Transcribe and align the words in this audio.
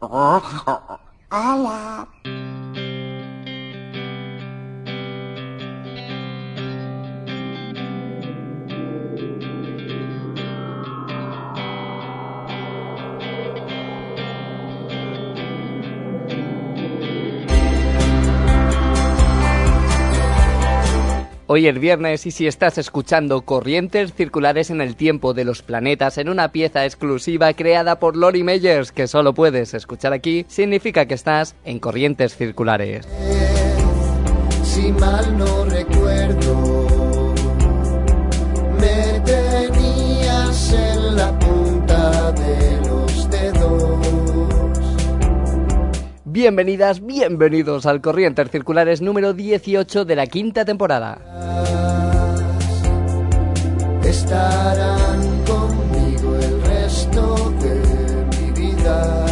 Hola. 0.00 0.96
Hoy 21.56 21.68
es 21.68 21.80
viernes 21.80 22.26
y 22.26 22.32
si 22.32 22.46
estás 22.46 22.76
escuchando 22.76 23.40
Corrientes 23.40 24.12
Circulares 24.12 24.68
en 24.68 24.82
el 24.82 24.94
Tiempo 24.94 25.32
de 25.32 25.46
los 25.46 25.62
Planetas 25.62 26.18
en 26.18 26.28
una 26.28 26.52
pieza 26.52 26.84
exclusiva 26.84 27.50
creada 27.54 27.98
por 27.98 28.14
Lori 28.14 28.44
Meyers 28.44 28.92
que 28.92 29.06
solo 29.06 29.32
puedes 29.32 29.72
escuchar 29.72 30.12
aquí, 30.12 30.44
significa 30.48 31.06
que 31.06 31.14
estás 31.14 31.56
en 31.64 31.78
Corrientes 31.78 32.36
Circulares. 32.36 33.08
Bienvenidas, 46.36 47.00
bienvenidos 47.00 47.86
al 47.86 48.02
Corrientes 48.02 48.50
Circulares 48.50 49.00
número 49.00 49.32
18 49.32 50.04
de 50.04 50.16
la 50.16 50.26
quinta 50.26 50.66
temporada. 50.66 51.18
Estarán 54.04 55.44
conmigo 55.46 56.36
el 56.36 56.62
resto 56.62 57.54
de 57.62 58.26
mi 58.36 58.50
vida. 58.50 59.24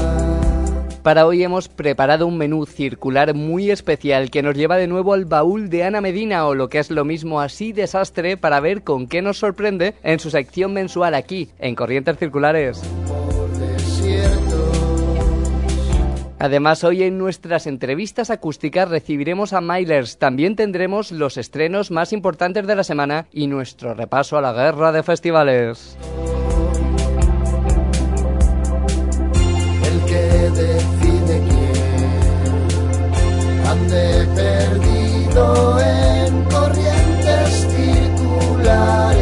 Para 1.03 1.27
hoy 1.27 1.43
hemos 1.43 1.69
preparado 1.69 2.27
un 2.27 2.39
menú 2.39 2.65
circular 2.65 3.35
muy 3.35 3.71
especial 3.71 4.31
que 4.31 4.43
nos 4.43 4.57
lleva 4.57 4.79
de 4.79 4.87
nuevo 4.87 5.13
al 5.13 5.27
baúl 5.27 5.69
de 5.69 5.85
Ana 5.85 6.01
Medina 6.01 6.47
o 6.47 6.55
lo 6.55 6.71
que 6.71 6.79
es 6.79 6.91
lo 6.91 7.05
mismo 7.05 7.43
así 7.43 7.75
desastre 7.75 8.39
para 8.39 8.61
ver 8.61 8.83
con 8.83 9.09
qué 9.09 9.21
nos 9.21 9.37
sorprende 9.37 9.95
en 10.03 10.21
su 10.21 10.31
sección 10.31 10.73
mensual 10.73 11.13
aquí, 11.13 11.51
en 11.59 11.75
Corrientes 11.75 12.17
Circulares. 12.17 12.83
Además, 16.45 16.85
hoy 16.85 17.05
en 17.05 17.17
nuestras 17.17 17.67
entrevistas 17.67 18.29
acústicas 18.29 18.91
recibiremos 18.91 19.55
a 19.55 19.63
Milers. 19.63 20.19
También 20.19 20.57
tendremos 20.57 21.11
los 21.11 21.39
estrenos 21.39 21.91
más 21.91 22.13
importantes 22.13 22.67
de 22.67 22.77
la 22.77 22.85
semana 22.85 23.29
y 23.33 23.47
nuestro 23.47 23.95
repaso 23.95 24.37
a 24.37 24.43
la 24.43 24.53
guerra 24.53 24.93
de 24.93 25.03
festivales. 25.03 25.97
el 29.85 30.05
que 30.05 30.51
decide 30.51 31.41
quién 31.49 31.73
ande 33.67 34.27
perdido 34.35 35.81
en 35.81 36.45
corrientes 36.45 37.69
circulares 37.75 39.14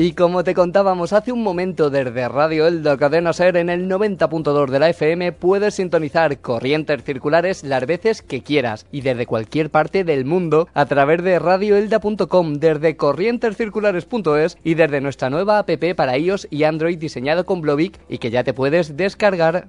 Y 0.00 0.12
como 0.12 0.44
te 0.44 0.54
contábamos 0.54 1.12
hace 1.12 1.32
un 1.32 1.42
momento 1.42 1.90
desde 1.90 2.28
Radio 2.28 2.68
Elda 2.68 2.96
Cadena 2.96 3.32
Ser 3.32 3.56
en 3.56 3.68
el 3.68 3.88
90.2 3.90 4.70
de 4.70 4.78
la 4.78 4.90
FM 4.90 5.32
puedes 5.32 5.74
sintonizar 5.74 6.38
corrientes 6.38 7.02
circulares 7.02 7.64
las 7.64 7.84
veces 7.84 8.22
que 8.22 8.44
quieras 8.44 8.86
y 8.92 9.00
desde 9.00 9.26
cualquier 9.26 9.70
parte 9.70 10.04
del 10.04 10.24
mundo 10.24 10.68
a 10.72 10.86
través 10.86 11.24
de 11.24 11.40
radioelda.com, 11.40 12.54
desde 12.60 12.96
corrientescirculares.es 12.96 14.58
y 14.62 14.74
desde 14.74 15.00
nuestra 15.00 15.30
nueva 15.30 15.58
app 15.58 15.70
para 15.96 16.16
iOS 16.16 16.46
y 16.48 16.62
Android 16.62 16.96
diseñado 16.96 17.44
con 17.44 17.60
Blovic 17.60 17.98
y 18.08 18.18
que 18.18 18.30
ya 18.30 18.44
te 18.44 18.54
puedes 18.54 18.96
descargar. 18.96 19.66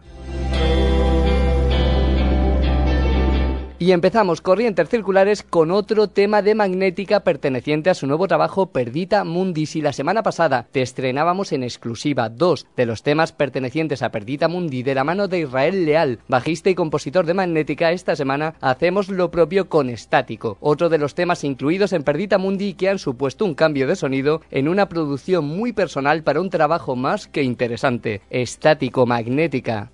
Y 3.81 3.93
empezamos 3.93 4.41
Corrientes 4.41 4.89
Circulares 4.89 5.41
con 5.41 5.71
otro 5.71 6.09
tema 6.09 6.41
de 6.41 6.53
Magnética 6.53 7.21
perteneciente 7.21 7.89
a 7.89 7.93
su 7.93 8.07
nuevo 8.07 8.27
trabajo 8.27 8.65
Perdita 8.65 9.23
Mundi. 9.23 9.65
Si 9.67 9.81
la 9.81 9.93
semana 9.93 10.21
pasada 10.21 10.67
te 10.69 10.81
estrenábamos 10.81 11.53
en 11.53 11.63
exclusiva 11.63 12.27
dos 12.27 12.67
de 12.75 12.85
los 12.85 13.03
temas 13.03 13.31
pertenecientes 13.31 14.03
a 14.03 14.11
Perdita 14.11 14.49
Mundi 14.49 14.83
de 14.83 14.95
la 14.95 15.05
mano 15.05 15.29
de 15.29 15.39
Israel 15.39 15.85
Leal, 15.85 16.19
bajista 16.27 16.69
y 16.69 16.75
compositor 16.75 17.25
de 17.25 17.33
Magnética, 17.33 17.93
esta 17.93 18.17
semana 18.17 18.55
hacemos 18.59 19.07
lo 19.07 19.31
propio 19.31 19.69
con 19.69 19.89
Estático, 19.89 20.57
otro 20.59 20.89
de 20.89 20.97
los 20.97 21.15
temas 21.15 21.45
incluidos 21.45 21.93
en 21.93 22.03
Perdita 22.03 22.37
Mundi 22.37 22.73
que 22.73 22.89
han 22.89 22.99
supuesto 22.99 23.45
un 23.45 23.55
cambio 23.55 23.87
de 23.87 23.95
sonido 23.95 24.41
en 24.51 24.67
una 24.67 24.89
producción 24.89 25.45
muy 25.45 25.71
personal 25.71 26.23
para 26.23 26.41
un 26.41 26.49
trabajo 26.49 26.97
más 26.97 27.27
que 27.27 27.43
interesante. 27.43 28.23
Estático 28.29 29.05
Magnética. 29.05 29.89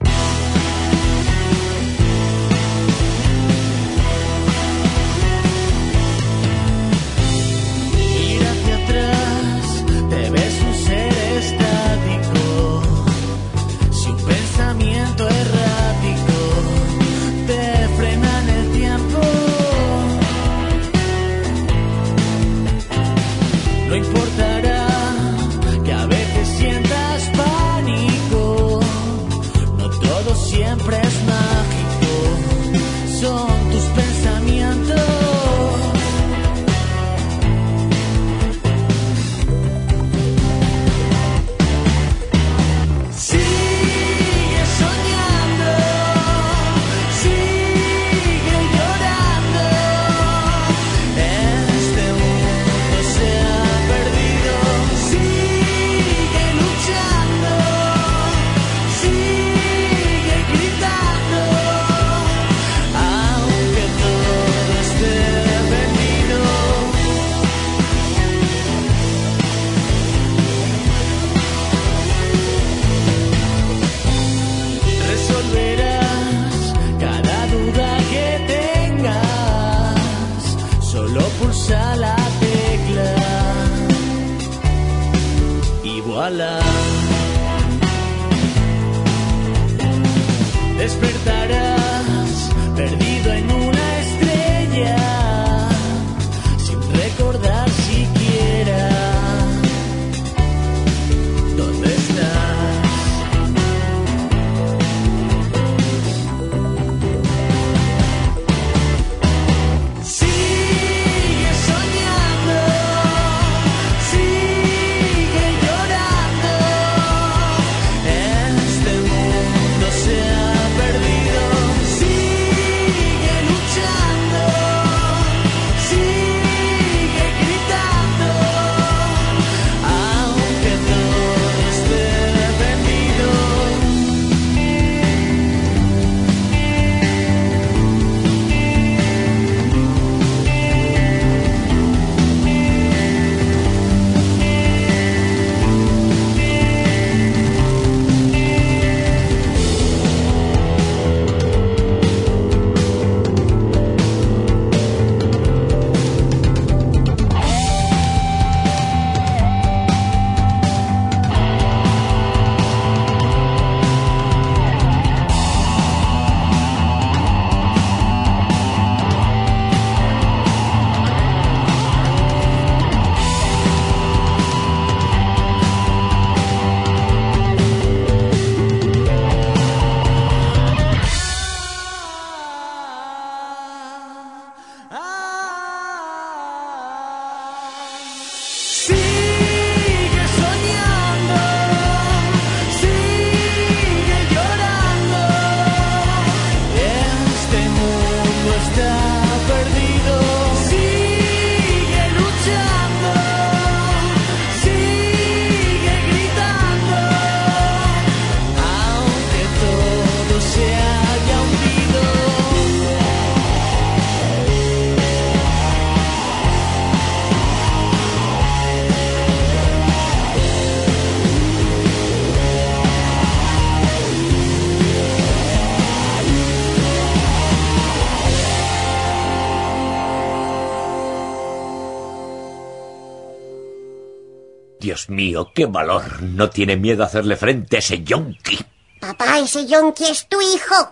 Qué 235.53 235.65
valor. 235.65 236.21
No 236.21 236.49
tiene 236.49 236.77
miedo 236.77 237.03
a 237.03 237.07
hacerle 237.07 237.35
frente 237.35 237.75
a 237.75 237.79
ese 237.79 238.03
yonki. 238.03 238.57
Papá, 238.99 239.39
ese 239.39 239.67
yonki 239.67 240.05
es 240.05 240.27
tu 240.27 240.39
hijo. 240.41 240.91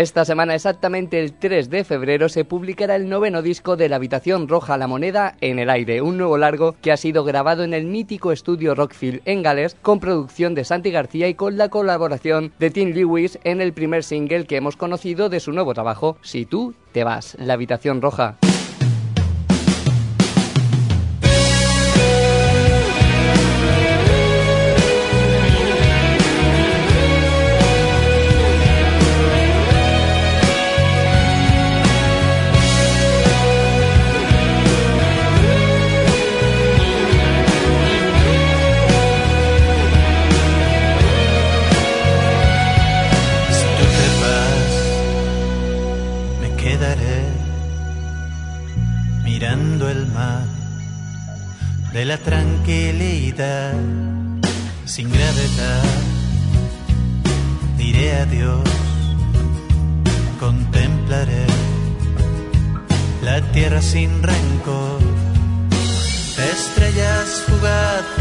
Esta 0.00 0.24
semana, 0.24 0.54
exactamente 0.54 1.20
el 1.20 1.34
3 1.34 1.68
de 1.68 1.84
febrero, 1.84 2.30
se 2.30 2.46
publicará 2.46 2.96
el 2.96 3.10
noveno 3.10 3.42
disco 3.42 3.76
de 3.76 3.90
La 3.90 3.96
Habitación 3.96 4.48
Roja, 4.48 4.78
La 4.78 4.86
Moneda 4.86 5.36
en 5.42 5.58
el 5.58 5.68
Aire, 5.68 6.00
un 6.00 6.16
nuevo 6.16 6.38
largo 6.38 6.74
que 6.80 6.90
ha 6.90 6.96
sido 6.96 7.22
grabado 7.22 7.64
en 7.64 7.74
el 7.74 7.84
mítico 7.84 8.32
estudio 8.32 8.74
Rockfield 8.74 9.20
en 9.26 9.42
Gales, 9.42 9.76
con 9.82 10.00
producción 10.00 10.54
de 10.54 10.64
Santi 10.64 10.90
García 10.90 11.28
y 11.28 11.34
con 11.34 11.58
la 11.58 11.68
colaboración 11.68 12.50
de 12.58 12.70
Tim 12.70 12.94
Lewis 12.94 13.38
en 13.44 13.60
el 13.60 13.74
primer 13.74 14.02
single 14.02 14.46
que 14.46 14.56
hemos 14.56 14.78
conocido 14.78 15.28
de 15.28 15.38
su 15.38 15.52
nuevo 15.52 15.74
trabajo, 15.74 16.16
Si 16.22 16.46
tú 16.46 16.72
te 16.92 17.04
vas, 17.04 17.36
La 17.38 17.52
Habitación 17.52 18.00
Roja. 18.00 18.38
De 51.92 52.04
la 52.04 52.18
tranquilidad 52.18 53.74
sin 54.84 55.10
gravedad. 55.10 55.84
Diré 57.76 58.16
adiós, 58.16 58.68
contemplaré 60.38 61.46
la 63.22 63.40
tierra 63.52 63.82
sin 63.82 64.22
rencor, 64.22 65.00
estrellas 66.52 67.42
fugaces 67.46 68.19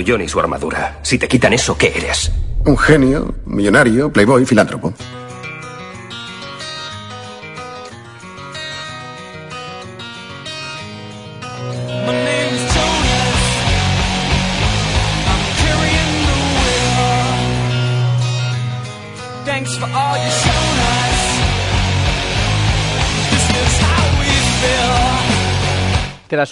Y 0.00 0.28
su 0.28 0.38
armadura. 0.40 0.98
Si 1.02 1.18
te 1.18 1.28
quitan 1.28 1.52
eso, 1.52 1.76
¿qué 1.76 1.92
eres? 1.96 2.30
Un 2.64 2.76
genio, 2.76 3.34
millonario, 3.46 4.12
playboy, 4.12 4.44
filántropo. 4.44 4.92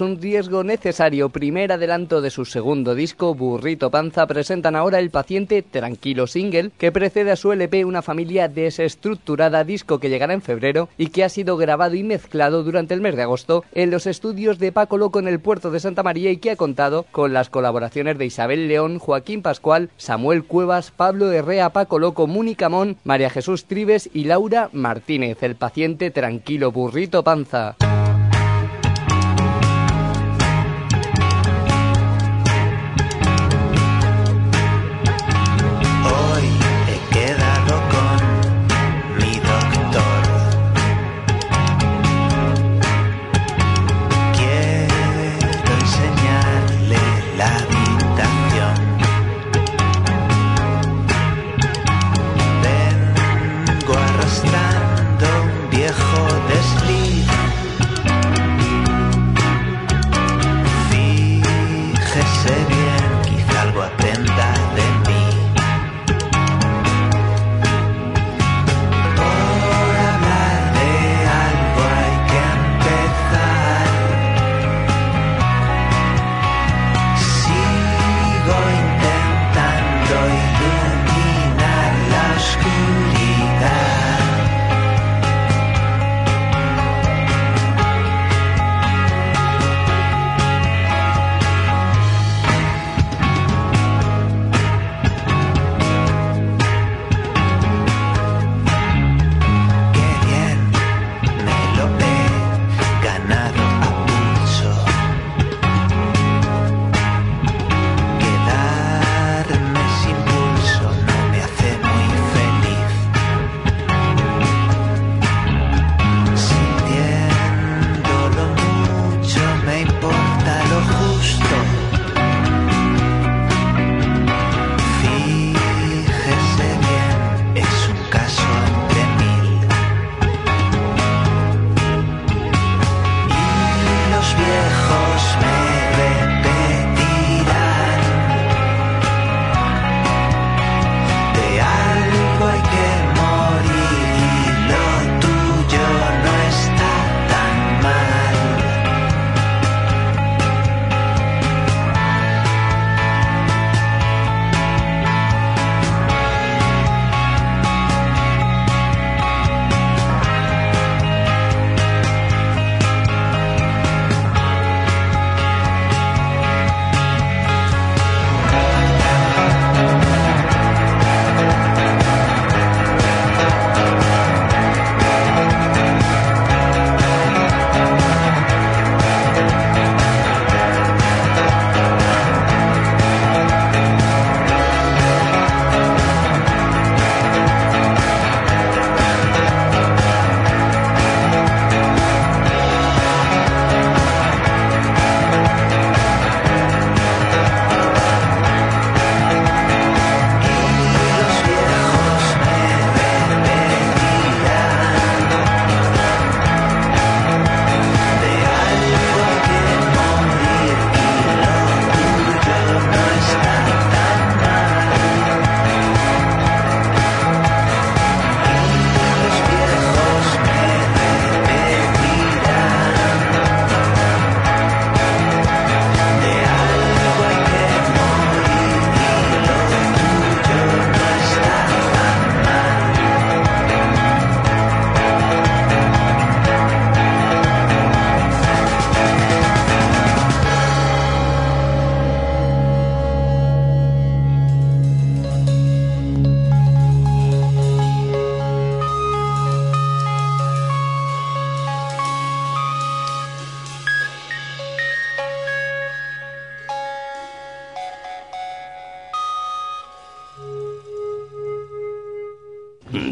Un 0.00 0.20
riesgo 0.20 0.62
necesario 0.62 1.30
primer 1.30 1.72
adelanto 1.72 2.20
de 2.20 2.30
su 2.30 2.44
segundo 2.44 2.94
disco, 2.94 3.34
Burrito 3.34 3.90
Panza, 3.90 4.26
presentan 4.26 4.76
ahora 4.76 4.98
El 4.98 5.10
Paciente 5.10 5.62
Tranquilo 5.62 6.26
Single, 6.26 6.70
que 6.76 6.92
precede 6.92 7.30
a 7.30 7.36
su 7.36 7.52
LP 7.52 7.84
Una 7.84 8.02
Familia 8.02 8.48
Desestructurada, 8.48 9.64
disco 9.64 9.98
que 9.98 10.10
llegará 10.10 10.34
en 10.34 10.42
febrero 10.42 10.88
y 10.98 11.08
que 11.08 11.24
ha 11.24 11.28
sido 11.28 11.56
grabado 11.56 11.94
y 11.94 12.02
mezclado 12.02 12.62
durante 12.62 12.94
el 12.94 13.00
mes 13.00 13.16
de 13.16 13.22
agosto 13.22 13.64
en 13.72 13.90
los 13.90 14.06
estudios 14.06 14.58
de 14.58 14.72
Paco 14.72 14.98
Loco 14.98 15.18
en 15.18 15.28
el 15.28 15.40
puerto 15.40 15.70
de 15.70 15.80
Santa 15.80 16.02
María 16.02 16.30
y 16.30 16.36
que 16.38 16.50
ha 16.50 16.56
contado 16.56 17.06
con 17.10 17.32
las 17.32 17.48
colaboraciones 17.48 18.18
de 18.18 18.26
Isabel 18.26 18.68
León, 18.68 18.98
Joaquín 18.98 19.40
Pascual, 19.40 19.90
Samuel 19.96 20.44
Cuevas, 20.44 20.90
Pablo 20.90 21.32
Herrea, 21.32 21.70
Paco 21.70 21.98
Loco, 21.98 22.26
Mónica 22.26 22.68
Mon, 22.68 22.96
María 23.04 23.30
Jesús 23.30 23.64
Tribes 23.64 24.10
y 24.12 24.24
Laura 24.24 24.68
Martínez. 24.72 25.42
El 25.42 25.56
Paciente 25.56 26.10
Tranquilo 26.10 26.70
Burrito 26.70 27.24
Panza. 27.24 27.76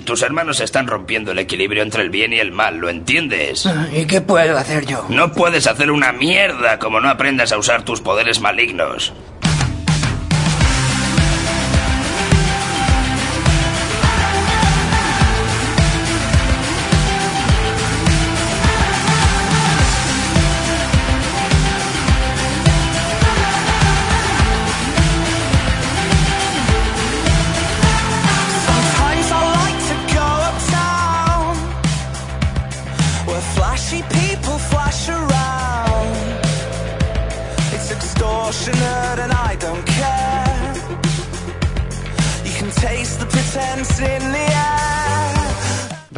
Tus 0.04 0.22
hermanos 0.22 0.60
están 0.60 0.86
rompiendo 0.86 1.32
el 1.32 1.38
equilibrio 1.38 1.82
entre 1.82 2.02
el 2.02 2.10
bien 2.10 2.32
y 2.32 2.38
el 2.38 2.52
mal, 2.52 2.76
¿lo 2.76 2.88
entiendes? 2.88 3.68
¿Y 3.92 4.06
qué 4.06 4.20
puedo 4.20 4.56
hacer 4.56 4.86
yo? 4.86 5.06
No 5.08 5.32
puedes 5.32 5.66
hacer 5.66 5.90
una 5.90 6.12
mierda 6.12 6.78
como 6.78 7.00
no 7.00 7.08
aprendas 7.08 7.52
a 7.52 7.58
usar 7.58 7.84
tus 7.84 8.00
poderes 8.00 8.40
malignos. 8.40 9.12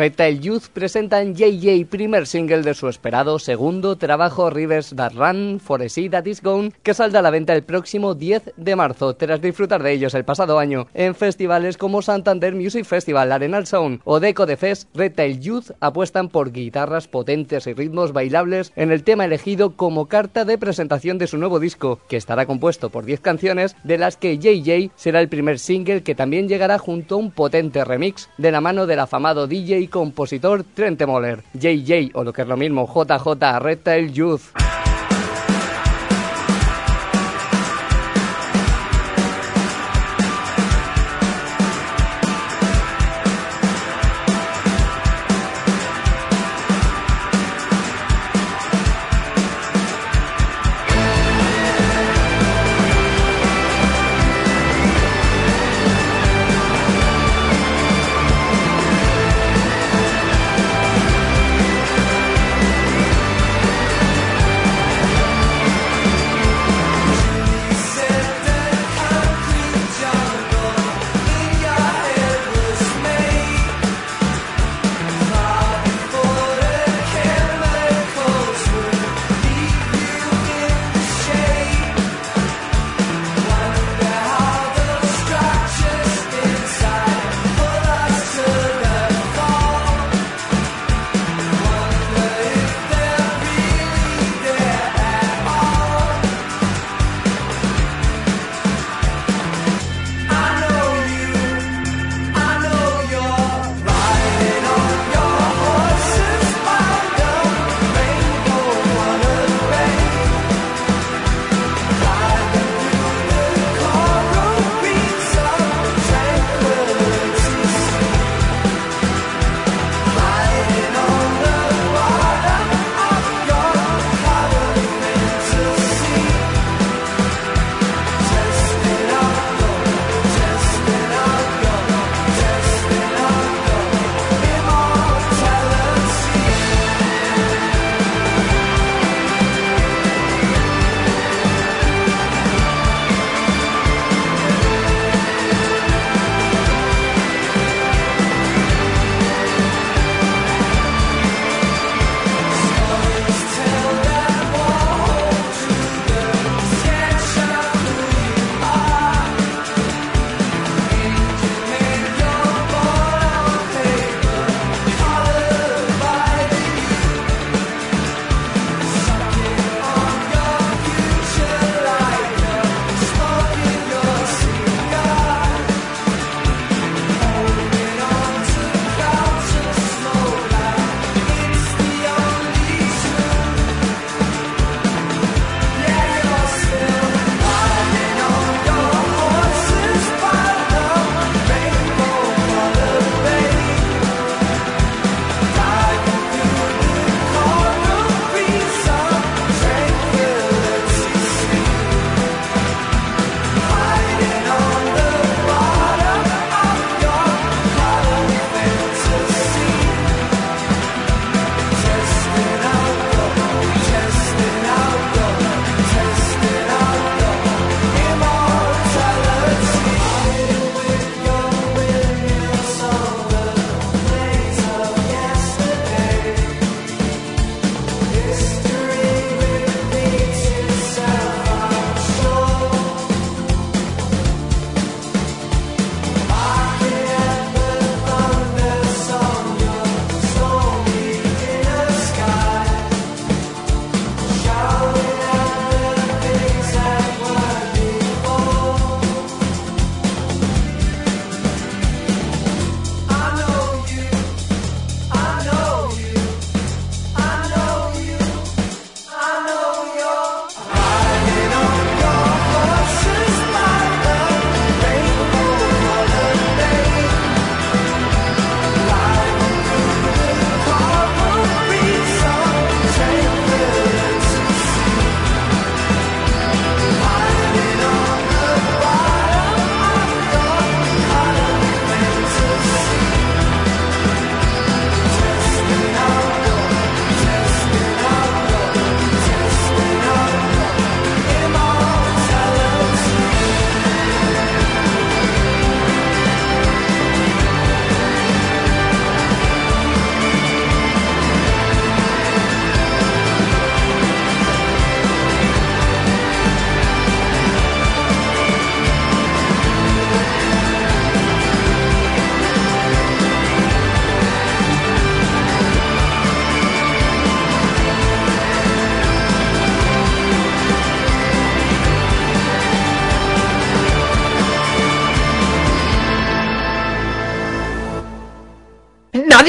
Reptile 0.06 0.38
Youth 0.38 0.68
presentan 0.72 1.34
JJ, 1.34 1.84
primer 1.86 2.28
single 2.28 2.62
de 2.62 2.74
su 2.74 2.88
esperado 2.88 3.40
segundo 3.40 3.96
trabajo 3.96 4.50
Rivers 4.50 4.94
That 4.94 5.14
Run, 5.14 5.58
For 5.58 5.82
a 5.82 5.88
Sea 5.88 6.08
That 6.08 6.26
Is 6.26 6.44
Gone, 6.44 6.70
que 6.84 6.94
saldrá 6.94 7.18
a 7.18 7.22
la 7.24 7.30
venta 7.30 7.54
el 7.54 7.64
próximo 7.64 8.14
10 8.14 8.52
de 8.56 8.76
marzo, 8.76 9.16
tras 9.16 9.40
disfrutar 9.40 9.82
de 9.82 9.90
ellos 9.90 10.14
el 10.14 10.24
pasado 10.24 10.60
año 10.60 10.86
en 10.94 11.16
festivales 11.16 11.76
como 11.76 12.02
Santander 12.02 12.54
Music 12.54 12.84
Festival, 12.84 13.32
Arenal 13.32 13.66
Sound 13.66 14.00
o 14.04 14.20
Deco 14.20 14.46
de 14.46 14.56
Fest. 14.56 14.88
Reptile 14.94 15.40
Youth 15.40 15.72
apuestan 15.80 16.28
por 16.28 16.52
guitarras 16.52 17.08
potentes 17.08 17.66
y 17.66 17.74
ritmos 17.74 18.12
bailables 18.12 18.72
en 18.76 18.92
el 18.92 19.02
tema 19.02 19.24
elegido 19.24 19.74
como 19.74 20.06
carta 20.06 20.44
de 20.44 20.56
presentación 20.56 21.18
de 21.18 21.26
su 21.26 21.36
nuevo 21.36 21.58
disco, 21.58 21.98
que 22.08 22.16
estará 22.16 22.46
compuesto 22.46 22.90
por 22.90 23.06
10 23.06 23.18
canciones, 23.22 23.74
de 23.82 23.98
las 23.98 24.16
que 24.16 24.38
JJ 24.38 24.92
será 24.94 25.20
el 25.20 25.28
primer 25.28 25.58
single 25.58 26.04
que 26.04 26.14
también 26.14 26.48
llegará 26.48 26.78
junto 26.78 27.16
a 27.16 27.18
un 27.18 27.32
potente 27.32 27.84
remix 27.84 28.30
de 28.38 28.52
la 28.52 28.60
mano 28.60 28.86
del 28.86 29.00
afamado 29.00 29.48
DJ 29.48 29.88
compositor 29.96 30.62
Trent 30.74 31.06
Moller, 31.06 31.42
JJ 31.54 32.10
o 32.12 32.22
lo 32.22 32.30
que 32.30 32.42
es 32.42 32.48
lo 32.48 32.58
mismo 32.58 32.86
JJ 32.86 33.58
Reptile 33.58 34.12
Youth. 34.12 34.75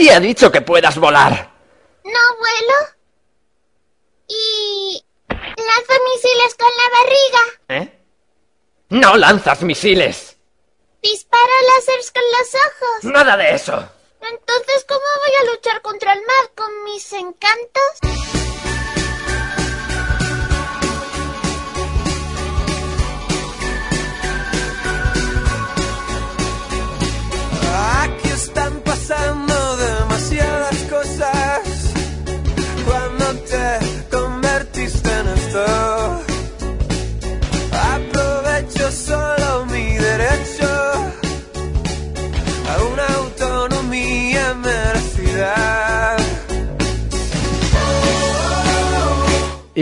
Nadie 0.08 0.18
ha 0.18 0.20
dicho 0.22 0.50
que 0.50 0.62
puedas 0.62 0.98
volar. 0.98 1.52
¿No 2.06 2.20
vuelo? 2.40 2.96
¿Y 4.30 5.04
lanzo 5.30 5.94
misiles 6.14 6.56
con 6.58 6.70
la 6.78 6.88
barriga? 6.98 7.44
¿Eh? 7.68 8.00
No 8.90 9.18
lanzas 9.18 9.64
misiles. 9.64 10.27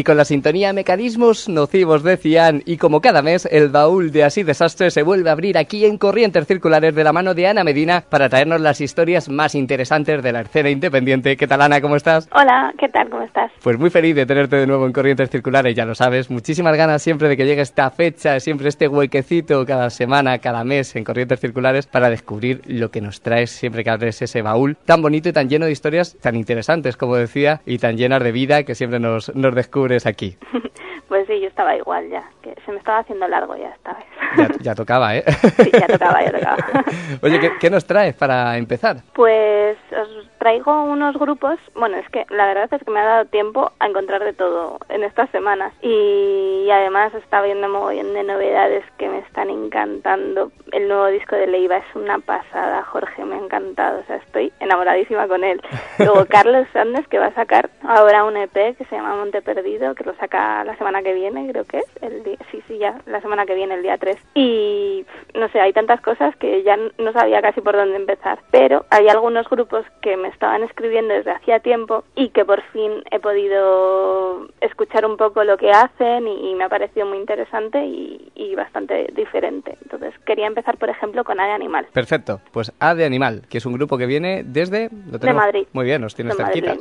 Con 0.06 0.16
la 0.18 0.24
sintonía 0.24 0.72
Mecanismos 0.72 1.50
Nocivos 1.50 2.04
de 2.04 2.16
Cian 2.16 2.62
y 2.66 2.78
como 2.78 3.02
cada 3.02 3.22
mes, 3.22 3.48
el 3.52 3.70
baúl 3.70 4.12
de 4.12 4.24
Así 4.24 4.44
Desastre 4.44 4.92
se 4.92 5.02
vuelve 5.02 5.30
a 5.30 5.34
abrir 5.34 5.58
aquí 5.58 5.84
en 5.84 5.98
Corrientes 5.98 6.46
Circulares 6.46 6.94
de 6.94 7.04
la 7.04 7.12
mano 7.12 7.34
de 7.34 7.48
Ana 7.48 7.64
Medina 7.64 8.06
para 8.08 8.30
traernos 8.30 8.62
las 8.62 8.80
historias 8.80 9.28
más 9.28 9.56
interesantes 9.56 10.22
de 10.22 10.32
la 10.32 10.42
escena 10.42 10.70
independiente. 10.70 11.36
¿Qué 11.36 11.48
tal, 11.48 11.62
Ana? 11.64 11.82
¿Cómo 11.82 11.96
estás? 11.96 12.30
Hola, 12.32 12.72
¿qué 12.78 12.88
tal? 12.88 13.10
¿Cómo 13.10 13.24
estás? 13.24 13.52
Pues 13.64 13.80
muy 13.80 13.90
feliz 13.90 14.16
de 14.16 14.28
tenerte 14.28 14.58
de 14.58 14.68
nuevo 14.68 14.86
en 14.86 14.94
Corrientes 14.94 15.30
Circulares, 15.30 15.76
ya 15.76 15.86
lo 15.86 15.96
sabes. 15.96 16.30
Muchísimas 16.30 16.78
ganas 16.78 17.02
siempre 17.02 17.28
de 17.28 17.36
que 17.36 17.46
llegue 17.46 17.64
esta 17.64 17.90
fecha, 17.90 18.40
siempre 18.40 18.70
este 18.70 18.88
huequecito 18.88 19.66
cada 19.66 19.90
semana, 19.90 20.38
cada 20.38 20.64
mes 20.64 20.96
en 20.96 21.04
Corrientes 21.04 21.40
Circulares 21.40 21.88
para 21.88 22.12
descubrir 22.12 22.62
lo 22.68 22.92
que 22.92 23.02
nos 23.02 23.22
traes 23.22 23.50
siempre 23.50 23.84
que 23.84 23.90
abres 23.90 24.22
ese 24.22 24.44
baúl 24.44 24.78
tan 24.86 25.02
bonito 25.02 25.30
y 25.30 25.34
tan 25.34 25.50
lleno 25.50 25.66
de 25.66 25.72
historias 25.72 26.16
tan 26.22 26.36
interesantes, 26.36 26.96
como 26.96 27.16
decía, 27.16 27.62
y 27.66 27.80
tan 27.80 27.98
llenas 27.98 28.24
de 28.24 28.32
vida 28.32 28.64
que 28.64 28.76
siempre 28.76 29.00
nos, 29.00 29.34
nos 29.36 29.56
descubres 29.96 30.06
aquí. 30.06 30.38
Pues 31.08 31.28
sí, 31.28 31.40
yo 31.40 31.48
estaba 31.48 31.76
igual 31.76 32.10
ya, 32.10 32.24
que 32.42 32.56
se 32.66 32.72
me 32.72 32.80
estaba 32.80 32.98
haciendo 32.98 33.28
largo 33.28 33.56
ya 33.56 33.70
esta 33.70 33.94
vez. 33.94 34.06
Ya, 34.38 34.50
ya 34.60 34.74
tocaba, 34.76 35.16
¿eh? 35.16 35.24
Sí, 35.64 35.70
ya 35.72 35.86
tocaba, 35.86 36.24
ya 36.24 36.32
tocaba. 36.32 36.58
Oye, 37.22 37.40
¿qué, 37.40 37.52
qué 37.60 37.70
nos 37.70 37.86
traes 37.86 38.16
para 38.16 38.58
empezar? 38.58 39.04
Pues 39.14 39.78
os 39.92 40.28
traigo 40.46 40.84
unos 40.84 41.18
grupos, 41.18 41.58
bueno, 41.74 41.98
es 41.98 42.08
que 42.10 42.28
la 42.30 42.46
verdad 42.46 42.72
es 42.72 42.84
que 42.84 42.92
me 42.92 43.00
ha 43.00 43.06
dado 43.06 43.26
tiempo 43.26 43.72
a 43.80 43.88
encontrar 43.88 44.24
de 44.24 44.34
todo 44.34 44.78
en 44.90 45.04
estas 45.04 45.28
semanas 45.32 45.74
y, 45.82 46.70
además 46.72 47.14
está 47.16 47.42
viendo 47.42 47.68
mogollón 47.68 48.14
de 48.14 48.24
novedades 48.24 48.84
que 49.00 49.08
me 49.08 49.20
están 49.20 49.50
encantando. 49.50 50.52
El 50.72 50.88
nuevo 50.88 51.08
disco 51.08 51.36
de 51.36 51.48
Leiva 51.48 51.78
es 51.78 51.96
una 51.96 52.20
pasada, 52.20 52.84
Jorge, 52.84 53.24
me 53.24 53.36
ha 53.36 53.40
encantado, 53.40 54.02
o 54.02 54.04
sea, 54.04 54.18
estoy 54.18 54.52
enamoradísima 54.60 55.28
con 55.28 55.44
él. 55.44 55.62
Luego 56.00 56.26
Carlos 56.26 56.68
Sandes 56.74 57.08
que 57.08 57.18
va 57.18 57.28
a 57.28 57.34
sacar 57.34 57.70
ahora 57.82 58.24
un 58.26 58.38
EP 58.38 58.78
que 58.78 58.86
se 58.86 58.96
llama 58.96 59.16
Monte 59.16 59.42
Perdido, 59.42 59.96
que 59.96 60.04
lo 60.04 60.14
saca 60.16 60.64
la 60.64 60.76
semana 60.78 61.02
que 61.02 61.14
viene, 61.14 61.50
creo 61.50 61.64
que 61.64 61.80
es, 61.80 61.86
el 62.02 62.24
día, 62.24 62.38
sí, 62.52 62.62
sí, 62.68 62.78
ya, 62.78 63.00
la 63.08 63.22
semana 63.22 63.48
que 63.48 63.56
viene, 63.56 63.76
el 63.76 63.84
día 63.84 63.98
3. 63.98 64.18
Y 64.36 65.06
no 65.34 65.48
sé, 65.50 65.60
hay 65.60 65.74
tantas 65.74 66.02
cosas 66.02 66.36
que 66.36 66.62
ya 66.64 66.78
no 66.78 67.14
sabía 67.14 67.42
casi 67.42 67.62
por 67.62 67.76
dónde 67.76 67.96
empezar, 67.96 68.40
pero 68.52 68.86
hay 68.92 69.08
algunos 69.08 69.50
grupos 69.50 69.86
que 70.02 70.18
me 70.18 70.35
estaban 70.36 70.64
escribiendo 70.64 71.14
desde 71.14 71.32
hacía 71.32 71.60
tiempo 71.60 72.04
y 72.16 72.30
que 72.30 72.46
por 72.46 72.62
fin 72.72 72.92
he 73.12 73.20
podido 73.20 74.48
escuchar 74.62 75.06
un 75.06 75.18
poco 75.18 75.44
lo 75.44 75.58
que 75.58 75.72
hacen 75.72 76.28
y, 76.28 76.52
y 76.52 76.56
me 76.56 76.66
ha 76.66 76.70
parecido 76.70 77.06
muy 77.06 77.18
interesante 77.18 77.84
y, 77.86 78.32
y 78.36 78.54
bastante 78.56 79.08
diferente. 79.16 79.78
Entonces 79.82 80.14
quería 80.26 80.48
empezar, 80.48 80.78
por 80.78 80.90
ejemplo, 80.90 81.24
con 81.24 81.40
Ave 81.40 81.54
Animal. 81.54 81.88
Perfecto, 81.94 82.42
pues 82.52 82.72
A 82.80 82.94
de 82.96 83.06
Animal, 83.06 83.44
que 83.50 83.58
es 83.58 83.66
un 83.66 83.74
grupo 83.74 83.98
que 83.98 84.06
viene 84.06 84.44
desde... 84.46 84.90
¿lo 85.12 85.18
tenemos? 85.20 85.44
Madrid. 85.44 85.68
Muy 85.74 85.86
bien, 85.86 86.06
tienes 86.16 86.38
De 86.38 86.44
cerquita. 86.44 86.76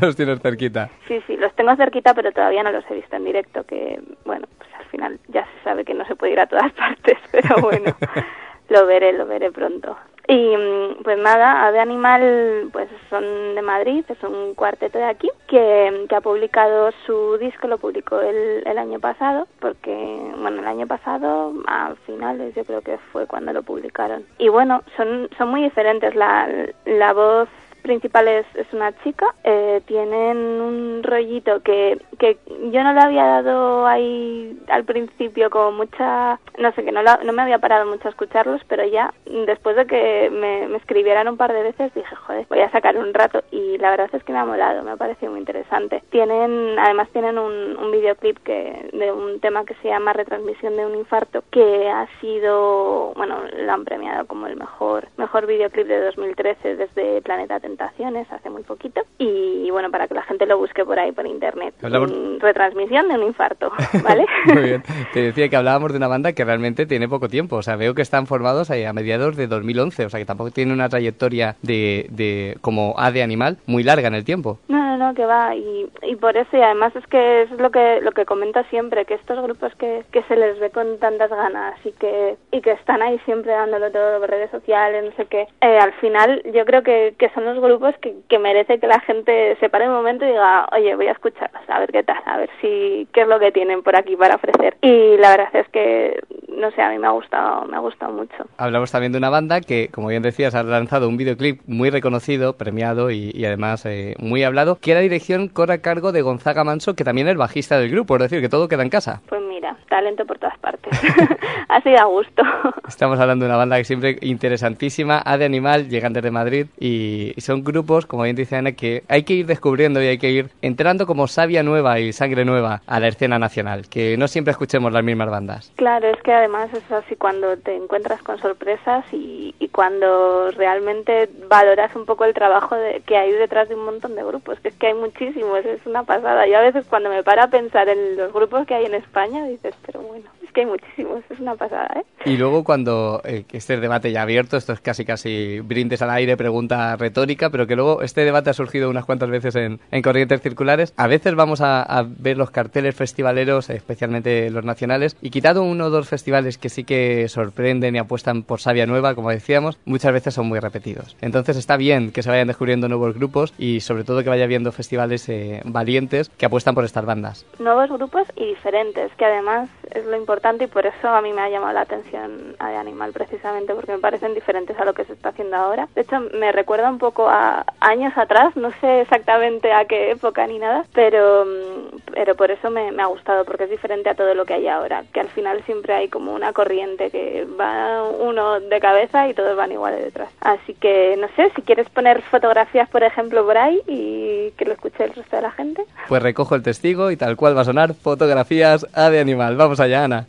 nos 0.00 0.16
tienes 0.16 0.40
cerquita. 0.40 0.90
Sí, 1.06 1.20
sí, 1.26 1.36
los 1.36 1.54
tengo 1.54 1.74
cerquita, 1.76 2.14
pero 2.14 2.32
todavía 2.32 2.62
no 2.62 2.72
los 2.72 2.84
he 2.90 2.94
visto 2.94 3.14
en 3.16 3.24
directo, 3.24 3.64
que 3.64 4.00
bueno, 4.24 4.46
pues 4.58 4.70
al 4.78 4.84
final 4.86 5.18
ya 5.28 5.44
se 5.44 5.64
sabe 5.64 5.84
que 5.84 5.94
no 5.94 6.04
se 6.06 6.16
puede 6.16 6.32
ir 6.32 6.40
a 6.40 6.46
todas 6.46 6.72
partes, 6.84 7.18
pero 7.30 7.56
bueno, 7.60 7.94
lo 8.68 8.86
veré, 8.86 9.12
lo 9.12 9.26
veré 9.26 9.50
pronto. 9.52 9.96
Y 10.26 10.56
mm, 10.56 11.02
pues 11.02 11.18
nada, 11.18 11.66
Ave 11.66 11.80
Animal 11.80 12.68
pues 12.72 12.88
son 13.10 13.54
de 13.54 13.62
Madrid, 13.62 14.04
es 14.08 14.22
un 14.22 14.54
cuarteto 14.54 14.98
de 14.98 15.04
aquí 15.04 15.30
que, 15.46 16.06
que 16.08 16.16
ha 16.16 16.20
publicado 16.20 16.90
su 17.06 17.36
disco, 17.38 17.68
lo 17.68 17.78
publicó 17.78 18.20
el, 18.20 18.62
el 18.66 18.78
año 18.78 19.00
pasado, 19.00 19.46
porque 19.60 19.92
bueno, 20.38 20.60
el 20.60 20.66
año 20.66 20.86
pasado 20.86 21.52
a 21.66 21.94
finales 22.06 22.54
yo 22.54 22.64
creo 22.64 22.80
que 22.80 22.98
fue 23.12 23.26
cuando 23.26 23.52
lo 23.52 23.62
publicaron. 23.62 24.24
Y 24.38 24.48
bueno, 24.48 24.82
son, 24.96 25.28
son 25.36 25.48
muy 25.48 25.62
diferentes, 25.62 26.14
la, 26.14 26.48
la 26.86 27.12
voz 27.12 27.48
principal 27.84 28.26
es, 28.28 28.46
una 28.72 28.92
chica, 29.04 29.26
eh, 29.44 29.82
tienen 29.86 30.36
un 30.38 31.02
rollito 31.04 31.60
que, 31.60 32.00
que 32.18 32.38
yo 32.72 32.82
no 32.82 32.94
le 32.94 33.00
había 33.00 33.24
dado 33.26 33.86
ahí 33.86 34.58
al 34.68 34.84
principio 34.84 35.50
como 35.50 35.70
mucha, 35.72 36.40
no 36.58 36.72
sé, 36.72 36.82
que 36.82 36.90
no, 36.90 37.02
la- 37.02 37.20
no 37.22 37.32
me 37.32 37.42
había 37.42 37.58
parado 37.58 37.86
mucho 37.86 38.08
a 38.08 38.10
escucharlos, 38.10 38.62
pero 38.66 38.84
ya 38.86 39.12
después 39.46 39.76
de 39.76 39.86
que 39.86 40.30
me, 40.32 40.66
me 40.66 40.78
escribieran 40.78 41.28
un 41.28 41.36
par 41.36 41.52
de 41.52 41.62
veces 41.62 41.94
dije, 41.94 42.16
joder, 42.16 42.46
voy 42.48 42.60
a 42.60 42.70
sacar 42.70 42.96
un 42.96 43.12
rato 43.12 43.44
y 43.50 43.76
la 43.78 43.90
verdad 43.90 44.08
es 44.12 44.24
que 44.24 44.32
me 44.32 44.38
ha 44.38 44.44
molado, 44.44 44.82
me 44.82 44.92
ha 44.92 44.96
parecido 44.96 45.30
muy 45.30 45.40
interesante. 45.40 46.02
Tienen, 46.10 46.78
además 46.78 47.08
tienen 47.10 47.38
un, 47.38 47.74
videoclip 47.92 48.38
que, 48.38 48.90
de 48.92 49.12
un 49.12 49.38
tema 49.40 49.64
que 49.64 49.74
se 49.76 49.88
llama 49.88 50.12
Retransmisión 50.12 50.76
de 50.76 50.86
un 50.86 50.96
infarto, 50.96 51.44
que 51.50 51.88
ha 51.88 52.08
sido, 52.20 53.12
bueno, 53.14 53.40
lo 53.56 53.72
han 53.72 53.84
premiado 53.84 54.26
como 54.26 54.46
el 54.48 54.56
mejor, 54.56 55.08
mejor 55.16 55.46
videoclip 55.46 55.86
de 55.86 56.06
2013 56.06 56.76
desde 56.76 57.22
Planeta 57.22 57.60
Tentaciones 57.78 58.30
hace 58.30 58.50
muy 58.50 58.62
poquito 58.62 59.00
y 59.18 59.68
bueno, 59.72 59.90
para 59.90 60.06
que 60.06 60.14
la 60.14 60.22
gente 60.22 60.46
lo 60.46 60.58
busque 60.58 60.84
por 60.84 60.96
ahí 60.98 61.10
por 61.10 61.26
internet. 61.26 61.74
Hablamos- 61.82 62.12
Mm, 62.14 62.38
Retransmisión 62.38 63.08
de 63.08 63.14
un 63.14 63.22
infarto, 63.24 63.72
¿vale? 64.04 64.26
Muy 64.54 64.62
bien. 64.62 64.82
Te 65.12 65.22
decía 65.22 65.48
que 65.48 65.56
hablábamos 65.56 65.90
de 65.92 65.98
una 65.98 66.06
banda 66.08 66.32
que 66.34 66.44
realmente 66.44 66.86
tiene 66.86 67.08
poco 67.08 67.28
tiempo. 67.28 67.56
O 67.56 67.62
sea, 67.62 67.74
veo 67.76 67.94
que 67.94 68.02
están 68.02 68.26
formados 68.26 68.70
a 68.70 68.92
mediados 68.92 69.36
de 69.36 69.46
2011. 69.48 70.04
O 70.06 70.10
sea, 70.10 70.20
que 70.20 70.26
tampoco 70.26 70.50
tiene 70.50 70.72
una 70.72 70.88
trayectoria 70.88 71.56
de, 71.62 72.06
de 72.10 72.56
como 72.60 72.94
A 72.98 73.10
de 73.10 73.22
Animal 73.22 73.56
muy 73.66 73.82
larga 73.82 74.06
en 74.08 74.14
el 74.14 74.24
tiempo. 74.24 74.58
No, 74.68 74.78
no, 74.78 74.96
no, 75.08 75.14
que 75.14 75.24
va. 75.26 75.56
Y, 75.56 75.88
y 76.02 76.16
por 76.16 76.36
eso, 76.36 76.56
y 76.56 76.60
además 76.62 76.94
es 76.94 77.06
que 77.08 77.42
es 77.42 77.50
lo 77.52 77.70
que, 77.70 78.00
lo 78.02 78.12
que 78.12 78.24
comento 78.26 78.62
siempre, 78.70 79.04
que 79.06 79.14
estos 79.14 79.42
grupos 79.42 79.74
que, 79.76 80.04
que 80.12 80.22
se 80.24 80.36
les 80.36 80.58
ve 80.60 80.70
con 80.70 80.98
tantas 80.98 81.30
ganas 81.30 81.74
y 81.84 81.92
que, 81.92 82.36
y 82.52 82.60
que 82.60 82.72
están 82.72 83.02
ahí 83.02 83.18
siempre 83.24 83.52
dándolo 83.52 83.90
todo 83.90 84.20
por 84.20 84.30
redes 84.30 84.50
sociales, 84.50 85.04
no 85.04 85.12
sé 85.16 85.26
qué, 85.26 85.46
eh, 85.60 85.78
al 85.78 85.92
final 85.94 86.42
yo 86.54 86.64
creo 86.66 86.82
que, 86.82 87.14
que 87.18 87.30
son 87.30 87.44
los 87.44 87.58
grupos 87.64 87.94
que, 88.00 88.14
que 88.28 88.38
merece 88.38 88.78
que 88.78 88.86
la 88.86 89.00
gente 89.00 89.56
se 89.60 89.68
pare 89.68 89.88
un 89.88 89.94
momento 89.94 90.24
y 90.24 90.28
diga, 90.28 90.68
oye, 90.72 90.94
voy 90.94 91.06
a 91.06 91.12
escucharlos, 91.12 91.62
a 91.68 91.80
ver 91.80 91.90
qué 91.90 92.02
tal, 92.02 92.22
a 92.26 92.36
ver 92.36 92.50
si 92.60 93.08
qué 93.12 93.22
es 93.22 93.28
lo 93.28 93.38
que 93.38 93.52
tienen 93.52 93.82
por 93.82 93.96
aquí 93.96 94.16
para 94.16 94.36
ofrecer. 94.36 94.76
Y 94.82 95.16
la 95.16 95.30
verdad 95.30 95.48
es 95.54 95.68
que, 95.68 96.20
no 96.48 96.70
sé, 96.72 96.82
a 96.82 96.90
mí 96.90 96.98
me 96.98 97.06
ha 97.06 97.10
gustado, 97.10 97.66
me 97.66 97.76
ha 97.76 97.80
gustado 97.80 98.12
mucho. 98.12 98.46
Hablamos 98.58 98.92
también 98.92 99.12
de 99.12 99.18
una 99.18 99.30
banda 99.30 99.60
que, 99.60 99.88
como 99.88 100.08
bien 100.08 100.22
decías, 100.22 100.54
ha 100.54 100.62
lanzado 100.62 101.08
un 101.08 101.16
videoclip 101.16 101.60
muy 101.66 101.90
reconocido, 101.90 102.56
premiado 102.56 103.10
y, 103.10 103.30
y 103.34 103.44
además 103.44 103.84
eh, 103.86 104.14
muy 104.18 104.44
hablado, 104.44 104.78
que 104.80 104.94
la 104.94 105.00
dirección 105.00 105.48
corre 105.48 105.74
a 105.74 105.82
cargo 105.82 106.12
de 106.12 106.22
Gonzaga 106.22 106.64
Manso, 106.64 106.94
que 106.94 107.04
también 107.04 107.28
es 107.28 107.36
bajista 107.36 107.78
del 107.78 107.90
grupo, 107.90 108.16
es 108.16 108.22
decir, 108.22 108.40
que 108.40 108.48
todo 108.48 108.68
queda 108.68 108.82
en 108.82 108.90
casa. 108.90 109.22
Pues 109.28 109.40
mira, 109.42 109.76
talento 109.88 110.24
por 110.26 110.38
todas 110.38 110.58
partes. 110.58 110.92
Así 111.68 111.90
da 111.90 112.04
gusto. 112.04 112.42
Estamos 112.86 113.18
hablando 113.18 113.44
de 113.44 113.50
una 113.50 113.58
banda 113.58 113.76
que 113.76 113.84
siempre 113.84 114.18
interesantísima, 114.20 115.22
A 115.24 115.38
de 115.38 115.44
Animal, 115.44 115.88
llegan 115.88 116.12
desde 116.12 116.30
Madrid 116.30 116.66
y 116.78 117.34
son 117.38 117.53
grupos, 117.62 118.06
como 118.06 118.22
bien 118.24 118.34
dice 118.34 118.56
Ana, 118.56 118.72
que 118.72 119.04
hay 119.08 119.22
que 119.22 119.34
ir 119.34 119.46
descubriendo 119.46 120.02
y 120.02 120.06
hay 120.06 120.18
que 120.18 120.30
ir 120.30 120.50
entrando 120.62 121.06
como 121.06 121.28
savia 121.28 121.62
nueva 121.62 122.00
y 122.00 122.12
sangre 122.12 122.44
nueva 122.44 122.82
a 122.86 122.98
la 123.00 123.08
escena 123.08 123.38
nacional, 123.38 123.88
que 123.88 124.16
no 124.16 124.26
siempre 124.28 124.52
escuchemos 124.52 124.92
las 124.92 125.04
mismas 125.04 125.30
bandas. 125.30 125.70
Claro, 125.76 126.08
es 126.08 126.20
que 126.22 126.32
además 126.32 126.70
es 126.72 126.90
así 126.90 127.14
cuando 127.16 127.56
te 127.58 127.76
encuentras 127.76 128.22
con 128.22 128.38
sorpresas 128.38 129.04
y, 129.12 129.54
y 129.58 129.68
cuando 129.68 130.50
realmente 130.52 131.28
valoras 131.48 131.94
un 131.94 132.06
poco 132.06 132.24
el 132.24 132.34
trabajo 132.34 132.74
de- 132.74 133.02
que 133.06 133.16
hay 133.16 133.32
detrás 133.32 133.68
de 133.68 133.74
un 133.74 133.84
montón 133.84 134.14
de 134.16 134.24
grupos, 134.24 134.58
que 134.60 134.68
es 134.68 134.74
que 134.76 134.88
hay 134.88 134.94
muchísimos, 134.94 135.64
es 135.64 135.84
una 135.86 136.02
pasada. 136.04 136.46
Yo 136.46 136.58
a 136.58 136.62
veces 136.62 136.86
cuando 136.88 137.10
me 137.10 137.22
paro 137.22 137.42
a 137.42 137.48
pensar 137.48 137.88
en 137.88 138.16
los 138.16 138.32
grupos 138.32 138.66
que 138.66 138.74
hay 138.74 138.86
en 138.86 138.94
España, 138.94 139.44
dices, 139.46 139.74
pero 139.84 140.00
bueno, 140.00 140.24
es 140.42 140.50
que 140.52 140.60
hay 140.60 140.66
muchísimos, 140.66 141.22
es 141.28 141.38
una 141.40 141.54
pasada, 141.56 141.88
¿eh? 141.96 142.04
Y 142.30 142.36
luego 142.38 142.64
cuando 142.64 143.20
eh, 143.24 143.44
este 143.52 143.76
debate 143.78 144.10
ya 144.12 144.22
abierto, 144.22 144.56
esto 144.56 144.72
es 144.72 144.80
casi 144.80 145.04
casi 145.04 145.60
brindes 145.60 146.00
al 146.00 146.10
aire, 146.10 146.36
pregunta 146.36 146.96
retórica, 146.96 147.43
pero 147.50 147.66
que 147.66 147.76
luego 147.76 148.02
este 148.02 148.24
debate 148.24 148.50
ha 148.50 148.54
surgido 148.54 148.90
unas 148.90 149.04
cuantas 149.04 149.30
veces 149.30 149.56
en, 149.56 149.80
en 149.90 150.02
corrientes 150.02 150.40
circulares. 150.40 150.94
A 150.96 151.06
veces 151.06 151.34
vamos 151.34 151.60
a, 151.60 151.82
a 151.82 152.04
ver 152.04 152.36
los 152.36 152.50
carteles 152.50 152.94
festivaleros, 152.94 153.70
especialmente 153.70 154.50
los 154.50 154.64
nacionales, 154.64 155.16
y 155.20 155.30
quitado 155.30 155.62
uno 155.62 155.86
o 155.86 155.90
dos 155.90 156.08
festivales 156.08 156.58
que 156.58 156.68
sí 156.68 156.84
que 156.84 157.28
sorprenden 157.28 157.96
y 157.96 157.98
apuestan 157.98 158.42
por 158.42 158.60
Sabia 158.60 158.86
Nueva, 158.86 159.14
como 159.14 159.30
decíamos, 159.30 159.78
muchas 159.84 160.12
veces 160.12 160.34
son 160.34 160.46
muy 160.46 160.60
repetidos. 160.60 161.16
Entonces 161.20 161.56
está 161.56 161.76
bien 161.76 162.12
que 162.12 162.22
se 162.22 162.30
vayan 162.30 162.48
descubriendo 162.48 162.88
nuevos 162.88 163.14
grupos 163.14 163.54
y 163.58 163.80
sobre 163.80 164.04
todo 164.04 164.22
que 164.22 164.28
vaya 164.28 164.44
habiendo 164.44 164.72
festivales 164.72 165.28
eh, 165.28 165.62
valientes 165.64 166.30
que 166.30 166.46
apuestan 166.46 166.74
por 166.74 166.84
estas 166.84 167.04
bandas. 167.04 167.46
Nuevos 167.58 167.90
grupos 167.90 168.24
y 168.36 168.46
diferentes, 168.46 169.12
que 169.16 169.24
además 169.24 169.68
es 169.90 170.04
lo 170.04 170.16
importante 170.16 170.64
y 170.64 170.66
por 170.66 170.86
eso 170.86 171.08
a 171.08 171.20
mí 171.20 171.32
me 171.32 171.42
ha 171.42 171.48
llamado 171.48 171.72
la 171.72 171.82
atención 171.82 172.56
a 172.58 172.70
de 172.70 172.76
Animal 172.76 173.12
precisamente, 173.12 173.74
porque 173.74 173.92
me 173.92 173.98
parecen 173.98 174.34
diferentes 174.34 174.78
a 174.78 174.84
lo 174.84 174.94
que 174.94 175.04
se 175.04 175.12
está 175.12 175.30
haciendo 175.30 175.56
ahora. 175.56 175.88
De 175.94 176.02
hecho, 176.02 176.20
me 176.20 176.52
recuerda 176.52 176.90
un 176.90 176.98
poco 176.98 177.23
a 177.28 177.64
años 177.80 178.12
atrás, 178.16 178.56
no 178.56 178.70
sé 178.80 179.02
exactamente 179.02 179.72
a 179.72 179.84
qué 179.84 180.10
época 180.10 180.46
ni 180.46 180.58
nada, 180.58 180.84
pero, 180.94 181.44
mm, 181.44 182.12
pero 182.12 182.34
por 182.34 182.50
eso 182.50 182.70
me, 182.70 182.90
ha 183.00 183.06
gustado, 183.06 183.44
porque 183.44 183.64
es 183.64 183.70
diferente 183.70 184.10
a 184.10 184.14
todo 184.14 184.34
lo 184.34 184.44
que 184.44 184.54
hay 184.54 184.68
ahora, 184.68 185.04
que 185.12 185.20
al 185.20 185.28
final 185.28 185.62
siempre 185.64 185.94
hay 185.94 186.08
como 186.08 186.32
una 186.32 186.52
corriente 186.52 187.10
que 187.10 187.46
va 187.58 188.04
uno 188.04 188.60
de 188.60 188.80
cabeza 188.80 189.28
y 189.28 189.34
todos 189.34 189.56
van 189.56 189.72
igual 189.72 189.94
de 189.96 190.04
detrás. 190.04 190.28
Así 190.40 190.74
que, 190.74 191.16
no 191.18 191.28
sé, 191.36 191.50
si 191.54 191.62
quieres 191.62 191.88
poner 191.90 192.22
fotografías, 192.22 192.88
por 192.88 193.02
ejemplo, 193.02 193.44
por 193.44 193.58
ahí 193.58 193.80
y 193.86 194.50
que 194.52 194.64
lo 194.64 194.72
escuche 194.72 195.04
el 195.04 195.14
resto 195.14 195.36
de 195.36 195.42
la 195.42 195.50
gente. 195.50 195.84
Pues 196.08 196.22
recojo 196.22 196.54
el 196.54 196.62
testigo 196.62 197.10
y 197.10 197.16
tal 197.16 197.36
cual 197.36 197.56
va 197.56 197.62
a 197.62 197.64
sonar 197.64 197.94
fotografías 197.94 198.86
a 198.94 199.10
de 199.10 199.20
animal. 199.20 199.56
Vamos 199.56 199.80
allá, 199.80 200.04
Ana. 200.04 200.26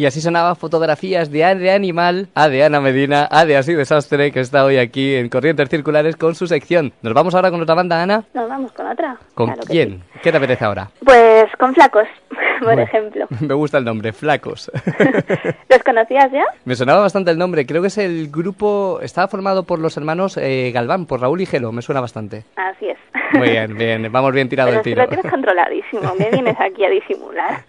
Y 0.00 0.06
así 0.06 0.22
sonaba 0.22 0.54
fotografías 0.54 1.30
de 1.30 1.44
A 1.44 1.54
de 1.54 1.70
Animal, 1.70 2.28
A 2.34 2.48
de 2.48 2.64
Ana 2.64 2.80
Medina, 2.80 3.28
A 3.30 3.44
de 3.44 3.58
Así 3.58 3.74
Desastre, 3.74 4.32
que 4.32 4.40
está 4.40 4.64
hoy 4.64 4.78
aquí 4.78 5.14
en 5.14 5.28
Corrientes 5.28 5.68
Circulares 5.68 6.16
con 6.16 6.34
su 6.34 6.46
sección. 6.46 6.94
¿Nos 7.02 7.12
vamos 7.12 7.34
ahora 7.34 7.50
con 7.50 7.60
otra 7.60 7.74
banda, 7.74 8.02
Ana? 8.02 8.24
Nos 8.32 8.48
vamos 8.48 8.72
con 8.72 8.86
otra. 8.86 9.18
¿Con 9.34 9.48
Claro 9.48 9.60
quién? 9.66 10.02
¿Qué 10.22 10.30
te 10.32 10.38
apetece 10.38 10.64
ahora? 10.64 10.88
Pues 11.04 11.44
con 11.58 11.74
flacos, 11.74 12.08
por 12.60 12.64
Bueno, 12.64 12.80
ejemplo. 12.80 13.26
Me 13.40 13.52
gusta 13.52 13.76
el 13.76 13.84
nombre, 13.84 14.14
Flacos. 14.14 14.72
¿Los 15.68 15.82
conocías 15.82 16.32
ya? 16.32 16.44
Me 16.64 16.76
sonaba 16.76 17.02
bastante 17.02 17.30
el 17.30 17.36
nombre. 17.36 17.66
Creo 17.66 17.82
que 17.82 17.88
es 17.88 17.98
el 17.98 18.30
grupo. 18.30 19.00
Estaba 19.02 19.28
formado 19.28 19.64
por 19.64 19.80
los 19.80 19.98
hermanos 19.98 20.38
eh, 20.38 20.70
Galván, 20.72 21.04
por 21.04 21.20
Raúl 21.20 21.42
y 21.42 21.46
Gelo. 21.46 21.72
Me 21.72 21.82
suena 21.82 22.00
bastante. 22.00 22.46
Así 22.56 22.88
es. 22.88 22.96
Muy 23.32 23.50
bien, 23.50 23.76
bien. 23.76 24.12
Vamos 24.12 24.32
bien 24.32 24.48
tirado 24.48 24.70
Pero 24.70 24.78
el 24.80 24.84
si 24.84 24.90
tiro. 24.90 25.02
lo 25.02 25.08
tienes 25.08 25.30
controladísimo, 25.30 26.14
me 26.16 26.30
vienes 26.32 26.56
aquí 26.60 26.84
a 26.84 26.90
disimular. 26.90 27.64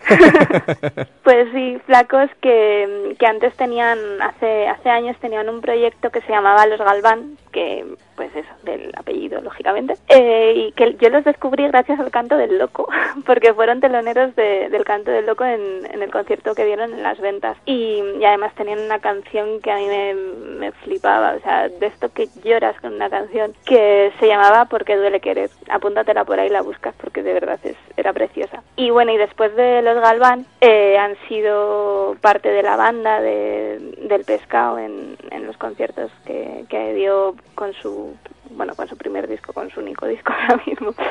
pues 1.24 1.48
sí, 1.54 1.78
flacos 1.86 2.30
que, 2.42 3.16
que 3.20 3.26
antes 3.26 3.54
tenían, 3.56 3.98
hace, 4.22 4.68
hace 4.68 4.90
años 4.90 5.18
tenían 5.20 5.50
un 5.50 5.62
proyecto 5.62 6.10
que 6.10 6.22
se 6.22 6.32
llamaba 6.32 6.66
Los 6.68 6.80
Galván, 6.80 7.38
que 7.52 7.86
pues 8.16 8.36
eso, 8.36 8.50
del 8.64 8.92
apellido, 8.96 9.42
lógicamente, 9.42 9.96
eh, 10.10 10.54
y 10.56 10.72
que 10.74 10.96
yo 11.00 11.10
los 11.10 11.24
descubrí 11.24 11.68
gracias 11.68 12.00
al 12.00 12.12
canto 12.12 12.38
del 12.38 12.58
loco, 12.58 12.88
porque 13.26 13.54
fueron 13.54 13.80
teloneros 13.80 14.36
de- 14.36 14.70
del 14.70 14.84
canto 14.84 15.12
del 15.12 15.26
loco 15.26 15.46
en, 15.46 15.86
en 15.92 16.02
el 16.02 16.12
concierto 16.12 16.54
que 16.56 16.66
dieron 16.66 16.94
en 16.94 17.04
las 17.04 17.20
ventas. 17.20 17.58
Y, 17.66 18.02
y 18.20 18.26
además 18.26 18.54
tenían 18.56 18.80
una 18.80 19.00
canción 19.00 19.60
que 19.62 19.72
a 19.72 19.78
mí 19.78 19.88
me, 19.88 20.72
flipaba, 20.84 21.34
o 21.36 21.40
sea, 21.42 21.68
de 21.70 21.86
esto 21.88 22.10
que 22.14 22.28
lloras 22.44 22.80
con 22.82 22.94
una 22.94 23.10
canción 23.10 23.54
que 23.66 24.12
se 24.20 24.28
llamaba 24.28 24.66
Porque 24.66 24.96
duele 24.96 25.20
querer. 25.20 25.50
Apúntatela 25.70 26.24
por 26.26 26.40
ahí, 26.40 26.50
la 26.50 26.62
buscas, 26.62 26.94
porque 27.02 27.24
de 27.24 27.34
verdad 27.34 27.60
es, 27.64 27.76
era 27.98 28.14
preciosa. 28.14 28.64
Y 28.76 28.90
bueno, 28.90 29.12
y 29.12 29.18
después 29.18 29.56
de 29.56 29.82
los 29.82 30.00
Galván, 30.00 30.46
eh, 30.62 30.98
han 30.98 31.16
sido 31.28 32.16
parte 32.22 32.50
de 32.50 32.64
la 32.64 32.76
banda 32.76 33.20
de, 33.22 33.80
del 34.08 34.24
pescado 34.24 34.78
en, 34.80 35.18
en 35.30 35.46
los 35.48 35.58
conciertos 35.58 36.12
que, 36.26 36.66
que 36.70 36.94
dio 36.94 37.36
con 37.56 37.74
su 37.74 38.01
bueno 38.52 38.76
con 38.76 38.88
su 38.88 38.98
primer 38.98 39.28
disco 39.28 39.54
con 39.54 39.70
su 39.70 39.80
único 39.80 40.06
disco 40.08 40.34
ahora 40.50 40.64
mismo. 40.66 40.94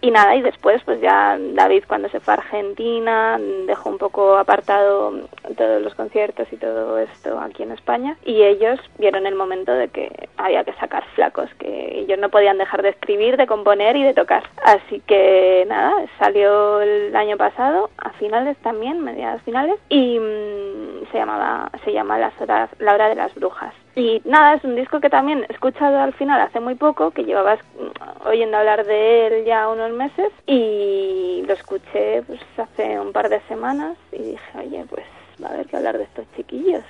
Y 0.00 0.12
nada 0.12 0.36
y 0.36 0.42
después 0.42 0.80
pues 0.84 1.00
ya 1.00 1.36
David 1.54 1.82
cuando 1.88 2.08
se 2.08 2.20
fue 2.20 2.34
a 2.34 2.36
Argentina 2.36 3.36
dejó 3.66 3.90
un 3.90 3.98
poco 3.98 4.36
apartado 4.36 5.12
todos 5.56 5.82
los 5.82 5.94
conciertos 5.96 6.46
y 6.52 6.56
todo 6.56 6.98
esto 6.98 7.40
aquí 7.40 7.64
en 7.64 7.72
España 7.72 8.16
y 8.24 8.42
ellos 8.42 8.78
vieron 8.98 9.26
el 9.26 9.34
momento 9.34 9.72
de 9.72 9.88
que 9.88 10.28
había 10.36 10.62
que 10.62 10.72
sacar 10.74 11.04
flacos 11.16 11.50
que 11.58 11.98
ellos 11.98 12.16
no 12.16 12.28
podían 12.28 12.58
dejar 12.58 12.82
de 12.82 12.90
escribir 12.90 13.36
de 13.36 13.48
componer 13.48 13.96
y 13.96 14.04
de 14.04 14.14
tocar. 14.14 14.44
Así 14.62 15.00
que 15.00 15.64
nada 15.66 15.92
salió 16.20 16.80
el 16.80 17.14
año 17.16 17.36
pasado 17.36 17.90
a 17.98 18.10
finales 18.10 18.56
también 18.58 19.00
mediados 19.00 19.42
finales 19.42 19.80
y 19.88 20.20
mm, 20.20 21.10
se 21.10 21.18
llamaba 21.18 21.72
se 21.84 21.92
llama 21.92 22.20
las 22.20 22.40
horas 22.40 22.70
la 22.78 22.94
hora 22.94 23.08
de 23.08 23.16
las 23.16 23.34
brujas 23.34 23.74
y 23.98 24.22
nada, 24.24 24.54
es 24.54 24.64
un 24.64 24.76
disco 24.76 25.00
que 25.00 25.10
también 25.10 25.44
he 25.48 25.52
escuchado 25.52 25.98
al 25.98 26.12
final 26.14 26.40
hace 26.40 26.60
muy 26.60 26.74
poco, 26.74 27.10
que 27.10 27.24
llevabas 27.24 27.58
mm, 27.78 28.26
oyendo 28.28 28.56
hablar 28.56 28.86
de 28.86 29.26
él 29.26 29.44
ya 29.44 29.68
unos 29.68 29.92
meses 29.92 30.30
y 30.46 31.42
lo 31.46 31.54
escuché 31.54 32.22
pues 32.26 32.40
hace 32.56 32.98
un 33.00 33.12
par 33.12 33.28
de 33.28 33.40
semanas 33.48 33.96
y 34.12 34.22
dije, 34.22 34.58
oye, 34.58 34.84
pues 34.88 35.04
va 35.42 35.48
a 35.48 35.52
haber 35.54 35.66
que 35.66 35.76
hablar 35.76 35.98
de 35.98 36.04
estos 36.04 36.26
chiquillos. 36.36 36.84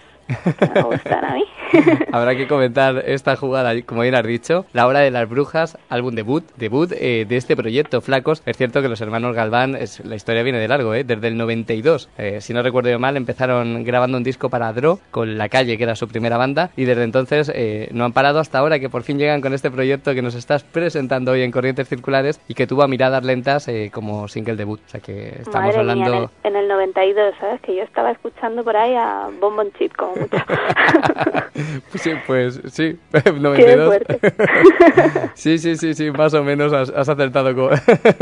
Me 0.75 0.83
gustan 0.83 1.25
a 1.25 1.35
mí. 1.35 1.45
Habrá 2.13 2.35
que 2.35 2.49
comentar 2.49 3.03
esta 3.07 3.37
jugada, 3.37 3.73
como 3.83 4.03
bien 4.03 4.15
has 4.15 4.27
dicho, 4.27 4.65
La 4.73 4.87
Hora 4.87 5.01
de 5.01 5.11
las 5.11 5.29
Brujas, 5.29 5.79
álbum 5.89 6.15
debut, 6.15 6.45
debut 6.57 6.91
eh, 6.93 7.27
de 7.29 7.37
este 7.37 7.57
proyecto, 7.57 8.01
Flacos. 8.01 8.43
Es 8.47 8.57
cierto 8.57 8.81
que 8.83 8.89
los 8.89 9.01
hermanos 9.01 9.35
Galván, 9.35 9.75
es, 9.75 10.05
la 10.05 10.17
historia 10.17 10.43
viene 10.43 10.59
de 10.59 10.69
largo, 10.69 10.95
¿eh? 10.95 11.05
desde 11.05 11.29
el 11.29 11.37
92. 11.37 12.09
Eh, 12.19 12.41
si 12.41 12.55
no 12.55 12.63
recuerdo 12.63 12.91
yo 12.91 12.99
mal, 12.99 13.17
empezaron 13.17 13.85
grabando 13.85 14.17
un 14.17 14.25
disco 14.25 14.49
para 14.49 14.73
Dro, 14.73 14.99
con 15.11 15.37
La 15.39 15.49
Calle, 15.49 15.77
que 15.77 15.85
era 15.85 15.95
su 15.95 16.09
primera 16.09 16.37
banda, 16.37 16.71
y 16.77 16.85
desde 16.85 17.05
entonces 17.05 17.51
eh, 17.55 17.89
no 17.93 18.05
han 18.05 18.13
parado 18.13 18.39
hasta 18.39 18.59
ahora, 18.59 18.79
que 18.79 18.89
por 18.89 19.03
fin 19.03 19.19
llegan 19.19 19.41
con 19.41 19.53
este 19.53 19.71
proyecto 19.71 20.15
que 20.15 20.23
nos 20.23 20.35
estás 20.35 20.65
presentando 20.65 21.33
hoy 21.33 21.43
en 21.43 21.51
Corrientes 21.51 21.89
Circulares 21.89 22.41
y 22.49 22.55
que 22.55 22.67
tuvo 22.67 22.83
a 22.83 22.89
miradas 22.89 23.25
lentas 23.25 23.69
eh, 23.69 23.91
como 23.93 24.29
single 24.29 24.57
debut. 24.57 24.81
O 24.87 24.89
sea 24.89 25.01
que 25.01 25.29
estamos 25.41 25.69
Madre 25.69 25.79
hablando... 25.79 26.11
mía, 26.11 26.31
en 26.45 26.57
el, 26.57 26.57
en 26.57 26.63
el 26.65 26.69
92, 26.69 27.35
¿sabes? 27.41 27.61
Que 27.63 27.77
yo 27.77 27.83
estaba 27.83 28.11
escuchando 28.11 28.65
por 28.65 28.77
ahí 28.77 28.95
a 28.95 29.29
Bonbon 29.41 29.73
Chip, 29.79 29.95
como 29.97 30.15
mucho. 30.19 30.37
Sí, 31.95 32.13
pues 32.27 32.61
sí, 32.69 32.99
92. 33.41 33.99
sí, 35.35 35.59
sí, 35.59 35.77
sí, 35.77 35.95
sí, 35.95 36.11
más 36.11 36.33
o 36.35 36.45
menos 36.45 36.73
has, 36.73 36.91
has 36.91 37.09
acertado 37.09 37.55
con, 37.55 37.71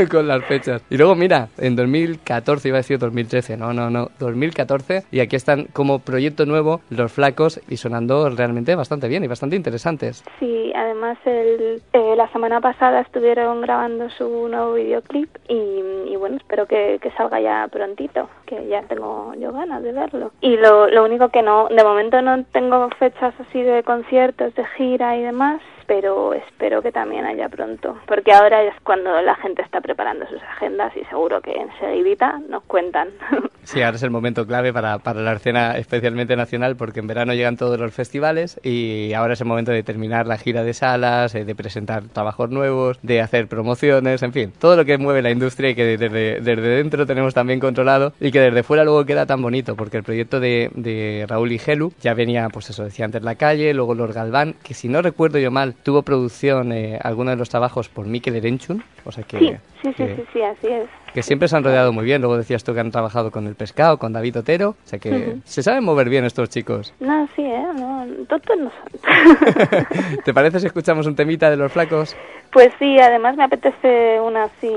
con 0.09 0.27
las 0.27 0.43
fechas. 0.45 0.83
Y 0.89 0.97
luego, 0.97 1.15
mira, 1.15 1.49
en 1.57 1.75
2014, 1.75 2.67
iba 2.69 2.77
a 2.77 2.79
decir 2.79 2.97
2013, 2.97 3.57
no, 3.57 3.73
no, 3.73 3.89
no, 3.89 4.09
2014, 4.19 5.03
y 5.11 5.19
aquí 5.19 5.35
están 5.35 5.65
como 5.73 5.99
proyecto 5.99 6.45
nuevo 6.45 6.81
Los 6.89 7.11
Flacos 7.11 7.61
y 7.69 7.77
sonando 7.77 8.29
realmente 8.29 8.75
bastante 8.75 9.07
bien 9.07 9.23
y 9.23 9.27
bastante 9.27 9.55
interesantes. 9.55 10.23
Sí, 10.39 10.71
además 10.75 11.17
el, 11.25 11.81
eh, 11.93 12.13
la 12.15 12.27
semana 12.31 12.61
pasada 12.61 13.01
estuvieron 13.01 13.61
grabando 13.61 14.09
su 14.11 14.47
nuevo 14.47 14.73
videoclip 14.73 15.29
y, 15.47 15.81
y 16.07 16.15
bueno, 16.15 16.37
espero 16.37 16.65
que, 16.65 16.99
que 17.01 17.11
salga 17.11 17.39
ya 17.39 17.67
prontito, 17.71 18.29
que 18.45 18.67
ya 18.67 18.81
tengo 18.83 19.33
yo 19.39 19.51
ganas 19.51 19.83
de 19.83 19.91
verlo. 19.91 20.31
Y 20.41 20.57
lo, 20.57 20.87
lo 20.87 21.03
único 21.03 21.29
que 21.29 21.41
no, 21.41 21.67
de 21.67 21.83
momento 21.87 22.21
no 22.21 22.43
tengo 22.45 22.89
fechas 22.99 23.33
así 23.39 23.61
de 23.61 23.83
conciertos, 23.83 24.53
de 24.55 24.65
gira 24.77 25.15
y 25.17 25.23
demás, 25.23 25.61
pero 25.87 26.33
espero 26.33 26.81
que 26.81 26.91
también 26.91 27.25
haya 27.25 27.49
pronto, 27.49 27.97
porque 28.05 28.33
ahora 28.33 28.63
es 28.63 28.73
cuando 28.83 29.19
la 29.21 29.35
gente 29.35 29.61
está 29.61 29.81
preparando 29.81 30.27
sus 30.27 30.41
agendas 30.43 30.95
y 30.95 31.03
seguro 31.05 31.41
que 31.41 31.53
enseguidita 31.53 32.39
nos 32.49 32.63
cuentan. 32.63 33.09
Sí, 33.67 33.81
ahora 33.81 33.97
es 33.97 34.03
el 34.03 34.11
momento 34.11 34.47
clave 34.47 34.71
para, 34.71 34.97
para 34.99 35.19
la 35.19 35.33
escena 35.33 35.77
especialmente 35.77 36.37
nacional 36.37 36.77
porque 36.77 37.01
en 37.01 37.07
verano 37.07 37.33
llegan 37.33 37.57
todos 37.57 37.77
los 37.77 37.93
festivales 37.93 38.57
y 38.63 39.11
ahora 39.11 39.33
es 39.33 39.41
el 39.41 39.47
momento 39.47 39.73
de 39.73 39.83
terminar 39.83 40.25
la 40.25 40.37
gira 40.37 40.63
de 40.63 40.73
salas, 40.73 41.35
eh, 41.35 41.43
de 41.43 41.53
presentar 41.53 42.03
trabajos 42.07 42.49
nuevos, 42.49 42.97
de 43.03 43.19
hacer 43.19 43.49
promociones, 43.49 44.23
en 44.23 44.31
fin, 44.31 44.53
todo 44.57 44.77
lo 44.77 44.85
que 44.85 44.97
mueve 44.97 45.21
la 45.21 45.31
industria 45.31 45.71
y 45.71 45.75
que 45.75 45.97
desde, 45.97 46.39
desde 46.39 46.61
dentro 46.61 47.05
tenemos 47.05 47.33
también 47.33 47.59
controlado 47.59 48.13
y 48.21 48.31
que 48.31 48.39
desde 48.39 48.63
fuera 48.63 48.85
luego 48.85 49.05
queda 49.05 49.25
tan 49.25 49.41
bonito 49.41 49.75
porque 49.75 49.97
el 49.97 50.03
proyecto 50.03 50.39
de, 50.39 50.71
de 50.73 51.25
Raúl 51.27 51.51
y 51.51 51.59
Gelu 51.59 51.91
ya 51.99 52.13
venía, 52.13 52.47
pues 52.47 52.69
eso, 52.69 52.85
decía 52.85 53.03
antes 53.03 53.21
La 53.21 53.35
Calle, 53.35 53.73
luego 53.73 53.95
Los 53.95 54.15
Galván, 54.15 54.55
que 54.63 54.75
si 54.75 54.87
no 54.87 55.01
recuerdo 55.01 55.39
yo 55.39 55.51
mal, 55.51 55.75
tuvo 55.83 56.01
producción 56.03 56.71
eh, 56.71 56.99
algunos 57.03 57.33
de 57.33 57.37
los 57.37 57.49
trabajos 57.49 57.89
por 57.89 58.05
Mikel 58.05 58.35
Erenchun, 58.35 58.83
o 59.05 59.11
sea 59.11 59.23
que... 59.23 59.37
sí, 59.39 59.47
sí, 59.81 59.87
sí, 59.89 59.93
que- 59.93 60.15
sí, 60.15 60.23
sí, 60.33 60.41
así 60.41 60.67
es. 60.67 60.89
que 61.13 61.23
siempre 61.23 61.47
se 61.47 61.55
han 61.55 61.63
rodeado 61.63 61.93
muy 61.93 62.03
bien. 62.05 62.21
Luego 62.21 62.37
decías 62.37 62.63
tú 62.63 62.73
que 62.73 62.79
han 62.81 62.91
trabajado 62.91 63.31
con 63.31 63.47
el 63.47 63.55
pescado, 63.55 63.97
con 63.97 64.11
David 64.13 64.39
Otero. 64.39 64.69
O 64.71 64.87
sea 64.87 64.99
que 64.99 65.09
Ujú. 65.11 65.41
se 65.45 65.63
saben 65.63 65.83
mover 65.83 66.09
bien 66.09 66.25
estos 66.25 66.49
chicos. 66.49 66.93
No, 66.99 67.27
sí, 67.35 67.41
¿eh? 67.43 67.65
No, 67.75 68.05
tontos 68.27 68.57
no 68.57 68.69
son. 68.71 69.87
¿Te 70.25 70.33
parece 70.33 70.59
si 70.59 70.65
escuchamos 70.67 71.07
un 71.07 71.15
temita 71.15 71.49
de 71.49 71.57
los 71.57 71.71
flacos? 71.71 72.15
Pues 72.51 72.71
sí, 72.79 72.97
además 72.99 73.35
me 73.37 73.43
apetece 73.43 74.19
una 74.21 74.43
así 74.43 74.71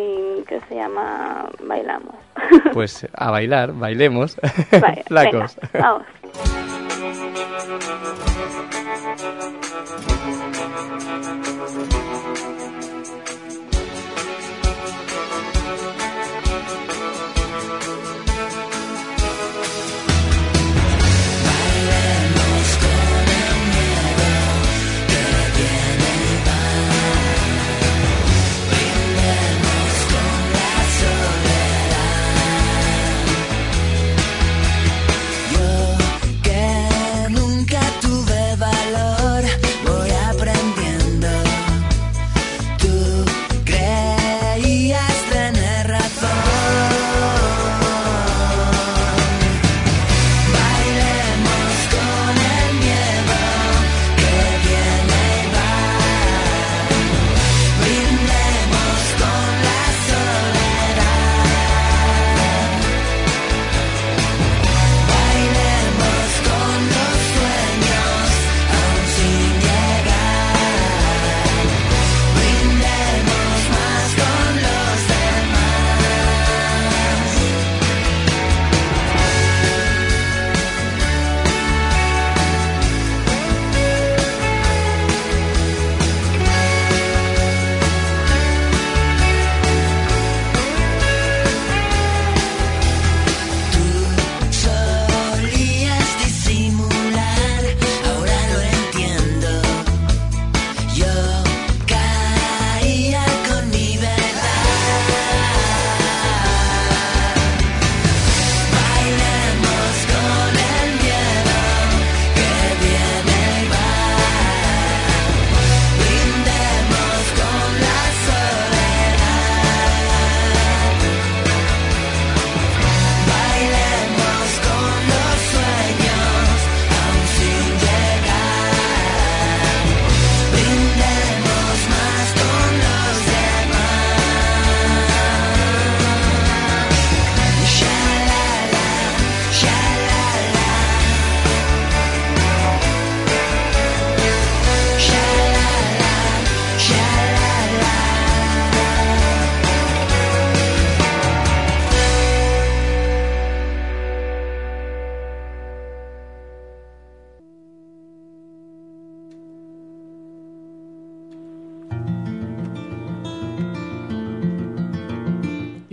que 0.48 0.60
se 0.68 0.74
llama 0.74 1.48
Bailamos. 1.64 2.14
Pues 2.72 3.06
a 3.12 3.30
bailar, 3.30 3.72
bailemos. 3.72 4.36
Flacos. 5.08 5.56
venga, 5.72 5.80
vamos. 5.88 6.06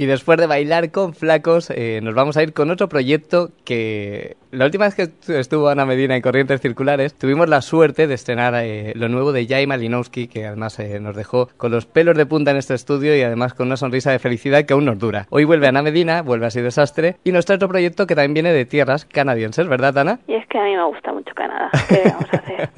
Después 0.07 0.37
de 0.39 0.47
bailar 0.47 0.91
con 0.91 1.13
flacos, 1.13 1.69
eh, 1.69 1.99
nos 2.01 2.15
vamos 2.15 2.37
a 2.37 2.43
ir 2.43 2.53
con 2.53 2.71
otro 2.71 2.89
proyecto 2.89 3.51
que 3.63 4.37
la 4.57 4.65
última 4.65 4.85
vez 4.85 4.95
que 4.95 5.39
estuvo 5.39 5.69
Ana 5.69 5.85
Medina 5.85 6.15
en 6.15 6.21
Corrientes 6.21 6.61
Circulares, 6.61 7.13
tuvimos 7.13 7.47
la 7.47 7.61
suerte 7.61 8.07
de 8.07 8.15
estrenar 8.15 8.55
eh, 8.55 8.91
lo 8.95 9.07
nuevo 9.07 9.31
de 9.31 9.45
Jay 9.45 9.67
Malinowski, 9.67 10.27
que 10.27 10.47
además 10.47 10.79
eh, 10.79 10.99
nos 10.99 11.15
dejó 11.15 11.49
con 11.57 11.71
los 11.71 11.85
pelos 11.85 12.17
de 12.17 12.25
punta 12.25 12.51
en 12.51 12.57
este 12.57 12.73
estudio 12.73 13.15
y 13.15 13.21
además 13.21 13.53
con 13.53 13.67
una 13.67 13.77
sonrisa 13.77 14.11
de 14.11 14.19
felicidad 14.19 14.65
que 14.65 14.73
aún 14.73 14.85
nos 14.85 14.97
dura. 14.97 15.27
Hoy 15.29 15.45
vuelve 15.45 15.67
Ana 15.67 15.83
Medina, 15.83 16.23
vuelve 16.23 16.47
así 16.47 16.59
desastre, 16.61 17.17
y 17.23 17.31
nos 17.31 17.45
trae 17.45 17.57
otro 17.57 17.67
proyecto 17.67 18.07
que 18.07 18.15
también 18.15 18.33
viene 18.33 18.51
de 18.51 18.65
tierras 18.65 19.05
canadienses, 19.05 19.67
¿verdad, 19.67 19.95
Ana? 19.97 20.19
Y 20.27 20.33
es 20.33 20.47
que 20.47 20.57
a 20.57 20.63
mí 20.63 20.75
me 20.75 20.85
gusta 20.85 21.13
mucho 21.13 21.33
Canadá. 21.35 21.69
¿Qué 21.87 22.01
vamos 22.05 22.33
a 22.33 22.37
hacer? 22.37 22.69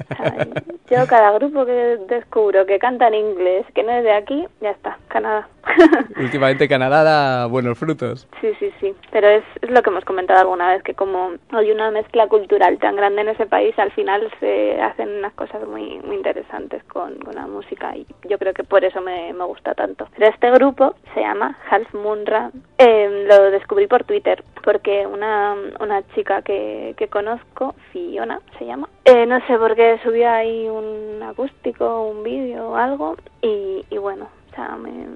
Yo 0.90 1.06
cada 1.06 1.30
grupo 1.38 1.64
que 1.64 1.98
descubro 2.08 2.66
que 2.66 2.80
canta 2.80 3.06
en 3.08 3.14
inglés, 3.14 3.64
que 3.74 3.84
no 3.84 3.92
es 3.92 4.02
de 4.02 4.12
aquí, 4.12 4.44
ya 4.60 4.70
está, 4.70 4.98
Canadá. 5.08 5.48
Últimamente 6.20 6.68
Canadá 6.68 7.04
da 7.04 7.46
buenos 7.46 7.78
frutos. 7.78 8.26
Sí, 8.40 8.48
sí, 8.58 8.72
sí. 8.80 8.94
Pero 9.12 9.28
es, 9.28 9.44
es 9.62 9.70
lo 9.70 9.82
que 9.82 9.90
hemos 9.90 10.04
comentado 10.04 10.40
alguna 10.40 10.72
vez, 10.72 10.82
que 10.82 10.94
como 10.94 11.32
una 11.72 11.90
mezcla 11.90 12.26
cultural 12.28 12.78
tan 12.78 12.96
grande 12.96 13.22
en 13.22 13.28
ese 13.28 13.46
país, 13.46 13.78
al 13.78 13.90
final 13.92 14.30
se 14.40 14.80
hacen 14.80 15.08
unas 15.08 15.32
cosas 15.34 15.66
muy, 15.66 16.00
interesantes 16.12 16.82
con, 16.84 17.18
la 17.34 17.46
música 17.46 17.96
y 17.96 18.06
yo 18.28 18.38
creo 18.38 18.52
que 18.52 18.64
por 18.64 18.84
eso 18.84 19.00
me, 19.00 19.32
gusta 19.44 19.74
tanto. 19.74 20.06
Pero 20.16 20.30
este 20.30 20.50
grupo 20.50 20.94
se 21.14 21.20
llama 21.20 21.58
Half 21.70 21.94
Moon 21.94 22.26
Run. 22.26 22.64
Eh, 22.78 23.26
lo 23.26 23.50
descubrí 23.50 23.86
por 23.86 24.04
Twitter 24.04 24.44
porque 24.62 25.06
una, 25.06 25.56
una 25.80 26.02
chica 26.14 26.42
que, 26.42 26.94
que 26.96 27.08
conozco, 27.08 27.74
Fiona 27.92 28.40
se 28.58 28.66
llama, 28.66 28.88
eh, 29.04 29.26
no 29.26 29.44
sé 29.46 29.56
por 29.58 29.74
qué 29.74 29.98
subió 30.02 30.30
ahí 30.30 30.68
un 30.68 31.22
acústico, 31.22 32.04
un 32.04 32.22
vídeo 32.22 32.70
o 32.70 32.76
algo 32.76 33.16
y, 33.42 33.84
y 33.90 33.98
bueno, 33.98 34.28
o 34.50 34.54
sea, 34.54 34.76
me, 34.76 35.06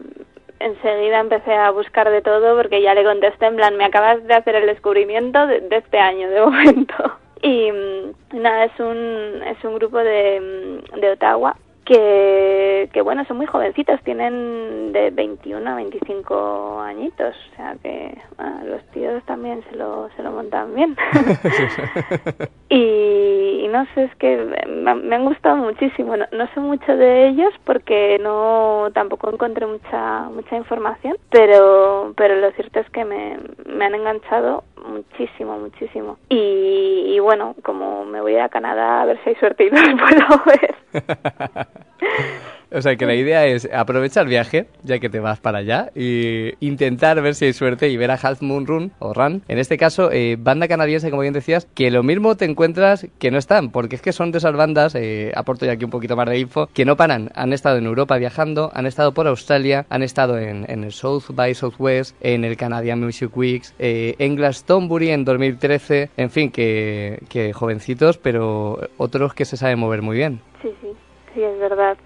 enseguida 0.60 1.20
empecé 1.20 1.54
a 1.54 1.70
buscar 1.70 2.10
de 2.10 2.22
todo 2.22 2.56
porque 2.56 2.82
ya 2.82 2.94
le 2.94 3.04
contesté 3.04 3.46
en 3.46 3.56
plan, 3.56 3.76
me 3.76 3.84
acabas 3.84 4.24
de 4.24 4.34
hacer 4.34 4.54
el 4.56 4.66
descubrimiento 4.66 5.46
de, 5.46 5.60
de 5.60 5.76
este 5.76 5.98
año 5.98 6.28
de 6.30 6.40
momento. 6.44 6.94
Y 7.42 7.70
mm, 7.70 8.40
nada, 8.42 8.64
es 8.64 8.80
un, 8.80 9.42
es 9.46 9.62
un 9.64 9.74
grupo 9.74 9.98
de, 9.98 10.80
mm, 10.94 11.00
de 11.00 11.10
Ottawa 11.10 11.56
que, 11.84 12.88
que 12.92 13.02
bueno, 13.02 13.24
son 13.26 13.36
muy 13.36 13.46
jovencitos, 13.46 14.00
tienen 14.04 14.92
de 14.92 15.10
21 15.10 15.70
a 15.70 15.74
25 15.76 16.80
añitos, 16.80 17.34
o 17.52 17.56
sea 17.56 17.76
que 17.82 18.16
bueno, 18.36 18.64
los 18.64 18.82
tíos 18.92 19.22
también 19.24 19.62
se 19.70 19.76
lo, 19.76 20.08
se 20.16 20.22
lo 20.22 20.32
montan 20.32 20.74
bien. 20.74 20.96
y, 22.70 23.33
y 23.64 23.68
no 23.68 23.86
sé, 23.94 24.04
es 24.04 24.14
que 24.16 24.36
me, 24.36 25.14
han 25.16 25.24
gustado 25.24 25.56
muchísimo, 25.56 26.14
no, 26.18 26.26
no 26.32 26.46
sé 26.52 26.60
mucho 26.60 26.94
de 26.94 27.28
ellos 27.28 27.50
porque 27.64 28.18
no 28.20 28.90
tampoco 28.92 29.32
encontré 29.32 29.66
mucha 29.66 30.28
mucha 30.28 30.54
información, 30.56 31.16
pero 31.30 32.12
pero 32.14 32.36
lo 32.36 32.50
cierto 32.52 32.80
es 32.80 32.90
que 32.90 33.06
me, 33.06 33.38
me 33.64 33.86
han 33.86 33.94
enganchado 33.94 34.64
muchísimo, 34.86 35.58
muchísimo. 35.58 36.18
Y, 36.28 37.14
y 37.14 37.18
bueno, 37.20 37.54
como 37.62 38.04
me 38.04 38.20
voy 38.20 38.36
a 38.36 38.50
Canadá 38.50 39.00
a 39.00 39.06
ver 39.06 39.18
si 39.24 39.30
hay 39.30 39.36
suerte 39.36 39.64
y 39.64 39.70
los 39.70 39.80
puedo 39.98 40.42
ver. 40.44 40.74
O 42.74 42.82
sea 42.82 42.96
que 42.96 43.06
la 43.06 43.14
idea 43.14 43.46
es 43.46 43.68
aprovechar 43.72 44.24
el 44.24 44.30
viaje, 44.30 44.66
ya 44.82 44.98
que 44.98 45.08
te 45.08 45.20
vas 45.20 45.38
para 45.38 45.58
allá, 45.58 45.92
y 45.94 46.52
intentar 46.58 47.22
ver 47.22 47.36
si 47.36 47.44
hay 47.44 47.52
suerte 47.52 47.88
y 47.88 47.96
ver 47.96 48.10
a 48.10 48.18
Half 48.20 48.42
Moon 48.42 48.66
Run 48.66 48.92
o 48.98 49.14
Run. 49.14 49.42
En 49.46 49.58
este 49.58 49.78
caso, 49.78 50.10
eh, 50.10 50.36
banda 50.36 50.66
canadiense, 50.66 51.10
como 51.10 51.22
bien 51.22 51.34
decías, 51.34 51.68
que 51.74 51.92
lo 51.92 52.02
mismo 52.02 52.36
te 52.36 52.46
encuentras 52.46 53.06
que 53.20 53.30
no 53.30 53.38
están, 53.38 53.70
porque 53.70 53.94
es 53.94 54.02
que 54.02 54.12
son 54.12 54.32
de 54.32 54.38
esas 54.38 54.56
bandas, 54.56 54.96
eh, 54.96 55.30
aporto 55.36 55.66
ya 55.66 55.72
aquí 55.72 55.84
un 55.84 55.92
poquito 55.92 56.16
más 56.16 56.28
de 56.28 56.40
info, 56.40 56.68
que 56.74 56.84
no 56.84 56.96
paran. 56.96 57.30
Han 57.36 57.52
estado 57.52 57.78
en 57.78 57.86
Europa 57.86 58.18
viajando, 58.18 58.72
han 58.74 58.86
estado 58.86 59.14
por 59.14 59.28
Australia, 59.28 59.86
han 59.88 60.02
estado 60.02 60.38
en, 60.38 60.68
en 60.68 60.82
el 60.82 60.90
South 60.90 61.24
by 61.32 61.54
Southwest, 61.54 62.16
en 62.20 62.44
el 62.44 62.56
Canadian 62.56 63.00
Music 63.00 63.36
Weeks, 63.36 63.72
eh, 63.78 64.16
en 64.18 64.34
Glastonbury 64.34 65.10
en 65.10 65.24
2013, 65.24 66.10
en 66.16 66.30
fin, 66.30 66.50
que, 66.50 67.22
que 67.28 67.52
jovencitos, 67.52 68.18
pero 68.18 68.80
otros 68.96 69.32
que 69.32 69.44
se 69.44 69.56
saben 69.56 69.78
mover 69.78 70.02
muy 70.02 70.16
bien. 70.16 70.40
Sí, 70.60 70.70
sí. 70.80 70.88
Sí, 71.34 71.42
es 71.42 71.58
verdad. 71.58 71.98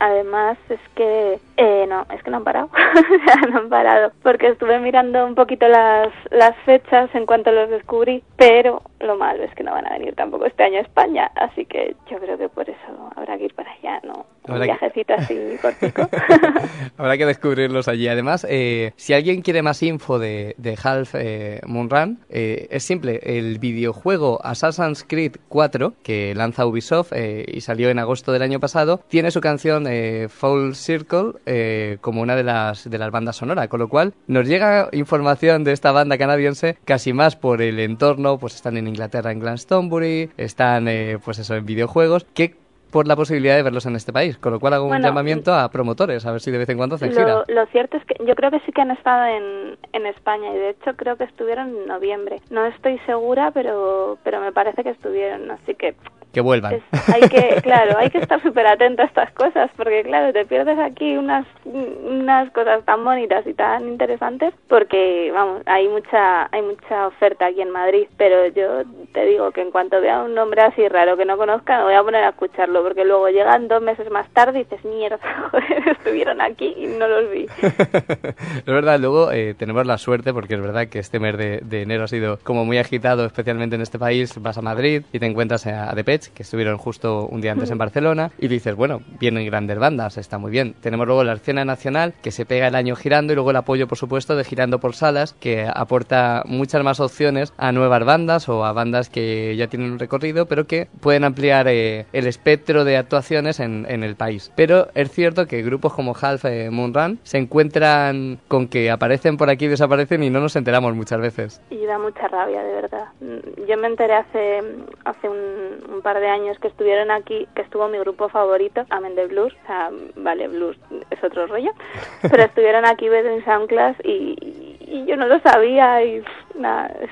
Además, 0.00 0.58
es 0.68 0.80
que 0.96 1.38
eh, 1.62 1.86
no, 1.88 2.06
es 2.14 2.22
que 2.22 2.30
no 2.30 2.38
han 2.38 2.44
parado. 2.44 2.70
No 3.50 3.58
han 3.58 3.68
parado. 3.68 4.12
Porque 4.22 4.48
estuve 4.48 4.78
mirando 4.78 5.24
un 5.26 5.34
poquito 5.34 5.66
las, 5.68 6.08
las 6.30 6.56
fechas 6.64 7.10
en 7.14 7.26
cuanto 7.26 7.50
los 7.52 7.68
descubrí, 7.70 8.22
pero 8.36 8.82
lo 9.00 9.16
malo 9.16 9.42
es 9.44 9.54
que 9.54 9.62
no 9.64 9.72
van 9.72 9.86
a 9.86 9.92
venir 9.98 10.14
tampoco 10.14 10.46
este 10.46 10.62
año 10.64 10.78
a 10.78 10.82
España. 10.82 11.30
Así 11.34 11.64
que 11.66 11.96
yo 12.10 12.18
creo 12.18 12.38
que 12.38 12.48
por 12.48 12.68
eso 12.68 13.10
habrá 13.16 13.36
que 13.38 13.44
ir 13.46 13.54
para 13.54 13.70
allá, 13.72 14.00
¿no? 14.04 14.26
Un 14.44 14.54
Habrá 14.54 14.60
que- 14.66 14.72
viajecito 14.72 15.14
así 15.14 15.38
cortico. 15.62 16.08
Habrá 16.98 17.16
que 17.16 17.26
descubrirlos 17.26 17.88
allí. 17.88 18.08
Además, 18.08 18.46
eh, 18.48 18.92
si 18.96 19.14
alguien 19.14 19.42
quiere 19.42 19.62
más 19.62 19.82
info 19.82 20.18
de, 20.18 20.54
de 20.58 20.76
Half 20.82 21.14
eh, 21.14 21.60
Moon 21.66 21.90
Run, 21.90 22.18
eh, 22.30 22.68
es 22.70 22.82
simple. 22.84 23.20
El 23.22 23.58
videojuego 23.58 24.40
Assassin's 24.44 25.04
Creed 25.04 25.36
4, 25.48 25.94
que 26.02 26.34
lanza 26.34 26.66
Ubisoft 26.66 27.12
eh, 27.12 27.44
y 27.48 27.60
salió 27.60 27.90
en 27.90 27.98
agosto 27.98 28.32
del 28.32 28.42
año 28.42 28.60
pasado, 28.60 29.00
tiene 29.08 29.30
su 29.30 29.40
canción 29.40 29.86
eh, 29.88 30.28
Full 30.28 30.72
Circle 30.72 31.32
eh, 31.54 31.98
como 32.00 32.22
una 32.22 32.34
de 32.34 32.44
las, 32.44 32.88
de 32.88 32.98
las 32.98 33.10
bandas 33.10 33.36
sonoras. 33.36 33.68
Con 33.68 33.80
lo 33.80 33.88
cual, 33.88 34.14
nos 34.26 34.48
llega 34.48 34.88
información 34.92 35.64
de 35.64 35.72
esta 35.72 35.92
banda 35.92 36.16
canadiense 36.16 36.78
casi 36.84 37.12
más 37.12 37.36
por 37.36 37.60
el 37.60 37.78
entorno. 37.78 38.38
Pues 38.38 38.54
están 38.54 38.78
en 38.78 38.88
Inglaterra, 38.88 39.32
en 39.32 39.40
Glastonbury, 39.40 40.30
están, 40.38 40.88
eh, 40.88 41.18
pues 41.22 41.38
eso, 41.38 41.54
en 41.54 41.66
videojuegos, 41.66 42.24
que 42.32 42.56
por 42.90 43.08
la 43.08 43.16
posibilidad 43.16 43.56
de 43.56 43.62
verlos 43.62 43.86
en 43.86 43.96
este 43.96 44.12
país. 44.12 44.38
Con 44.38 44.52
lo 44.52 44.60
cual 44.60 44.74
hago 44.74 44.84
un 44.84 44.90
Bueno, 44.90 45.08
llamamiento 45.08 45.54
a 45.54 45.68
promotores, 45.70 46.24
a 46.26 46.32
ver 46.32 46.40
si 46.40 46.50
de 46.50 46.58
vez 46.58 46.68
en 46.68 46.76
cuando 46.76 46.96
hacen 46.96 47.10
gira. 47.10 47.26
Lo, 47.26 47.44
lo 47.48 47.66
cierto 47.66 47.96
es 47.96 48.04
que 48.04 48.22
yo 48.24 48.34
creo 48.34 48.50
que 48.50 48.60
sí 48.60 48.72
que 48.72 48.82
han 48.82 48.90
estado 48.90 49.24
en, 49.26 49.78
en 49.92 50.06
España 50.06 50.54
y 50.54 50.58
de 50.58 50.70
hecho 50.70 50.94
creo 50.96 51.16
que 51.16 51.24
estuvieron 51.24 51.68
en 51.68 51.86
noviembre. 51.86 52.40
No 52.50 52.64
estoy 52.66 52.98
segura, 53.06 53.50
pero 53.50 54.18
pero 54.22 54.40
me 54.40 54.52
parece 54.52 54.82
que 54.82 54.90
estuvieron, 54.90 55.50
así 55.50 55.74
que 55.74 55.94
Que 56.32 56.40
vuelvan. 56.40 56.74
es- 56.74 57.08
hay 57.14 57.20
que, 57.28 57.56
claro, 57.62 57.98
hay 57.98 58.10
que 58.10 58.18
estar 58.18 58.40
súper 58.42 58.66
atento 58.66 59.02
a 59.02 59.06
estas 59.06 59.30
cosas 59.32 59.70
porque 59.76 60.02
claro, 60.02 60.32
te 60.32 60.44
pierdes 60.46 60.78
aquí 60.78 61.16
unas 61.16 61.46
unas 61.64 62.50
cosas 62.52 62.84
tan 62.84 63.04
bonitas 63.04 63.46
y 63.46 63.54
tan 63.54 63.86
interesantes 63.88 64.54
porque 64.68 65.30
vamos, 65.32 65.62
hay 65.66 65.88
mucha 65.88 66.48
hay 66.52 66.62
mucha 66.62 67.06
oferta 67.08 67.46
aquí 67.46 67.60
en 67.60 67.70
Madrid, 67.70 68.06
pero 68.16 68.46
yo 68.48 68.82
te 69.12 69.26
digo 69.26 69.50
que 69.52 69.62
en 69.62 69.70
cuanto 69.70 70.00
vea 70.00 70.22
un 70.22 70.34
nombre 70.34 70.62
así 70.62 70.86
raro 70.88 71.16
que 71.16 71.24
no 71.24 71.36
conozca, 71.36 71.78
me 71.78 71.84
voy 71.84 71.94
a 71.94 72.02
poner 72.02 72.24
a 72.24 72.30
escucharlo 72.30 72.82
porque 72.82 73.04
luego 73.04 73.28
llegan 73.28 73.68
dos 73.68 73.82
meses 73.82 74.10
más 74.10 74.28
tarde 74.30 74.60
y 74.60 74.64
dices, 74.64 74.84
mierda, 74.84 75.18
joder, 75.50 75.88
estuvieron 75.88 76.40
aquí 76.40 76.74
y 76.76 76.86
no 76.86 77.06
los 77.08 77.30
vi. 77.30 77.46
es 77.62 78.64
verdad, 78.66 78.98
luego 78.98 79.30
eh, 79.32 79.54
tenemos 79.58 79.86
la 79.86 79.98
suerte, 79.98 80.32
porque 80.32 80.54
es 80.54 80.60
verdad 80.60 80.88
que 80.88 80.98
este 80.98 81.18
mes 81.20 81.36
de, 81.36 81.60
de 81.62 81.82
enero 81.82 82.04
ha 82.04 82.08
sido 82.08 82.38
como 82.42 82.64
muy 82.64 82.78
agitado, 82.78 83.24
especialmente 83.26 83.76
en 83.76 83.82
este 83.82 83.98
país. 83.98 84.40
Vas 84.40 84.58
a 84.58 84.62
Madrid 84.62 85.02
y 85.12 85.18
te 85.18 85.26
encuentras 85.26 85.66
a, 85.66 85.90
a 85.90 85.94
Que 86.30 86.42
estuvieron 86.42 86.78
justo 86.78 87.26
un 87.26 87.40
día 87.40 87.52
antes 87.52 87.70
en 87.70 87.78
Barcelona, 87.82 88.30
y 88.38 88.48
dices, 88.48 88.74
bueno, 88.74 89.00
vienen 89.20 89.46
grandes 89.46 89.78
bandas, 89.78 90.18
está 90.18 90.38
muy 90.38 90.50
bien. 90.50 90.74
Tenemos 90.80 91.06
luego 91.06 91.24
la 91.24 91.34
escena 91.34 91.64
nacional, 91.64 92.14
que 92.22 92.30
se 92.30 92.46
pega 92.46 92.68
el 92.68 92.74
año 92.74 92.96
girando, 92.96 93.32
y 93.32 93.36
luego 93.36 93.50
el 93.50 93.56
apoyo, 93.56 93.86
por 93.88 93.98
supuesto, 93.98 94.36
de 94.36 94.44
Girando 94.44 94.78
por 94.80 94.94
Salas, 94.94 95.34
que 95.34 95.66
aporta 95.72 96.42
muchas 96.46 96.82
más 96.84 97.00
opciones 97.00 97.52
a 97.56 97.72
nuevas 97.72 98.04
bandas 98.04 98.48
o 98.48 98.64
a 98.64 98.72
bandas 98.72 99.10
que 99.10 99.56
ya 99.56 99.66
tienen 99.68 99.92
un 99.92 99.98
recorrido, 99.98 100.46
pero 100.46 100.66
que 100.66 100.88
pueden 101.00 101.24
ampliar 101.24 101.66
eh, 101.68 102.06
el 102.12 102.26
espectro 102.26 102.84
de 102.84 102.96
actuaciones 102.96 103.60
en, 103.60 103.86
en 103.88 104.02
el 104.02 104.16
país. 104.16 104.52
Pero 104.56 104.88
es 104.94 105.10
cierto 105.10 105.46
que 105.46 105.62
grupos 105.62 105.92
como 105.94 106.14
Half 106.20 106.44
eh, 106.44 106.70
Moon 106.70 106.92
Run 106.94 107.18
se 107.22 107.38
encuentran 107.38 108.38
con 108.48 108.68
que 108.68 108.90
aparecen 108.90 109.36
por 109.36 109.50
aquí 109.50 109.66
y 109.66 109.68
desaparecen 109.68 110.22
y 110.22 110.30
no 110.30 110.40
nos 110.40 110.56
enteramos 110.56 110.94
muchas 110.94 111.20
veces. 111.20 111.60
Y 111.70 111.84
da 111.86 111.98
mucha 111.98 112.28
rabia, 112.28 112.62
de 112.62 112.72
verdad. 112.74 113.04
Mm, 113.20 113.66
Yo 113.68 113.76
me 113.76 113.86
enteré 113.88 114.14
hace 114.14 114.60
hace 115.04 115.28
un, 115.28 115.94
un 115.94 116.02
par 116.02 116.11
de 116.20 116.28
años 116.28 116.58
que 116.60 116.68
estuvieron 116.68 117.10
aquí, 117.10 117.46
que 117.54 117.62
estuvo 117.62 117.88
mi 117.88 117.98
grupo 117.98 118.28
favorito, 118.28 118.84
Amen 118.90 119.14
de 119.14 119.26
Blues. 119.26 119.52
O 119.62 119.66
sea, 119.66 119.90
vale, 120.16 120.48
Blues 120.48 120.76
es 121.10 121.22
otro 121.24 121.46
rollo. 121.46 121.70
Pero 122.22 122.42
estuvieron 122.42 122.84
aquí 122.84 123.06
en 123.06 123.44
Soundclass 123.44 123.96
y, 124.04 124.36
y 124.80 125.04
yo 125.06 125.16
no 125.16 125.26
lo 125.26 125.40
sabía 125.40 126.04
y 126.04 126.22
nada, 126.56 126.86
es, 127.00 127.10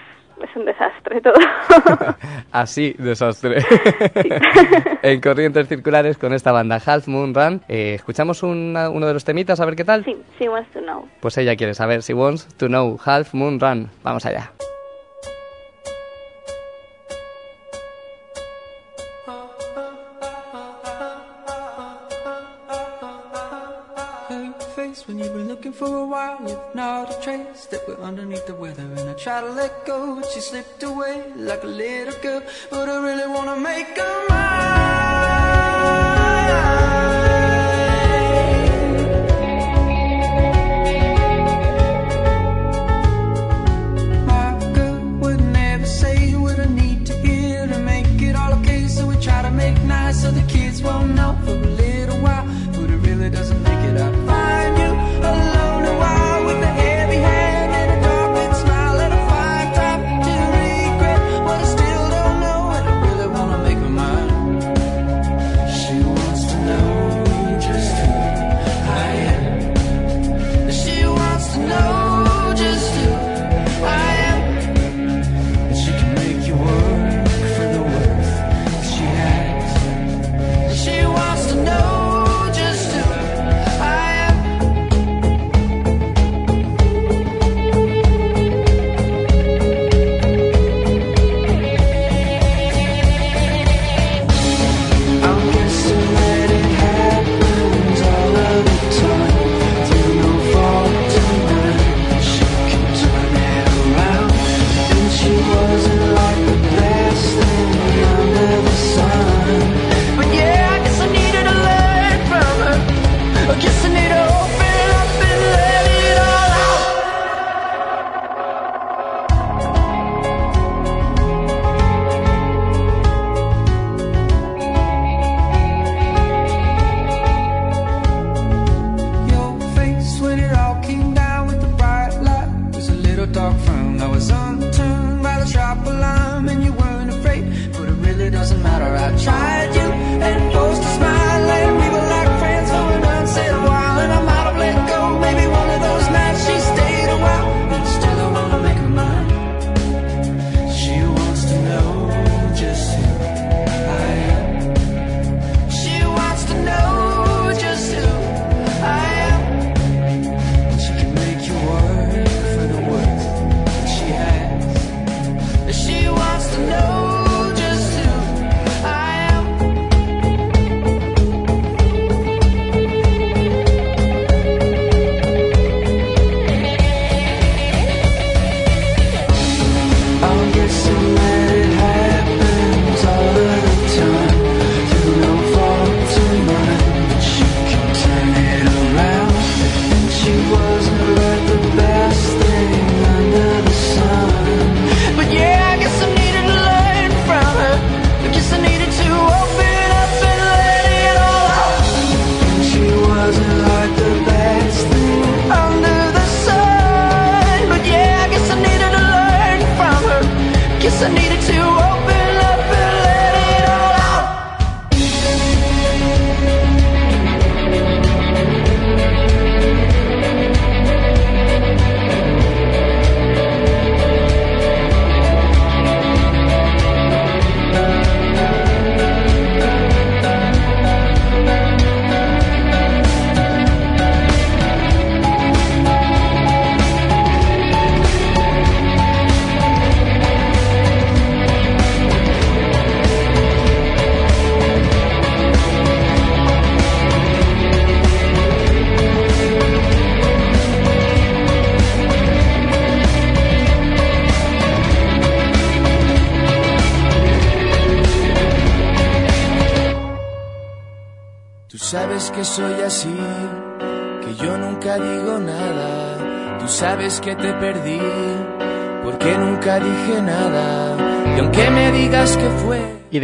es 0.49 0.57
un 0.57 0.65
desastre 0.65 1.21
todo. 1.21 1.35
Así, 2.53 2.95
desastre. 2.99 3.63
en 5.03 5.21
Corrientes 5.21 5.69
Circulares 5.69 6.17
con 6.19 6.33
esta 6.33 6.53
banda 6.53 6.81
Half 6.85 7.09
Moon 7.09 7.35
Run. 7.35 7.63
Eh, 7.69 7.95
escuchamos 7.95 8.43
una- 8.43 8.91
uno 8.91 9.07
de 9.07 9.13
los 9.15 9.25
temitas 9.25 9.61
a 9.61 9.67
ver 9.67 9.77
qué 9.77 9.85
tal. 9.85 10.05
sí, 10.05 10.17
sí 10.39 10.49
wants 10.49 10.71
to 10.73 10.81
know. 10.81 11.09
Pues 11.21 11.37
ella 11.39 11.57
quiere 11.57 11.75
saber 11.75 12.03
si 12.03 12.13
wants 12.13 12.47
to 12.57 12.67
know 12.69 12.99
Half 13.05 13.35
Moon 13.35 13.61
Run. 13.61 13.91
Vamos 14.03 14.25
allá. 14.27 14.51
for 25.81 25.97
a 25.97 26.05
while, 26.05 26.39
yet 26.47 26.75
not 26.75 27.11
a 27.11 27.21
trace 27.23 27.65
that 27.71 27.81
we're 27.89 28.03
underneath 28.11 28.47
the 28.47 28.55
weather. 28.55 28.83
And 28.99 29.09
I 29.09 29.15
try 29.15 29.41
to 29.41 29.51
let 29.51 29.87
go, 29.87 30.17
but 30.17 30.27
she 30.31 30.41
slipped 30.41 30.83
away 30.83 31.33
like 31.35 31.65
a 31.65 31.73
little 31.83 32.21
girl. 32.21 32.43
But 32.69 32.87
I 32.91 32.97
really 33.09 33.29
wanna 33.35 33.59
make 33.59 33.97
her 33.97 34.29
mine. 34.29 34.91
so 50.13 50.31
the 50.31 50.43
kids 50.49 50.83
won't 50.83 51.15
know 51.15 51.39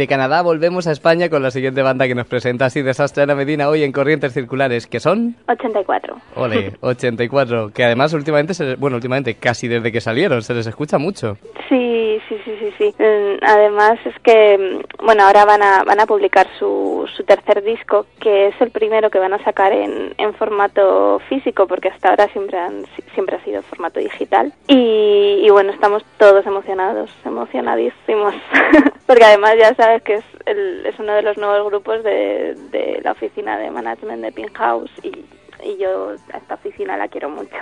Canadá 0.07 0.41
volvemos 0.41 0.87
a 0.87 0.91
España 0.91 1.29
con 1.29 1.43
la 1.43 1.51
siguiente 1.51 1.81
banda 1.81 2.07
que 2.07 2.15
nos 2.15 2.27
presenta 2.27 2.65
así 2.65 2.81
Desastre 2.81 3.23
Ana 3.23 3.35
Medina 3.35 3.69
hoy 3.69 3.83
en 3.83 3.91
Corrientes 3.91 4.33
Circulares, 4.33 4.87
que 4.87 4.99
son... 4.99 5.35
84. 5.47 6.06
Ole, 6.37 6.73
84, 6.81 7.71
que 7.73 7.83
además 7.83 8.13
últimamente, 8.13 8.53
se 8.53 8.75
bueno, 8.75 8.95
últimamente 8.97 9.35
casi 9.35 9.67
desde 9.67 9.91
que 9.91 10.01
salieron, 10.01 10.41
se 10.41 10.53
les 10.53 10.67
escucha 10.67 10.97
mucho. 10.97 11.37
Sí, 11.69 12.19
sí, 12.29 12.35
sí, 12.45 12.55
sí, 12.59 12.73
sí. 12.77 12.95
Mm, 13.03 13.37
Además 13.45 13.99
es 14.05 14.15
que, 14.23 14.57
mm, 14.57 15.05
bueno, 15.05 15.23
ahora 15.23 15.45
van 15.45 15.61
a, 15.63 15.83
van 15.83 15.99
a 15.99 16.05
publicar 16.05 16.47
su, 16.59 17.07
su 17.15 17.23
tercer 17.23 17.63
disco, 17.63 18.05
que 18.19 18.47
es 18.47 18.61
el 18.61 18.71
primero 18.71 19.09
que 19.09 19.19
van 19.19 19.33
a 19.33 19.43
sacar 19.43 19.71
en, 19.73 20.13
en 20.17 20.33
formato 20.35 21.19
físico, 21.29 21.67
porque 21.67 21.89
hasta 21.89 22.09
ahora 22.09 22.27
siempre, 22.29 22.57
han, 22.57 22.85
si- 22.95 23.03
siempre 23.13 23.35
ha 23.37 23.43
sido 23.43 23.61
formato 23.63 23.99
digital. 23.99 24.53
Y, 24.67 25.41
y 25.43 25.49
bueno, 25.49 25.71
estamos 25.71 26.03
todos 26.17 26.45
emocionados, 26.45 27.09
emocionadísimos, 27.25 28.33
porque 29.07 29.23
además 29.25 29.55
ya 29.59 29.73
sabes 29.75 30.01
que 30.03 30.15
es, 30.15 30.25
el- 30.45 30.85
es 30.85 30.97
uno 30.99 31.13
de 31.13 31.21
los 31.21 31.37
nuevos 31.37 31.65
grupos 31.69 32.03
de, 32.03 32.55
de 32.71 33.01
la 33.03 33.11
oficina 33.11 33.57
de 33.57 33.71
management 33.71 34.21
de 34.23 34.31
Pinhouse 34.31 34.91
y 35.03 35.11
y 35.63 35.77
yo 35.77 36.15
a 36.33 36.37
esta 36.37 36.55
oficina 36.55 36.97
la 36.97 37.07
quiero 37.07 37.29
mucho. 37.29 37.57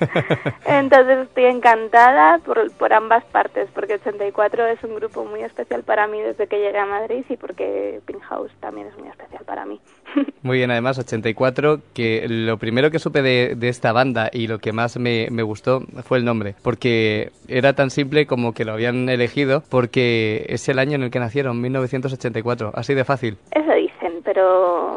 Entonces 0.66 1.18
estoy 1.28 1.44
encantada 1.44 2.38
por, 2.38 2.70
por 2.72 2.92
ambas 2.92 3.24
partes, 3.26 3.68
porque 3.74 3.94
84 3.94 4.66
es 4.66 4.82
un 4.84 4.94
grupo 4.96 5.24
muy 5.24 5.42
especial 5.42 5.82
para 5.82 6.06
mí 6.06 6.20
desde 6.20 6.46
que 6.46 6.58
llegué 6.58 6.78
a 6.78 6.86
Madrid 6.86 7.24
y 7.28 7.36
porque 7.36 8.00
Pinhouse 8.06 8.52
también 8.60 8.88
es 8.88 8.98
muy 8.98 9.08
especial 9.08 9.44
para 9.44 9.64
mí. 9.64 9.80
Muy 10.42 10.56
bien, 10.58 10.70
además 10.70 10.98
84, 10.98 11.80
que 11.94 12.26
lo 12.26 12.56
primero 12.56 12.90
que 12.90 12.98
supe 12.98 13.20
de, 13.20 13.54
de 13.56 13.68
esta 13.68 13.92
banda 13.92 14.30
y 14.32 14.46
lo 14.46 14.58
que 14.58 14.72
más 14.72 14.98
me, 14.98 15.28
me 15.30 15.42
gustó 15.42 15.82
fue 16.02 16.18
el 16.18 16.24
nombre, 16.24 16.54
porque 16.62 17.30
era 17.46 17.74
tan 17.74 17.90
simple 17.90 18.26
como 18.26 18.52
que 18.52 18.64
lo 18.64 18.72
habían 18.72 19.08
elegido 19.08 19.62
porque 19.68 20.46
es 20.48 20.68
el 20.68 20.78
año 20.78 20.94
en 20.94 21.02
el 21.02 21.10
que 21.10 21.20
nacieron, 21.20 21.60
1984, 21.60 22.72
así 22.74 22.94
de 22.94 23.04
fácil. 23.04 23.36
Eso 23.52 23.72
dicen, 23.72 24.22
pero 24.24 24.96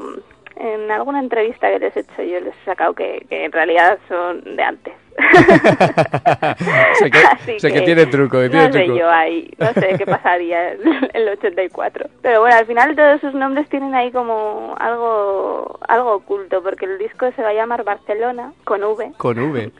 en 0.56 0.91
alguna 0.91 1.20
entrevista 1.20 1.70
que 1.70 1.80
les 1.80 1.95
he 1.95 2.01
hecho 2.01 2.24
yo 2.24 2.39
les 2.39 2.54
he 2.56 2.66
sacado 2.66 2.93
que, 2.93 3.26
que 3.30 3.45
en 3.45 3.51
realidad 3.51 3.97
son 4.08 4.43
de 4.56 4.64
antes. 4.64 4.93
sé 6.99 7.12
que, 7.12 7.18
Así 7.32 7.60
sé 7.60 7.72
que 7.72 7.82
tiene 7.82 8.06
truco, 8.08 8.39
que 8.39 8.49
tiene 8.49 8.68
no 8.68 8.74
sé 8.74 8.88
yo 8.88 9.10
ahí, 9.10 9.54
no 9.60 9.72
sé 9.74 9.95
qué 9.97 10.06
pasaría 10.06 10.74
en 10.74 10.80
el 11.14 11.30
84. 11.30 12.10
Pero 12.22 12.41
bueno, 12.41 12.56
al 12.56 12.66
final 12.66 12.95
todos 12.95 13.22
sus 13.22 13.34
nombres 13.34 13.70
tienen 13.70 13.93
ahí 13.93 14.12
como 14.12 14.76
algo 14.80 15.80
algo 15.88 16.16
oculto, 16.16 16.64
porque 16.64 16.86
el 16.86 16.97
disco 16.97 17.32
se 17.36 17.41
va 17.41 17.49
a 17.49 17.54
llamar 17.54 17.84
Barcelona, 17.84 18.54
con 18.64 18.84
V, 18.84 19.12
Con 19.18 19.38
V. 19.38 19.72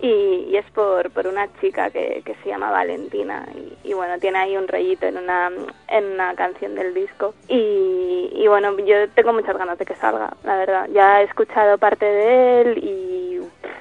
y, 0.00 0.46
y 0.50 0.56
es 0.56 0.70
por, 0.72 1.10
por 1.10 1.26
una 1.26 1.48
chica 1.60 1.90
que, 1.90 2.22
que 2.24 2.34
se 2.42 2.50
llama 2.50 2.70
Valentina 2.70 3.46
y, 3.54 3.90
y 3.90 3.94
bueno 3.94 4.18
tiene 4.18 4.38
ahí 4.38 4.56
un 4.56 4.68
rollito 4.68 5.06
en 5.06 5.18
una 5.18 5.50
en 5.88 6.04
una 6.04 6.34
canción 6.34 6.74
del 6.74 6.94
disco 6.94 7.34
y, 7.48 8.09
y 8.32 8.48
bueno 8.48 8.76
yo 8.78 9.08
tengo 9.10 9.32
muchas 9.32 9.56
ganas 9.56 9.78
de 9.78 9.86
que 9.86 9.94
salga 9.94 10.34
la 10.44 10.56
verdad. 10.56 10.88
Ya 10.92 11.20
he 11.20 11.24
escuchado 11.24 11.78
parte 11.78 12.04
de 12.04 12.60
él 12.60 12.78
y 12.78 13.09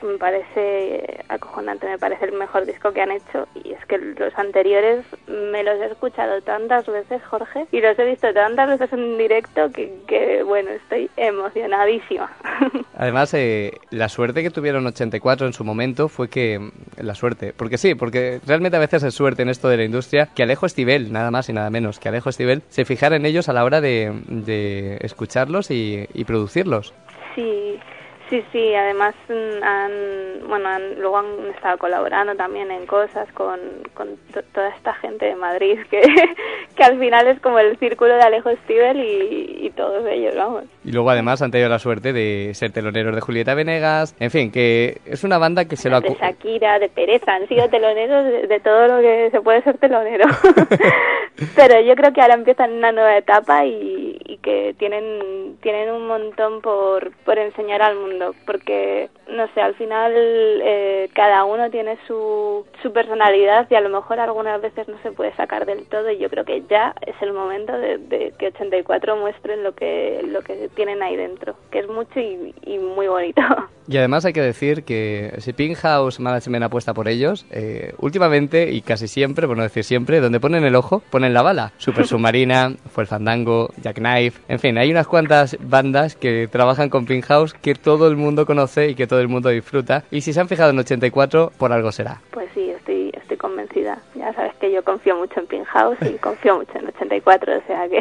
me 0.04 0.18
parece 0.18 1.24
acojonante 1.30 1.88
me 1.88 1.98
parece 1.98 2.26
el 2.26 2.34
mejor 2.34 2.66
disco 2.66 2.92
que 2.92 3.02
han 3.02 3.12
hecho 3.12 3.48
y 3.64 3.74
es 3.74 3.86
que 3.86 3.98
los 3.98 4.38
anteriores 4.38 5.06
me 5.28 5.64
los 5.64 5.80
he 5.80 5.86
escuchado 5.86 6.42
tantas 6.42 6.86
veces 6.88 7.22
Jorge 7.24 7.66
y 7.72 7.82
los 7.82 7.98
he 8.00 8.06
visto 8.06 8.34
tantas 8.34 8.70
veces 8.70 8.92
en 8.94 9.18
directo 9.18 9.72
que, 9.72 9.94
que 10.08 10.44
bueno 10.44 10.70
estoy 10.72 11.10
emocionadísima 11.18 12.32
Además, 12.98 13.34
eh, 13.34 13.72
la 13.92 14.10
suerte 14.10 14.44
que 14.44 14.50
tuvieron 14.50 14.86
84 14.86 15.48
en 15.48 15.54
su 15.54 15.64
momento 15.64 16.10
fue 16.10 16.30
que... 16.30 16.60
mm, 16.60 16.72
La 16.98 17.16
suerte, 17.16 17.54
porque 17.56 17.78
sí, 17.78 17.96
porque 17.96 18.42
realmente 18.46 18.76
a 18.76 18.80
veces 18.82 19.04
es 19.04 19.14
suerte 19.14 19.42
en 19.44 19.48
esto 19.50 19.70
de 19.70 19.78
la 19.78 19.86
industria 19.86 20.28
que 20.36 20.44
Alejo 20.44 20.68
Stivel, 20.68 21.14
nada 21.14 21.32
más 21.32 21.48
y 21.48 21.54
nada 21.54 21.70
menos, 21.70 21.98
que 21.98 22.10
Alejo 22.10 22.30
Stivel 22.30 22.62
se 22.68 22.84
fijara 22.84 23.16
en 23.16 23.26
ellos 23.26 23.48
a 23.48 23.54
la 23.54 23.64
hora 23.64 23.80
de, 23.80 24.12
de 24.28 24.98
escucharlos 25.02 25.72
y, 25.72 26.08
y 26.14 26.26
producirlos. 26.26 26.94
Sí, 27.36 27.80
sí, 28.30 28.44
sí. 28.52 28.74
Además, 28.76 29.16
mm, 29.28 29.64
han, 29.64 29.92
bueno, 30.48 30.70
han- 30.70 31.00
luego 31.00 31.18
han 31.18 31.26
estado 31.56 31.78
colaborando 31.78 32.36
también 32.36 32.72
en 32.72 32.86
cosas 32.86 33.32
con, 33.34 33.60
con 33.94 34.10
to- 34.34 34.44
toda 34.54 34.70
esta 34.70 34.94
gente 34.96 35.26
de 35.26 35.36
Madrid 35.36 35.80
que, 35.90 36.02
que 36.76 36.84
al 36.84 37.00
final 37.00 37.28
es 37.28 37.40
como 37.42 37.60
el 37.60 37.78
círculo 37.78 38.16
de 38.16 38.22
Alejo 38.22 38.52
Stivel 38.64 39.00
y, 39.00 39.66
y 39.66 39.70
todos 39.72 40.06
ellos, 40.08 40.36
vamos. 40.36 40.64
Y 40.86 40.92
luego 40.92 41.10
además 41.10 41.42
han 41.42 41.52
tenido 41.52 41.70
la 41.70 41.80
suerte 41.80 42.14
de 42.14 42.52
ser 42.54 42.72
teloneros 42.72 43.14
de 43.16 43.22
Julieta 43.22 43.54
Venegas. 43.54 44.16
En 44.20 44.32
fin, 44.32 44.52
que 44.52 45.00
es 45.06 45.24
una 45.24 45.38
banda 45.38 45.66
que 45.66 45.76
se 45.76 45.90
lo... 45.90 46.00
De 46.02 46.10
acu- 46.10 46.20
Shakira, 46.20 46.80
de 46.80 46.90
Pereza, 46.90 47.34
han 47.36 47.48
sido 47.48 47.68
teloneros 47.70 48.26
de, 48.26 48.48
de 48.48 48.60
todo 48.60 48.88
lo 48.88 49.02
que 49.02 49.30
se 49.32 49.42
puede 49.42 49.62
ser 49.64 49.78
telonero. 49.78 50.26
Pero 51.56 51.80
yo 51.82 51.96
creo 51.96 52.12
que 52.14 52.22
ahora 52.22 52.34
empiezan 52.34 52.74
una 52.74 52.92
nueva 52.92 53.18
etapa 53.18 53.66
y, 53.66 54.18
y 54.26 54.38
que 54.38 54.76
tienen, 54.78 55.58
tienen 55.62 55.90
un 55.90 56.06
montón 56.08 56.62
por, 56.62 57.12
por 57.24 57.38
enseñar 57.38 57.82
al 57.82 57.96
mundo, 57.98 58.19
porque, 58.46 59.10
no 59.28 59.48
sé, 59.54 59.62
al 59.62 59.76
final 59.76 60.12
eh, 60.16 61.10
cada 61.14 61.44
uno 61.46 61.70
tiene 61.70 61.98
su, 62.08 62.66
su 62.82 62.92
personalidad 62.92 63.68
y 63.70 63.76
a 63.76 63.82
lo 63.82 63.90
mejor 63.90 64.20
algunas 64.20 64.62
veces 64.62 64.88
no 64.88 64.98
se 65.04 65.12
puede 65.12 65.36
sacar 65.36 65.66
del 65.66 65.86
todo 65.86 66.10
y 66.12 66.18
yo 66.18 66.30
creo 66.30 66.46
que 66.46 66.64
ya 66.70 66.94
es 67.06 67.16
el 67.22 67.34
momento 67.34 67.78
de, 67.78 67.98
de 67.98 68.34
que 68.38 68.48
84 68.48 69.16
muestren 69.18 69.64
lo 69.64 69.74
que, 69.74 70.22
lo 70.26 70.42
que 70.42 70.70
tienen 70.76 71.02
ahí 71.02 71.16
dentro, 71.16 71.56
que 71.72 71.80
es 71.80 71.88
mucho 71.88 72.20
y, 72.20 72.54
y 72.66 72.78
muy 72.80 73.08
bonito. 73.08 73.42
Y 73.90 73.98
además 73.98 74.24
hay 74.24 74.34
que 74.34 74.42
decir 74.42 74.84
que 74.84 75.34
si 75.40 75.52
House 75.74 76.20
Management 76.20 76.64
apuesta 76.64 76.94
por 76.94 77.08
ellos, 77.08 77.48
eh, 77.50 77.96
últimamente 77.98 78.72
y 78.72 78.82
casi 78.82 79.08
siempre, 79.08 79.48
por 79.48 79.58
no 79.58 79.64
decir 79.64 79.84
siempre, 79.84 80.20
donde 80.20 80.40
ponen 80.40 80.64
el 80.64 80.76
ojo, 80.76 81.02
ponen 81.10 81.34
la 81.34 81.42
bala. 81.42 81.74
Super 81.80 82.06
Submarina, 82.08 82.76
Fue 82.92 83.04
el 83.04 83.08
Fandango, 83.08 83.72
Jackknife, 83.82 84.42
en 84.48 84.60
fin, 84.60 84.78
hay 84.78 84.92
unas 84.92 85.08
cuantas 85.08 85.58
bandas 85.60 86.16
que 86.16 86.48
trabajan 86.48 86.90
con 86.90 87.08
House 87.22 87.56
que 87.56 87.74
todo 87.74 88.09
el 88.10 88.18
mundo 88.18 88.46
conoce 88.46 88.90
y 88.90 88.96
que 88.96 89.08
todo 89.08 89.20
el 89.20 89.28
mundo 89.28 89.50
disfruta. 89.50 90.04
Y 90.12 90.22
si 90.22 90.34
se 90.34 90.40
han 90.40 90.48
fijado 90.48 90.72
en 90.72 90.80
84, 90.80 91.52
por 91.58 91.72
algo 91.72 91.92
será. 91.92 92.22
Pues 92.32 92.50
sí, 92.54 92.70
estoy, 92.70 93.12
estoy 93.14 93.38
convencida. 93.38 94.00
Ya 94.16 94.34
sabes 94.34 94.54
que 94.56 94.72
yo 94.72 94.84
confío 94.84 95.16
mucho 95.16 95.40
en 95.40 95.48
Pinhouse 95.48 96.02
y 96.02 96.18
confío 96.18 96.58
mucho 96.58 96.78
en 96.78 96.88
84, 96.88 97.58
o 97.58 97.62
sea 97.68 97.88
que... 97.88 98.00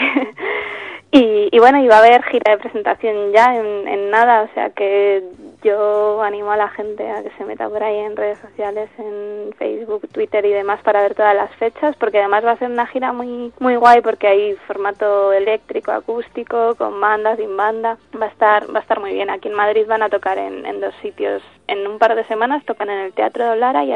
y, 1.10 1.48
y 1.50 1.58
bueno, 1.58 1.82
iba 1.82 1.96
a 1.96 2.00
haber 2.00 2.22
gira 2.24 2.52
de 2.52 2.58
presentación 2.58 3.32
ya 3.32 3.56
en, 3.56 3.88
en 3.88 4.10
nada, 4.10 4.42
o 4.42 4.54
sea 4.54 4.70
que 4.70 5.22
yo 5.62 6.22
animo 6.22 6.52
a 6.52 6.56
la 6.56 6.68
gente 6.68 7.10
a 7.10 7.22
que 7.22 7.30
se 7.30 7.44
meta 7.44 7.68
por 7.68 7.82
ahí 7.82 7.96
en 7.96 8.16
redes 8.16 8.38
sociales, 8.38 8.88
en 8.98 9.52
Facebook, 9.58 10.08
Twitter 10.12 10.44
y 10.44 10.52
demás 10.52 10.80
para 10.82 11.02
ver 11.02 11.14
todas 11.14 11.34
las 11.34 11.50
fechas, 11.56 11.96
porque 11.96 12.18
además 12.18 12.44
va 12.44 12.52
a 12.52 12.58
ser 12.58 12.70
una 12.70 12.86
gira 12.86 13.12
muy 13.12 13.52
muy 13.58 13.76
guay 13.76 14.00
porque 14.00 14.28
hay 14.28 14.54
formato 14.66 15.32
eléctrico, 15.32 15.90
acústico, 15.92 16.74
con 16.76 17.00
banda, 17.00 17.36
sin 17.36 17.56
banda. 17.56 17.98
Va 18.20 18.26
a 18.26 18.28
estar 18.28 18.72
va 18.72 18.78
a 18.78 18.82
estar 18.82 19.00
muy 19.00 19.12
bien. 19.12 19.30
Aquí 19.30 19.48
en 19.48 19.54
Madrid 19.54 19.86
van 19.88 20.02
a 20.02 20.08
tocar 20.08 20.38
en, 20.38 20.64
en 20.64 20.80
dos 20.80 20.94
sitios. 21.02 21.42
En 21.66 21.86
un 21.86 21.98
par 21.98 22.14
de 22.14 22.24
semanas 22.24 22.64
tocan 22.64 22.90
en 22.90 22.98
el 22.98 23.12
Teatro 23.12 23.50
de 23.50 23.56
Lara 23.56 23.84
y, 23.84 23.90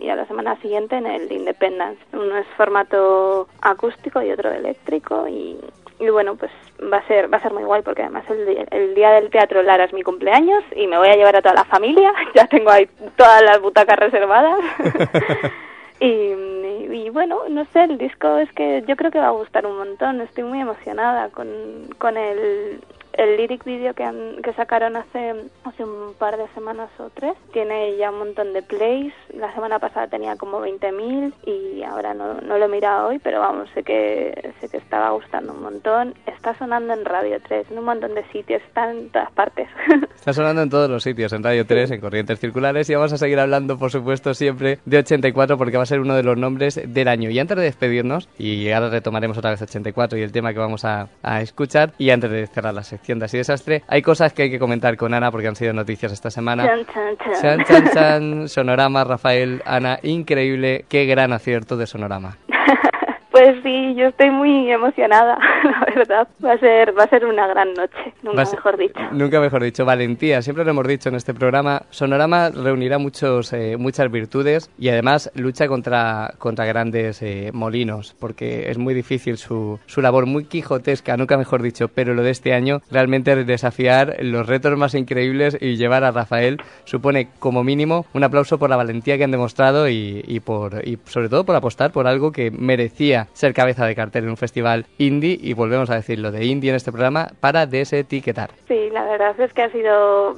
y 0.00 0.10
a 0.10 0.16
la 0.16 0.26
semana 0.26 0.60
siguiente 0.60 0.96
en 0.96 1.06
el 1.06 1.32
Independence. 1.32 2.00
Uno 2.12 2.36
es 2.36 2.46
formato 2.56 3.48
acústico 3.62 4.20
y 4.20 4.30
otro 4.30 4.52
eléctrico 4.52 5.26
y, 5.26 5.58
y 5.98 6.08
bueno, 6.10 6.36
pues 6.36 6.50
va 6.92 6.98
a 6.98 7.06
ser 7.06 7.32
va 7.32 7.38
a 7.38 7.42
ser 7.42 7.52
muy 7.52 7.64
guay 7.64 7.82
porque 7.82 8.02
además 8.02 8.24
el, 8.28 8.46
día- 8.46 8.66
el 8.70 8.94
día 8.94 9.10
del 9.12 9.30
Teatro 9.30 9.62
Lara 9.62 9.84
es 9.84 9.92
mi 9.92 10.02
cumpleaños 10.02 10.62
y 10.74 10.86
me 10.86 10.98
voy 10.98 11.08
a 11.08 11.16
llevar 11.16 11.36
a 11.36 11.42
toda 11.42 11.54
la 11.54 11.64
familia. 11.64 12.12
Ya 12.34 12.46
tengo 12.46 12.70
ahí 12.70 12.86
todas 13.16 13.42
las 13.42 13.60
butacas 13.60 13.98
reservadas. 13.98 14.58
Y, 16.00 16.06
y- 16.10 17.06
y 17.06 17.10
bueno, 17.10 17.40
no 17.48 17.64
sé, 17.72 17.84
el 17.84 17.98
disco 17.98 18.38
es 18.38 18.50
que 18.52 18.82
yo 18.86 18.96
creo 18.96 19.10
que 19.10 19.18
va 19.18 19.28
a 19.28 19.30
gustar 19.30 19.64
un 19.66 19.76
montón. 19.78 20.20
Estoy 20.20 20.44
muy 20.44 20.60
emocionada 20.60 21.28
con, 21.30 21.48
con 21.98 22.16
el, 22.16 22.80
el 23.16 23.36
lyric 23.36 23.64
video 23.64 23.94
que, 23.94 24.04
han, 24.04 24.42
que 24.42 24.52
sacaron 24.52 24.96
hace, 24.96 25.34
hace 25.64 25.84
un 25.84 26.14
par 26.18 26.36
de 26.36 26.46
semanas 26.54 26.90
o 26.98 27.10
tres. 27.10 27.34
Tiene 27.52 27.96
ya 27.96 28.10
un 28.10 28.18
montón 28.18 28.52
de 28.52 28.62
plays. 28.62 29.12
La 29.34 29.52
semana 29.54 29.78
pasada 29.78 30.08
tenía 30.08 30.36
como 30.36 30.60
20.000 30.60 31.32
y 31.46 31.82
ahora 31.82 32.14
no, 32.14 32.34
no 32.40 32.58
lo 32.58 32.64
he 32.64 32.68
mirado 32.68 33.08
hoy, 33.08 33.18
pero 33.18 33.40
vamos, 33.40 33.68
sé 33.74 33.82
que, 33.82 34.52
sé 34.60 34.68
que 34.68 34.76
estaba 34.76 35.10
gustando 35.10 35.52
un 35.52 35.62
montón. 35.62 36.14
Está 36.26 36.56
sonando 36.58 36.92
en 36.92 37.04
Radio 37.04 37.40
3, 37.46 37.70
en 37.70 37.78
un 37.78 37.84
montón 37.84 38.14
de 38.14 38.24
sitios, 38.30 38.62
está 38.62 38.90
en 38.90 39.10
todas 39.10 39.30
partes. 39.32 39.68
Está 40.16 40.32
sonando 40.32 40.62
en 40.62 40.70
todos 40.70 40.90
los 40.90 41.04
sitios, 41.04 41.32
en 41.32 41.44
Radio 41.44 41.66
3, 41.66 41.92
en 41.92 42.00
Corrientes 42.00 42.40
Circulares, 42.40 42.90
y 42.90 42.94
vamos 42.94 43.12
a 43.12 43.18
seguir 43.18 43.38
hablando, 43.38 43.78
por 43.78 43.92
supuesto, 43.92 44.34
siempre 44.34 44.80
de 44.84 44.98
84, 44.98 45.56
porque 45.56 45.76
va 45.76 45.84
a 45.84 45.86
ser 45.86 46.00
uno 46.00 46.16
de 46.16 46.24
los 46.24 46.36
nombres 46.36 46.80
del 46.84 47.06
año. 47.06 47.30
Y 47.30 47.38
antes 47.38 47.56
de 47.56 47.62
despedirnos, 47.62 48.28
y 48.36 48.70
ahora 48.70 48.90
retomaremos 48.90 49.38
otra 49.38 49.50
vez 49.50 49.62
84 49.62 50.18
y 50.18 50.22
el 50.22 50.32
tema 50.32 50.52
que 50.52 50.58
vamos 50.58 50.84
a, 50.84 51.08
a 51.22 51.42
escuchar, 51.42 51.92
y 51.98 52.10
antes 52.10 52.30
de 52.30 52.46
cerrar 52.48 52.74
la 52.74 52.82
sección 52.82 53.05
de 53.06 53.24
Así 53.24 53.38
Desastre, 53.38 53.82
hay 53.86 54.02
cosas 54.02 54.32
que 54.32 54.42
hay 54.42 54.50
que 54.50 54.58
comentar 54.58 54.96
con 54.96 55.14
Ana, 55.14 55.30
porque 55.30 55.46
han 55.46 55.56
sido 55.56 55.72
noticias 55.72 56.12
esta 56.12 56.30
semana. 56.30 56.66
Chan, 56.66 56.86
chan, 56.86 57.16
chan. 57.16 57.42
Chan, 57.42 57.64
chan, 57.64 57.90
chan, 57.94 58.48
Sonorama, 58.48 59.04
Rafael, 59.04 59.62
Ana, 59.64 59.98
increíble, 60.02 60.84
qué 60.88 61.06
gran 61.06 61.32
acierto 61.32 61.76
de 61.76 61.86
Sonorama. 61.86 62.36
Pues 63.36 63.56
sí, 63.62 63.94
yo 63.96 64.06
estoy 64.06 64.30
muy 64.30 64.70
emocionada. 64.70 65.36
la 65.64 65.94
verdad. 65.94 66.28
Va 66.44 66.52
a 66.52 66.58
ser, 66.58 66.96
va 66.98 67.04
a 67.04 67.08
ser 67.08 67.26
una 67.26 67.46
gran 67.46 67.74
noche, 67.74 68.14
nunca 68.22 68.46
ser- 68.46 68.56
mejor 68.56 68.76
dicho. 68.78 69.00
Nunca 69.12 69.40
mejor 69.40 69.62
dicho, 69.62 69.84
valentía. 69.84 70.40
Siempre 70.40 70.64
lo 70.64 70.70
hemos 70.70 70.86
dicho 70.86 71.08
en 71.10 71.16
este 71.16 71.34
programa. 71.34 71.82
Sonorama 71.90 72.48
reunirá 72.50 72.98
muchos, 72.98 73.52
eh, 73.52 73.76
muchas 73.78 74.10
virtudes 74.10 74.70
y 74.78 74.88
además 74.88 75.30
lucha 75.34 75.68
contra, 75.68 76.32
contra 76.38 76.64
grandes 76.64 77.20
eh, 77.22 77.50
molinos, 77.52 78.14
porque 78.18 78.70
es 78.70 78.78
muy 78.78 78.94
difícil 78.94 79.36
su, 79.36 79.78
su 79.86 80.00
labor, 80.00 80.24
muy 80.26 80.44
quijotesca, 80.46 81.16
nunca 81.16 81.36
mejor 81.36 81.62
dicho. 81.62 81.88
Pero 81.88 82.14
lo 82.14 82.22
de 82.22 82.30
este 82.30 82.54
año, 82.54 82.80
realmente 82.90 83.44
desafiar 83.44 84.16
los 84.20 84.46
retos 84.46 84.76
más 84.78 84.94
increíbles 84.94 85.58
y 85.60 85.76
llevar 85.76 86.04
a 86.04 86.10
Rafael 86.10 86.58
supone 86.84 87.28
como 87.38 87.62
mínimo 87.64 88.06
un 88.14 88.24
aplauso 88.24 88.58
por 88.58 88.70
la 88.70 88.76
valentía 88.76 89.18
que 89.18 89.24
han 89.24 89.30
demostrado 89.30 89.88
y, 89.88 90.24
y 90.26 90.40
por, 90.40 90.86
y 90.88 90.98
sobre 91.04 91.28
todo 91.28 91.44
por 91.44 91.54
apostar 91.56 91.92
por 91.92 92.06
algo 92.06 92.32
que 92.32 92.50
merecía 92.50 93.25
ser 93.32 93.52
cabeza 93.54 93.86
de 93.86 93.94
cartel 93.94 94.24
en 94.24 94.30
un 94.30 94.36
festival 94.36 94.86
indie 94.98 95.38
y 95.40 95.52
volvemos 95.54 95.90
a 95.90 95.94
decirlo 95.96 96.30
de 96.32 96.44
indie 96.44 96.70
en 96.70 96.76
este 96.76 96.92
programa 96.92 97.28
para 97.40 97.66
desetiquetar. 97.66 98.50
Sí, 98.68 98.88
la 98.92 99.04
verdad 99.04 99.38
es 99.40 99.52
que 99.52 99.62
ha 99.62 99.70
sido, 99.70 100.34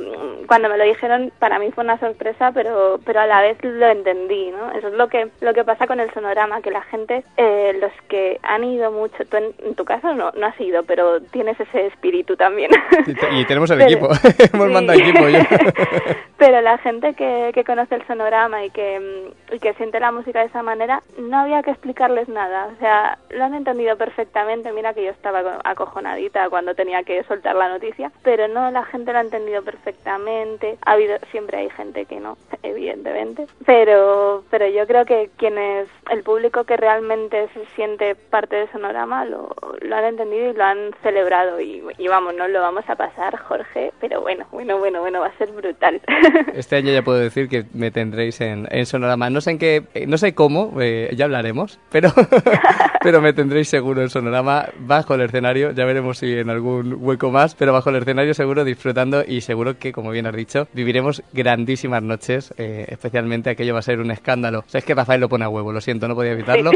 cuando 0.47 0.69
me 0.69 0.77
lo 0.79 0.85
dijeron, 0.85 1.33
para 1.39 1.59
mí 1.59 1.71
fue 1.73 1.85
una 1.85 1.99
sorpresa, 1.99 2.53
pero, 2.53 3.01
pero 3.05 3.21
a 3.21 3.27
la 3.27 3.41
vez 3.43 3.57
lo 3.63 3.87
entendí, 3.87 4.51
¿no? 4.51 4.73
Eso 4.73 4.89
es 4.89 4.95
lo 4.95 5.09
que, 5.09 5.29
lo 5.41 5.55
que 5.55 5.65
pasa 5.65 5.87
con 5.87 6.01
el 6.01 6.13
sonorama, 6.13 6.61
que 6.63 6.71
la 6.71 6.83
gente, 6.83 7.25
eh, 7.37 7.77
los 7.81 7.93
que 8.09 8.39
han 8.43 8.65
ido 8.65 8.91
mucho, 8.93 9.25
tú 9.31 9.37
en, 9.37 9.53
en 9.65 9.75
tu 9.75 9.85
caso 9.85 10.15
no, 10.15 10.31
no 10.33 10.47
has 10.47 10.61
ido, 10.61 10.83
pero 10.85 11.21
tienes 11.21 11.59
ese 11.61 11.87
espíritu 11.87 12.37
también. 12.37 12.71
Y, 13.07 13.15
te- 13.15 13.35
y 13.35 13.45
tenemos 13.47 13.71
el 13.71 13.79
Pero- 13.79 13.91
equipo, 13.91 14.09
hemos 14.55 14.71
mandado 14.71 14.99
equipo 14.99 15.29
yo. 15.29 15.39
Pero 16.39 16.61
la 16.61 16.79
gente 16.79 17.15
que, 17.15 17.51
que 17.53 17.65
conoce 17.65 17.97
el 17.97 18.07
sonorama 18.07 18.65
y 18.65 18.71
que, 18.71 19.33
y 19.53 19.59
que 19.59 19.75
siente 19.75 19.99
la 19.99 20.13
música 20.13 20.41
de 20.41 20.47
esa 20.47 20.63
manera, 20.63 21.03
no 21.19 21.39
había 21.39 21.63
que 21.63 21.71
explicarles 21.73 22.29
nada. 22.29 22.69
O 22.79 22.81
sea, 22.81 23.19
lo 23.31 23.43
han 23.43 23.55
entendido 23.55 23.97
perfectamente. 23.97 24.73
Mira 24.73 24.95
que 24.95 25.03
yo 25.05 25.11
estaba 25.11 25.43
co- 25.43 25.61
acojonadita 25.65 26.49
cuando 26.49 26.77
tenía 26.77 27.03
que 27.03 27.25
soltar 27.25 27.57
la 27.57 27.69
noticia, 27.69 28.13
pero 28.23 28.47
no, 28.47 28.71
la 28.71 28.85
gente 28.85 29.13
lo 29.13 29.19
ha 29.19 29.23
entendido 29.23 29.63
perfectamente. 29.65 30.79
Ha 30.87 30.93
habido, 30.93 31.17
siempre 31.33 31.59
hay 31.59 31.71
gente 31.71 32.05
que 32.07 32.21
no, 32.21 32.39
evidentemente. 32.63 33.47
Pero, 33.67 34.45
pero 34.49 34.69
yo 34.69 34.87
creo 34.87 35.05
que 35.07 35.29
quienes, 35.37 35.89
el 36.11 36.23
público 36.23 36.63
que 36.65 36.77
realmente 36.77 37.49
se 37.53 37.67
siente 37.75 38.15
parte 38.15 38.55
del 38.55 38.71
sonorama, 38.71 39.25
lo, 39.25 39.55
lo 39.81 39.97
han 39.97 40.05
entendido 40.05 40.51
y 40.51 40.55
lo 40.55 40.63
han 40.65 40.95
celebrado. 41.03 41.61
Y, 41.61 41.83
y 41.99 42.07
vamos, 42.07 42.35
no 42.37 42.47
lo 42.47 42.61
vamos 42.61 42.89
a 42.89 42.95
pasar, 42.95 43.37
Jorge, 43.39 43.93
pero 44.01 44.21
bueno, 44.21 44.47
bueno, 44.53 44.79
bueno, 44.79 45.01
bueno, 45.01 45.19
va 45.21 45.27
a 45.27 45.37
ser 45.39 45.51
brutal. 45.51 46.01
Este 46.55 46.77
año 46.77 46.93
ya 46.93 47.03
puedo 47.03 47.19
decir 47.19 47.49
que 47.49 47.65
me 47.75 47.91
tendréis 47.91 48.41
en, 48.41 48.69
en 48.71 48.87
Sonorama. 48.87 49.31
No 49.31 49.41
sé 49.41 49.51
en 49.53 49.59
qué, 49.59 49.83
eh, 49.95 50.07
no 50.07 50.17
sé 50.17 50.35
cómo, 50.35 50.73
eh, 50.81 51.11
ya 51.17 51.25
hablaremos, 51.25 51.81
pero, 51.91 52.11
pero 53.03 53.21
me 53.21 53.33
tendréis 53.33 53.69
seguro 53.69 54.03
en 54.03 54.11
Sonorama 54.11 54.67
bajo 54.79 55.15
el 55.15 55.23
escenario. 55.23 55.73
Ya 55.73 55.85
veremos 55.85 56.19
si 56.19 56.39
en 56.39 56.51
algún 56.51 56.97
hueco 57.01 57.31
más, 57.31 57.55
pero 57.55 57.73
bajo 57.73 57.91
el 57.91 57.97
escenario 57.97 58.35
seguro 58.35 58.65
disfrutando 58.65 59.23
y 59.27 59.41
seguro 59.41 59.79
que, 59.79 59.93
como 59.93 60.11
bien 60.11 60.27
has 60.27 60.35
dicho, 60.35 60.69
viviremos 60.73 61.23
grandísimas 61.33 62.03
noches. 62.03 62.53
eh, 62.59 62.87
especialmente 62.89 63.51
aquello 63.51 63.73
va 63.73 63.81
a 63.81 63.83
ser 63.83 64.01
un 64.01 64.11
escándalo. 64.11 64.61
O 64.61 64.69
sea, 64.69 64.79
es 64.79 64.85
que 64.85 64.95
Rafael 64.95 65.21
lo 65.21 65.29
pone 65.29 65.45
a 65.45 65.49
huevo, 65.49 65.73
lo 65.73 65.81
siento, 65.81 66.09
no 66.09 66.15
podía 66.15 66.33
evitarlo. 66.33 66.71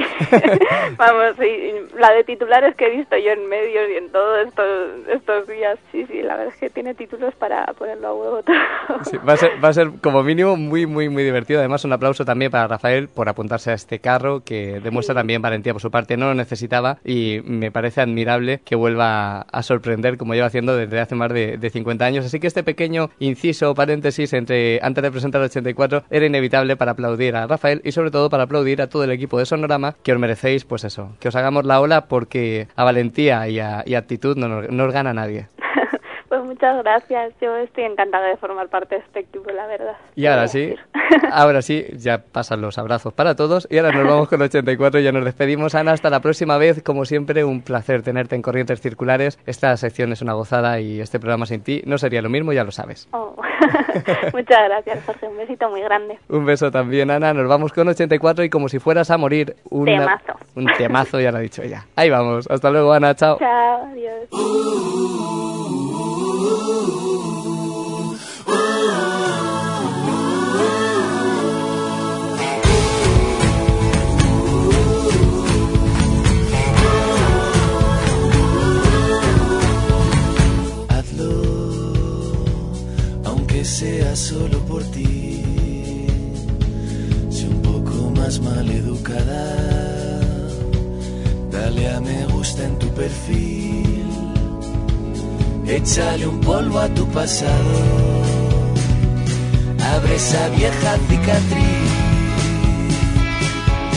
Vamos, 0.96 1.36
sí, 1.38 1.72
la 1.98 2.12
de 2.12 2.24
titulares 2.24 2.74
que 2.76 2.86
he 2.86 2.96
visto 2.96 3.16
yo 3.16 3.32
en 3.32 3.48
medios 3.48 3.88
y 3.90 3.96
en 3.96 4.10
todos 4.10 4.46
estos, 4.46 4.66
estos 5.08 5.48
días, 5.48 5.78
sí, 5.90 6.06
sí, 6.06 6.22
la 6.22 6.36
verdad 6.36 6.54
es 6.54 6.60
que 6.60 6.70
tiene 6.70 6.94
títulos 6.94 7.34
para 7.34 7.66
ponerlo 7.74 8.08
a 8.08 8.14
huevo 8.14 8.42
todo. 8.42 8.56
Sí, 9.04 9.16
va, 9.26 9.34
a 9.34 9.36
ser, 9.36 9.62
va 9.62 9.68
a 9.68 9.72
ser 9.72 9.90
como 10.02 10.22
mínimo 10.22 10.56
muy, 10.56 10.86
muy, 10.86 11.08
muy 11.08 11.22
divertido. 11.22 11.60
Además, 11.60 11.84
un 11.84 11.92
aplauso 11.92 12.24
también 12.24 12.50
para 12.50 12.66
Rafael 12.66 13.08
por 13.08 13.28
apuntarse 13.28 13.70
a 13.70 13.74
este 13.74 13.98
carro, 13.98 14.42
que 14.44 14.80
demuestra 14.80 15.14
también 15.14 15.42
valentía 15.42 15.72
por 15.72 15.81
su 15.82 15.90
parte. 15.90 16.16
No 16.16 16.26
lo 16.26 16.34
necesitaba 16.34 16.98
y 17.04 17.40
me 17.44 17.70
parece 17.70 18.00
admirable 18.00 18.60
que 18.64 18.76
vuelva 18.76 19.42
a 19.42 19.62
sorprender 19.62 20.16
como 20.16 20.34
lleva 20.34 20.46
haciendo 20.46 20.76
desde 20.76 21.00
hace 21.00 21.14
más 21.14 21.32
de, 21.32 21.58
de 21.58 21.70
50 21.70 22.04
años. 22.04 22.24
Así 22.24 22.40
que 22.40 22.46
este 22.46 22.62
pequeño 22.62 23.10
inciso, 23.18 23.74
paréntesis, 23.74 24.32
entre 24.32 24.80
antes 24.82 25.02
de 25.02 25.10
presentar 25.10 25.40
el 25.40 25.46
84 25.46 26.04
era 26.10 26.26
inevitable 26.26 26.76
para 26.76 26.92
aplaudir 26.92 27.36
a 27.36 27.46
Rafael 27.46 27.82
y 27.84 27.92
sobre 27.92 28.10
todo 28.10 28.30
para 28.30 28.44
aplaudir 28.44 28.80
a 28.82 28.88
todo 28.88 29.04
el 29.04 29.10
equipo 29.10 29.38
de 29.38 29.46
Sonorama 29.46 29.96
que 30.02 30.12
os 30.12 30.18
merecéis, 30.18 30.64
pues 30.64 30.84
eso, 30.84 31.16
que 31.20 31.28
os 31.28 31.36
hagamos 31.36 31.64
la 31.64 31.80
ola 31.80 32.06
porque 32.06 32.68
a 32.76 32.84
valentía 32.84 33.48
y 33.48 33.58
a, 33.58 33.82
y 33.86 33.94
actitud 33.94 34.36
no 34.36 34.48
nos, 34.48 34.70
no 34.70 34.84
os 34.84 34.92
gana 34.92 35.12
nadie. 35.12 35.48
Pues 36.32 36.44
muchas 36.44 36.82
gracias, 36.82 37.34
yo 37.42 37.54
estoy 37.58 37.84
encantada 37.84 38.26
de 38.28 38.38
formar 38.38 38.66
parte 38.70 38.94
de 38.94 39.02
este 39.02 39.20
equipo, 39.20 39.50
la 39.50 39.66
verdad. 39.66 39.98
Y 40.16 40.24
ahora 40.24 40.48
sí, 40.48 40.74
ahora 41.30 41.60
sí, 41.60 41.84
ya 41.92 42.22
pasan 42.32 42.62
los 42.62 42.78
abrazos 42.78 43.12
para 43.12 43.36
todos. 43.36 43.68
Y 43.70 43.76
ahora 43.76 43.92
nos 43.92 44.06
vamos 44.08 44.28
con 44.30 44.40
el 44.40 44.46
84 44.46 45.00
y 45.00 45.04
ya 45.04 45.12
nos 45.12 45.26
despedimos. 45.26 45.74
Ana, 45.74 45.92
hasta 45.92 46.08
la 46.08 46.20
próxima 46.20 46.56
vez. 46.56 46.82
Como 46.82 47.04
siempre, 47.04 47.44
un 47.44 47.60
placer 47.60 48.00
tenerte 48.02 48.34
en 48.34 48.40
Corrientes 48.40 48.80
Circulares. 48.80 49.38
Esta 49.44 49.76
sección 49.76 50.10
es 50.10 50.22
una 50.22 50.32
gozada 50.32 50.80
y 50.80 51.02
este 51.02 51.20
programa 51.20 51.44
sin 51.44 51.60
ti 51.62 51.82
no 51.84 51.98
sería 51.98 52.22
lo 52.22 52.30
mismo, 52.30 52.54
ya 52.54 52.64
lo 52.64 52.70
sabes. 52.70 53.08
Oh. 53.12 53.36
muchas 54.32 54.64
gracias, 54.70 55.04
Jorge, 55.04 55.28
un 55.28 55.36
besito 55.36 55.68
muy 55.68 55.82
grande. 55.82 56.18
Un 56.30 56.46
beso 56.46 56.70
también, 56.70 57.10
Ana. 57.10 57.34
Nos 57.34 57.46
vamos 57.46 57.74
con 57.74 57.88
84 57.88 58.44
y 58.44 58.48
como 58.48 58.70
si 58.70 58.78
fueras 58.78 59.10
a 59.10 59.18
morir. 59.18 59.54
una- 59.68 59.98
Temazo. 59.98 60.32
Un 60.56 60.66
temazo, 60.78 61.20
ya 61.20 61.30
lo 61.30 61.36
ha 61.36 61.40
dicho 61.42 61.60
ella. 61.62 61.84
Ahí 61.94 62.08
vamos. 62.08 62.50
Hasta 62.50 62.70
luego, 62.70 62.90
Ana. 62.94 63.14
Chao. 63.14 63.36
Chao, 63.38 63.84
adiós. 63.92 64.30
Sea 83.82 84.14
solo 84.14 84.58
por 84.66 84.82
ti. 84.84 85.42
Sé 87.30 87.48
un 87.48 87.62
poco 87.62 88.10
más 88.10 88.40
maleducada. 88.40 90.20
Dale 91.50 91.88
a 91.88 92.00
me 92.00 92.26
gusta 92.26 92.64
en 92.64 92.78
tu 92.78 92.88
perfil. 92.88 94.06
Échale 95.66 96.26
un 96.26 96.40
polvo 96.40 96.78
a 96.78 96.88
tu 96.88 97.06
pasado. 97.08 98.21
Abre 99.94 100.14
esa 100.16 100.48
vieja 100.48 100.96
cicatriz. 101.08 101.90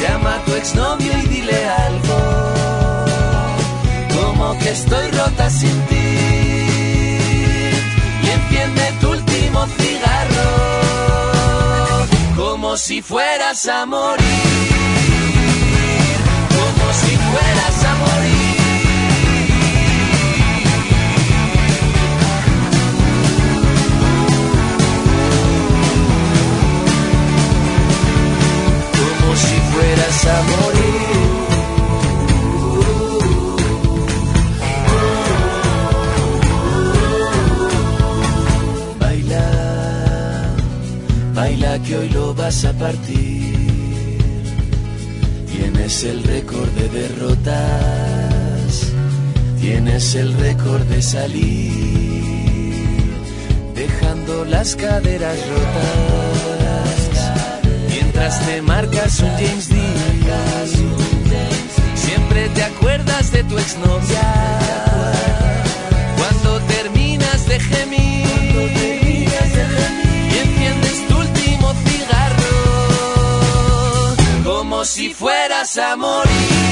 Llama 0.01 0.35
a 0.35 0.45
tu 0.45 0.53
exnovio 0.55 1.11
y 1.23 1.27
dile 1.27 1.65
algo. 1.87 2.17
Como 4.15 4.57
que 4.59 4.69
estoy 4.71 5.07
rota 5.11 5.49
sin 5.49 5.81
ti. 5.87 5.95
Y 8.23 8.27
enciende 8.37 8.93
tu 8.99 9.11
último 9.11 9.65
cigarro. 9.77 10.49
Como 12.35 12.77
si 12.77 13.01
fueras 13.01 13.67
a 13.67 13.85
morir. 13.85 14.25
Como 16.57 16.93
si 17.01 17.15
fueras 17.29 17.77
a 17.83 17.84
fueras 30.15 30.27
a 30.27 30.43
morir. 30.43 30.95
Baila, 38.99 39.47
baila 41.33 41.79
que 41.83 41.97
hoy 41.97 42.09
lo 42.09 42.33
vas 42.33 42.65
a 42.65 42.73
partir. 42.73 43.55
Tienes 45.51 46.03
el 46.03 46.23
récord 46.23 46.69
de 46.71 46.89
derrotas, 46.89 48.91
tienes 49.59 50.15
el 50.15 50.33
récord 50.33 50.83
de 50.83 51.01
salir, 51.01 52.73
dejando 53.73 54.45
las 54.45 54.75
caderas 54.75 55.39
rotas. 55.49 56.64
Mientras 58.17 58.45
te 58.45 58.61
marcas 58.61 59.19
un 59.19 59.29
James 59.31 59.67
Dean, 59.67 59.83
siempre 61.95 62.47
te 62.47 62.63
acuerdas 62.63 63.29
de 63.33 63.43
tu 63.43 63.57
exnovia. 63.57 64.59
Cuando 66.17 66.61
terminas 66.61 67.45
de 67.45 67.59
gemir 67.59 69.27
y 70.31 70.37
enciendes 70.37 71.07
tu 71.09 71.17
último 71.17 71.73
cigarro, 71.83 72.55
como 74.45 74.85
si 74.85 75.13
fueras 75.13 75.77
a 75.77 75.97
morir, 75.97 76.64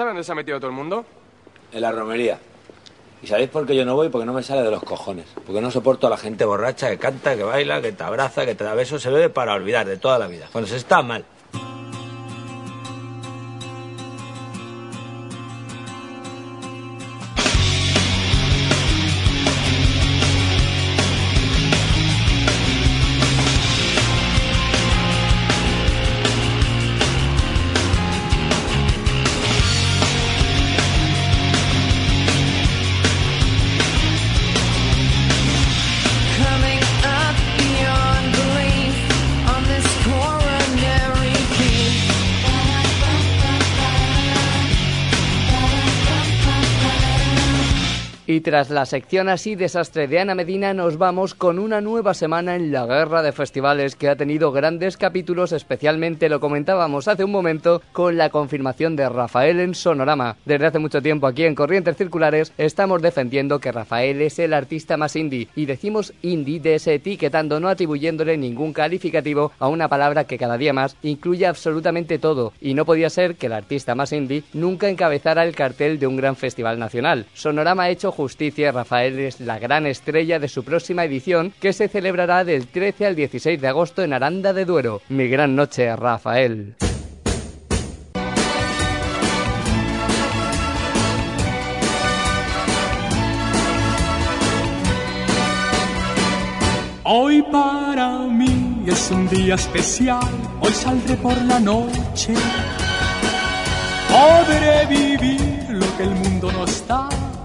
¿Usted 0.00 0.06
sabe 0.06 0.12
dónde 0.12 0.24
se 0.24 0.32
ha 0.32 0.34
metido 0.34 0.58
todo 0.58 0.70
el 0.70 0.76
mundo? 0.76 1.04
En 1.72 1.82
la 1.82 1.92
romería. 1.92 2.38
¿Y 3.22 3.26
sabéis 3.26 3.50
por 3.50 3.66
qué 3.66 3.76
yo 3.76 3.84
no 3.84 3.96
voy? 3.96 4.08
Porque 4.08 4.24
no 4.24 4.32
me 4.32 4.42
sale 4.42 4.62
de 4.62 4.70
los 4.70 4.82
cojones. 4.82 5.26
Porque 5.44 5.60
no 5.60 5.70
soporto 5.70 6.06
a 6.06 6.10
la 6.10 6.16
gente 6.16 6.46
borracha 6.46 6.88
que 6.88 6.96
canta, 6.96 7.36
que 7.36 7.42
baila, 7.42 7.82
que 7.82 7.92
te 7.92 8.02
abraza, 8.02 8.46
que 8.46 8.54
te 8.54 8.64
da 8.64 8.72
besos. 8.72 9.02
Se 9.02 9.10
bebe 9.10 9.28
para 9.28 9.52
olvidar 9.52 9.86
de 9.86 9.98
toda 9.98 10.18
la 10.18 10.26
vida. 10.26 10.48
Cuando 10.50 10.70
se 10.70 10.78
está 10.78 11.02
mal. 11.02 11.26
Tras 48.42 48.70
la 48.70 48.86
sección 48.86 49.28
así 49.28 49.54
desastre 49.54 50.06
de 50.06 50.18
Ana 50.18 50.34
Medina, 50.34 50.72
nos 50.72 50.96
vamos 50.96 51.34
con 51.34 51.58
una 51.58 51.80
nueva 51.80 52.14
semana 52.14 52.56
en 52.56 52.72
la 52.72 52.86
guerra 52.86 53.22
de 53.22 53.32
festivales 53.32 53.96
que 53.96 54.08
ha 54.08 54.16
tenido 54.16 54.50
grandes 54.52 54.96
capítulos, 54.96 55.52
especialmente 55.52 56.28
lo 56.28 56.40
comentábamos 56.40 57.08
hace 57.08 57.24
un 57.24 57.32
momento 57.32 57.82
con 57.92 58.16
la 58.16 58.30
confirmación 58.30 58.96
de 58.96 59.08
Rafael 59.08 59.60
en 59.60 59.74
Sonorama. 59.74 60.36
Desde 60.44 60.66
hace 60.66 60.78
mucho 60.78 61.02
tiempo 61.02 61.26
aquí 61.26 61.44
en 61.44 61.54
Corrientes 61.54 61.96
Circulares 61.96 62.52
estamos 62.56 63.02
defendiendo 63.02 63.58
que 63.58 63.72
Rafael 63.72 64.22
es 64.22 64.38
el 64.38 64.54
artista 64.54 64.96
más 64.96 65.16
indie 65.16 65.48
y 65.54 65.66
decimos 65.66 66.12
indie 66.22 66.60
desetiquetando, 66.60 67.60
no 67.60 67.68
atribuyéndole 67.68 68.36
ningún 68.36 68.72
calificativo 68.72 69.52
a 69.58 69.68
una 69.68 69.88
palabra 69.88 70.24
que 70.24 70.38
cada 70.38 70.56
día 70.56 70.72
más 70.72 70.96
incluye 71.02 71.46
absolutamente 71.46 72.18
todo 72.18 72.52
y 72.60 72.74
no 72.74 72.84
podía 72.84 73.10
ser 73.10 73.36
que 73.36 73.46
el 73.46 73.52
artista 73.52 73.94
más 73.94 74.12
indie 74.12 74.44
nunca 74.52 74.88
encabezara 74.88 75.44
el 75.44 75.54
cartel 75.54 75.98
de 75.98 76.06
un 76.06 76.16
gran 76.16 76.36
festival 76.36 76.78
nacional. 76.78 77.26
Sonorama 77.34 77.84
ha 77.84 77.90
hecho 77.90 78.12
justicia, 78.12 78.29
Rafael 78.72 79.18
es 79.18 79.40
la 79.40 79.58
gran 79.58 79.86
estrella 79.86 80.38
de 80.38 80.48
su 80.48 80.64
próxima 80.64 81.04
edición 81.04 81.52
que 81.60 81.72
se 81.72 81.88
celebrará 81.88 82.44
del 82.44 82.68
13 82.68 83.06
al 83.06 83.16
16 83.16 83.60
de 83.60 83.68
agosto 83.68 84.02
en 84.02 84.12
Aranda 84.12 84.52
de 84.52 84.64
Duero. 84.64 85.02
Mi 85.08 85.28
gran 85.28 85.56
noche, 85.56 85.94
Rafael. 85.96 86.74
Hoy 97.02 97.42
para 97.50 98.10
mí 98.28 98.84
es 98.86 99.10
un 99.10 99.28
día 99.28 99.56
especial, 99.56 100.30
hoy 100.60 100.72
saldré 100.72 101.16
por 101.16 101.36
la 101.42 101.58
noche. 101.58 102.34
Podré 104.08 104.86
vivir 104.86 105.66
lo 105.70 105.96
que 105.96 106.04
el 106.04 106.10
mundo 106.10 106.52
no 106.52 106.64
está 106.64 107.08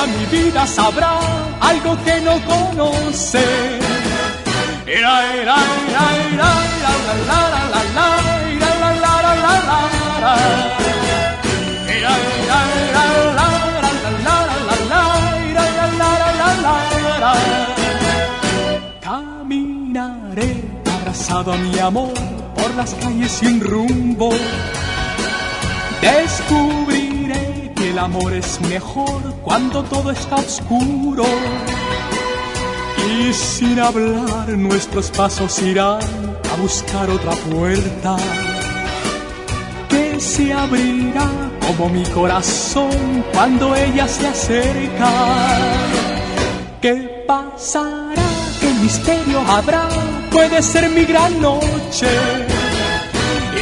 ya 0.00 0.06
mi 0.06 0.24
vida 0.26 0.66
sabrá 0.66 1.18
algo 1.60 1.96
que 2.04 2.20
no 2.20 2.34
conoce. 2.44 3.44
Ira, 4.86 5.14
ira, 5.40 5.56
ira, 5.88 6.04
ira, 6.32 6.50
la, 6.84 6.92
la, 7.06 7.14
la, 7.28 7.62
la, 7.72 7.82
la, 7.96 8.08
ira, 8.54 8.70
la, 8.82 8.90
la, 9.04 9.14
la, 9.24 9.44
la, 9.44 9.56
la, 9.68 10.34
la. 17.20 17.34
Caminaré 19.00 20.50
abrazado 20.96 21.52
a 21.52 21.56
mi 21.56 21.78
amor 21.78 22.14
por 22.56 22.74
las 22.74 22.94
calles 22.94 23.32
sin 23.32 23.60
rumbo. 23.60 24.30
Descubriré 26.00 27.10
que 27.10 27.19
el 27.90 27.98
amor 27.98 28.32
es 28.32 28.60
mejor 28.60 29.20
cuando 29.42 29.82
todo 29.82 30.10
está 30.12 30.36
oscuro. 30.36 31.24
Y 33.18 33.32
sin 33.32 33.80
hablar 33.80 34.48
nuestros 34.50 35.10
pasos 35.10 35.60
irán 35.60 36.00
a 36.52 36.56
buscar 36.60 37.10
otra 37.10 37.32
puerta 37.50 38.16
que 39.88 40.20
se 40.20 40.52
abrirá 40.52 41.28
como 41.66 41.88
mi 41.88 42.04
corazón 42.04 43.24
cuando 43.32 43.74
ella 43.74 44.06
se 44.06 44.26
acerca. 44.28 45.12
¿Qué 46.80 47.24
pasará? 47.26 48.28
¿Qué 48.60 48.72
misterio 48.82 49.40
habrá? 49.48 49.88
Puede 50.30 50.62
ser 50.62 50.88
mi 50.90 51.04
gran 51.04 51.40
noche. 51.40 52.08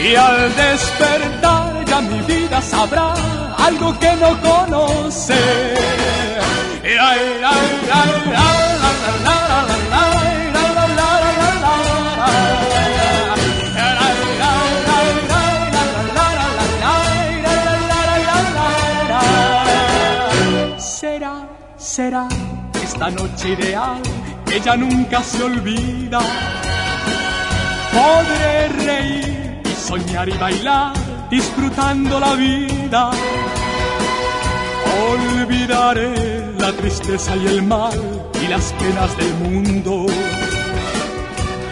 Y 0.05 0.15
al 0.15 0.55
despertar 0.55 1.85
ya 1.87 2.01
mi 2.03 2.21
vida 2.21 2.61
sabrá 2.61 3.38
algo 3.59 3.99
que 3.99 4.17
no 4.17 4.31
conoce. 4.41 5.35
Será, 20.79 21.49
será 21.77 22.29
esta 22.83 23.11
noche 23.11 23.51
ideal 23.51 24.03
que 24.47 24.61
ya 24.61 24.77
nunca 24.77 25.23
se 25.23 25.43
olvida. 25.43 26.21
Podré 27.93 28.69
reír 28.69 29.63
y 29.65 29.75
soñar 29.89 30.29
y 30.29 30.37
bailar 30.37 30.93
disfrutando 31.31 32.19
la 32.19 32.35
vida. 32.35 33.11
Olvidaré 35.07 36.53
la 36.59 36.73
tristeza 36.73 37.37
y 37.37 37.47
el 37.47 37.63
mal 37.63 37.99
y 38.43 38.49
las 38.49 38.73
penas 38.75 39.17
del 39.17 39.35
mundo. 39.35 40.07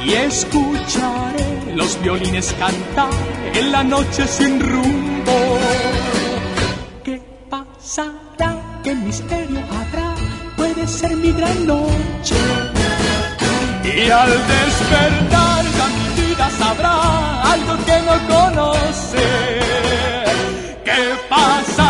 Y 0.05 0.13
escucharé 0.13 1.75
los 1.75 2.01
violines 2.01 2.55
cantar 2.59 3.11
en 3.55 3.73
la 3.73 3.83
noche 3.83 4.27
sin 4.27 4.61
rumbo. 4.61 5.59
¿Qué 7.05 7.21
pasará? 7.51 8.81
¿Qué 8.85 8.95
misterio 8.95 9.59
habrá? 9.59 10.15
Puede 10.57 10.87
ser 10.87 11.17
mi 11.17 11.33
gran 11.33 11.67
noche. 11.67 12.37
Y 13.85 14.11
al 14.11 14.31
despertar 14.31 15.65
ya 15.77 15.87
mi 15.89 16.35
sabrá 16.59 17.53
algo 17.53 17.77
que 17.85 17.97
no 18.07 18.17
conoce. 18.29 19.27
¿Qué 20.85 21.15
pasará? 21.29 21.86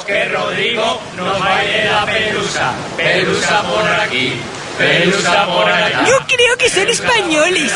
Queremos 0.00 0.04
que 0.04 0.24
Rodrigo 0.26 1.00
nos 1.16 1.38
baile 1.38 1.84
la 1.84 2.06
pelusa. 2.06 2.72
Pelusa 2.96 3.62
por 3.62 3.88
aquí, 3.88 4.40
pelusa 4.78 5.46
por 5.46 5.68
allá. 5.68 6.04
Yo 6.06 6.18
creo 6.26 6.56
que 6.56 6.68
son 6.68 6.88
españoles. 6.88 7.72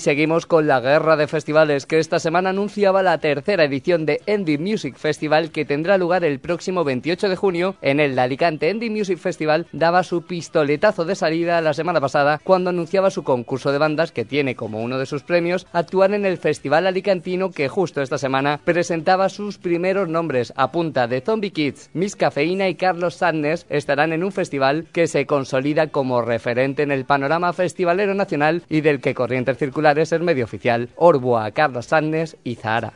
Seguimos 0.00 0.46
con 0.46 0.66
la 0.66 0.80
guerra 0.80 1.16
de 1.16 1.28
festivales 1.28 1.86
que 1.86 1.98
esta 1.98 2.18
semana 2.18 2.50
anunciaba 2.50 3.02
la 3.02 3.18
tercera 3.18 3.64
edición 3.64 4.06
de 4.06 4.20
Indie 4.26 4.58
Music 4.58 4.96
Festival 4.96 5.50
que 5.50 5.66
tendrá 5.66 5.98
lugar 5.98 6.24
el 6.24 6.40
próximo 6.40 6.84
28 6.84 7.28
de 7.28 7.36
junio 7.36 7.76
en 7.82 8.00
el 8.00 8.18
Alicante. 8.18 8.70
Indie 8.70 8.90
Music 8.90 9.18
Festival 9.18 9.66
daba 9.72 10.02
su 10.02 10.22
pistoletazo 10.22 11.04
de 11.04 11.14
salida 11.14 11.60
la 11.60 11.74
semana 11.74 12.00
pasada 12.00 12.40
cuando 12.42 12.70
anunciaba 12.70 13.10
su 13.10 13.22
concurso 13.22 13.72
de 13.72 13.78
bandas 13.78 14.10
que 14.10 14.24
tiene 14.24 14.56
como 14.56 14.80
uno 14.80 14.98
de 14.98 15.06
sus 15.06 15.22
premios 15.22 15.66
actuar 15.72 16.14
en 16.14 16.24
el 16.24 16.38
Festival 16.38 16.86
Alicantino 16.86 17.50
que 17.50 17.68
justo 17.68 18.00
esta 18.00 18.16
semana 18.18 18.58
presentaba 18.64 19.28
sus 19.28 19.58
primeros 19.58 20.08
nombres 20.08 20.52
a 20.56 20.72
punta 20.72 21.08
de 21.08 21.20
Zombie 21.20 21.50
Kids, 21.50 21.90
Miss 21.92 22.16
Cafeína 22.16 22.68
y 22.68 22.74
Carlos 22.74 23.16
Sadness 23.16 23.66
estarán 23.68 24.14
en 24.14 24.24
un 24.24 24.32
festival 24.32 24.86
que 24.92 25.06
se 25.06 25.26
consolida 25.26 25.88
como 25.88 26.22
referente 26.22 26.82
en 26.82 26.90
el 26.90 27.04
panorama 27.04 27.52
festivalero 27.52 28.14
nacional 28.14 28.62
y 28.70 28.80
del 28.80 29.00
que 29.00 29.14
Corrientes 29.14 29.58
Circulares 29.58 29.89
es 29.98 30.12
el 30.12 30.22
medio 30.22 30.44
oficial, 30.44 30.88
Orboa, 30.96 31.50
Carlos 31.50 31.86
Sadness 31.86 32.36
y 32.44 32.54
Zahara. 32.54 32.94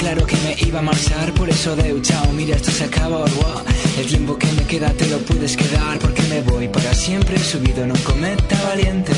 Claro 0.00 0.26
que 0.26 0.36
me 0.36 0.56
iba 0.66 0.78
a 0.78 0.82
marchar, 0.82 1.32
por 1.34 1.48
eso 1.48 1.76
de 1.76 2.00
chao. 2.00 2.32
Mira, 2.32 2.56
esto 2.56 2.70
se 2.70 2.84
acaba. 2.84 3.24
El 3.98 4.06
tiempo 4.06 4.38
que 4.38 4.50
me 4.52 4.64
queda 4.64 4.88
te 4.94 5.06
lo 5.06 5.18
puedes 5.18 5.56
quedar, 5.56 5.98
porque 5.98 6.22
me 6.22 6.40
voy 6.40 6.68
para 6.68 6.94
siempre 6.94 7.38
subido 7.38 7.84
en 7.84 7.92
un 7.92 7.98
cometa 7.98 8.56
valiente. 8.64 9.12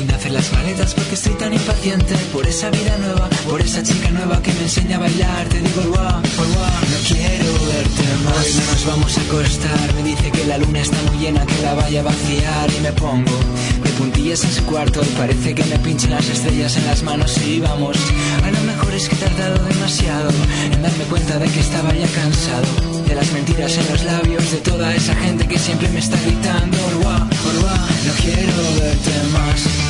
Sin 0.00 0.10
hacer 0.12 0.32
las 0.32 0.50
maletas 0.54 0.94
porque 0.94 1.14
estoy 1.14 1.34
tan 1.34 1.52
impaciente 1.52 2.14
por 2.32 2.46
esa 2.46 2.70
vida 2.70 2.96
nueva, 2.96 3.28
por 3.46 3.60
esa 3.60 3.82
chica 3.82 4.08
nueva 4.10 4.40
que 4.40 4.50
me 4.54 4.62
enseña 4.62 4.96
a 4.96 5.00
bailar. 5.00 5.46
Te 5.50 5.58
digo, 5.60 5.82
guau, 5.88 6.22
guau, 6.54 6.80
no 6.92 6.98
quiero 7.06 7.52
verte 7.66 8.04
más. 8.24 8.46
Hoy 8.46 8.54
no 8.54 8.72
nos 8.72 8.86
vamos 8.86 9.18
a 9.18 9.20
acostar. 9.20 9.94
Me 9.96 10.02
dice 10.02 10.30
que 10.30 10.46
la 10.46 10.56
luna 10.56 10.80
está 10.80 10.96
muy 11.02 11.18
llena, 11.18 11.44
que 11.44 11.62
la 11.62 11.74
vaya 11.74 12.00
a 12.00 12.04
vaciar 12.04 12.70
y 12.78 12.80
me 12.80 12.92
pongo 12.92 13.38
de 13.84 13.90
puntillas 13.90 14.42
en 14.44 14.52
su 14.52 14.64
cuarto 14.64 15.02
y 15.02 15.16
parece 15.18 15.54
que 15.54 15.64
me 15.64 15.78
pinchan 15.80 16.12
las 16.12 16.26
estrellas 16.30 16.78
en 16.78 16.86
las 16.86 17.02
manos 17.02 17.36
y 17.44 17.60
vamos. 17.60 17.98
A 18.42 18.50
lo 18.50 18.60
mejor 18.62 18.94
es 18.94 19.06
que 19.06 19.16
he 19.16 19.18
tardado 19.18 19.62
demasiado 19.66 20.30
en 20.72 20.80
darme 20.80 21.04
cuenta 21.10 21.38
de 21.38 21.46
que 21.46 21.60
estaba 21.60 21.94
ya 21.94 22.06
cansado 22.06 23.00
de 23.06 23.14
las 23.14 23.30
mentiras 23.32 23.76
en 23.76 23.86
los 23.92 24.02
labios 24.04 24.50
de 24.50 24.58
toda 24.58 24.94
esa 24.94 25.14
gente 25.16 25.46
que 25.46 25.58
siempre 25.58 25.90
me 25.90 25.98
está 25.98 26.16
gritando, 26.22 26.78
Orwa, 26.86 27.28
Orwa, 27.48 27.76
no 28.06 28.12
quiero 28.22 28.54
verte 28.80 29.12
más. 29.34 29.89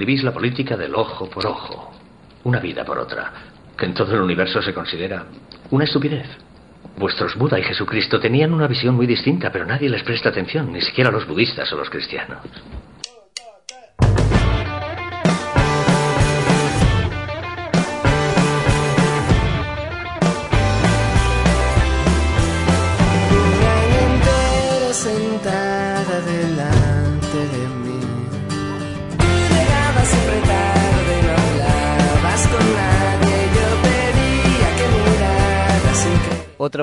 Suscribís 0.00 0.24
la 0.24 0.32
política 0.32 0.78
del 0.78 0.94
ojo 0.94 1.28
por 1.28 1.44
ojo, 1.44 1.92
una 2.44 2.58
vida 2.58 2.86
por 2.86 2.96
otra, 2.96 3.32
que 3.76 3.84
en 3.84 3.92
todo 3.92 4.14
el 4.14 4.22
universo 4.22 4.62
se 4.62 4.72
considera 4.72 5.26
una 5.70 5.84
estupidez. 5.84 6.26
Vuestros 6.96 7.36
Buda 7.36 7.58
y 7.58 7.62
Jesucristo 7.62 8.18
tenían 8.18 8.54
una 8.54 8.66
visión 8.66 8.94
muy 8.94 9.06
distinta, 9.06 9.52
pero 9.52 9.66
nadie 9.66 9.90
les 9.90 10.02
presta 10.02 10.30
atención, 10.30 10.72
ni 10.72 10.80
siquiera 10.80 11.10
los 11.10 11.26
budistas 11.26 11.70
o 11.74 11.76
los 11.76 11.90
cristianos. 11.90 12.38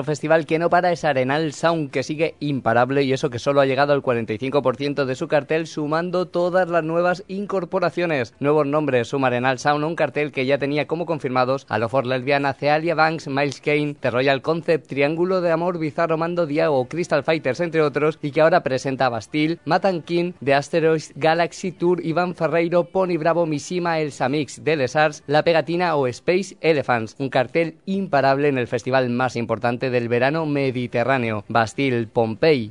festival 0.08 0.46
que 0.46 0.58
no 0.58 0.70
para 0.70 0.90
es 0.90 1.04
Arenal 1.04 1.52
Sound, 1.52 1.90
que 1.90 2.02
sigue 2.02 2.34
imparable 2.40 3.02
y 3.02 3.12
eso 3.12 3.28
que 3.28 3.38
solo 3.38 3.60
ha 3.60 3.66
llegado 3.66 3.92
al 3.92 4.00
45% 4.00 5.04
de 5.04 5.14
su 5.14 5.28
cartel, 5.28 5.66
sumando 5.66 6.24
todas 6.24 6.70
las 6.70 6.82
nuevas 6.82 7.24
incorporaciones. 7.28 8.32
Nuevos 8.40 8.66
nombres 8.66 9.08
suma 9.08 9.26
Arenal 9.26 9.58
Sound 9.58 9.84
un 9.84 9.96
cartel 9.96 10.32
que 10.32 10.46
ya 10.46 10.56
tenía 10.56 10.86
como 10.86 11.04
confirmados 11.04 11.66
a 11.68 11.78
Lofor 11.78 12.06
Lesbiana, 12.06 12.54
Cealia 12.54 12.94
Banks, 12.94 13.28
Miles 13.28 13.60
Kane, 13.60 13.96
The 14.00 14.10
Royal 14.10 14.40
Concept, 14.40 14.86
Triángulo 14.86 15.42
de 15.42 15.50
Amor, 15.50 15.78
Bizarro 15.78 16.16
Mando, 16.16 16.46
Diago, 16.46 16.88
Crystal 16.88 17.22
Fighters, 17.22 17.60
entre 17.60 17.82
otros, 17.82 18.18
y 18.22 18.30
que 18.30 18.40
ahora 18.40 18.62
presenta 18.62 19.04
a 19.04 19.10
Bastille, 19.10 19.58
Matan 19.66 20.00
King, 20.00 20.32
The 20.42 20.54
Asteroids, 20.54 21.12
Galaxy 21.16 21.70
Tour, 21.70 22.02
Iván 22.02 22.34
Ferreiro, 22.34 22.84
Pony 22.84 23.18
Bravo, 23.18 23.44
Mishima, 23.44 24.00
El 24.00 24.10
Samix, 24.10 24.58
The 24.64 24.76
Lesars, 24.76 25.22
La 25.26 25.42
Pegatina 25.42 25.96
o 25.96 26.06
Space 26.06 26.56
Elephants. 26.62 27.14
Un 27.18 27.28
cartel 27.28 27.76
imparable 27.84 28.48
en 28.48 28.56
el 28.56 28.68
festival 28.68 29.10
más 29.10 29.36
importante 29.36 29.90
de 29.90 29.97
del 29.98 30.08
verano 30.08 30.46
mediterráneo, 30.46 31.44
Bastille, 31.48 32.06
Pompey. 32.06 32.70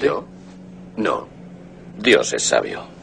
Yo. 0.00 0.24
No. 0.96 1.26
Dios 1.98 2.32
es 2.32 2.42
sabio. 2.42 2.95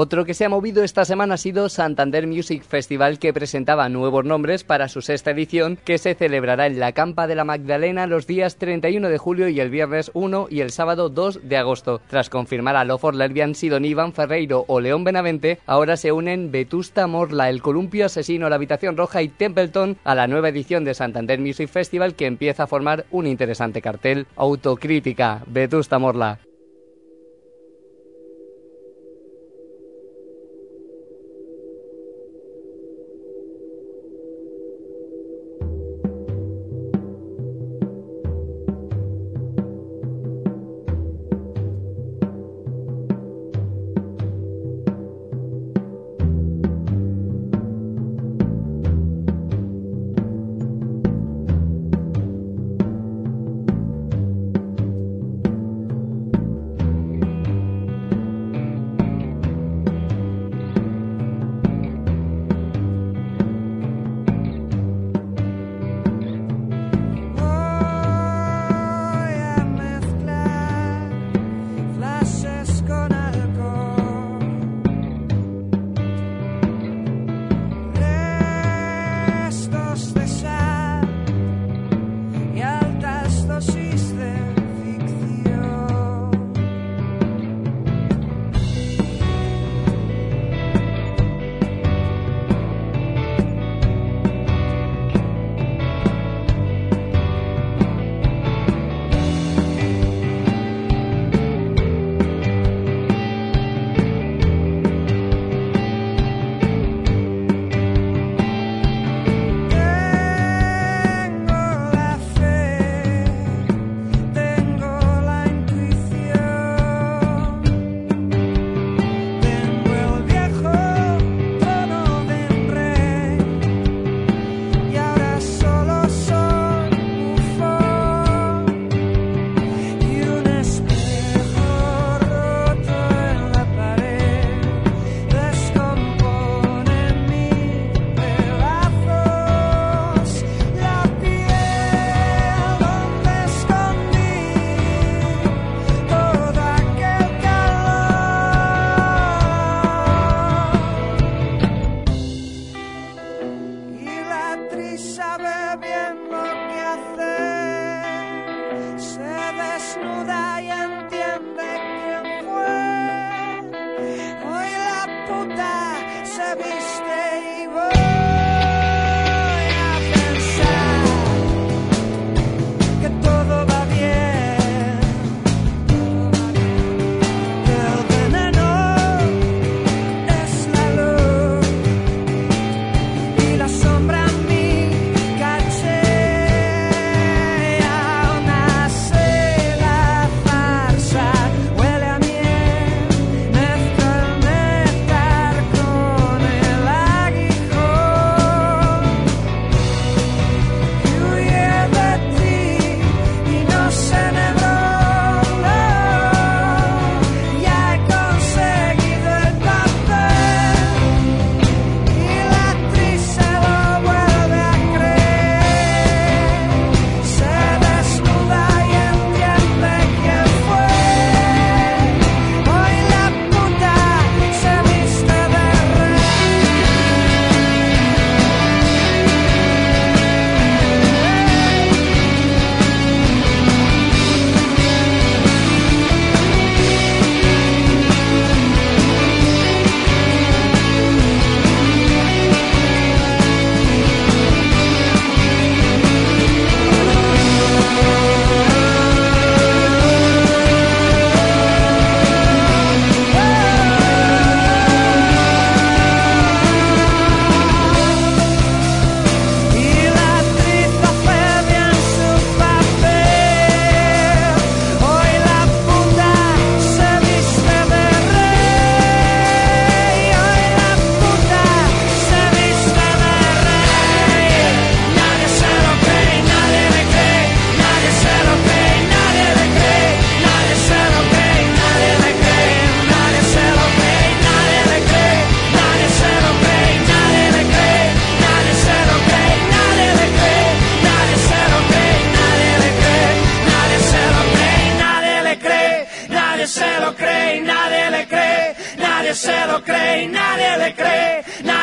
Otro 0.00 0.24
que 0.24 0.32
se 0.32 0.44
ha 0.44 0.48
movido 0.48 0.84
esta 0.84 1.04
semana 1.04 1.34
ha 1.34 1.38
sido 1.38 1.68
Santander 1.68 2.28
Music 2.28 2.62
Festival 2.62 3.18
que 3.18 3.32
presentaba 3.32 3.88
nuevos 3.88 4.24
nombres 4.24 4.62
para 4.62 4.86
su 4.86 5.02
sexta 5.02 5.32
edición 5.32 5.76
que 5.84 5.98
se 5.98 6.14
celebrará 6.14 6.68
en 6.68 6.78
la 6.78 6.92
Campa 6.92 7.26
de 7.26 7.34
la 7.34 7.42
Magdalena 7.42 8.06
los 8.06 8.28
días 8.28 8.58
31 8.58 9.08
de 9.08 9.18
julio 9.18 9.48
y 9.48 9.58
el 9.58 9.70
viernes 9.70 10.12
1 10.14 10.46
y 10.50 10.60
el 10.60 10.70
sábado 10.70 11.08
2 11.08 11.48
de 11.48 11.56
agosto. 11.56 12.00
Tras 12.06 12.30
confirmar 12.30 12.76
a 12.76 12.84
Love 12.84 13.00
for 13.00 13.16
Sidon 13.56 13.84
Iván 13.84 14.12
Ferreiro 14.12 14.64
o 14.68 14.78
León 14.78 15.02
Benavente, 15.02 15.58
ahora 15.66 15.96
se 15.96 16.12
unen 16.12 16.52
Vetusta 16.52 17.08
Morla, 17.08 17.50
El 17.50 17.60
Columpio 17.60 18.06
Asesino, 18.06 18.48
La 18.48 18.54
Habitación 18.54 18.96
Roja 18.96 19.20
y 19.22 19.28
Templeton 19.28 19.96
a 20.04 20.14
la 20.14 20.28
nueva 20.28 20.50
edición 20.50 20.84
de 20.84 20.94
Santander 20.94 21.40
Music 21.40 21.68
Festival 21.68 22.14
que 22.14 22.26
empieza 22.26 22.62
a 22.62 22.68
formar 22.68 23.06
un 23.10 23.26
interesante 23.26 23.82
cartel. 23.82 24.28
Autocrítica, 24.36 25.42
Vetusta 25.48 25.98
Morla. 25.98 26.38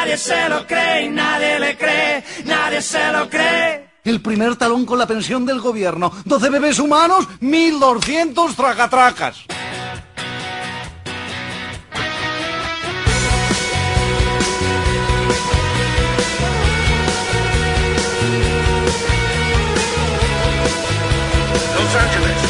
Nadie 0.06 0.19
se 0.19 0.49
lo 0.49 0.68
cree 0.68 1.06
y 1.06 1.10
nadie 1.10 1.60
le 1.60 1.76
cree. 1.76 2.23
Nadie 2.45 2.80
se 2.80 3.11
lo 3.11 3.27
cree. 3.27 3.90
El 4.03 4.22
primer 4.22 4.56
talón 4.56 4.86
con 4.86 4.99
la 4.99 5.07
pensión 5.07 5.48
del 5.48 5.60
gobierno. 5.60 6.11
12 6.26 6.52
bebés 6.52 6.77
humanos, 6.77 7.27
1200 7.40 8.56
tracatracas. 8.56 9.45
Los 21.73 21.95
Angeles. 21.95 22.41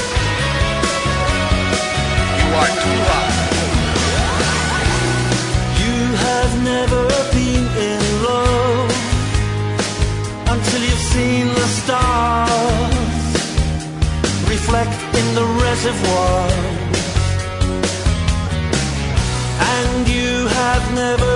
You 2.37 2.55
are 2.57 2.94
have 15.75 16.49
and 19.59 20.07
you 20.07 20.47
have 20.47 20.95
never. 20.95 21.34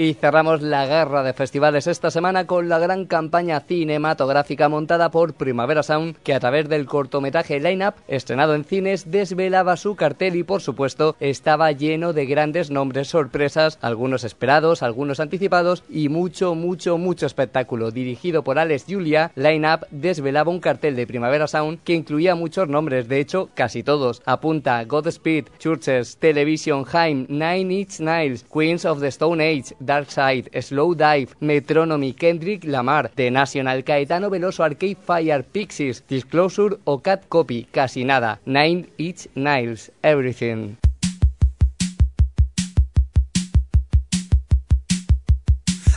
Y 0.00 0.14
cerramos 0.14 0.62
la 0.62 0.86
guerra 0.86 1.22
de 1.22 1.34
festivales 1.34 1.86
esta 1.86 2.10
semana 2.10 2.46
con 2.46 2.70
la 2.70 2.78
gran 2.78 3.04
campaña 3.04 3.60
cinematográfica 3.60 4.70
montada 4.70 5.10
por 5.10 5.34
Primavera 5.34 5.82
Sound, 5.82 6.16
que 6.22 6.32
a 6.32 6.40
través 6.40 6.70
del 6.70 6.86
cortometraje 6.86 7.60
Line 7.60 7.86
Up, 7.86 7.96
estrenado 8.08 8.54
en 8.54 8.64
cines, 8.64 9.10
desvelaba 9.10 9.76
su 9.76 9.96
cartel 9.96 10.36
y, 10.36 10.42
por 10.42 10.62
supuesto, 10.62 11.16
estaba 11.20 11.70
lleno 11.72 12.14
de 12.14 12.24
grandes 12.24 12.70
nombres 12.70 13.08
sorpresas, 13.08 13.78
algunos 13.82 14.24
esperados, 14.24 14.82
algunos 14.82 15.20
anticipados 15.20 15.84
y 15.90 16.08
mucho, 16.08 16.54
mucho, 16.54 16.96
mucho 16.96 17.26
espectáculo. 17.26 17.90
Dirigido 17.90 18.42
por 18.42 18.58
Alex 18.58 18.86
Julia, 18.88 19.32
Line 19.34 19.70
Up 19.70 19.86
desvelaba 19.90 20.50
un 20.50 20.60
cartel 20.60 20.96
de 20.96 21.06
Primavera 21.06 21.46
Sound 21.46 21.78
que 21.84 21.92
incluía 21.92 22.34
muchos 22.34 22.70
nombres, 22.70 23.06
de 23.06 23.20
hecho, 23.20 23.50
casi 23.52 23.82
todos. 23.82 24.22
Apunta 24.24 24.82
Godspeed, 24.82 25.48
Churches, 25.58 26.16
Television, 26.16 26.86
Haim, 26.90 27.26
Nine 27.28 27.80
Inch 27.80 28.00
Nails, 28.00 28.46
Queens 28.50 28.86
of 28.86 29.00
the 29.00 29.08
Stone 29.08 29.44
Age, 29.44 29.74
Dark 29.90 30.08
Side, 30.08 30.48
Slow 30.62 30.94
Dive, 30.94 31.34
Metronomy, 31.40 32.12
Kendrick 32.12 32.62
Lamar, 32.62 33.10
The 33.16 33.28
National, 33.28 33.82
Caetano 33.82 34.30
Veloso, 34.30 34.62
Arcade 34.62 34.96
Fire, 35.04 35.42
Pixies, 35.42 36.04
Disclosure 36.06 36.78
o 36.84 37.00
Cat 37.00 37.24
Copy, 37.28 37.66
casi 37.72 38.04
nada. 38.04 38.38
Nine 38.44 38.86
Inch 38.98 39.26
Nails, 39.34 39.90
Everything. 40.00 40.76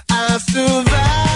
I 0.09 1.32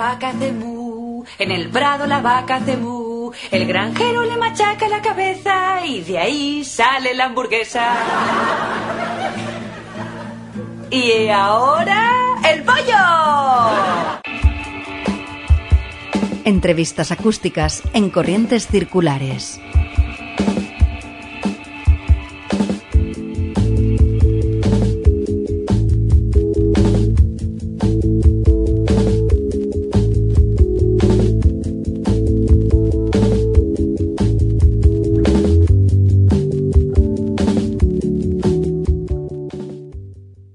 vaca 0.00 0.30
hace 0.30 0.50
mu, 0.50 1.24
en 1.38 1.50
el 1.52 1.68
prado 1.68 2.06
la 2.06 2.20
vaca 2.20 2.56
hace 2.56 2.76
mu. 2.78 3.32
El 3.50 3.66
granjero 3.66 4.24
le 4.24 4.36
machaca 4.38 4.88
la 4.88 5.02
cabeza 5.02 5.84
y 5.84 6.00
de 6.00 6.18
ahí 6.18 6.64
sale 6.64 7.12
la 7.14 7.26
hamburguesa. 7.26 7.86
Y 10.90 11.28
ahora, 11.28 12.00
el 12.50 12.62
pollo. 12.62 13.02
Entrevistas 16.46 17.12
acústicas 17.12 17.82
en 17.92 18.08
corrientes 18.08 18.66
circulares. 18.66 19.60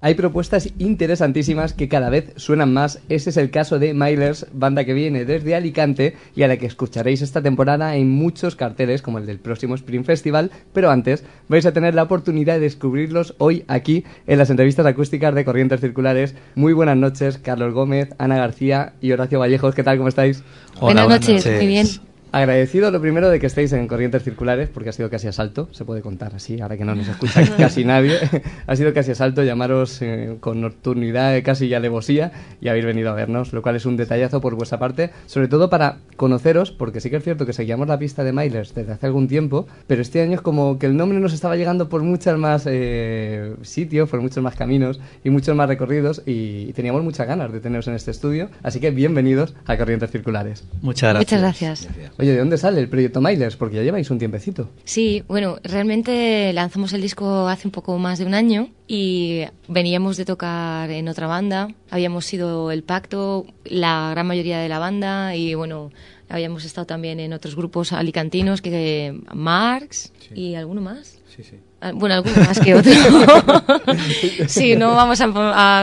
Hay 0.05 0.13
propuestas 0.13 0.69
interesantísimas 0.77 1.73
que 1.73 1.89
cada 1.89 2.11
vez 2.11 2.31
suenan 2.35 2.71
más. 2.71 2.99
Ese 3.09 3.31
es 3.31 3.37
el 3.37 3.49
caso 3.49 3.79
de 3.79 3.95
Milers, 3.95 4.45
banda 4.53 4.85
que 4.85 4.93
viene 4.93 5.25
desde 5.25 5.55
Alicante 5.55 6.15
y 6.35 6.43
a 6.43 6.47
la 6.47 6.57
que 6.57 6.67
escucharéis 6.67 7.23
esta 7.23 7.41
temporada 7.41 7.95
en 7.95 8.11
muchos 8.11 8.55
carteles, 8.55 9.01
como 9.01 9.17
el 9.17 9.25
del 9.25 9.39
próximo 9.39 9.73
Spring 9.73 10.03
Festival. 10.03 10.51
Pero 10.73 10.91
antes, 10.91 11.23
vais 11.47 11.65
a 11.65 11.73
tener 11.73 11.95
la 11.95 12.03
oportunidad 12.03 12.53
de 12.53 12.59
descubrirlos 12.59 13.33
hoy 13.39 13.63
aquí 13.67 14.03
en 14.27 14.37
las 14.37 14.51
entrevistas 14.51 14.85
acústicas 14.85 15.33
de 15.33 15.43
Corrientes 15.43 15.81
Circulares. 15.81 16.35
Muy 16.53 16.73
buenas 16.73 16.97
noches, 16.97 17.39
Carlos 17.39 17.73
Gómez, 17.73 18.09
Ana 18.19 18.37
García 18.37 18.93
y 19.01 19.11
Horacio 19.11 19.39
Vallejos. 19.39 19.73
¿Qué 19.73 19.81
tal? 19.81 19.97
¿Cómo 19.97 20.09
estáis? 20.09 20.43
Buenas 20.79 21.09
noches, 21.09 21.47
muy 21.47 21.65
bien. 21.65 21.87
Agradecido 22.35 22.91
lo 22.91 22.99
primero 22.99 23.29
de 23.29 23.39
que 23.39 23.45
estéis 23.45 23.71
en 23.71 23.87
Corrientes 23.87 24.21
Circulares, 24.21 24.67
porque 24.67 24.89
ha 24.89 24.91
sido 24.91 25.09
casi 25.09 25.25
asalto, 25.29 25.69
se 25.71 25.85
puede 25.85 26.01
contar 26.01 26.35
así, 26.35 26.59
ahora 26.59 26.75
que 26.75 26.83
no 26.83 26.93
nos 26.93 27.07
escucha 27.07 27.41
casi 27.57 27.85
nadie. 27.85 28.17
ha 28.67 28.75
sido 28.75 28.93
casi 28.93 29.11
asalto 29.11 29.41
llamaros 29.41 30.01
eh, 30.01 30.35
con 30.41 30.59
nocturnidad, 30.59 31.37
eh, 31.37 31.43
casi 31.43 31.67
y 31.67 31.73
alevosía, 31.73 32.33
y 32.59 32.67
habéis 32.67 32.83
venido 32.83 33.09
a 33.09 33.13
vernos, 33.13 33.53
lo 33.53 33.61
cual 33.61 33.77
es 33.77 33.85
un 33.85 33.95
detallazo 33.95 34.41
por 34.41 34.53
vuestra 34.55 34.79
parte, 34.79 35.11
sobre 35.27 35.47
todo 35.47 35.69
para 35.69 35.99
conoceros, 36.17 36.71
porque 36.71 36.99
sí 36.99 37.09
que 37.09 37.15
es 37.15 37.23
cierto 37.23 37.45
que 37.45 37.53
seguíamos 37.53 37.87
la 37.87 37.97
pista 37.97 38.25
de 38.25 38.33
Milers 38.33 38.75
desde 38.75 38.91
hace 38.91 39.05
algún 39.05 39.29
tiempo, 39.29 39.65
pero 39.87 40.01
este 40.01 40.21
año 40.21 40.33
es 40.33 40.41
como 40.41 40.77
que 40.77 40.87
el 40.87 40.97
nombre 40.97 41.21
nos 41.21 41.31
estaba 41.31 41.55
llegando 41.55 41.87
por 41.87 42.03
muchos 42.03 42.37
más 42.37 42.65
eh, 42.67 43.55
sitios, 43.61 44.09
por 44.09 44.19
muchos 44.19 44.43
más 44.43 44.57
caminos 44.57 44.99
y 45.23 45.29
muchos 45.29 45.55
más 45.55 45.69
recorridos, 45.69 46.21
y, 46.25 46.73
teníamos 46.73 47.01
muchas 47.01 47.27
ganas 47.27 47.53
de 47.53 47.61
teneros 47.61 47.87
en 47.87 47.93
este 47.93 48.11
estudio, 48.11 48.49
así 48.61 48.81
que 48.81 48.91
bienvenidos 48.91 49.55
a 49.67 49.77
Corrientes 49.77 50.11
Circulares. 50.11 50.65
Muchas 50.81 51.13
gracias. 51.13 51.31
Muchas 51.31 51.41
gracias. 51.41 52.24
Oye, 52.25 52.33
¿de 52.33 52.39
dónde 52.39 52.57
sale 52.57 52.81
el 52.81 52.89
proyecto 52.89 53.21
Milers? 53.21 53.55
Porque 53.55 53.75
ya 53.75 53.83
lleváis 53.83 54.09
un 54.09 54.17
tiempecito. 54.17 54.71
Sí, 54.83 55.23
bueno, 55.27 55.59
realmente 55.61 56.51
lanzamos 56.53 56.91
el 56.93 57.01
disco 57.03 57.47
hace 57.47 57.67
un 57.67 57.71
poco 57.71 57.99
más 57.99 58.17
de 58.17 58.25
un 58.25 58.33
año 58.33 58.69
y 58.87 59.43
veníamos 59.67 60.17
de 60.17 60.25
tocar 60.25 60.89
en 60.89 61.07
otra 61.07 61.27
banda. 61.27 61.67
Habíamos 61.91 62.25
sido 62.25 62.71
el 62.71 62.81
pacto, 62.81 63.45
la 63.63 64.09
gran 64.09 64.25
mayoría 64.25 64.57
de 64.57 64.67
la 64.67 64.79
banda 64.79 65.35
y 65.35 65.53
bueno, 65.53 65.91
habíamos 66.27 66.65
estado 66.65 66.87
también 66.87 67.19
en 67.19 67.31
otros 67.31 67.55
grupos 67.55 67.93
alicantinos 67.93 68.63
que 68.63 69.21
Marx 69.31 70.11
y 70.33 70.55
alguno 70.55 70.81
más. 70.81 71.19
Sí, 71.27 71.43
sí. 71.43 71.57
Ah, 71.81 71.91
Bueno, 71.93 72.15
alguno 72.15 72.35
más 72.37 72.59
que 72.59 72.73
otro. 72.75 72.91
sí, 74.47 74.75
no 74.75 74.95
vamos 74.95 75.21
a, 75.21 75.27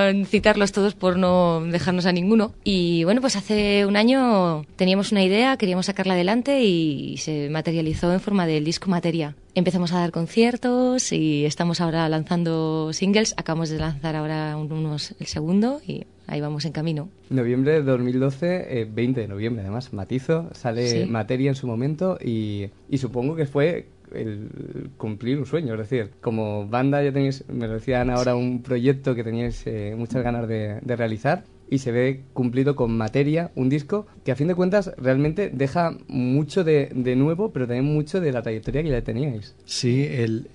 a 0.09 0.13
citarlos 0.25 0.73
todos 0.73 0.95
por 0.95 1.17
no 1.19 1.63
dejarnos 1.71 2.07
a 2.07 2.13
ninguno. 2.13 2.53
Y 2.65 3.05
bueno, 3.05 3.21
pues 3.21 3.37
hace 3.37 3.87
un 3.87 3.97
año 3.97 4.65
teníamos 4.77 5.13
una 5.13 5.23
idea, 5.23 5.57
queríamos 5.57 5.87
sacarla 5.87 6.15
adelante 6.15 6.63
y 6.63 7.17
se 7.19 7.49
materializó 7.51 8.13
en 8.13 8.21
forma 8.21 8.47
del 8.47 8.65
disco 8.65 8.91
Materia. 8.91 9.35
Empezamos 9.55 9.93
a 9.93 9.99
dar 10.01 10.13
conciertos 10.13 11.13
y 11.13 11.45
estamos 11.45 11.81
ahora 11.81 12.09
lanzando 12.09 12.93
singles. 12.93 13.35
Acabamos 13.37 13.69
de 13.69 13.79
lanzar 13.79 14.17
ahora 14.17 14.57
un- 14.57 14.73
unos 14.73 15.15
el 15.21 15.27
segundo 15.27 15.81
y 15.87 16.07
ahí 16.27 16.41
vamos 16.41 16.65
en 16.65 16.73
camino. 16.73 17.11
Noviembre 17.29 17.73
de 17.75 17.83
2012, 17.83 18.81
eh, 18.81 18.89
20 18.91 19.21
de 19.21 19.29
noviembre 19.29 19.63
además, 19.63 19.93
Matizo, 19.93 20.49
sale 20.55 20.87
Sí. 20.89 21.05
Materia 21.05 21.51
en 21.51 21.55
su 21.55 21.67
momento 21.67 22.19
y, 22.25 22.69
y 22.89 22.97
supongo 22.99 23.37
que 23.37 23.45
fue 23.45 23.89
el 24.15 24.91
cumplir 24.97 25.39
un 25.39 25.47
sueño, 25.47 25.75
es 25.75 25.81
decir, 25.81 26.11
como 26.21 26.67
banda 26.67 27.03
ya 27.03 27.13
tenéis, 27.13 27.45
me 27.49 27.69
decían 27.69 28.11
ahora, 28.11 28.37
un 28.37 28.63
proyecto 28.63 29.15
que 29.15 29.25
teníais 29.25 29.67
eh, 29.67 29.95
muchas 29.97 30.23
ganas 30.23 30.49
de, 30.49 30.81
realizar 30.97 31.45
y 31.71 31.79
se 31.79 31.91
ve 31.91 32.25
cumplido 32.35 32.77
con 32.77 32.97
Materia, 32.97 33.51
un 33.55 33.71
disco 33.71 34.07
que 34.25 34.33
a 34.33 34.37
fin 34.37 34.49
de 34.49 34.55
cuentas 34.55 34.93
realmente 34.99 35.51
deja 35.51 35.97
mucho 36.07 36.65
de, 36.65 36.91
nuevo, 37.17 37.53
pero 37.53 37.67
también 37.67 37.87
mucho 37.87 38.21
de 38.21 38.31
la 38.31 38.43
trayectoria 38.43 38.83
que 38.83 38.91
ya 38.91 39.03
teníais. 39.03 39.57
Sí, 39.65 40.05
el- 40.05 40.49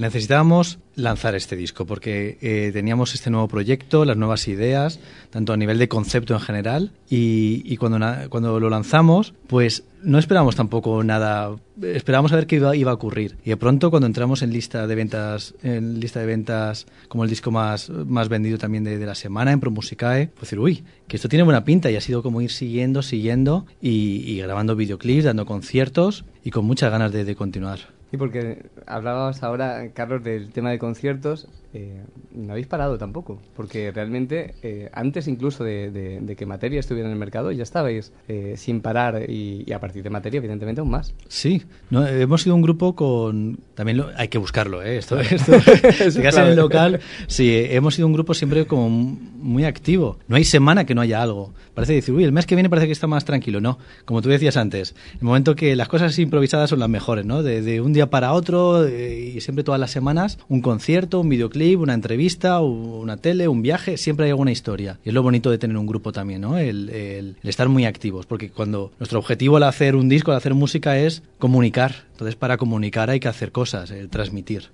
necesitábamos 0.00 0.80
lanzar 0.98 1.34
este 1.34 1.54
disco 1.56 1.86
porque 1.86 2.38
eh, 2.40 2.70
teníamos 2.72 3.14
este 3.14 3.30
nuevo 3.30 3.46
proyecto, 3.48 4.04
las 4.04 4.16
nuevas 4.16 4.48
ideas, 4.48 4.98
tanto 5.30 5.52
a 5.52 5.56
nivel 5.56 5.78
de 5.78 5.88
concepto 5.88 6.34
en 6.34 6.40
general 6.40 6.90
y, 7.08 7.62
y 7.64 7.76
cuando, 7.76 7.98
cuando 8.28 8.58
lo 8.60 8.68
lanzamos, 8.68 9.32
pues 9.46 9.84
no 10.02 10.18
esperábamos 10.18 10.56
tampoco 10.56 11.02
nada, 11.04 11.54
esperábamos 11.82 12.32
a 12.32 12.36
ver 12.36 12.46
qué 12.46 12.56
iba, 12.56 12.74
iba 12.76 12.90
a 12.90 12.94
ocurrir. 12.94 13.36
Y 13.44 13.50
de 13.50 13.56
pronto 13.56 13.90
cuando 13.90 14.06
entramos 14.06 14.42
en 14.42 14.52
lista 14.52 14.86
de 14.86 14.94
ventas, 14.94 15.54
en 15.62 16.00
lista 16.00 16.20
de 16.20 16.26
ventas 16.26 16.86
como 17.08 17.24
el 17.24 17.30
disco 17.30 17.50
más, 17.50 17.90
más 17.90 18.28
vendido 18.28 18.58
también 18.58 18.84
de, 18.84 18.98
de 18.98 19.06
la 19.06 19.14
semana 19.14 19.52
en 19.52 19.60
ProMusicae, 19.60 20.28
pues 20.28 20.42
decir, 20.42 20.58
uy, 20.58 20.84
que 21.06 21.16
esto 21.16 21.28
tiene 21.28 21.44
buena 21.44 21.64
pinta 21.64 21.90
y 21.90 21.96
ha 21.96 22.00
sido 22.00 22.22
como 22.22 22.40
ir 22.42 22.50
siguiendo, 22.50 23.02
siguiendo 23.02 23.66
y, 23.80 24.22
y 24.30 24.38
grabando 24.38 24.74
videoclips, 24.76 25.24
dando 25.24 25.46
conciertos 25.46 26.24
y 26.44 26.50
con 26.50 26.64
muchas 26.64 26.90
ganas 26.90 27.12
de- 27.12 27.24
de 27.24 27.34
continuar. 27.36 27.97
Y 28.10 28.16
porque 28.16 28.70
hablabas 28.86 29.42
ahora, 29.42 29.92
Carlos, 29.92 30.22
del 30.22 30.52
tema 30.52 30.70
de 30.70 30.78
conciertos, 30.78 31.48
eh, 31.74 32.02
no 32.32 32.52
habéis 32.52 32.66
parado 32.66 32.96
tampoco, 32.98 33.40
porque 33.54 33.90
realmente 33.92 34.54
eh, 34.62 34.88
antes 34.94 35.28
incluso 35.28 35.64
de, 35.64 35.90
de- 35.90 36.20
de 36.20 36.36
que 36.36 36.46
Materia 36.46 36.80
estuviera 36.80 37.08
en 37.08 37.12
el 37.12 37.18
mercado 37.18 37.52
ya 37.52 37.62
estabais 37.62 38.12
eh, 38.28 38.54
sin 38.56 38.80
parar 38.80 39.28
y, 39.28 39.64
y 39.66 39.72
a 39.72 39.80
partir 39.80 40.02
de 40.02 40.10
Materia 40.10 40.38
evidentemente 40.38 40.80
aún 40.80 40.90
más. 40.90 41.14
Sí, 41.28 41.62
no, 41.90 42.06
hemos 42.06 42.42
sido 42.42 42.54
un 42.54 42.62
grupo 42.62 42.94
con... 42.94 43.58
También 43.74 43.98
lo- 43.98 44.10
hay 44.16 44.28
que 44.28 44.38
buscarlo, 44.38 44.82
¿eh? 44.82 44.96
Esto, 44.98 45.18
esto 45.20 45.52
clave. 46.20 46.40
en 46.42 46.46
el 46.48 46.56
local. 46.56 47.00
Sí, 47.26 47.52
hemos 47.54 47.94
sido 47.94 48.06
un 48.06 48.12
grupo 48.14 48.34
siempre 48.34 48.66
como 48.66 48.88
muy 48.88 49.64
activo. 49.64 50.18
No 50.26 50.36
hay 50.36 50.44
semana 50.44 50.84
que 50.86 50.94
no 50.94 51.00
haya 51.02 51.22
algo. 51.22 51.52
Parece 51.74 51.92
decir, 51.92 52.14
uy, 52.14 52.24
el 52.24 52.32
mes 52.32 52.46
que 52.46 52.54
viene 52.54 52.68
parece 52.70 52.86
que 52.86 52.92
está 52.92 53.06
más 53.06 53.24
tranquilo. 53.24 53.60
No, 53.60 53.78
como 54.04 54.22
tú 54.22 54.28
decías 54.30 54.56
antes, 54.56 54.94
el 55.14 55.22
momento 55.22 55.54
que 55.54 55.76
las 55.76 55.88
cosas 55.88 56.18
improvisadas 56.18 56.70
son 56.70 56.78
las 56.80 56.88
mejores, 56.88 57.24
¿no? 57.26 57.42
De, 57.42 57.62
de 57.62 57.80
un 57.80 57.92
día 57.92 58.10
para 58.10 58.32
otro 58.32 58.84
eh, 58.86 59.32
y 59.36 59.40
siempre 59.42 59.62
todas 59.64 59.80
las 59.80 59.90
semanas, 59.90 60.38
un 60.48 60.60
concierto, 60.62 61.20
un 61.20 61.28
videoclip, 61.28 61.57
una 61.76 61.94
entrevista, 61.94 62.60
una 62.60 63.16
tele, 63.16 63.48
un 63.48 63.62
viaje, 63.62 63.96
siempre 63.96 64.26
hay 64.26 64.30
alguna 64.30 64.52
historia. 64.52 64.98
Y 65.04 65.08
es 65.08 65.14
lo 65.14 65.22
bonito 65.22 65.50
de 65.50 65.58
tener 65.58 65.76
un 65.76 65.86
grupo 65.86 66.12
también, 66.12 66.40
¿no? 66.40 66.58
El 66.58 67.36
estar 67.42 67.68
muy 67.68 67.84
activos, 67.84 68.26
porque 68.26 68.50
cuando 68.50 68.92
nuestro 68.98 69.18
objetivo 69.18 69.56
al 69.56 69.64
hacer 69.64 69.96
un 69.96 70.08
disco, 70.08 70.30
al 70.30 70.38
hacer 70.38 70.54
música 70.54 70.98
es 70.98 71.22
comunicar. 71.38 72.06
Entonces, 72.12 72.36
para 72.36 72.56
comunicar 72.56 73.10
hay 73.10 73.20
que 73.20 73.28
hacer 73.28 73.52
cosas, 73.52 73.90
eh, 73.90 74.08
transmitir. 74.08 74.70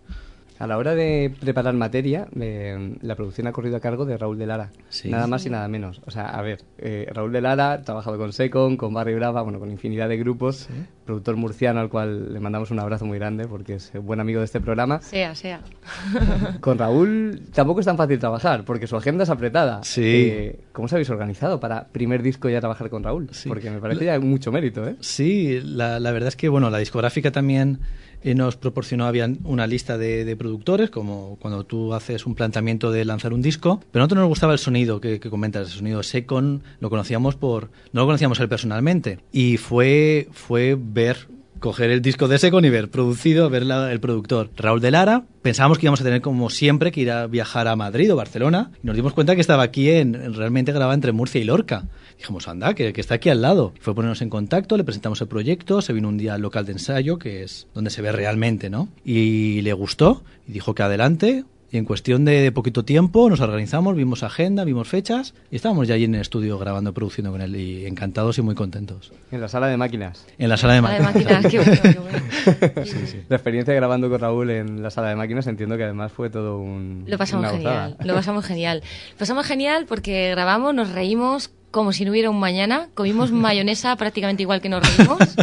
A 0.65 0.67
la 0.67 0.79
hora 0.79 0.95
de 0.95 1.31
preparar 1.41 1.75
materia, 1.75 2.27
eh, 2.41 2.97
la 3.03 3.17
producción 3.17 3.47
ha 3.47 3.53
corrido 3.53 3.77
a 3.77 3.81
cargo 3.81 4.07
de 4.07 4.17
Raúl 4.17 4.39
de 4.39 4.47
Lara. 4.47 4.71
Sí. 4.89 5.11
Nada 5.11 5.27
más 5.27 5.45
y 5.45 5.51
nada 5.51 5.69
menos. 5.69 6.01
O 6.07 6.11
sea, 6.11 6.29
a 6.29 6.41
ver, 6.41 6.63
eh, 6.79 7.07
Raúl 7.13 7.33
de 7.33 7.43
Lara 7.43 7.73
ha 7.73 7.83
trabajado 7.83 8.17
con 8.17 8.33
Secon, 8.33 8.79
con 8.79 8.95
Barry 8.95 9.15
Brava, 9.15 9.43
bueno, 9.43 9.59
con 9.59 9.71
infinidad 9.71 10.09
de 10.09 10.17
grupos. 10.17 10.71
Productor 11.05 11.37
murciano 11.37 11.81
al 11.81 11.91
cual 11.91 12.33
le 12.33 12.41
mandamos 12.41 12.71
un 12.71 12.81
abrazo 12.81 13.05
muy 13.05 13.19
grande 13.19 13.47
porque 13.47 13.75
es 13.75 13.93
buen 13.93 14.21
amigo 14.21 14.39
de 14.39 14.47
este 14.47 14.59
programa. 14.59 15.03
Sea, 15.03 15.35
sea. 15.35 15.61
Con 16.63 16.79
Raúl 16.79 17.43
tampoco 17.53 17.81
es 17.81 17.87
tan 17.87 17.99
fácil 17.99 18.19
trabajar 18.19 18.65
porque 18.65 18.87
su 18.87 18.97
agenda 18.97 19.25
es 19.25 19.29
apretada. 19.29 19.83
Sí. 19.83 20.29
Eh, 20.31 20.61
¿Cómo 20.73 20.87
os 20.87 20.93
habéis 20.95 21.11
organizado 21.11 21.61
para 21.61 21.89
primer 21.89 22.23
disco 22.23 22.49
ya 22.49 22.61
trabajar 22.61 22.89
con 22.89 23.03
Raúl? 23.03 23.29
Porque 23.47 23.71
me 23.71 23.81
parece 23.81 24.07
ya 24.07 24.19
mucho 24.19 24.51
mérito, 24.51 24.89
¿eh? 24.89 24.97
Sí, 25.01 25.61
la, 25.63 26.01
la 26.01 26.11
verdad 26.11 26.29
es 26.29 26.37
que 26.37 26.49
bueno, 26.49 26.71
la 26.71 26.79
discográfica 26.79 27.31
también 27.31 27.81
eh, 28.25 28.35
nos 28.35 28.57
proporcionó 28.57 29.11
una 29.45 29.67
lista 29.69 29.97
de, 29.99 30.25
de 30.25 30.35
productores, 30.37 30.91
como 30.91 31.37
cuando 31.41 31.65
tú 31.65 31.95
haces 31.95 32.27
un 32.27 32.35
planteamiento 32.35 32.91
de 32.91 33.05
lanzar 33.05 33.33
un 33.33 33.43
disco, 33.43 33.81
pero 33.93 34.03
a 34.03 34.05
nosotros 34.07 34.21
nos 34.23 34.29
gustaba 34.29 34.53
el 34.55 34.59
sonido 34.59 35.01
que, 35.01 35.21
que 35.21 35.31
comentas, 35.31 35.69
el 35.69 35.79
sonido 35.79 36.03
Secon, 36.03 36.63
lo 36.81 36.91
conocíamos 36.91 37.37
por, 37.37 37.71
no 37.93 38.01
lo 38.01 38.07
conocíamos 38.07 38.41
él 38.41 38.49
personalmente, 38.49 39.19
y 39.31 39.59
fue, 39.59 40.29
fue 40.33 40.77
ver 40.79 41.29
coger 41.61 41.91
el 41.91 42.03
disco 42.03 42.29
de 42.29 42.37
Secon 42.39 42.65
y 42.67 42.69
ver 42.71 42.91
producido, 42.91 43.49
ver 43.49 43.65
la- 43.65 43.91
el 43.91 43.99
productor 43.99 44.51
Raúl 44.55 44.81
de 44.83 44.91
Lara. 44.91 45.23
Pensábamos 45.41 45.79
que 45.79 45.87
íbamos 45.87 46.01
a 46.01 46.05
tener 46.05 46.21
como 46.21 46.51
siempre 46.51 46.93
que 46.93 47.01
ir 47.01 47.11
a 47.11 47.27
viajar 47.27 47.69
a 47.69 47.77
Madrid 47.77 48.13
o 48.13 48.17
Barcelona 48.17 48.71
y 48.83 48.87
nos 48.87 48.97
dimos 48.97 49.15
cuenta 49.15 49.35
que 49.35 49.41
estaba 49.41 49.63
aquí 49.63 49.89
en- 49.91 50.35
realmente 50.35 50.73
grababa 50.73 50.93
entre 50.93 51.13
Murcia 51.13 51.41
y 51.41 51.45
Lorca. 51.45 51.85
Dijimos, 52.19 52.49
anda, 52.49 52.75
que, 52.75 52.93
que 52.93 53.01
está 53.01 53.17
aquí 53.17 53.29
al 53.29 53.43
lado. 53.43 53.73
Fue 53.81 53.95
ponernos 53.95 54.23
en 54.23 54.31
contacto, 54.31 54.77
le 54.77 54.85
presentamos 54.85 55.21
el 55.21 55.29
proyecto, 55.29 55.83
se 55.83 55.93
vino 55.93 56.09
un 56.09 56.17
día 56.19 56.35
al 56.35 56.43
local 56.43 56.65
de 56.65 56.73
ensayo, 56.73 57.19
que 57.19 57.43
es 57.43 57.67
donde 57.75 57.91
se 57.91 58.03
ve 58.03 58.13
realmente, 58.13 58.71
¿no? 58.71 58.89
Y 59.05 59.61
le 59.63 59.73
gustó 59.73 60.23
y 60.49 60.53
dijo 60.53 60.75
que 60.75 60.83
adelante 60.83 61.45
Y 61.71 61.77
en 61.77 61.87
cuestión 61.87 62.25
de 62.25 62.53
poquito 62.53 62.85
tiempo 62.85 63.29
nos 63.29 63.41
organizamos, 63.41 63.97
vimos 63.97 64.23
agenda, 64.23 64.63
vimos 64.63 64.87
fechas 64.87 65.35
y 65.51 65.57
estábamos 65.57 65.89
ya 65.89 65.97
allí 65.97 66.05
en 66.05 66.15
el 66.15 66.21
estudio 66.21 66.57
grabando, 66.57 66.95
produciendo 66.95 67.33
con 67.33 67.41
él 67.41 67.57
y 67.57 67.85
encantados 67.87 68.39
y 68.39 68.43
muy 68.43 68.55
contentos. 68.55 69.11
En 69.33 69.41
la 69.41 69.49
sala 69.49 69.67
de 69.67 69.77
máquinas. 69.77 70.25
En 70.39 70.49
la 70.51 70.57
sala 70.57 70.75
de 70.75 70.81
Sala 70.81 70.95
de 70.95 71.01
máquinas. 71.01 71.33
máquinas, 71.33 71.51
qué 71.51 71.59
bueno, 71.59 71.83
qué 71.83 71.99
bueno. 71.99 72.85
Sí, 72.85 73.07
sí. 73.07 73.21
La 73.29 73.37
experiencia 73.37 73.75
grabando 73.75 74.09
con 74.09 74.21
Raúl 74.21 74.51
en 74.51 74.83
la 74.85 74.91
sala 74.91 75.09
de 75.09 75.17
máquinas 75.17 75.49
entiendo 75.49 75.77
que 75.77 75.83
además 75.83 76.13
fue 76.13 76.31
todo 76.31 76.59
un... 76.59 77.07
Lo 77.09 77.19
pasamos 77.19 77.51
genial, 77.51 77.97
lo 78.05 78.15
pasamos 78.15 78.45
genial. 78.45 78.83
Lo 79.11 79.19
pasamos 79.19 79.45
genial 79.45 79.87
porque 79.89 80.31
grabamos, 80.31 80.77
nos 80.77 80.93
reímos 80.93 81.51
como 81.75 81.93
si 81.93 82.05
no 82.05 82.13
hubiera 82.13 82.31
un 82.31 82.39
mañana, 82.39 82.89
comimos 82.95 83.33
mayonesa 83.47 83.97
prácticamente 83.97 84.45
igual 84.45 84.61
que 84.61 84.69
nos 84.69 84.97
reímos. 84.97 85.19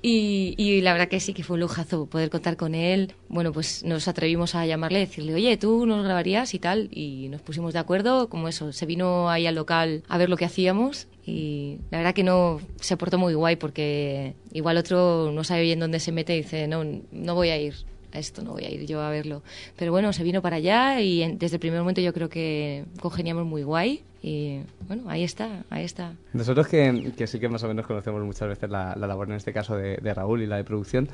Y, 0.00 0.54
y 0.56 0.80
la 0.80 0.92
verdad 0.92 1.08
que 1.08 1.18
sí, 1.18 1.34
que 1.34 1.42
fue 1.42 1.54
un 1.54 1.60
lujazo 1.60 2.06
poder 2.06 2.30
contar 2.30 2.56
con 2.56 2.76
él. 2.76 3.14
Bueno, 3.28 3.52
pues 3.52 3.82
nos 3.82 4.06
atrevimos 4.06 4.54
a 4.54 4.64
llamarle 4.64 5.00
y 5.00 5.06
decirle, 5.06 5.34
oye, 5.34 5.56
tú 5.56 5.86
nos 5.86 6.04
grabarías 6.04 6.54
y 6.54 6.60
tal. 6.60 6.88
Y 6.92 7.28
nos 7.30 7.42
pusimos 7.42 7.72
de 7.72 7.80
acuerdo, 7.80 8.28
como 8.28 8.46
eso. 8.46 8.72
Se 8.72 8.86
vino 8.86 9.28
ahí 9.28 9.48
al 9.48 9.56
local 9.56 10.04
a 10.08 10.16
ver 10.16 10.28
lo 10.28 10.36
que 10.36 10.44
hacíamos. 10.44 11.08
Y 11.26 11.78
la 11.90 11.98
verdad 11.98 12.14
que 12.14 12.22
no 12.22 12.60
se 12.80 12.96
portó 12.96 13.18
muy 13.18 13.34
guay 13.34 13.56
porque 13.56 14.36
igual 14.52 14.76
otro 14.76 15.32
no 15.32 15.42
sabe 15.42 15.62
bien 15.62 15.80
dónde 15.80 15.98
se 15.98 16.12
mete 16.12 16.36
y 16.36 16.42
dice, 16.42 16.68
no, 16.68 16.84
no 17.10 17.34
voy 17.34 17.48
a 17.48 17.58
ir 17.58 17.74
a 18.12 18.18
esto, 18.18 18.42
no 18.42 18.52
voy 18.52 18.64
a 18.64 18.70
ir 18.70 18.86
yo 18.86 19.00
a 19.00 19.10
verlo. 19.10 19.42
Pero 19.76 19.92
bueno, 19.92 20.12
se 20.12 20.22
vino 20.24 20.42
para 20.42 20.56
allá 20.56 21.00
y 21.00 21.22
en- 21.22 21.38
desde 21.38 21.56
el 21.56 21.60
primer 21.60 21.80
momento 21.80 22.00
yo 22.00 22.12
creo 22.12 22.28
que 22.28 22.84
congeniamos 23.00 23.44
muy 23.46 23.62
guay. 23.62 24.02
Y 24.22 24.60
bueno, 24.88 25.04
ahí 25.08 25.22
está, 25.22 25.64
ahí 25.70 25.84
está. 25.84 26.14
Nosotros 26.32 26.66
que, 26.66 27.12
que 27.16 27.26
sí 27.28 27.38
que 27.38 27.48
más 27.48 27.62
o 27.62 27.68
menos 27.68 27.86
conocemos 27.86 28.22
muchas 28.24 28.48
veces 28.48 28.68
la, 28.68 28.96
la 28.96 29.06
labor 29.06 29.28
en 29.28 29.36
este 29.36 29.52
caso 29.52 29.76
de, 29.76 29.96
de 29.98 30.14
Raúl 30.14 30.42
y 30.42 30.46
la 30.46 30.56
de 30.56 30.64
producción. 30.64 31.08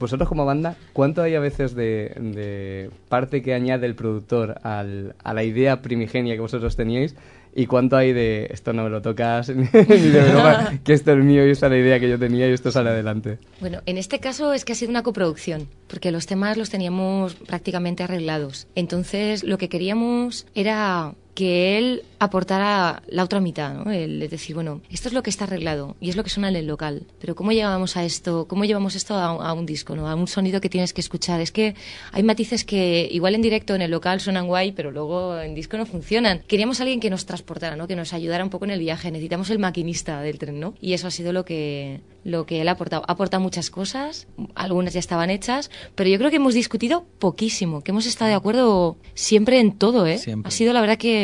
Vosotros 0.00 0.28
como 0.28 0.44
banda, 0.44 0.74
¿cuánto 0.92 1.22
hay 1.22 1.36
a 1.36 1.40
veces 1.40 1.76
de, 1.76 2.12
de 2.18 2.90
parte 3.08 3.40
que 3.42 3.54
añade 3.54 3.86
el 3.86 3.94
productor 3.94 4.58
al- 4.64 5.14
a 5.22 5.32
la 5.34 5.44
idea 5.44 5.80
primigenia 5.82 6.34
que 6.34 6.40
vosotros 6.40 6.74
teníais? 6.74 7.14
¿Y 7.54 7.66
cuánto 7.66 7.96
hay 7.96 8.12
de 8.12 8.48
esto 8.50 8.72
no 8.72 8.84
me 8.84 8.90
lo 8.90 9.02
tocas 9.02 9.48
ni 9.54 9.66
de 9.66 10.30
broma, 10.30 10.72
que 10.84 10.92
esto 10.94 11.12
es 11.12 11.24
mío 11.24 11.46
y 11.46 11.50
esta 11.50 11.66
es 11.66 11.72
la 11.72 11.78
idea 11.78 12.00
que 12.00 12.08
yo 12.08 12.18
tenía 12.18 12.48
y 12.48 12.52
esto 12.52 12.70
sale 12.70 12.90
adelante? 12.90 13.38
Bueno, 13.60 13.80
en 13.86 13.98
este 13.98 14.20
caso 14.20 14.52
es 14.52 14.64
que 14.64 14.72
ha 14.72 14.74
sido 14.74 14.90
una 14.90 15.02
coproducción, 15.02 15.68
porque 15.88 16.10
los 16.10 16.26
temas 16.26 16.56
los 16.56 16.70
teníamos 16.70 17.34
prácticamente 17.34 18.02
arreglados. 18.02 18.68
Entonces, 18.74 19.44
lo 19.44 19.58
que 19.58 19.68
queríamos 19.68 20.46
era 20.54 21.14
que 21.34 21.78
él 21.78 22.04
aportara 22.18 23.02
la 23.08 23.24
otra 23.24 23.40
mitad, 23.40 23.74
¿no? 23.74 23.90
El 23.90 24.20
de 24.20 24.28
decir, 24.28 24.54
bueno, 24.54 24.80
esto 24.90 25.08
es 25.08 25.14
lo 25.14 25.22
que 25.22 25.30
está 25.30 25.44
arreglado 25.44 25.96
y 26.00 26.10
es 26.10 26.16
lo 26.16 26.22
que 26.22 26.30
suena 26.30 26.48
en 26.48 26.56
el 26.56 26.66
local, 26.66 27.06
pero 27.20 27.34
¿cómo 27.34 27.52
llevamos 27.52 27.96
a 27.96 28.04
esto? 28.04 28.46
¿Cómo 28.46 28.64
llevamos 28.64 28.94
esto 28.94 29.14
a, 29.14 29.26
a 29.26 29.52
un 29.52 29.66
disco, 29.66 29.96
¿no? 29.96 30.08
A 30.08 30.14
un 30.14 30.28
sonido 30.28 30.60
que 30.60 30.68
tienes 30.68 30.92
que 30.92 31.00
escuchar. 31.00 31.40
Es 31.40 31.50
que 31.50 31.74
hay 32.12 32.22
matices 32.22 32.64
que 32.64 33.08
igual 33.10 33.34
en 33.34 33.42
directo 33.42 33.74
en 33.74 33.82
el 33.82 33.90
local 33.90 34.20
suenan 34.20 34.46
guay, 34.46 34.72
pero 34.72 34.90
luego 34.90 35.40
en 35.40 35.54
disco 35.54 35.76
no 35.76 35.86
funcionan. 35.86 36.42
Queríamos 36.46 36.80
a 36.80 36.84
alguien 36.84 37.00
que 37.00 37.10
nos 37.10 37.26
transportara, 37.26 37.76
¿no? 37.76 37.88
Que 37.88 37.96
nos 37.96 38.12
ayudara 38.12 38.44
un 38.44 38.50
poco 38.50 38.66
en 38.66 38.72
el 38.72 38.80
viaje. 38.80 39.10
Necesitamos 39.10 39.50
el 39.50 39.58
maquinista 39.58 40.20
del 40.20 40.38
tren, 40.38 40.60
¿no? 40.60 40.74
Y 40.80 40.92
eso 40.92 41.06
ha 41.06 41.10
sido 41.10 41.32
lo 41.32 41.44
que 41.44 42.00
lo 42.24 42.46
que 42.46 42.60
él 42.60 42.68
ha 42.68 42.72
aportado. 42.72 43.02
Ha 43.08 43.12
aportado 43.12 43.42
muchas 43.42 43.70
cosas, 43.70 44.28
algunas 44.54 44.94
ya 44.94 45.00
estaban 45.00 45.30
hechas, 45.30 45.70
pero 45.94 46.08
yo 46.08 46.18
creo 46.18 46.30
que 46.30 46.36
hemos 46.36 46.54
discutido 46.54 47.04
poquísimo, 47.18 47.82
que 47.82 47.90
hemos 47.90 48.06
estado 48.06 48.28
de 48.28 48.36
acuerdo 48.36 48.96
siempre 49.14 49.58
en 49.58 49.76
todo, 49.76 50.06
¿eh? 50.06 50.18
Siempre. 50.18 50.48
Ha 50.48 50.52
sido 50.52 50.72
la 50.72 50.80
verdad 50.80 50.98
que 50.98 51.21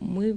muy... 0.00 0.34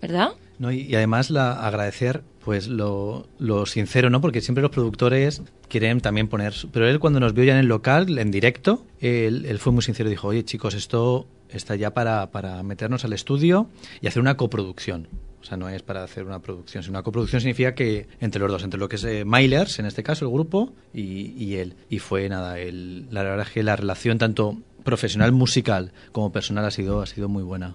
¿Verdad? 0.00 0.30
No, 0.58 0.72
y, 0.72 0.94
además 0.94 1.30
la, 1.30 1.64
agradecer 1.64 2.22
pues 2.44 2.66
lo, 2.66 3.28
lo 3.38 3.66
sincero, 3.66 4.10
¿no? 4.10 4.20
Porque 4.20 4.40
siempre 4.40 4.62
los 4.62 4.70
productores 4.72 5.42
quieren 5.68 6.00
también 6.00 6.28
poner... 6.28 6.54
Pero 6.72 6.88
él 6.88 6.98
cuando 6.98 7.20
nos 7.20 7.34
vio 7.34 7.44
ya 7.44 7.52
en 7.52 7.60
el 7.60 7.66
local, 7.66 8.18
en 8.18 8.30
directo, 8.30 8.84
él, 9.00 9.58
fue 9.60 9.72
muy 9.72 9.82
sincero 9.82 10.08
y 10.08 10.12
dijo, 10.12 10.28
oye 10.28 10.44
chicos, 10.44 10.74
esto 10.74 11.26
está 11.48 11.76
ya 11.76 11.94
para, 11.94 12.30
para 12.30 12.62
meternos 12.62 13.04
al 13.04 13.12
estudio 13.12 13.68
y 14.00 14.08
hacer 14.08 14.20
una 14.20 14.36
coproducción. 14.36 15.08
O 15.40 15.44
sea, 15.44 15.56
no 15.56 15.68
es 15.68 15.82
para 15.82 16.04
hacer 16.04 16.24
una 16.24 16.40
producción, 16.40 16.84
una 16.88 17.02
coproducción 17.02 17.40
significa 17.40 17.74
que 17.74 18.06
entre 18.20 18.40
los 18.40 18.50
dos, 18.50 18.62
entre 18.62 18.78
lo 18.78 18.88
que 18.88 18.96
es 18.96 19.04
eh, 19.04 19.22
en 19.22 19.86
este 19.86 20.02
caso 20.04 20.24
el 20.24 20.30
grupo, 20.30 20.72
y, 20.94 21.32
y 21.36 21.56
él. 21.56 21.74
Y 21.90 21.98
fue 21.98 22.28
nada, 22.28 22.60
el, 22.60 23.06
la 23.10 23.24
verdad 23.24 23.46
es 23.46 23.52
que 23.52 23.62
la 23.64 23.74
relación 23.74 24.18
tanto 24.18 24.58
profesional 24.84 25.32
musical 25.32 25.92
como 26.12 26.32
personal 26.32 26.64
ha 26.64 26.70
sido, 26.70 27.02
ha 27.02 27.06
sido 27.06 27.28
muy 27.28 27.42
buena. 27.42 27.74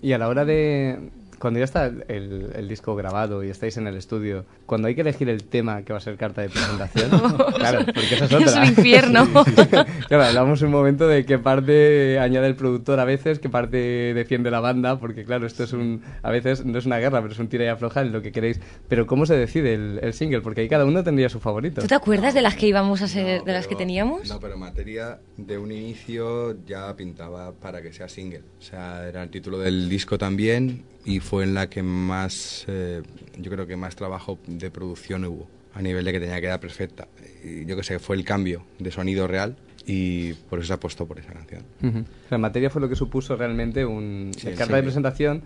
Y 0.00 0.12
a 0.12 0.18
la 0.18 0.28
hora 0.28 0.44
de... 0.44 1.10
Cuando 1.42 1.58
ya 1.58 1.64
está 1.64 1.86
el, 1.86 2.52
el 2.54 2.68
disco 2.68 2.94
grabado 2.94 3.42
y 3.42 3.50
estáis 3.50 3.76
en 3.76 3.88
el 3.88 3.96
estudio, 3.96 4.44
cuando 4.64 4.86
hay 4.86 4.94
que 4.94 5.00
elegir 5.00 5.28
el 5.28 5.42
tema 5.42 5.82
que 5.82 5.92
va 5.92 5.96
a 5.96 6.00
ser 6.00 6.16
carta 6.16 6.40
de 6.40 6.48
presentación, 6.48 7.10
claro, 7.56 7.84
porque 7.84 8.14
esa 8.14 8.26
es 8.26 8.32
otra. 8.32 8.44
Es 8.44 8.56
un 8.56 8.64
infierno. 8.66 9.28
claro, 10.06 10.22
hablamos 10.22 10.62
un 10.62 10.70
momento 10.70 11.08
de 11.08 11.26
qué 11.26 11.40
parte 11.40 12.20
añade 12.20 12.46
el 12.46 12.54
productor 12.54 13.00
a 13.00 13.04
veces, 13.04 13.40
qué 13.40 13.48
parte 13.48 13.76
defiende 14.14 14.52
la 14.52 14.60
banda, 14.60 15.00
porque 15.00 15.24
claro, 15.24 15.44
esto 15.44 15.64
es 15.64 15.72
un... 15.72 16.02
A 16.22 16.30
veces 16.30 16.64
no 16.64 16.78
es 16.78 16.86
una 16.86 16.98
guerra, 16.98 17.20
pero 17.20 17.32
es 17.32 17.40
un 17.40 17.48
tira 17.48 17.64
y 17.64 17.66
afloja 17.66 18.02
en 18.02 18.12
lo 18.12 18.22
que 18.22 18.30
queréis. 18.30 18.60
Pero 18.86 19.08
¿cómo 19.08 19.26
se 19.26 19.34
decide 19.34 19.74
el, 19.74 19.98
el 20.00 20.12
single? 20.12 20.42
Porque 20.42 20.60
ahí 20.60 20.68
cada 20.68 20.84
uno 20.84 21.02
tendría 21.02 21.28
su 21.28 21.40
favorito. 21.40 21.80
¿Tú 21.80 21.88
te 21.88 21.96
acuerdas 21.96 22.34
de 22.34 22.42
las 22.42 22.54
que 22.54 22.68
íbamos 22.68 23.02
a 23.02 23.08
ser, 23.08 23.42
de 23.42 23.52
las 23.52 23.66
que 23.66 23.74
teníamos? 23.74 24.28
No, 24.28 24.38
pero 24.38 24.56
materia 24.56 25.18
de 25.36 25.58
un 25.58 25.72
inicio 25.72 26.64
ya 26.64 26.94
pintaba 26.94 27.50
para 27.50 27.82
que 27.82 27.92
sea 27.92 28.08
single. 28.08 28.44
O 28.60 28.62
sea, 28.62 29.08
era 29.08 29.24
el 29.24 29.30
título 29.30 29.58
del 29.58 29.88
disco 29.88 30.16
también 30.18 30.84
y 31.04 31.20
fue 31.20 31.44
en 31.44 31.54
la 31.54 31.68
que 31.68 31.82
más, 31.82 32.64
eh, 32.68 33.02
yo 33.38 33.50
creo 33.50 33.66
que 33.66 33.76
más 33.76 33.96
trabajo 33.96 34.38
de 34.46 34.70
producción 34.70 35.24
hubo, 35.24 35.48
a 35.74 35.82
nivel 35.82 36.04
de 36.04 36.12
que 36.12 36.20
tenía 36.20 36.36
que 36.36 36.42
quedar 36.42 36.60
perfecta. 36.60 37.08
Y 37.42 37.64
yo 37.64 37.76
que 37.76 37.82
sé, 37.82 37.98
fue 37.98 38.16
el 38.16 38.24
cambio 38.24 38.64
de 38.78 38.90
sonido 38.90 39.26
real 39.26 39.56
y 39.86 40.32
por 40.34 40.58
eso 40.58 40.68
se 40.68 40.72
apostó 40.74 41.06
por 41.06 41.18
esa 41.18 41.32
canción. 41.32 41.62
Ujú. 41.82 42.04
La 42.30 42.38
materia 42.38 42.70
fue 42.70 42.80
lo 42.80 42.88
que 42.88 42.96
supuso 42.96 43.36
realmente 43.36 43.84
un 43.84 44.30
Sí, 44.36 44.48
el 44.48 44.54
carta 44.54 44.74
sí. 44.74 44.76
de 44.76 44.82
presentación, 44.82 45.42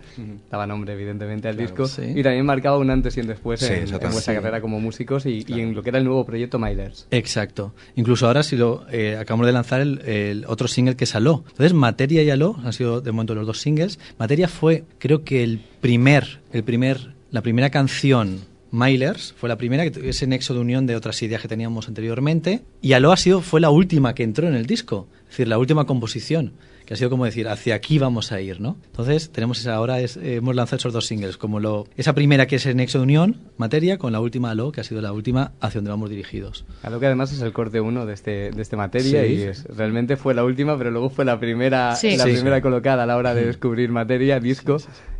daba 0.51 0.67
nombre 0.67 0.93
evidentemente 0.93 1.47
al 1.47 1.55
Claro, 1.55 1.69
disco 1.71 1.87
sí. 1.87 2.13
y 2.15 2.23
también 2.23 2.45
marcaba 2.45 2.77
un 2.77 2.89
antes 2.89 3.17
y 3.17 3.21
un 3.21 3.27
después 3.27 3.59
Sí, 3.59 3.73
en- 3.73 3.83
en, 3.93 3.99
vuestra 3.99 4.33
Sí. 4.33 4.39
carrera 4.39 4.61
como 4.61 4.79
músicos 4.79 5.25
y, 5.25 5.43
y 5.47 5.59
en 5.61 5.73
lo 5.75 5.83
que 5.83 5.89
era 5.89 5.97
el 5.99 6.05
nuevo 6.05 6.25
proyecto 6.25 6.59
Milers. 6.59 7.07
Exacto. 7.11 7.73
Incluso 7.95 8.27
ahora 8.27 8.43
si 8.43 8.55
lo 8.57 8.85
eh, 8.91 9.17
acabamos 9.19 9.47
de 9.47 9.53
lanzar 9.53 9.81
el, 9.81 9.99
el 10.01 10.45
otro 10.47 10.67
single 10.67 10.95
que 10.95 11.03
es 11.05 11.15
Aló. 11.15 11.43
Entonces 11.49 11.73
Materia 11.73 12.23
y 12.23 12.29
Aló 12.29 12.55
han 12.63 12.73
sido 12.73 13.01
de 13.01 13.11
momento 13.11 13.35
los 13.35 13.47
dos 13.47 13.59
singles. 13.59 13.99
Materia 14.19 14.47
fue 14.47 14.83
creo 14.99 15.23
que 15.23 15.43
el 15.43 15.59
primer, 15.81 16.39
el 16.53 16.63
primer, 16.63 17.13
la 17.31 17.41
primera 17.41 17.69
canción 17.69 18.39
Milers 18.71 19.33
fue 19.37 19.49
la 19.49 19.57
primera 19.57 19.89
que 19.89 20.09
ese 20.09 20.27
nexo 20.27 20.53
de 20.53 20.59
unión 20.59 20.85
de 20.85 20.95
otras 20.95 21.21
ideas 21.23 21.41
que 21.41 21.47
teníamos 21.47 21.87
anteriormente 21.87 22.61
y 22.81 22.93
Aló 22.93 23.11
ha 23.11 23.17
sido 23.17 23.41
fue 23.41 23.61
la 23.61 23.69
última 23.69 24.13
que 24.13 24.23
entró 24.23 24.47
en 24.47 24.55
el 24.55 24.65
disco, 24.65 25.07
es 25.23 25.29
decir, 25.29 25.47
la 25.47 25.57
última 25.57 25.85
composición 25.85 26.53
que 26.85 26.93
ha 26.93 26.97
sido 26.97 27.09
como 27.09 27.25
decir 27.25 27.49
hacia 27.49 27.75
aquí 27.75 27.99
vamos 27.99 28.31
a 28.31 28.39
ir, 28.39 28.61
¿no? 28.61 28.77
Entonces 28.85 29.29
tenemos 29.31 29.59
esa 29.59 29.75
ahora 29.75 29.99
es, 29.99 30.15
eh, 30.15 30.35
hemos 30.35 30.55
lanzado 30.55 30.77
esos 30.77 30.93
dos 30.93 31.05
singles 31.05 31.35
como 31.35 31.59
lo 31.59 31.85
esa 31.97 32.13
primera 32.15 32.47
que 32.47 32.55
es 32.55 32.65
el 32.65 32.77
nexo 32.77 32.99
de 32.99 33.03
unión 33.03 33.35
Materia 33.57 33.97
con 33.97 34.13
la 34.13 34.21
última 34.21 34.51
Aló 34.51 34.71
que 34.71 34.79
ha 34.79 34.83
sido 34.85 35.01
la 35.01 35.11
última 35.11 35.51
hacia 35.59 35.79
donde 35.79 35.91
vamos 35.91 36.09
dirigidos. 36.09 36.63
A 36.83 36.89
lo 36.89 37.01
que 37.01 37.07
además 37.07 37.33
es 37.33 37.41
el 37.41 37.51
corte 37.51 37.81
uno 37.81 38.05
de 38.05 38.13
este, 38.13 38.51
de 38.51 38.61
este 38.61 38.77
materia 38.77 39.23
Sí. 39.25 39.33
y 39.33 39.41
es, 39.41 39.65
realmente 39.65 40.15
fue 40.15 40.33
la 40.33 40.45
última, 40.45 40.77
pero 40.77 40.89
luego 40.91 41.09
fue 41.09 41.25
la 41.25 41.37
primera, 41.41 41.93
Sí. 41.97 42.15
la 42.15 42.23
Sí. 42.23 42.31
primera 42.31 42.55
Sí. 42.57 42.61
colocada 42.61 43.03
a 43.03 43.05
la 43.05 43.17
hora 43.17 43.33
de 43.33 43.45
descubrir 43.45 43.89
materia, 43.91 44.39
disco 44.39 44.77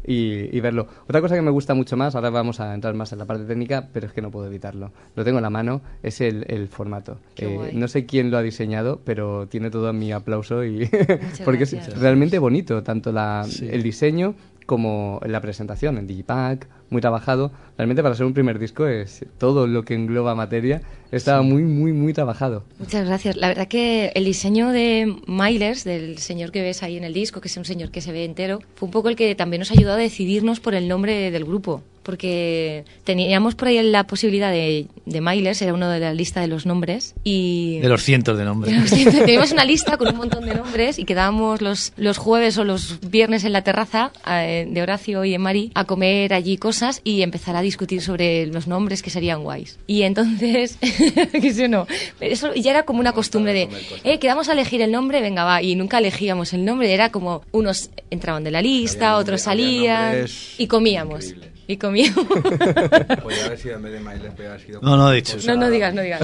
Y, 0.08 0.56
y 0.56 0.60
verlo. 0.62 0.88
Otra 1.04 1.22
cosa 1.22 1.36
que 1.36 1.42
me 1.42 1.52
gusta 1.52 1.74
mucho 1.76 1.98
más, 1.98 2.16
ahora 2.16 2.30
vamos 2.30 2.60
a 2.62 2.74
entrar 2.74 2.96
más 2.96 3.12
en 3.12 3.20
la 3.20 3.26
parte 3.26 3.44
técnica, 3.44 3.90
pero 3.92 4.08
es 4.08 4.14
que 4.14 4.22
no 4.22 4.32
puedo 4.32 4.48
evitarlo. 4.48 4.92
Lo 5.16 5.24
tengo 5.26 5.38
en 5.40 5.44
la 5.44 5.50
mano, 5.50 5.82
es 6.02 6.22
el, 6.22 6.46
el 6.48 6.70
formato. 6.70 7.20
Eh, 7.36 7.72
no 7.74 7.88
sé 7.90 8.06
quién 8.06 8.32
lo 8.32 8.38
ha 8.38 8.42
diseñado, 8.42 9.02
pero 9.04 9.48
tiene 9.48 9.70
todo 9.70 9.92
mi 9.92 10.14
aplauso 10.14 10.64
y 10.64 10.90
porque 11.46 11.64
es 11.64 12.00
realmente 12.00 12.40
bonito, 12.40 12.82
tanto 12.84 13.12
la, 13.12 13.46
el 13.62 13.84
diseño 13.84 14.34
como 14.66 15.20
la 15.26 15.42
presentación 15.42 15.98
en 15.98 16.08
Digipack, 16.08 16.68
muy 16.90 17.02
trabajado. 17.02 17.52
Realmente 17.78 18.02
para 18.02 18.16
ser 18.16 18.26
un 18.26 18.34
primer 18.34 18.58
disco 18.58 18.88
es 18.88 19.26
todo 19.38 19.68
lo 19.68 19.84
que 19.84 19.94
engloba 19.94 20.34
materia 20.34 20.82
estaba 21.12 21.42
muy, 21.42 21.64
muy, 21.64 21.94
muy 21.94 22.14
trabajado. 22.14 22.64
Muchas 22.80 23.06
gracias. 23.06 23.36
La 23.38 23.48
verdad 23.48 23.68
que 23.68 24.12
el 24.16 24.26
diseño 24.26 24.70
de 24.70 25.16
Milers, 25.28 25.84
del 25.84 26.18
señor 26.18 26.52
que 26.52 26.62
ves 26.62 26.84
ahí 26.84 26.98
en 26.98 27.04
el 27.04 27.14
disco, 27.14 27.42
que 27.42 27.48
es 27.48 27.58
un 27.58 27.66
señor 27.66 27.92
que 27.92 28.02
se 28.02 28.12
ve 28.12 28.26
entero, 28.26 28.60
fue 28.76 28.88
un 28.88 28.92
poco 28.92 29.10
el 29.10 29.16
que 29.16 29.36
también 29.36 29.60
nos 29.60 29.72
ayudó 29.72 29.94
a 29.94 29.98
decidirnos 29.98 30.60
por 30.60 30.76
el 30.76 30.88
nombre 30.88 31.32
del 31.32 31.46
grupo. 31.46 31.82
Porque 32.04 32.86
teníamos 33.04 33.56
por 33.56 33.68
ahí 33.68 33.84
la 33.84 34.08
posibilidad 34.08 34.50
de, 34.50 34.88
de 35.06 35.20
Milers, 35.22 35.62
era 35.62 35.74
uno 35.74 35.90
de 35.90 36.00
la 36.00 36.14
lista 36.14 36.40
de 36.40 36.48
los 36.48 36.66
nombres. 36.66 37.16
Y 37.26 37.80
De 37.80 37.90
los 37.90 38.02
cientos 38.02 38.38
de 38.38 38.46
nombres. 38.46 38.90
Teníamos 38.90 39.52
una 39.52 39.66
lista 39.66 39.98
con 39.98 40.08
un 40.08 40.16
montón 40.16 40.46
de 40.46 40.56
nombres 40.56 41.00
y 41.00 41.04
quedábamos 41.04 41.62
los, 41.62 41.92
los 41.98 42.18
jueves 42.18 42.58
o 42.58 42.64
los 42.64 43.02
viernes 43.02 43.44
en 43.44 43.52
la 43.52 43.64
terraza 43.64 44.14
eh, 44.26 44.66
de 44.70 44.82
Horacio 44.82 45.26
y 45.26 45.32
de 45.32 45.38
Mari 45.38 45.72
a 45.76 45.84
comer 45.84 46.34
allí 46.34 46.56
cosas 46.58 47.02
y 47.04 47.24
empezar 47.24 47.58
a 47.58 47.62
discutir 47.68 48.02
sobre 48.02 48.48
los 48.48 48.68
nombres 48.68 49.02
que 49.02 49.10
serían 49.10 49.44
guays. 49.44 49.78
Y 49.88 50.04
entonces, 50.04 50.78
que 51.32 51.54
sí 51.54 51.64
o 51.64 51.68
no, 51.68 51.88
eso 52.20 52.54
ya 52.56 52.72
era 52.72 52.84
como 52.84 53.00
una 53.00 53.14
costumbre 53.14 53.54
de, 53.54 53.70
eh, 54.04 54.20
quedamos 54.20 54.50
a 54.50 54.54
elegir 54.54 54.82
el 54.82 54.92
nombre, 54.92 55.22
venga, 55.22 55.44
va, 55.44 55.62
y 55.62 55.76
nunca 55.76 56.00
elegíamos 56.00 56.54
el 56.54 56.66
nombre, 56.66 56.94
era 56.94 57.12
como 57.12 57.44
unos 57.52 57.90
entraban 58.10 58.44
de 58.44 58.52
la 58.52 58.62
lista, 58.62 59.18
otros 59.18 59.42
salían 59.42 60.26
y 60.58 60.68
comíamos. 60.68 61.34
Y 61.68 61.78
comió. 61.78 62.06
Podría 63.22 63.46
haber 63.46 63.58
sido 63.60 63.76
en 63.76 63.84
vez 63.84 63.94
de 63.94 64.00
podría 64.32 64.50
haber 64.52 64.62
sido. 64.62 64.82
No, 64.82 64.96
no, 64.96 65.10
de 65.10 65.18
hecho. 65.20 65.38
No, 65.46 65.58
no 65.58 65.70
digas, 65.70 65.94
no 65.94 66.02
digas. 66.02 66.22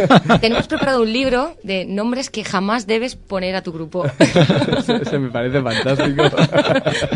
Tenemos 0.40 0.66
preparado 0.66 1.02
un 1.02 1.12
libro 1.12 1.56
de 1.62 1.84
nombres 1.84 2.30
que 2.30 2.44
jamás 2.44 2.86
debes 2.86 3.14
poner 3.14 3.54
a 3.56 3.62
tu 3.62 3.72
grupo. 3.72 4.04
Se, 4.86 5.04
se 5.04 5.18
me 5.18 5.28
parece 5.30 5.60
fantástico. 5.62 6.22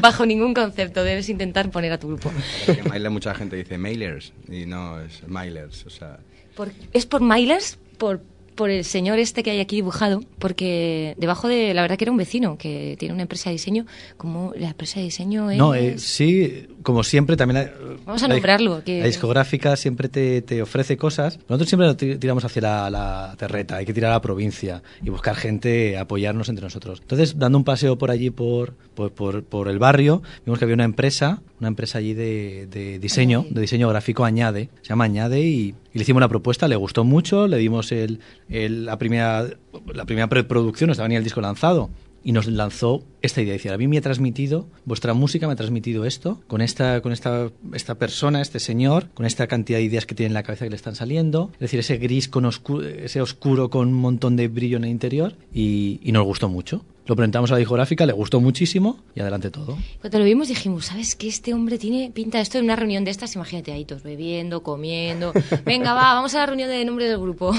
Bajo 0.00 0.26
ningún 0.26 0.52
concepto 0.54 1.02
debes 1.02 1.28
intentar 1.28 1.70
poner 1.70 1.92
a 1.92 1.98
tu 1.98 2.08
grupo. 2.08 2.30
Porque 2.66 2.82
Miles 2.82 3.10
mucha 3.10 3.34
gente 3.34 3.56
dice 3.56 3.78
Mailers 3.78 4.32
y 4.48 4.66
no 4.66 5.00
es 5.00 5.26
Milers, 5.26 5.86
o 5.86 5.90
sea. 5.90 6.18
Por- 6.54 6.70
¿Es 6.92 7.06
por 7.06 7.22
Milers? 7.22 7.78
Por, 7.96 8.20
por 8.60 8.68
el 8.68 8.84
señor 8.84 9.18
este 9.18 9.42
que 9.42 9.50
hay 9.52 9.60
aquí 9.60 9.76
dibujado, 9.76 10.20
porque 10.38 11.14
debajo 11.16 11.48
de, 11.48 11.72
la 11.72 11.80
verdad 11.80 11.96
que 11.96 12.04
era 12.04 12.12
un 12.12 12.18
vecino 12.18 12.58
que 12.58 12.94
tiene 12.98 13.14
una 13.14 13.22
empresa 13.22 13.48
de 13.48 13.54
diseño, 13.54 13.86
como 14.18 14.52
la 14.54 14.68
empresa 14.68 15.00
de 15.00 15.04
diseño 15.04 15.50
es... 15.50 15.56
No, 15.56 15.74
eh, 15.74 15.96
sí, 15.98 16.66
como 16.82 17.02
siempre, 17.02 17.36
también 17.38 17.64
la, 17.64 17.70
Vamos 18.04 18.22
a 18.22 18.28
la- 18.28 18.34
nombrarlo, 18.34 18.84
que- 18.84 19.00
La 19.00 19.06
discográfica 19.06 19.76
siempre 19.76 20.10
te, 20.10 20.42
te 20.42 20.60
ofrece 20.60 20.98
cosas. 20.98 21.38
Nosotros 21.48 21.70
siempre 21.70 21.94
ti- 21.94 22.16
tiramos 22.18 22.44
hacia 22.44 22.60
la, 22.60 22.90
la 22.90 23.34
terreta, 23.38 23.76
hay 23.76 23.86
que 23.86 23.94
tirar 23.94 24.10
a 24.10 24.14
la 24.16 24.20
provincia 24.20 24.82
y 25.02 25.08
buscar 25.08 25.36
gente, 25.36 25.96
apoyarnos 25.96 26.50
entre 26.50 26.64
nosotros. 26.64 26.98
Entonces, 27.00 27.38
dando 27.38 27.56
un 27.56 27.64
paseo 27.64 27.96
por 27.96 28.10
allí, 28.10 28.28
por, 28.28 28.74
por, 28.94 29.10
por- 29.12 29.42
por 29.42 29.68
el 29.68 29.78
barrio, 29.78 30.22
vimos 30.44 30.58
que 30.58 30.66
había 30.66 30.74
una 30.74 30.84
empresa, 30.84 31.40
una 31.60 31.68
empresa 31.68 31.98
allí 31.98 32.14
de, 32.14 32.66
de 32.70 32.98
diseño, 32.98 33.46
de 33.50 33.60
diseño 33.60 33.88
gráfico, 33.88 34.24
Añade, 34.24 34.70
se 34.82 34.88
llama 34.88 35.04
Añade, 35.04 35.40
y, 35.40 35.74
y 35.92 35.98
le 35.98 36.02
hicimos 36.02 36.18
una 36.20 36.28
propuesta, 36.28 36.66
le 36.68 36.76
gustó 36.76 37.04
mucho, 37.04 37.46
le 37.46 37.58
dimos 37.58 37.92
el, 37.92 38.20
el- 38.48 38.86
la 38.86 38.98
primera, 38.98 39.46
la 39.94 40.04
primera 40.06 40.28
preproducción, 40.28 40.90
estaba 40.90 41.08
ni 41.08 41.16
el 41.16 41.24
disco 41.24 41.40
lanzado 41.40 41.90
y 42.22 42.32
nos 42.32 42.46
lanzó 42.46 43.02
esta 43.22 43.40
idea. 43.40 43.54
Decía, 43.54 43.72
a 43.72 43.78
mí 43.78 43.88
me 43.88 43.96
ha 43.96 44.02
transmitido, 44.02 44.68
vuestra 44.84 45.14
música 45.14 45.46
me 45.46 45.54
ha 45.54 45.56
transmitido 45.56 46.04
esto, 46.04 46.42
con 46.48 46.60
esta, 46.60 47.00
con 47.00 47.12
esta, 47.12 47.50
esta 47.72 47.94
persona, 47.94 48.42
este 48.42 48.58
señor, 48.60 49.08
con 49.14 49.24
esta 49.24 49.46
cantidad 49.46 49.78
de 49.78 49.84
ideas 49.84 50.04
que 50.04 50.14
tiene 50.14 50.28
en 50.28 50.34
la 50.34 50.42
cabeza 50.42 50.66
que 50.66 50.70
le 50.70 50.76
están 50.76 50.94
saliendo. 50.96 51.50
Es 51.54 51.60
decir, 51.60 51.80
ese 51.80 51.96
gris 51.96 52.28
con 52.28 52.44
oscuro, 52.44 52.86
ese 52.86 53.22
oscuro 53.22 53.70
con 53.70 53.88
un 53.88 53.94
montón 53.94 54.36
de 54.36 54.48
brillo 54.48 54.76
en 54.76 54.84
el 54.84 54.90
interior 54.90 55.34
y, 55.54 55.98
y 56.02 56.12
nos 56.12 56.24
gustó 56.24 56.50
mucho. 56.50 56.84
Lo 57.06 57.16
presentamos 57.16 57.50
a 57.50 57.54
la 57.54 57.58
discográfica, 57.58 58.06
le 58.06 58.12
gustó 58.12 58.40
muchísimo 58.40 58.98
y 59.14 59.20
adelante 59.20 59.50
todo. 59.50 59.76
Cuando 60.00 60.18
lo 60.18 60.24
vimos 60.24 60.48
dijimos, 60.48 60.86
¿sabes 60.86 61.16
qué? 61.16 61.28
Este 61.28 61.54
hombre 61.54 61.78
tiene 61.78 62.10
pinta 62.14 62.38
de 62.38 62.42
esto 62.42 62.58
en 62.58 62.64
una 62.64 62.76
reunión 62.76 63.04
de 63.04 63.10
estas, 63.10 63.34
imagínate 63.34 63.72
ahí 63.72 63.84
todos 63.84 64.02
bebiendo, 64.02 64.62
comiendo. 64.62 65.32
Venga, 65.64 65.94
va, 65.94 66.14
vamos 66.14 66.34
a 66.34 66.38
la 66.38 66.46
reunión 66.46 66.68
de 66.68 66.84
nombre 66.84 67.08
del 67.08 67.18
grupo. 67.18 67.52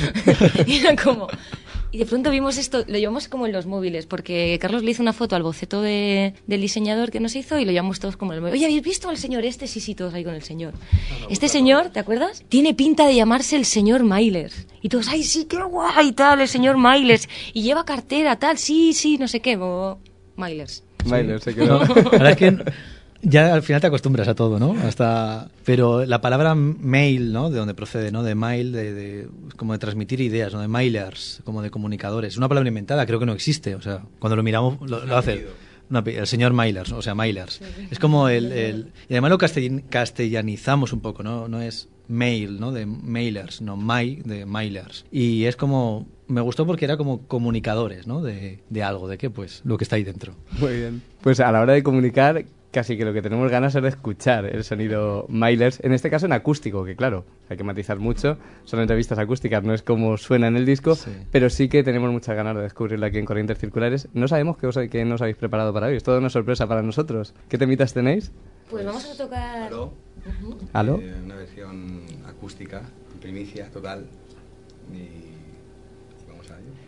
y 0.66 0.76
era 0.76 0.94
como... 0.96 1.28
Y 1.94 1.98
de 1.98 2.06
pronto 2.06 2.32
vimos 2.32 2.58
esto, 2.58 2.78
lo 2.88 2.98
llevamos 2.98 3.28
como 3.28 3.46
en 3.46 3.52
los 3.52 3.66
móviles, 3.66 4.06
porque 4.06 4.58
Carlos 4.60 4.82
le 4.82 4.90
hizo 4.90 5.00
una 5.00 5.12
foto 5.12 5.36
al 5.36 5.44
boceto 5.44 5.80
de- 5.80 6.34
del 6.48 6.60
diseñador 6.60 7.12
que 7.12 7.20
nos 7.20 7.36
hizo 7.36 7.56
y 7.60 7.64
lo 7.64 7.70
llevamos 7.70 8.00
todos 8.00 8.16
como 8.16 8.32
en 8.32 8.38
el 8.38 8.40
móvil. 8.42 8.54
Oye, 8.54 8.64
¿habéis 8.64 8.82
visto 8.82 9.08
al 9.08 9.16
señor 9.16 9.44
este? 9.44 9.68
Sí, 9.68 9.78
sí, 9.78 9.94
todos 9.94 10.12
ahí 10.12 10.24
con 10.24 10.34
el 10.34 10.42
señor. 10.42 10.74
Este 11.30 11.46
señor, 11.48 11.90
¿te 11.90 12.00
acuerdas? 12.00 12.42
Tiene 12.48 12.74
pinta 12.74 13.06
de 13.06 13.14
llamarse 13.14 13.54
el 13.54 13.64
señor 13.64 14.02
Mailers. 14.02 14.66
Y 14.82 14.88
todos, 14.88 15.06
ay, 15.06 15.22
sí, 15.22 15.44
qué 15.44 15.62
guay, 15.62 16.10
tal, 16.14 16.40
el 16.40 16.48
señor 16.48 16.76
Mailers. 16.78 17.28
Y 17.52 17.62
lleva 17.62 17.84
cartera, 17.84 18.40
tal, 18.40 18.58
sí, 18.58 18.92
sí, 18.92 19.16
no 19.16 19.28
sé 19.28 19.38
qué. 19.38 19.56
Bailo, 21.04 21.38
se 21.38 21.54
quedó. 21.54 21.78
la 21.86 21.94
verdad 22.10 22.30
es 22.30 22.36
que 22.36 22.58
ya 23.24 23.52
al 23.54 23.62
final 23.62 23.80
te 23.80 23.86
acostumbras 23.88 24.28
a 24.28 24.34
todo, 24.34 24.58
¿no? 24.58 24.72
Hasta, 24.84 25.50
pero 25.64 26.04
la 26.04 26.20
palabra 26.20 26.54
mail, 26.54 27.32
¿no? 27.32 27.50
De 27.50 27.58
donde 27.58 27.74
procede, 27.74 28.12
¿no? 28.12 28.22
De 28.22 28.34
mail, 28.34 28.72
de, 28.72 28.94
de- 28.94 29.28
como 29.56 29.72
de 29.72 29.78
transmitir 29.78 30.20
ideas, 30.20 30.52
¿no? 30.52 30.60
De 30.60 30.68
mailers, 30.68 31.40
como 31.44 31.62
de 31.62 31.70
comunicadores. 31.70 32.34
Es 32.34 32.38
una 32.38 32.48
palabra 32.48 32.68
inventada, 32.68 33.06
creo 33.06 33.18
que 33.18 33.26
no 33.26 33.32
existe. 33.32 33.74
O 33.74 33.80
sea, 33.82 34.02
cuando 34.18 34.36
lo 34.36 34.42
miramos, 34.42 34.78
lo, 34.88 35.04
lo 35.04 35.16
hace 35.16 35.46
el 36.06 36.26
señor 36.26 36.52
Mailers, 36.54 36.92
o 36.92 37.02
sea, 37.02 37.14
Mailers. 37.14 37.60
Es 37.90 37.98
como 37.98 38.28
el, 38.28 38.52
el- 38.52 38.92
y 39.08 39.12
además 39.14 39.30
lo 39.30 39.38
castellan- 39.38 39.84
castellanizamos 39.88 40.92
un 40.92 41.00
poco, 41.00 41.22
¿no? 41.22 41.46
No 41.48 41.60
es 41.60 41.88
mail, 42.08 42.58
¿no? 42.60 42.72
De 42.72 42.84
mailers, 42.86 43.60
no 43.62 43.76
my 43.76 44.16
de 44.24 44.44
mailers. 44.46 45.04
Y 45.10 45.44
es 45.44 45.56
como 45.56 46.06
me 46.26 46.40
gustó 46.40 46.64
porque 46.66 46.86
era 46.86 46.96
como 46.96 47.26
comunicadores, 47.28 48.06
¿no? 48.06 48.22
De, 48.22 48.60
de 48.70 48.82
algo, 48.82 49.08
de 49.08 49.18
qué, 49.18 49.28
pues 49.30 49.60
lo 49.64 49.76
que 49.76 49.84
está 49.84 49.96
ahí 49.96 50.04
dentro. 50.04 50.34
Muy 50.58 50.74
bien. 50.76 51.02
Pues 51.20 51.38
a 51.40 51.52
la 51.52 51.60
hora 51.60 51.74
de 51.74 51.82
comunicar, 51.82 52.44
casi 52.74 52.98
que 52.98 53.04
lo 53.04 53.12
que 53.12 53.22
tenemos 53.22 53.48
ganas 53.50 53.74
es 53.76 53.82
de 53.82 53.88
escuchar 53.88 54.46
el 54.46 54.64
sonido 54.64 55.26
Milers, 55.28 55.78
en 55.84 55.92
este 55.92 56.10
caso 56.10 56.26
en 56.26 56.32
acústico, 56.32 56.84
que 56.84 56.96
claro, 56.96 57.24
hay 57.48 57.56
que 57.56 57.62
matizar 57.62 58.00
mucho, 58.00 58.36
son 58.64 58.80
entrevistas 58.80 59.16
acústicas, 59.18 59.62
no 59.62 59.72
es 59.72 59.82
como 59.82 60.16
suena 60.16 60.48
en 60.48 60.56
el 60.56 60.66
disco, 60.66 60.98
pero 61.30 61.48
sí 61.48 61.68
que 61.68 61.84
tenemos 61.84 62.10
muchas 62.10 62.34
ganas 62.34 62.56
de 62.56 62.62
descubrirlo 62.62 63.06
aquí 63.06 63.18
en 63.18 63.26
Corrientes 63.26 63.58
Circulares. 63.58 64.08
No 64.12 64.26
sabemos 64.26 64.58
qué, 64.58 64.66
os, 64.66 64.76
qué 64.90 65.04
nos 65.04 65.22
habéis 65.22 65.36
preparado 65.36 65.72
para 65.72 65.86
hoy, 65.86 65.96
es 65.96 66.02
toda 66.02 66.18
una 66.18 66.30
sorpresa 66.30 66.66
para 66.66 66.82
nosotros. 66.82 67.32
¿Qué 67.48 67.58
temitas 67.58 67.94
tenéis? 67.94 68.32
Pues 68.68 68.84
vamos 68.84 69.08
a 69.08 69.16
tocar... 69.16 69.70
¿Aló? 70.72 71.00
Eh, 71.00 71.14
una 71.24 71.36
versión 71.36 72.02
acústica, 72.26 72.82
primicia 73.20 73.70
total. 73.70 74.06
Y. 74.92 75.33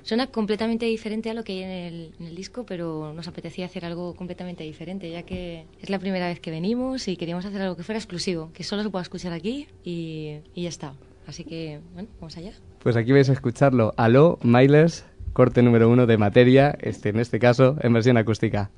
Suena 0.07 0.29
completamente 0.29 0.87
diferente 0.87 1.31
a 1.31 1.35
lo 1.35 1.43
que 1.43 1.55
hay 1.55 1.63
en 1.65 1.71
el, 1.71 2.13
en 2.21 2.27
el 2.27 2.37
disco, 2.37 2.65
pero 2.65 3.13
nos 3.13 3.27
apetecía 3.27 3.67
hacer 3.67 3.85
algo 3.85 4.15
completamente 4.15 4.63
diferente, 4.63 5.11
ya 5.11 5.25
que 5.25 5.67
es 5.83 5.91
la 5.91 5.99
primera 5.99 6.29
vez 6.29 6.39
que 6.39 6.53
venimos 6.53 7.09
y 7.09 7.17
queríamos 7.17 7.45
hacer 7.45 7.61
algo 7.61 7.77
que 7.77 7.83
fuera 7.83 7.99
exclusivo, 7.99 8.53
que 8.55 8.63
solo 8.63 8.85
se 8.85 8.91
pueda 8.91 9.03
escuchar 9.03 9.33
aquí 9.33 9.67
y, 9.83 10.37
y 10.55 10.63
ya 10.63 10.69
está. 10.69 10.95
Así 11.27 11.43
que, 11.43 11.81
bueno, 11.93 12.09
vamos 12.21 12.37
allá. 12.37 12.53
Pues 12.85 12.95
aquí 12.95 13.11
vais 13.11 13.29
a 13.31 13.33
escucharlo. 13.33 13.95
Aló, 13.97 14.39
Milers, 14.45 15.05
corte 15.33 15.61
número 15.61 15.91
uno 15.91 16.07
de 16.07 16.17
materia, 16.19 16.79
este, 16.81 17.09
en 17.09 17.19
este 17.19 17.41
caso 17.41 17.77
en 17.81 17.93
versión 17.93 18.17
acústica. 18.17 18.71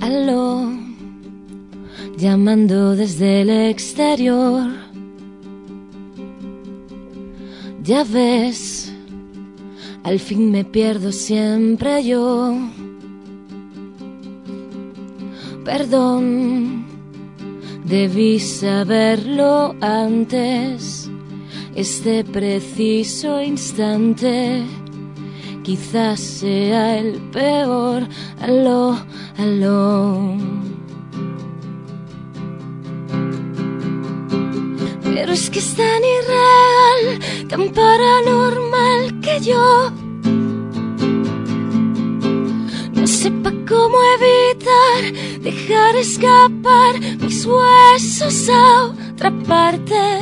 Aló, 0.00 0.70
llamando 2.24 2.96
desde 2.96 3.42
el 3.42 3.50
exterior. 3.50 4.70
Ya 7.82 8.02
ves, 8.02 8.90
al 10.04 10.18
fin 10.18 10.50
me 10.50 10.64
pierdo 10.64 11.12
siempre 11.12 12.02
yo. 12.02 12.56
Perdón, 15.66 16.86
debí 17.84 18.40
saberlo 18.40 19.74
antes, 19.82 21.10
este 21.74 22.24
preciso 22.24 23.42
instante. 23.42 24.62
Quizás 25.62 26.20
sea 26.20 26.98
el 26.98 27.20
peor. 27.32 28.08
Aló, 28.40 28.96
aló. 29.36 30.38
Pero 35.14 35.32
es 35.32 35.48
que 35.48 35.60
es 35.60 35.76
tan 35.76 36.02
irreal, 36.16 37.46
tan 37.48 37.72
paranormal 37.72 39.20
que 39.20 39.40
yo 39.40 39.92
no 42.92 43.06
sepa 43.06 43.52
cómo 43.68 43.96
evitar 44.18 45.40
dejar 45.40 45.94
escapar 45.94 46.98
mis 47.20 47.46
huesos 47.46 48.48
a 48.48 48.86
otra 48.86 49.30
parte. 49.46 50.18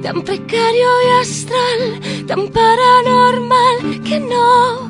Tan 0.00 0.22
precario 0.22 0.88
y 1.04 1.20
astral, 1.20 2.26
tan 2.28 2.48
paranormal 2.48 4.00
que 4.04 4.20
no. 4.20 4.87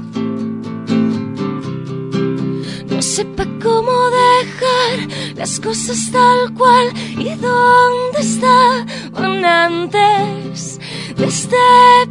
Sepa 3.19 3.45
cómo 3.61 4.11
dejar 4.11 5.35
las 5.35 5.59
cosas 5.59 6.09
tal 6.13 6.55
cual 6.55 6.87
y 7.19 7.31
dónde 7.35 8.21
estaban 8.21 9.45
antes 9.45 10.79
de 11.17 11.25
este 11.25 11.57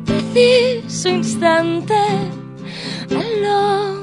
preciso 0.05 1.07
instante. 1.07 1.95
Aló. 3.09 3.96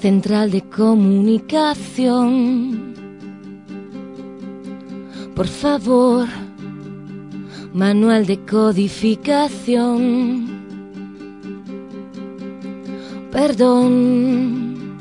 Central 0.00 0.50
de 0.50 0.62
comunicación. 0.62 2.94
Por 5.36 5.46
favor, 5.46 6.26
manual 7.74 8.24
de 8.26 8.38
codificación. 8.46 10.48
Perdón, 13.30 14.96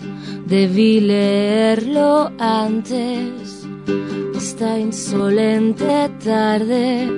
debí 0.47 0.99
leerlo 0.99 2.29
antes. 2.37 3.65
Esta 4.35 4.77
insolente 4.77 6.11
tarde, 6.23 7.09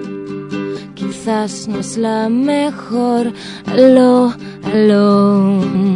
quizás 0.93 1.67
no 1.67 1.79
es 1.79 1.97
la 1.97 2.29
mejor. 2.29 3.33
Aló, 3.65 4.35
aló. 4.63 5.90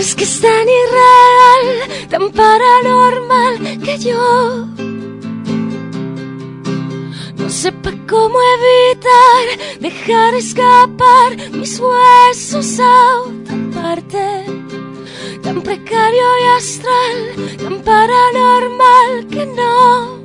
Es 0.00 0.14
que 0.14 0.24
es 0.24 0.40
tan 0.40 0.66
irreal, 0.82 2.08
tan 2.08 2.32
paranormal 2.32 3.80
que 3.84 3.98
yo 3.98 4.66
no 7.36 7.50
sepa 7.50 7.92
cómo 8.08 8.38
evitar 8.56 9.78
dejar 9.78 10.34
escapar 10.34 11.36
mis 11.52 11.78
huesos 11.78 12.80
a 12.80 13.20
otra 13.20 13.56
parte. 13.74 14.24
Tan 15.42 15.60
precario 15.60 16.26
y 16.44 16.46
astral, 16.56 17.58
tan 17.58 17.82
paranormal 17.82 19.26
que 19.30 19.44
no. 19.44 20.20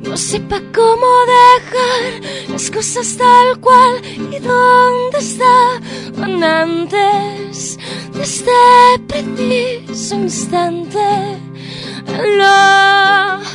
No 0.00 0.16
sepa 0.16 0.60
cómo 0.72 1.08
dejar 1.36 2.49
las 2.60 2.70
cosas 2.70 3.16
tal 3.16 3.58
cual 3.60 4.02
y 4.04 4.38
dónde 4.38 5.18
estaban 5.18 6.44
antes 6.44 7.78
de 8.12 8.22
este 8.22 8.50
preciso 9.08 10.16
instante. 10.16 10.98
Aló. 12.06 13.49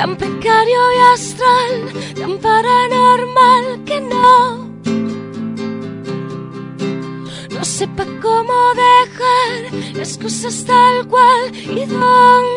Tan 0.00 0.16
precario 0.16 0.80
y 0.96 0.98
astral, 1.12 2.14
tan 2.18 2.38
paranormal 2.38 3.84
que 3.84 4.00
no. 4.00 4.70
No 7.50 7.62
sepa 7.62 8.06
cómo 8.22 8.54
dejar 8.86 9.94
las 9.94 10.16
cosas 10.16 10.64
tal 10.64 11.06
cual 11.06 11.54
y 11.54 11.84
dónde 11.84 12.49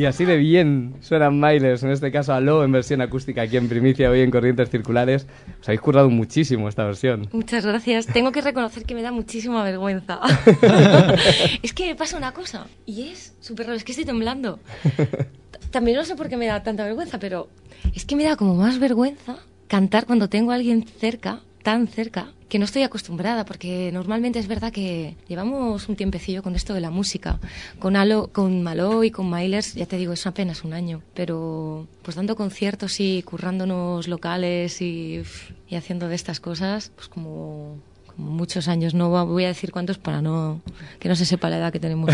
Y 0.00 0.06
así 0.06 0.24
de 0.24 0.38
bien 0.38 0.94
suenan 1.02 1.38
Milers, 1.38 1.82
en 1.82 1.90
este 1.90 2.10
caso 2.10 2.32
Aló 2.32 2.64
en 2.64 2.72
versión 2.72 3.02
acústica 3.02 3.42
aquí 3.42 3.58
en 3.58 3.68
primicia 3.68 4.08
hoy 4.08 4.22
en 4.22 4.30
Corrientes 4.30 4.70
Circulares. 4.70 5.26
Os 5.60 5.68
habéis 5.68 5.82
currado 5.82 6.08
muchísimo 6.08 6.70
esta 6.70 6.84
versión. 6.84 7.28
Muchas 7.32 7.66
gracias. 7.66 8.06
Tengo 8.06 8.32
que 8.32 8.40
reconocer 8.40 8.84
que 8.84 8.94
me 8.94 9.02
da 9.02 9.12
muchísima 9.12 9.62
vergüenza. 9.62 10.18
es 11.62 11.74
que 11.74 11.88
me 11.88 11.96
pasa 11.96 12.16
una 12.16 12.32
cosa 12.32 12.66
y 12.86 13.08
es 13.08 13.34
súper 13.40 13.66
raro, 13.66 13.76
es 13.76 13.84
que 13.84 13.92
estoy 13.92 14.06
temblando. 14.06 14.58
También 15.70 15.98
no 15.98 16.04
sé 16.06 16.16
por 16.16 16.30
qué 16.30 16.38
me 16.38 16.46
da 16.46 16.62
tanta 16.62 16.86
vergüenza, 16.86 17.18
pero 17.18 17.50
es 17.94 18.06
que 18.06 18.16
me 18.16 18.24
da 18.24 18.36
como 18.36 18.54
más 18.54 18.78
vergüenza 18.78 19.36
cantar 19.68 20.06
cuando 20.06 20.30
tengo 20.30 20.52
a 20.52 20.54
alguien 20.54 20.86
cerca, 20.98 21.40
tan 21.62 21.86
cerca, 21.86 22.32
que 22.48 22.58
no 22.58 22.64
estoy 22.64 22.82
acostumbrada, 22.82 23.44
porque 23.44 23.90
normalmente 23.92 24.38
es 24.38 24.48
verdad 24.48 24.72
que 24.72 25.16
llevamos 25.28 25.88
un 25.88 25.96
tiempecillo 25.96 26.42
con 26.42 26.56
esto 26.56 26.74
de 26.74 26.80
la 26.80 26.90
música. 26.90 27.38
Con, 27.78 27.96
Alo, 27.96 28.30
con 28.32 28.62
Maló 28.62 29.04
y 29.04 29.10
con 29.10 29.30
Milers, 29.30 29.74
ya 29.74 29.86
te 29.86 29.96
digo, 29.96 30.12
es 30.12 30.26
apenas 30.26 30.64
un 30.64 30.72
año, 30.72 31.02
pero 31.14 31.86
pues 32.02 32.16
dando 32.16 32.36
conciertos 32.36 32.98
y 33.00 33.22
currándonos 33.22 34.08
locales 34.08 34.82
y, 34.82 35.22
y 35.68 35.76
haciendo 35.76 36.08
de 36.08 36.16
estas 36.16 36.40
cosas, 36.40 36.90
pues 36.94 37.08
como 37.08 37.78
como 38.16 38.32
muchos 38.32 38.68
años, 38.68 38.92
no 38.92 39.08
voy 39.26 39.44
a 39.44 39.48
decir 39.48 39.72
cuántos 39.72 39.98
para 39.98 40.20
no 40.20 40.60
que 40.98 41.08
no 41.08 41.14
se 41.16 41.24
sepa 41.24 41.48
la 41.48 41.58
edad 41.58 41.72
que 41.72 41.80
tenemos, 41.80 42.10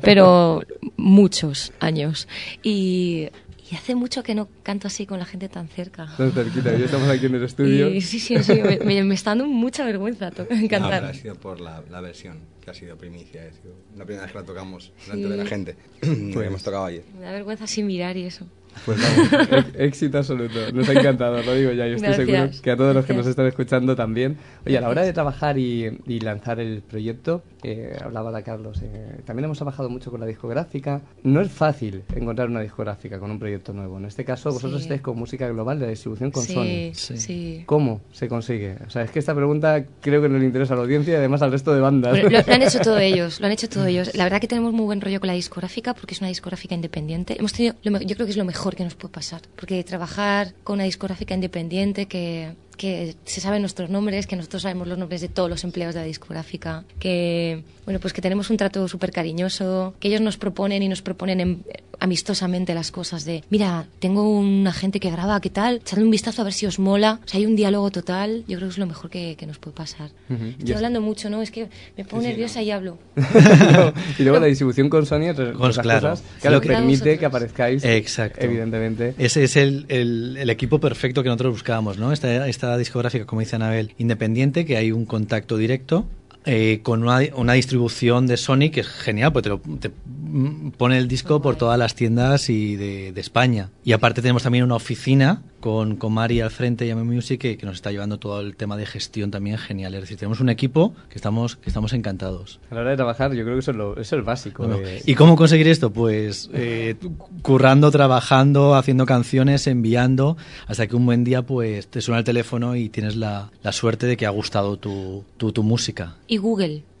pero 0.00 0.62
muchos 0.96 1.72
años. 1.80 2.28
Y, 2.62 3.28
y 3.70 3.74
hace 3.74 3.94
mucho 3.94 4.22
que 4.22 4.34
no 4.34 4.48
canto 4.62 4.86
así 4.86 5.06
con 5.06 5.18
la 5.18 5.24
gente 5.24 5.48
tan 5.48 5.68
cerca. 5.68 6.06
Tan 6.16 6.30
cerquita, 6.32 6.76
ya 6.76 6.84
estamos 6.84 7.08
aquí 7.08 7.26
en 7.26 7.34
el 7.34 7.42
estudio. 7.50 7.88
Y 7.88 8.00
sí, 8.00 8.18
sí, 8.20 8.42
sí, 8.42 8.54
me, 8.62 8.78
me- 8.78 9.04
me 9.04 9.14
está 9.14 9.30
dando 9.30 9.46
mucha 9.46 9.84
vergüenza 9.84 10.30
to- 10.30 10.46
No, 10.50 10.68
cantar. 10.68 11.04
ha 11.04 11.14
sido 11.14 11.34
por 11.34 11.60
la, 11.60 11.82
la 11.90 12.00
versión, 12.00 12.38
que 12.62 12.70
ha 12.70 12.74
sido 12.74 12.96
primicia. 12.96 13.42
Ha 13.42 13.52
sido 13.52 13.74
la 13.96 14.04
primera 14.04 14.22
vez 14.24 14.32
que 14.32 14.38
la 14.38 14.44
tocamos 14.44 14.92
delante 15.06 15.24
Sí. 15.26 15.30
de 15.32 15.36
la 15.36 15.46
gente. 15.46 15.76
Lo 16.32 16.38
habíamos 16.40 16.62
tocado 16.62 16.84
ayer. 16.86 17.02
Me 17.18 17.24
da 17.24 17.32
vergüenza 17.32 17.64
así 17.64 17.82
mirar 17.82 18.16
y 18.16 18.24
eso. 18.24 18.46
Pues 18.84 18.98
vamos, 19.00 19.64
éxito 19.78 20.18
absoluto. 20.18 20.72
Nos 20.72 20.88
ha 20.88 20.92
encantado, 20.92 21.42
lo 21.42 21.54
digo 21.54 21.72
ya. 21.72 21.86
Yo 21.86 21.96
estoy 21.96 22.10
Gracias. 22.26 22.26
seguro 22.28 22.62
que 22.62 22.70
a 22.70 22.76
todos 22.76 22.94
los 22.94 23.04
que 23.06 23.14
nos 23.14 23.26
están 23.26 23.46
escuchando 23.46 23.96
también. 23.96 24.36
Oye, 24.66 24.78
a 24.78 24.80
la 24.80 24.88
hora 24.88 25.02
de 25.02 25.12
trabajar 25.12 25.58
y, 25.58 25.98
y 26.06 26.20
lanzar 26.20 26.60
el 26.60 26.82
proyecto, 26.82 27.42
eh, 27.62 27.96
hablaba 28.04 28.30
de 28.32 28.42
Carlos, 28.42 28.80
eh, 28.82 29.20
también 29.24 29.44
hemos 29.46 29.58
trabajado 29.58 29.88
mucho 29.88 30.10
con 30.10 30.20
la 30.20 30.26
discográfica. 30.26 31.00
No 31.22 31.40
es 31.40 31.50
fácil 31.50 32.02
encontrar 32.14 32.48
una 32.48 32.60
discográfica 32.60 33.18
con 33.18 33.30
un 33.30 33.38
proyecto 33.38 33.72
nuevo. 33.72 33.98
En 33.98 34.04
este 34.04 34.24
caso, 34.24 34.50
vosotros 34.50 34.80
Sí. 34.80 34.84
estáis 34.86 35.00
con 35.00 35.16
música 35.18 35.48
global 35.48 35.78
de 35.78 35.88
distribución 35.88 36.30
con 36.30 36.42
Sí, 36.44 36.52
Sony. 36.54 36.94
sí. 36.94 37.16
sí. 37.16 37.62
¿Cómo 37.66 38.02
se 38.12 38.28
consigue? 38.28 38.76
O 38.86 38.90
sea, 38.90 39.02
es 39.02 39.10
que 39.10 39.18
esta 39.18 39.34
pregunta 39.34 39.84
creo 40.00 40.20
que 40.22 40.28
no 40.28 40.38
le 40.38 40.44
interesa 40.44 40.74
a 40.74 40.76
la 40.76 40.82
audiencia 40.82 41.14
y 41.14 41.16
además 41.16 41.42
al 41.42 41.50
resto 41.52 41.74
de 41.74 41.80
bandas. 41.80 42.22
Lo, 42.22 42.28
lo 42.28 42.38
han 42.38 42.62
hecho 42.62 42.80
todos 42.80 43.00
ellos, 43.00 43.40
lo 43.40 43.46
han 43.46 43.52
hecho 43.52 43.68
todos 43.68 43.86
ellos. 43.86 44.14
La 44.14 44.24
verdad 44.24 44.40
que 44.40 44.48
tenemos 44.48 44.72
muy 44.72 44.84
buen 44.84 45.00
rollo 45.00 45.20
con 45.20 45.28
la 45.28 45.32
discográfica 45.34 45.94
porque 45.94 46.14
es 46.14 46.20
una 46.20 46.28
discográfica 46.28 46.74
independiente. 46.74 47.36
Hemos 47.38 47.52
tenido, 47.52 47.74
yo 47.82 47.92
creo 47.92 48.26
que 48.26 48.30
es 48.30 48.36
lo 48.36 48.44
mejor 48.44 48.65
que 48.74 48.84
nos 48.84 48.94
puede 48.94 49.12
pasar, 49.12 49.42
porque 49.54 49.84
trabajar 49.84 50.54
con 50.64 50.74
una 50.74 50.84
discográfica 50.84 51.34
independiente 51.34 52.06
que 52.06 52.56
que 52.76 53.14
se 53.24 53.40
saben 53.40 53.62
nuestros 53.62 53.88
nombres, 53.90 54.26
que 54.26 54.36
nosotros 54.36 54.62
sabemos 54.62 54.86
los 54.88 54.98
nombres 54.98 55.20
de 55.20 55.28
todos 55.28 55.48
los 55.50 55.64
empleados 55.64 55.94
de 55.94 56.02
la 56.02 56.06
discográfica, 56.06 56.84
que 56.98 57.62
bueno 57.84 58.00
pues 58.00 58.12
que 58.12 58.20
tenemos 58.20 58.50
un 58.50 58.56
trato 58.56 58.86
súper 58.88 59.10
cariñoso, 59.12 59.94
que 60.00 60.08
ellos 60.08 60.20
nos 60.20 60.36
proponen 60.36 60.82
y 60.82 60.88
nos 60.88 61.02
proponen 61.02 61.40
en- 61.40 61.62
amistosamente 61.98 62.74
las 62.74 62.90
cosas 62.90 63.24
de 63.24 63.42
mira, 63.48 63.86
tengo 64.00 64.28
un 64.28 64.66
agente 64.66 65.00
que 65.00 65.10
graba, 65.10 65.40
¿qué 65.40 65.48
tal? 65.48 65.76
Echadle 65.76 66.04
un 66.04 66.10
vistazo 66.10 66.42
a 66.42 66.44
ver 66.44 66.52
si 66.52 66.66
os 66.66 66.78
mola. 66.78 67.20
O 67.24 67.28
sea, 67.28 67.38
hay 67.38 67.46
un 67.46 67.56
diálogo 67.56 67.90
total, 67.90 68.44
yo 68.46 68.56
creo 68.58 68.68
que 68.68 68.72
es 68.72 68.78
lo 68.78 68.86
mejor 68.86 69.08
que, 69.08 69.34
que 69.36 69.46
nos 69.46 69.58
puede 69.58 69.74
pasar. 69.76 70.10
Ujú. 70.28 70.44
Estoy 70.44 70.66
Y 70.66 70.70
es- 70.70 70.76
hablando 70.76 71.00
mucho, 71.00 71.30
¿no? 71.30 71.40
Es 71.40 71.50
que 71.50 71.68
me 71.96 72.04
pongo 72.04 72.20
Sí, 72.22 72.26
sí, 72.26 72.32
nerviosa 72.32 72.62
y 72.62 72.70
hablo. 72.70 72.98
No, 73.16 73.92
y 74.18 74.22
luego 74.22 74.38
la 74.40 74.46
distribución 74.46 74.88
con 74.90 75.06
Sony, 75.06 75.22
entre 75.28 75.52
Pues 75.52 75.70
otras 75.78 75.78
claro. 75.78 76.10
cosas, 76.10 76.24
claro, 76.40 76.56
Lo 76.56 76.60
que- 76.60 76.68
permite 76.68 77.18
que 77.18 77.26
aparezcáis, 77.26 77.82
Exacto. 77.84 78.40
evidentemente. 78.44 79.14
Ese 79.18 79.44
es 79.44 79.56
el, 79.56 79.86
el- 79.88 80.36
el 80.38 80.50
equipo 80.50 80.78
perfecto 80.78 81.22
que 81.22 81.28
nosotros 81.30 81.52
buscábamos, 81.54 81.96
¿no? 81.98 82.12
Esta, 82.12 82.46
esta 82.46 82.65
discográfica, 82.76 83.26
como 83.26 83.40
dice 83.40 83.56
Anabel, 83.56 83.94
independiente, 83.98 84.64
que 84.64 84.76
hay 84.76 84.92
un 84.92 85.04
contacto 85.04 85.56
directo. 85.56 86.06
eh, 86.48 86.78
con 86.84 87.02
una, 87.02 87.52
distribución 87.54 88.28
de 88.28 88.36
Sony 88.36 88.70
que 88.72 88.80
es 88.80 88.86
genial, 88.86 89.32
porque 89.32 89.48
te, 89.48 89.88
lo, 89.88 89.94
mm, 90.06 90.70
pone 90.76 90.96
el 90.96 91.08
disco 91.08 91.42
por 91.42 91.56
todas 91.56 91.76
las 91.76 91.96
tiendas 91.96 92.48
y 92.50 92.76
de 92.76 93.20
España. 93.20 93.70
Y 93.82 93.92
aparte 93.92 94.22
tenemos 94.22 94.44
también 94.44 94.62
una 94.62 94.76
oficina 94.76 95.42
con, 95.60 95.96
con 95.96 96.12
Mari 96.12 96.40
al 96.40 96.50
frente 96.50 96.86
y 96.86 96.90
a 96.90 96.96
Music 96.96 97.40
que, 97.40 97.56
que 97.56 97.66
nos 97.66 97.76
está 97.76 97.90
llevando 97.90 98.18
todo 98.18 98.40
el 98.40 98.56
tema 98.56 98.76
de 98.76 98.86
gestión 98.86 99.30
también 99.30 99.58
genial. 99.58 99.94
Es 99.94 100.02
decir, 100.02 100.16
tenemos 100.18 100.40
un 100.40 100.48
equipo 100.48 100.94
que 101.08 101.16
estamos, 101.16 101.56
que 101.56 101.70
estamos 101.70 101.92
encantados. 101.92 102.60
A 102.70 102.74
la 102.74 102.80
hora 102.82 102.90
de 102.90 102.96
trabajar, 102.96 103.32
yo 103.34 103.42
creo 103.44 103.56
que 103.56 103.60
eso 103.60 103.70
es, 103.72 103.76
lo, 103.76 103.96
eso 104.00 104.16
es 104.18 104.24
básico. 104.24 104.66
Bueno, 104.66 104.86
eh. 104.86 105.02
¿Y 105.06 105.14
cómo 105.14 105.36
conseguir 105.36 105.68
esto? 105.68 105.90
Pues 105.92 106.50
eh, 106.52 106.96
currando, 107.42 107.90
trabajando, 107.90 108.74
haciendo 108.74 109.06
canciones, 109.06 109.66
enviando, 109.66 110.36
hasta 110.66 110.86
que 110.86 110.96
un 110.96 111.06
buen 111.06 111.24
día 111.24 111.42
pues 111.42 111.88
te 111.88 112.00
suena 112.00 112.18
el 112.18 112.24
teléfono 112.24 112.76
y 112.76 112.88
tienes 112.88 113.16
la, 113.16 113.50
la 113.62 113.72
suerte 113.72 114.06
de 114.06 114.16
que 114.16 114.26
ha 114.26 114.30
gustado 114.30 114.76
tu, 114.76 115.24
tu, 115.36 115.52
tu 115.52 115.62
música. 115.62 116.16
Y 116.26 116.36
Google. 116.38 116.82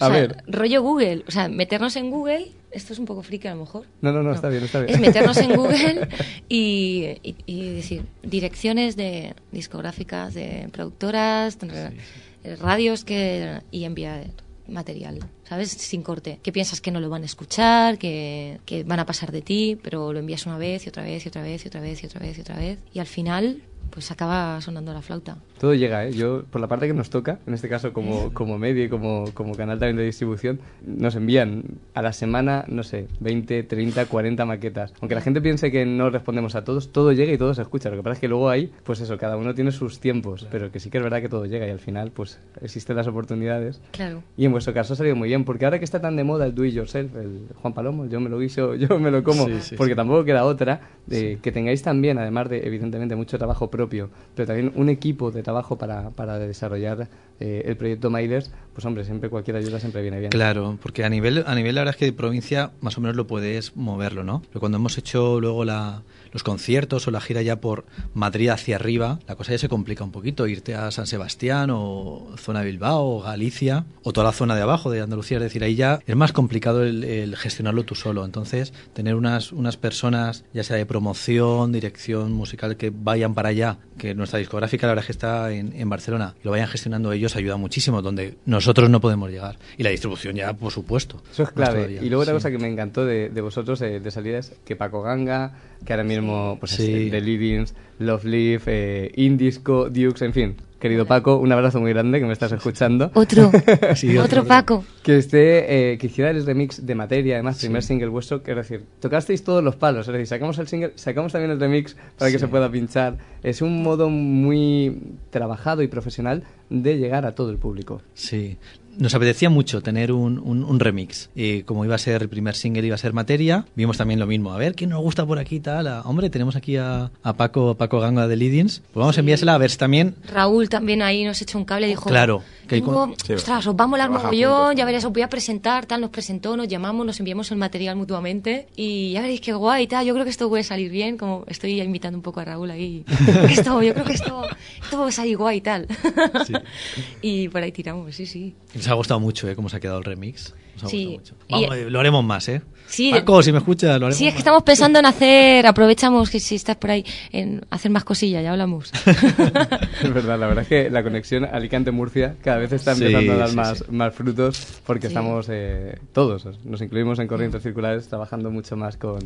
A 0.00 0.06
O 0.06 0.06
sea, 0.06 0.08
ver. 0.08 0.36
Rollo 0.46 0.82
Google. 0.82 1.24
O 1.26 1.30
sea, 1.30 1.48
meternos 1.48 1.96
en 1.96 2.10
Google. 2.10 2.52
Esto 2.74 2.92
es 2.92 2.98
un 2.98 3.04
poco 3.06 3.22
friki 3.22 3.46
a 3.48 3.54
lo 3.54 3.60
mejor. 3.60 3.86
No, 4.02 4.12
no, 4.12 4.22
no, 4.22 4.32
está 4.34 4.48
bien, 4.48 4.64
está 4.64 4.80
bien. 4.80 4.94
Es 4.94 5.00
meternos 5.00 5.36
en 5.38 5.52
Google 5.56 6.08
y, 6.48 7.16
y- 7.22 7.36
y 7.46 7.68
decir 7.74 8.04
direcciones 8.22 8.96
de 8.96 9.34
discográficas, 9.52 10.34
de 10.34 10.68
productoras, 10.72 11.56
eh, 11.62 12.56
radios 12.60 13.04
que 13.04 13.60
y 13.70 13.84
enviar 13.84 14.26
material, 14.66 15.18
¿sabes? 15.48 15.70
Sin 15.70 16.02
corte. 16.02 16.40
Que 16.42 16.50
piensas 16.50 16.80
que 16.80 16.90
no 16.90 16.98
lo 17.00 17.08
van 17.10 17.22
a 17.22 17.26
escuchar, 17.26 17.98
que, 17.98 18.58
que 18.64 18.82
van 18.84 18.98
a 18.98 19.06
pasar 19.06 19.30
de 19.30 19.42
ti, 19.42 19.78
pero 19.82 20.12
lo 20.12 20.18
envías 20.18 20.46
una 20.46 20.58
vez 20.58 20.86
y 20.86 20.88
otra 20.88 21.02
vez 21.02 21.24
y 21.24 21.28
otra 21.28 21.42
vez 21.42 21.64
y 21.64 21.68
otra 21.68 21.80
vez 21.80 22.02
y 22.02 22.06
otra 22.06 22.20
vez 22.20 22.38
y 22.38 22.40
otra 22.40 22.56
vez. 22.56 22.78
Y 22.92 22.98
al 22.98 23.06
final, 23.06 23.62
pues 23.94 24.10
acaba 24.10 24.60
sonando 24.60 24.92
la 24.92 25.02
flauta. 25.02 25.38
Todo 25.60 25.72
llega, 25.72 26.04
¿eh? 26.04 26.12
Yo, 26.12 26.42
por 26.50 26.60
la 26.60 26.66
parte 26.66 26.88
que 26.88 26.92
nos 26.94 27.10
toca, 27.10 27.38
en 27.46 27.54
este 27.54 27.68
caso 27.68 27.92
como, 27.92 28.32
como 28.34 28.58
medio 28.58 28.82
y 28.84 28.88
como, 28.88 29.26
como 29.34 29.54
canal 29.54 29.78
también 29.78 29.96
de 29.96 30.02
distribución, 30.02 30.58
nos 30.84 31.14
envían 31.14 31.62
a 31.94 32.02
la 32.02 32.12
semana, 32.12 32.64
no 32.66 32.82
sé, 32.82 33.06
20, 33.20 33.62
30, 33.62 34.06
40 34.06 34.44
maquetas. 34.44 34.92
Aunque 35.00 35.14
la 35.14 35.20
gente 35.20 35.40
piense 35.40 35.70
que 35.70 35.86
no 35.86 36.10
respondemos 36.10 36.56
a 36.56 36.64
todos, 36.64 36.90
todo 36.90 37.12
llega 37.12 37.32
y 37.32 37.38
todo 37.38 37.54
se 37.54 37.62
escucha. 37.62 37.88
Lo 37.88 37.96
que 37.96 38.02
pasa 38.02 38.14
es 38.14 38.18
que 38.18 38.26
luego 38.26 38.50
ahí, 38.50 38.72
pues 38.82 39.00
eso, 39.00 39.16
cada 39.16 39.36
uno 39.36 39.54
tiene 39.54 39.70
sus 39.70 40.00
tiempos, 40.00 40.44
pero 40.50 40.72
que 40.72 40.80
sí 40.80 40.90
que 40.90 40.98
es 40.98 41.04
verdad 41.04 41.20
que 41.20 41.28
todo 41.28 41.46
llega 41.46 41.64
y 41.68 41.70
al 41.70 41.78
final, 41.78 42.10
pues 42.10 42.40
existen 42.62 42.96
las 42.96 43.06
oportunidades. 43.06 43.80
Claro. 43.92 44.24
Y 44.36 44.44
en 44.44 44.50
vuestro 44.50 44.74
caso 44.74 44.94
ha 44.94 44.96
salido 44.96 45.14
muy 45.14 45.28
bien, 45.28 45.44
porque 45.44 45.66
ahora 45.66 45.78
que 45.78 45.84
está 45.84 46.00
tan 46.00 46.16
de 46.16 46.24
moda 46.24 46.46
el 46.46 46.54
do 46.56 46.64
it 46.64 46.74
yourself, 46.74 47.14
el 47.14 47.46
Juan 47.62 47.72
Palomo, 47.74 48.06
yo 48.06 48.18
me 48.18 48.28
lo 48.28 48.40
guiso, 48.40 48.74
yo 48.74 48.98
me 48.98 49.12
lo 49.12 49.22
como, 49.22 49.46
Sí, 49.46 49.60
sí, 49.60 49.76
porque 49.76 49.92
sí. 49.92 49.96
tampoco 49.96 50.24
queda 50.24 50.44
otra, 50.44 50.80
de 51.06 51.38
que 51.40 51.52
tengáis 51.52 51.82
también, 51.82 52.18
además 52.18 52.48
de 52.48 52.66
evidentemente 52.66 53.14
mucho 53.14 53.38
trabajo 53.38 53.70
propio, 53.70 53.83
pero 53.88 54.46
también 54.46 54.72
un 54.74 54.88
equipo 54.88 55.30
de 55.30 55.42
trabajo 55.42 55.76
para, 55.76 56.10
para 56.10 56.38
desarrollar 56.38 57.08
eh, 57.40 57.62
el 57.66 57.76
proyecto 57.76 58.10
Mailers, 58.10 58.50
pues 58.72 58.84
hombre, 58.84 59.04
siempre 59.04 59.28
cualquier 59.28 59.56
ayuda 59.56 59.80
siempre 59.80 60.02
viene 60.02 60.18
bien. 60.18 60.30
Claro, 60.30 60.78
porque 60.82 61.04
a 61.04 61.08
nivel, 61.08 61.44
a 61.46 61.54
nivel 61.54 61.74
la 61.74 61.82
verdad 61.82 61.94
es 61.94 61.98
que 61.98 62.04
de 62.06 62.12
provincia 62.12 62.72
más 62.80 62.96
o 62.98 63.00
menos 63.00 63.16
lo 63.16 63.26
puedes 63.26 63.76
moverlo, 63.76 64.24
¿no? 64.24 64.42
Pero 64.48 64.60
cuando 64.60 64.78
hemos 64.78 64.96
hecho 64.98 65.40
luego 65.40 65.64
la, 65.64 66.02
los 66.34 66.42
conciertos 66.42 67.08
o 67.08 67.10
la 67.10 67.22
gira 67.22 67.40
ya 67.40 67.60
por 67.62 67.86
Madrid 68.12 68.50
hacia 68.50 68.76
arriba, 68.76 69.20
la 69.26 69.34
cosa 69.36 69.52
ya 69.52 69.58
se 69.58 69.70
complica 69.70 70.04
un 70.04 70.12
poquito. 70.12 70.46
Irte 70.46 70.74
a 70.74 70.90
San 70.90 71.06
Sebastián 71.06 71.70
o 71.72 72.28
zona 72.36 72.60
de 72.60 72.66
Bilbao 72.66 73.06
o 73.06 73.22
Galicia 73.22 73.86
o 74.02 74.12
toda 74.12 74.26
la 74.26 74.32
zona 74.32 74.54
de 74.54 74.60
abajo 74.62 74.90
de 74.90 75.00
Andalucía, 75.00 75.38
es 75.38 75.42
decir, 75.44 75.64
ahí 75.64 75.74
ya 75.76 76.00
es 76.06 76.16
más 76.16 76.32
complicado 76.32 76.82
el, 76.82 77.02
el 77.04 77.36
gestionarlo 77.36 77.84
tú 77.84 77.94
solo. 77.94 78.24
Entonces, 78.26 78.74
tener 78.92 79.14
unas, 79.14 79.52
unas 79.52 79.78
personas, 79.78 80.44
ya 80.52 80.62
sea 80.62 80.76
de 80.76 80.84
promoción, 80.84 81.72
dirección 81.72 82.32
musical, 82.32 82.76
que 82.76 82.90
vayan 82.94 83.32
para 83.34 83.48
allá, 83.50 83.78
que 83.96 84.14
nuestra 84.14 84.38
discográfica 84.40 84.86
la 84.88 84.92
verdad 84.92 85.02
es 85.04 85.06
que 85.06 85.12
está 85.12 85.52
en, 85.52 85.72
en 85.74 85.88
Barcelona, 85.88 86.34
lo 86.42 86.50
vayan 86.50 86.66
gestionando 86.68 87.12
ellos 87.12 87.36
ayuda 87.36 87.56
muchísimo, 87.56 88.02
donde 88.02 88.36
nosotros 88.44 88.90
no 88.90 89.00
podemos 89.00 89.30
llegar. 89.30 89.56
Y 89.78 89.84
la 89.84 89.90
distribución 89.90 90.34
ya, 90.34 90.52
por 90.52 90.72
supuesto. 90.72 91.22
Eso 91.32 91.44
es 91.44 91.50
clave. 91.52 92.00
Y 92.02 92.08
luego 92.08 92.22
otra 92.22 92.32
Sí. 92.34 92.38
cosa 92.38 92.50
que 92.50 92.58
me 92.58 92.68
encantó 92.68 93.04
de, 93.04 93.28
de 93.30 93.40
vosotros 93.40 93.80
eh, 93.82 94.00
de 94.00 94.10
salida 94.10 94.38
es 94.38 94.52
que 94.64 94.74
Paco 94.74 95.02
Ganga, 95.02 95.52
que 95.84 95.92
ahora 95.92 96.04
mismo 96.04 96.56
pues 96.60 96.72
Sí. 96.72 97.06
es 97.06 97.10
The 97.10 97.20
Leadings, 97.20 97.74
Love 97.98 98.24
Leaf, 98.24 98.64
eh, 98.66 99.12
Indisco, 99.16 99.88
Dukes, 99.90 100.22
en 100.22 100.32
fin. 100.32 100.56
Querido 100.80 101.06
Paco, 101.06 101.38
un 101.38 101.50
abrazo 101.50 101.80
muy 101.80 101.92
grande 101.94 102.20
que 102.20 102.26
me 102.26 102.34
estás 102.34 102.52
escuchando. 102.52 103.10
Otro. 103.14 103.50
Sí, 103.94 104.18
Otro 104.18 104.44
Paco. 104.44 104.84
Que 105.02 105.16
esté, 105.16 105.92
eh, 105.92 105.98
que 105.98 106.08
hiciera 106.08 106.30
el 106.30 106.44
remix 106.44 106.84
de 106.84 106.94
materia, 106.94 107.36
además, 107.36 107.58
primer 107.58 107.82
single 107.82 108.08
vuestro, 108.08 108.42
que 108.42 108.50
es 108.50 108.56
decir, 108.58 108.84
tocasteis 109.00 109.42
todos 109.44 109.64
los 109.64 109.76
palos, 109.76 110.06
es 110.08 110.12
decir, 110.12 110.26
sacamos 110.26 110.58
el 110.58 110.66
single, 110.68 110.92
sacamos 110.96 111.32
también 111.32 111.52
el 111.52 111.60
remix 111.60 111.96
para 112.18 112.30
que 112.30 112.38
se 112.38 112.48
pueda 112.48 112.70
pinchar. 112.70 113.16
Es 113.42 113.62
un 113.62 113.82
modo 113.82 114.10
muy 114.10 115.00
trabajado 115.30 115.82
y 115.82 115.88
profesional 115.88 116.42
de 116.68 116.98
llegar 116.98 117.24
a 117.24 117.34
todo 117.34 117.50
el 117.50 117.56
público. 117.56 118.02
Sí. 118.12 118.58
Nos 118.98 119.14
apetecía 119.14 119.50
mucho 119.50 119.80
tener 119.82 120.12
un, 120.12 120.38
un- 120.38 120.64
un 120.64 120.80
remix. 120.80 121.30
Y 121.34 121.62
como 121.62 121.84
iba 121.84 121.94
a 121.94 121.98
ser 121.98 122.22
el 122.22 122.28
primer 122.28 122.54
single, 122.54 122.86
iba 122.86 122.94
a 122.94 122.98
ser 122.98 123.12
materia, 123.12 123.64
vimos 123.74 123.96
también 123.96 124.20
lo 124.20 124.26
mismo. 124.26 124.52
A 124.52 124.58
ver, 124.58 124.74
¿quién 124.74 124.90
nos 124.90 125.00
gusta 125.02 125.26
por 125.26 125.38
aquí 125.38 125.60
tal? 125.60 125.86
Ah, 125.86 126.02
hombre, 126.04 126.30
tenemos 126.30 126.56
aquí 126.56 126.76
a, 126.76 127.10
a 127.22 127.32
Paco, 127.36 127.74
Paco 127.76 128.00
Ganga 128.00 128.28
de 128.28 128.36
Leadings. 128.36 128.80
Pues 128.92 129.00
vamos 129.02 129.16
a 129.16 129.20
enviársela 129.20 129.54
a 129.54 129.58
ver 129.58 129.70
si 129.70 129.78
también. 129.78 130.14
Raúl 130.32 130.68
también 130.68 131.02
ahí 131.02 131.24
nos 131.24 131.40
echó 131.42 131.58
un 131.58 131.64
cable 131.64 131.86
y 131.86 131.90
dijo, 131.90 132.08
Claro, 132.08 132.42
que 132.68 132.76
hay 132.76 132.80
"Hugo, 132.80 132.92
con- 132.94 133.14
Sí, 133.24 133.32
ostras, 133.34 133.66
os 133.66 133.74
va 133.74 133.84
a 133.84 133.86
molar 133.86 134.10
mogollón, 134.10 134.76
ya 134.76 134.84
veréis, 134.84 135.04
os 135.04 135.12
voy 135.12 135.22
a 135.22 135.28
presentar, 135.28 135.86
tal, 135.86 136.00
nos 136.00 136.10
presentó, 136.10 136.56
nos 136.56 136.68
llamamos, 136.68 137.04
nos 137.04 137.18
enviamos 137.18 137.50
el 137.50 137.58
material 137.58 137.96
mutuamente 137.96 138.68
y 138.76 139.12
ya 139.12 139.20
veréis 139.22 139.40
qué 139.40 139.52
guay, 139.52 139.86
tal, 139.86 140.06
yo 140.06 140.12
creo 140.14 140.24
que 140.24 140.30
esto 140.30 140.48
puede 140.48 140.62
salir 140.64 140.90
bien, 140.90 141.16
como 141.18 141.44
estoy 141.48 141.80
invitando 141.80 142.16
un 142.18 142.22
poco 142.22 142.40
a 142.40 142.44
Raúl 142.44 142.70
ahí, 142.70 143.04
esto, 143.50 143.82
yo 143.82 143.92
creo 143.92 144.04
que 144.06 144.12
esto, 144.14 144.42
esto 144.82 144.96
puede 144.98 145.12
salir 145.12 145.36
guay, 145.36 145.60
tal. 145.60 145.86
y 147.22 147.48
por 147.48 147.62
ahí 147.62 147.72
tiramos, 147.72 148.14
sí, 148.14 148.26
sí. 148.26 148.54
Nos 148.84 148.92
ha 148.92 148.94
gustado 148.94 149.20
mucho, 149.20 149.48
¿eh? 149.48 149.56
Cómo 149.56 149.68
se 149.70 149.76
ha 149.76 149.80
quedado 149.80 149.98
el 149.98 150.04
remix. 150.04 150.54
Nos 150.74 150.84
ha 150.84 150.88
Sí. 150.88 151.04
gustado 151.16 151.36
mucho. 151.48 151.68
Vamos, 151.68 151.92
lo 151.92 152.00
haremos 152.00 152.24
más, 152.24 152.48
¿eh? 152.48 152.62
Sí, 152.86 153.10
de- 153.12 153.20
Paco, 153.20 153.42
si 153.42 153.50
me 153.50 153.58
escuchas, 153.58 153.88
lo 153.98 154.06
haremos 154.06 154.16
Sí, 154.16 154.26
es 154.26 154.32
que 154.32 154.36
más. 154.36 154.40
estamos 154.40 154.62
pensando 154.62 154.98
en 154.98 155.06
hacer, 155.06 155.66
aprovechamos 155.66 156.30
que 156.30 156.38
si 156.38 156.54
estás 156.54 156.76
por 156.76 156.90
ahí, 156.90 157.04
en 157.32 157.64
hacer 157.70 157.90
más 157.90 158.04
cosillas, 158.04 158.42
ya 158.44 158.52
hablamos. 158.52 158.92
Es 160.02 160.12
verdad, 160.12 160.38
la 160.38 160.46
verdad 160.46 160.62
es 160.62 160.68
que 160.68 160.90
la 160.90 161.02
conexión 161.02 161.44
Alicante-Murcia 161.44 162.36
cada 162.42 162.58
vez 162.58 162.72
está 162.72 162.94
Sí, 162.94 163.04
empezando 163.04 163.32
a 163.32 163.36
dar 163.36 163.48
sí, 163.50 163.56
más, 163.56 163.78
sí. 163.78 163.84
más 163.90 164.14
frutos 164.14 164.80
porque 164.86 165.02
Sí. 165.02 165.06
estamos 165.08 165.46
eh, 165.50 165.98
todos, 166.12 166.46
nos 166.64 166.80
incluimos 166.82 167.18
en 167.18 167.26
Corrientes 167.26 167.62
Circulares 167.62 168.06
trabajando 168.08 168.50
mucho 168.50 168.76
más 168.76 168.96
con, 168.96 169.18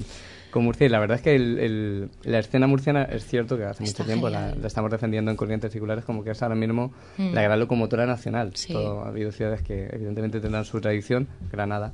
con 0.51 0.65
Murcia 0.65 0.87
y 0.87 0.91
la 0.91 0.99
verdad 1.01 1.17
es 1.17 1.23
que 1.23 1.35
el- 1.35 1.59
el- 1.59 2.09
la 2.25 2.39
escena 2.39 2.67
murciana 2.67 3.05
es 3.05 3.27
cierto 3.27 3.57
que 3.59 3.65
hace 3.65 3.85
Está 3.85 4.03
mucho 4.03 4.07
tiempo 4.07 4.29
la, 4.31 4.55
la 4.55 4.67
estamos 4.67 4.91
defendiendo 4.91 5.31
en 5.31 5.37
Corrientes 5.37 5.73
Circulares 5.73 6.05
como 6.05 6.23
que 6.25 6.31
es 6.31 6.43
ahora 6.43 6.55
mismo 6.55 6.93
Mm. 7.19 7.35
la 7.35 7.43
gran 7.43 7.59
locomotora 7.61 8.07
nacional. 8.07 8.53
Sí. 8.55 8.73
Todo- 8.73 9.05
ha 9.05 9.09
habido 9.09 9.33
ciudades 9.33 9.63
que 9.63 9.89
evidentemente 9.93 10.41
tendrán 10.41 10.65
su 10.65 10.81
tradición, 10.81 11.29
Granada 11.53 11.93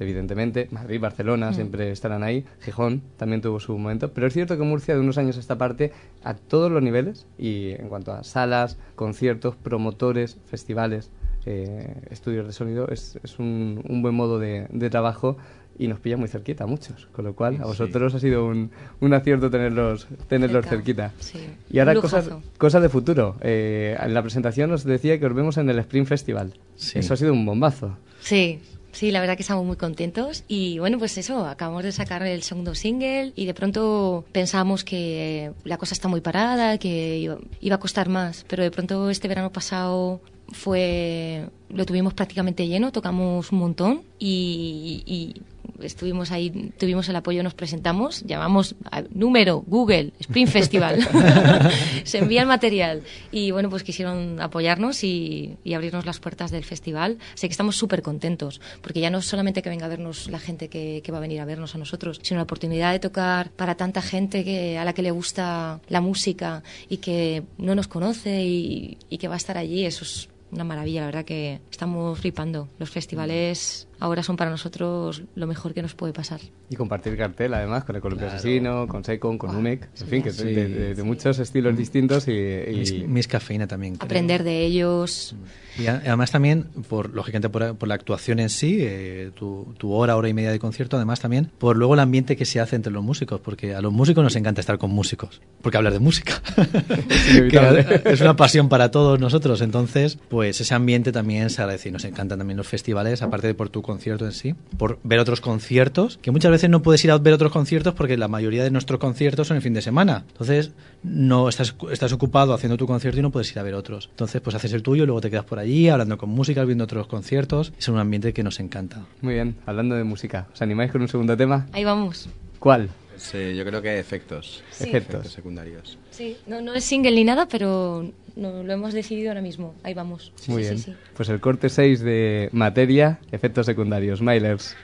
evidentemente, 0.00 0.68
Madrid, 0.70 1.00
Barcelona 1.00 1.50
Mm. 1.50 1.54
siempre 1.54 1.90
estarán 1.90 2.22
ahí, 2.22 2.44
Gijón 2.60 3.02
también 3.16 3.40
tuvo 3.40 3.60
su 3.60 3.76
momento, 3.76 4.12
pero 4.12 4.26
es 4.26 4.32
cierto 4.34 4.56
que 4.56 4.62
Murcia 4.64 4.94
de 4.94 5.00
unos 5.00 5.18
años 5.18 5.36
a 5.36 5.40
esta 5.40 5.58
parte, 5.58 5.92
a 6.24 6.34
todos 6.34 6.70
los 6.70 6.82
niveles, 6.82 7.26
y 7.38 7.70
en 7.70 7.88
cuanto 7.88 8.12
a 8.12 8.24
salas, 8.24 8.78
conciertos, 8.94 9.56
promotores, 9.56 10.38
festivales, 10.46 11.10
eh, 11.46 11.94
estudios 12.10 12.46
de 12.46 12.52
sonido, 12.52 12.88
es, 12.88 13.18
es 13.22 13.38
un, 13.38 13.82
un 13.88 14.02
buen 14.02 14.14
modo 14.14 14.38
de, 14.38 14.66
de 14.70 14.90
trabajo 14.90 15.36
y 15.78 15.88
nos 15.88 16.00
pilla 16.00 16.16
muy 16.16 16.26
cerquita 16.28 16.64
a 16.64 16.66
muchos, 16.66 17.06
con 17.12 17.24
lo 17.26 17.34
cual 17.34 17.58
a 17.60 17.66
vosotros 17.66 18.14
ha 18.14 18.18
sido 18.18 18.46
un, 18.46 18.70
un 19.00 19.12
acierto 19.14 19.50
tenerlos, 19.50 20.08
tenerlos 20.26 20.64
Cerca, 20.64 20.76
cerquita. 20.76 21.12
sí. 21.20 21.38
Y 21.70 21.78
ahora 21.78 21.92
Un 21.92 22.00
cosas, 22.00 22.30
cosas 22.56 22.80
de 22.82 22.88
futuro. 22.88 23.36
Eh, 23.42 23.94
en 24.00 24.14
la 24.14 24.22
presentación 24.22 24.72
os 24.72 24.84
decía 24.84 25.20
que 25.20 25.26
os 25.26 25.34
vemos 25.34 25.58
en 25.58 25.68
el 25.68 25.78
Spring 25.80 26.06
Festival. 26.06 26.54
Sí. 26.76 26.98
Eso 26.98 27.12
ha 27.12 27.16
sido 27.18 27.32
un 27.34 27.44
bombazo. 27.44 27.98
Sí, 28.20 28.60
sí, 28.96 29.10
la 29.10 29.20
verdad 29.20 29.36
que 29.36 29.42
estamos 29.42 29.64
muy 29.64 29.76
contentos. 29.76 30.44
Y 30.48 30.78
bueno, 30.78 30.98
pues 30.98 31.18
eso, 31.18 31.46
acabamos 31.46 31.84
de 31.84 31.92
sacar 31.92 32.22
el 32.22 32.42
segundo 32.42 32.74
single 32.74 33.32
y 33.36 33.46
de 33.46 33.54
pronto 33.54 34.24
pensamos 34.32 34.84
que 34.84 35.52
la 35.64 35.76
cosa 35.76 35.94
está 35.94 36.08
muy 36.08 36.20
parada, 36.20 36.78
que 36.78 37.18
iba, 37.60 37.76
a 37.76 37.78
costar 37.78 38.08
más. 38.08 38.44
Pero 38.48 38.62
de 38.62 38.70
pronto 38.70 39.10
este 39.10 39.28
verano 39.28 39.52
pasado 39.52 40.20
fue 40.52 41.48
lo 41.68 41.84
tuvimos 41.84 42.14
prácticamente 42.14 42.68
lleno, 42.68 42.92
tocamos 42.92 43.50
un 43.52 43.58
montón 43.58 44.02
y, 44.18 45.02
y 45.04 45.42
estuvimos 45.80 46.30
ahí, 46.30 46.72
tuvimos 46.78 47.08
el 47.08 47.16
apoyo, 47.16 47.42
nos 47.42 47.54
presentamos, 47.54 48.22
llamamos 48.22 48.74
número 49.10 49.62
Google 49.66 50.12
Spring 50.20 50.46
Festival, 50.46 50.98
se 52.04 52.18
envía 52.18 52.42
el 52.42 52.48
material. 52.48 53.02
Y 53.30 53.50
bueno, 53.50 53.70
pues 53.70 53.82
quisieron 53.82 54.40
apoyarnos 54.40 55.04
y, 55.04 55.56
y 55.64 55.74
abrirnos 55.74 56.06
las 56.06 56.20
puertas 56.20 56.50
del 56.50 56.64
festival, 56.64 57.18
así 57.34 57.48
que 57.48 57.52
estamos 57.52 57.76
súper 57.76 58.02
contentos, 58.02 58.60
porque 58.82 59.00
ya 59.00 59.10
no 59.10 59.18
es 59.18 59.26
solamente 59.26 59.62
que 59.62 59.68
venga 59.68 59.86
a 59.86 59.88
vernos 59.88 60.28
la 60.30 60.38
gente 60.38 60.68
que, 60.68 61.02
que 61.02 61.12
va 61.12 61.18
a 61.18 61.20
venir 61.20 61.40
a 61.40 61.44
vernos 61.44 61.74
a 61.74 61.78
nosotros, 61.78 62.20
sino 62.22 62.38
la 62.38 62.44
oportunidad 62.44 62.92
de 62.92 62.98
tocar 62.98 63.50
para 63.50 63.74
tanta 63.74 64.02
gente 64.02 64.44
que, 64.44 64.78
a 64.78 64.84
la 64.84 64.92
que 64.92 65.02
le 65.02 65.10
gusta 65.10 65.80
la 65.88 66.00
música 66.00 66.62
y 66.88 66.98
que 66.98 67.42
no 67.58 67.74
nos 67.74 67.88
conoce 67.88 68.44
y, 68.44 68.98
y 69.08 69.18
que 69.18 69.28
va 69.28 69.34
a 69.34 69.38
estar 69.38 69.58
allí, 69.58 69.84
eso 69.84 70.04
es 70.04 70.28
una 70.50 70.64
maravilla, 70.64 71.00
la 71.00 71.06
verdad 71.06 71.24
que 71.24 71.60
estamos 71.70 72.18
flipando. 72.18 72.68
Los 72.78 72.90
festivales 72.90 73.85
ahora 74.00 74.22
son 74.22 74.36
para 74.36 74.50
nosotros 74.50 75.22
lo 75.34 75.46
mejor 75.46 75.72
que 75.74 75.82
nos 75.82 75.94
puede 75.94 76.12
pasar. 76.12 76.40
Y 76.70 76.76
compartir 76.76 77.16
cartel, 77.16 77.54
además, 77.54 77.84
con 77.84 77.96
el 77.96 78.02
Columpio 78.02 78.28
Asesino, 78.28 78.86
con 78.88 79.04
Secon, 79.04 79.38
con 79.38 79.54
UMEC, 79.56 79.88
en 80.00 80.06
fin, 80.06 80.22
que 80.22 80.30
Sí. 80.32 80.44
de, 80.44 80.68
de- 80.68 80.94
de 80.94 81.02
muchos 81.02 81.38
estilos 81.38 81.76
distintos 81.76 82.28
y... 82.28 82.32
y- 82.32 82.76
Mis, 82.76 83.08
mis 83.08 83.28
cafeína 83.28 83.66
también. 83.66 83.94
creo. 83.96 84.04
Aprender 84.06 84.42
de 84.44 84.64
ellos. 84.64 85.34
Y 85.78 85.86
además 85.86 86.30
también, 86.30 86.64
por 86.88 87.12
lógicamente 87.14 87.48
por, 87.48 87.76
por 87.76 87.88
la 87.88 87.94
actuación 87.94 88.38
en 88.38 88.50
sí, 88.50 88.78
eh, 88.80 89.30
tu, 89.34 89.74
tu 89.78 89.92
hora, 89.92 90.16
hora 90.16 90.28
y 90.28 90.34
media 90.34 90.50
de 90.50 90.58
concierto, 90.58 90.96
además 90.96 91.20
también 91.20 91.50
por 91.58 91.76
luego 91.76 91.94
el 91.94 92.00
ambiente 92.00 92.36
que 92.36 92.44
se 92.44 92.60
hace 92.60 92.76
entre 92.76 92.92
los 92.92 93.02
músicos, 93.02 93.40
porque 93.40 93.74
a 93.74 93.80
los 93.80 93.92
músicos 93.92 94.22
nos 94.22 94.36
encanta 94.36 94.60
estar 94.60 94.78
con 94.78 94.90
músicos, 94.90 95.40
porque 95.62 95.76
hablar 95.76 95.92
de 95.92 95.98
música 95.98 96.40
que 97.50 98.00
es 98.04 98.20
una 98.20 98.36
pasión 98.36 98.68
para 98.68 98.90
todos 98.90 99.20
nosotros, 99.20 99.60
entonces 99.60 100.18
pues 100.28 100.60
ese 100.60 100.74
ambiente 100.74 101.12
también 101.12 101.50
se 101.50 101.62
agradece 101.62 101.88
y 101.88 101.92
nos 101.92 102.04
encantan 102.04 102.38
también 102.38 102.56
los 102.56 102.66
festivales, 102.66 103.22
aparte 103.22 103.46
de 103.46 103.54
por 103.54 103.68
tu 103.68 103.82
concierto 103.82 104.24
en 104.24 104.32
sí, 104.32 104.54
por 104.78 104.98
ver 105.02 105.18
otros 105.18 105.40
conciertos, 105.40 106.18
que 106.22 106.30
muchas 106.30 106.50
veces 106.50 106.70
no 106.70 106.82
puedes 106.82 107.04
ir 107.04 107.10
a 107.10 107.18
ver 107.18 107.34
otros 107.34 107.52
conciertos 107.52 107.94
porque 107.94 108.16
la 108.16 108.28
mayoría 108.28 108.64
de 108.64 108.70
nuestros 108.70 109.00
conciertos 109.00 109.48
son 109.48 109.56
el 109.56 109.62
fin 109.62 109.74
de 109.74 109.82
semana, 109.82 110.24
entonces 110.28 110.72
no 111.02 111.48
estás, 111.48 111.74
estás 111.90 112.12
ocupado 112.12 112.54
haciendo 112.54 112.76
tu 112.76 112.86
concierto 112.86 113.20
y 113.20 113.22
no 113.22 113.30
puedes 113.30 113.50
ir 113.52 113.58
a 113.58 113.62
ver 113.62 113.74
otros, 113.74 114.08
entonces 114.10 114.40
pues 114.40 114.56
haces 114.56 114.72
el 114.72 114.82
tuyo 114.82 115.04
y 115.04 115.06
luego 115.06 115.20
te 115.20 115.30
quedas 115.30 115.44
por 115.44 115.58
allí 115.66 115.88
hablando 115.88 116.16
con 116.16 116.30
música, 116.30 116.64
viendo 116.64 116.84
otros 116.84 117.06
conciertos, 117.08 117.72
es 117.78 117.88
un 117.88 117.98
ambiente 117.98 118.32
que 118.32 118.42
nos 118.44 118.60
encanta. 118.60 119.04
Muy 119.20 119.34
bien, 119.34 119.56
hablando 119.66 119.94
de 119.96 120.04
música, 120.04 120.46
¿os 120.52 120.62
animáis 120.62 120.92
con 120.92 121.02
un 121.02 121.08
segundo 121.08 121.36
tema? 121.36 121.66
Ahí 121.72 121.84
vamos. 121.84 122.28
¿Cuál? 122.60 122.88
Sí, 123.16 123.56
yo 123.56 123.64
creo 123.64 123.80
que 123.82 123.98
efectos. 123.98 124.62
Sí. 124.70 124.84
Efectos. 124.88 125.28
secundarios. 125.32 125.98
Sí, 126.10 126.36
no, 126.46 126.60
no 126.60 126.74
es 126.74 126.84
single 126.84 127.12
ni 127.12 127.24
nada, 127.24 127.48
pero 127.48 128.10
no, 128.36 128.62
lo 128.62 128.72
hemos 128.72 128.92
decidido 128.94 129.30
ahora 129.30 129.40
mismo. 129.42 129.74
Ahí 129.82 129.94
vamos. 129.94 130.32
Muy 130.46 130.62
Sí, 130.62 130.68
bien. 130.68 130.78
sí, 130.78 130.84
sí. 130.92 130.96
Pues 131.16 131.28
el 131.30 131.40
corte 131.40 131.68
6 131.68 132.00
de 132.00 132.48
materia, 132.52 133.18
efectos 133.32 133.66
secundarios, 133.66 134.20
Milers. 134.22 134.76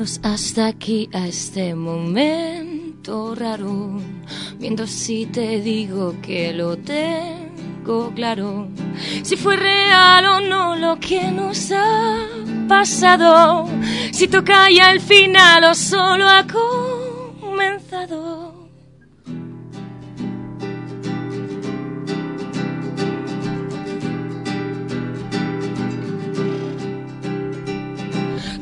Hasta 0.00 0.68
aquí, 0.68 1.10
a 1.12 1.26
este 1.26 1.74
momento 1.74 3.34
raro, 3.34 4.00
viendo 4.56 4.86
si 4.86 5.26
te 5.26 5.60
digo 5.60 6.14
que 6.22 6.52
lo 6.52 6.76
tengo 6.78 8.12
claro, 8.14 8.68
si 9.24 9.34
fue 9.36 9.56
real 9.56 10.24
o 10.24 10.40
no 10.40 10.76
lo 10.76 11.00
que 11.00 11.32
nos 11.32 11.72
ha 11.72 12.28
pasado, 12.68 13.68
si 14.12 14.28
toca 14.28 14.70
ya 14.70 14.92
el 14.92 15.00
final 15.00 15.64
o 15.64 15.74
solo 15.74 16.28
ha 16.28 16.46
comenzado. 17.40 18.54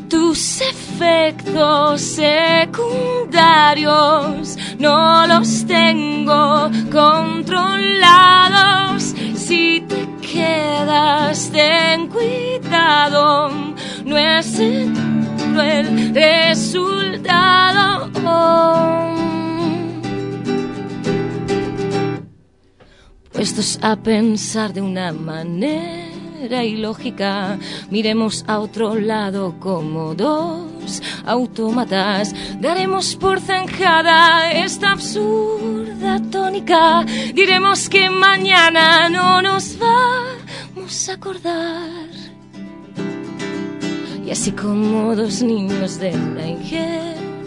Tus 0.08 0.62
efectos 0.96 2.00
secundarios 2.00 4.56
no 4.78 5.26
los 5.26 5.66
tengo 5.66 6.70
controlados. 6.90 9.14
Si 9.34 9.84
te 9.86 10.08
quedas, 10.22 11.50
ten 11.52 12.08
cuidado, 12.08 13.50
no 14.04 14.16
es 14.16 14.58
el 14.58 14.94
resultado. 16.14 18.10
Puestos 23.32 23.78
a 23.82 23.96
pensar 23.96 24.72
de 24.72 24.80
una 24.80 25.12
manera 25.12 26.64
ilógica, 26.64 27.58
miremos 27.90 28.44
a 28.46 28.60
otro 28.60 28.94
lado 28.94 29.56
como 29.60 30.14
autómatas. 31.24 32.34
Daremos 32.60 33.14
por 33.16 33.40
zanjada 33.40 34.52
esta 34.52 34.92
absurda 34.92 36.20
tónica. 36.30 37.04
Diremos 37.34 37.88
que 37.88 38.10
mañana 38.10 39.08
no 39.08 39.42
nos 39.42 39.76
vamos 39.78 41.08
a 41.08 41.12
acordar. 41.12 42.06
Y 44.24 44.30
así 44.30 44.50
como 44.52 45.14
dos 45.14 45.42
niños 45.42 45.98
de 46.00 46.10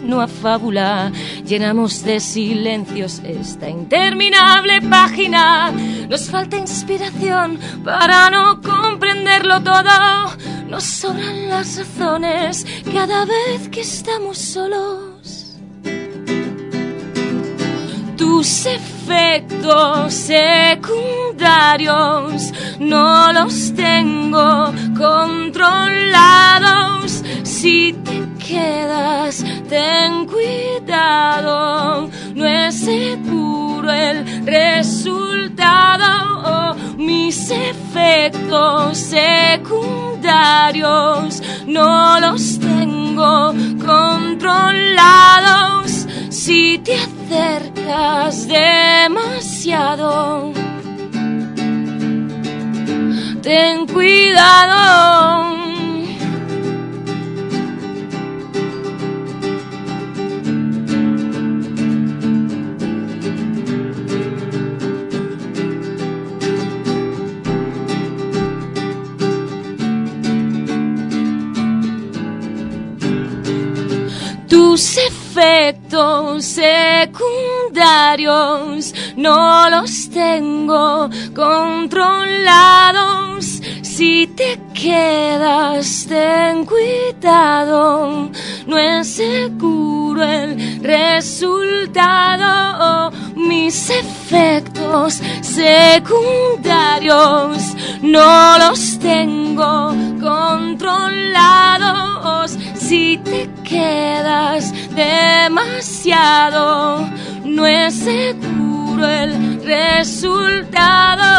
ingenua 0.00 0.26
fábula, 0.28 1.12
llenamos 1.44 2.02
de 2.02 2.18
silencios 2.20 3.20
esta 3.24 3.68
interminable 3.68 4.80
página. 4.82 5.72
Nos 6.08 6.30
falta 6.30 6.56
inspiración 6.56 7.58
para 7.84 8.30
no 8.30 8.60
comprenderlo 8.60 9.60
todo. 9.62 9.90
Nos 10.68 10.82
sobran 10.84 11.48
las 11.48 11.78
razones 11.78 12.66
cada 12.92 13.24
vez 13.24 13.68
que 13.70 13.82
estamos 13.82 14.36
solos. 14.38 15.56
Tus 18.16 18.66
efectos 18.66 20.14
secundarios 20.14 22.52
no 22.78 23.32
los 23.32 23.74
tengo 23.74 24.72
controlados. 24.96 27.24
Si 27.42 27.92
te 28.04 28.22
quedas, 28.46 28.89
resultado. 34.44 36.20
Mis 36.96 37.50
efectos 37.50 38.98
secundarios 38.98 41.42
no 41.66 42.20
los 42.20 42.58
tengo 42.58 43.52
controlados. 43.84 46.06
Si 46.30 46.78
te 46.78 46.94
acercas 46.96 48.48
demasiado, 48.48 50.52
ten 53.42 53.86
cuidado. 53.86 55.49
Tus 74.70 74.98
efectos 74.98 76.44
secundarios 76.44 78.94
no 79.16 79.68
los 79.68 80.08
tengo 80.10 81.10
controlados. 81.34 83.29
Si 84.00 84.26
te 84.28 84.58
quedas, 84.72 86.06
ten 86.08 86.64
cuidado, 86.64 88.30
no 88.66 88.78
es 88.78 89.06
seguro 89.06 90.22
el 90.22 90.82
resultado. 90.82 92.50
Mis 93.36 93.90
efectos 93.90 95.20
secundarios 95.42 97.76
no 98.00 98.58
los 98.58 98.98
tengo 99.00 99.94
controlados. 100.18 102.52
Si 102.76 103.18
te 103.18 103.50
quedas 103.64 104.72
demasiado, 104.94 107.06
no 107.44 107.66
es 107.66 107.96
seguro 107.96 108.69
el 109.06 109.62
resultado. 109.64 111.30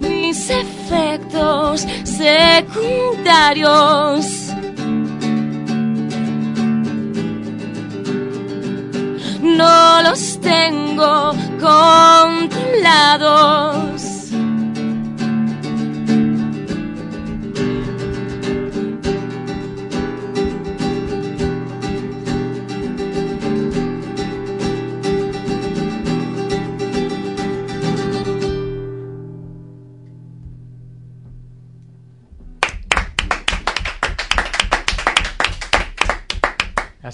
Mis 0.00 0.50
efectos 0.50 1.86
secundarios 2.04 4.26
no 9.42 10.02
los 10.02 10.40
tengo 10.40 11.34
controlados. 11.60 13.97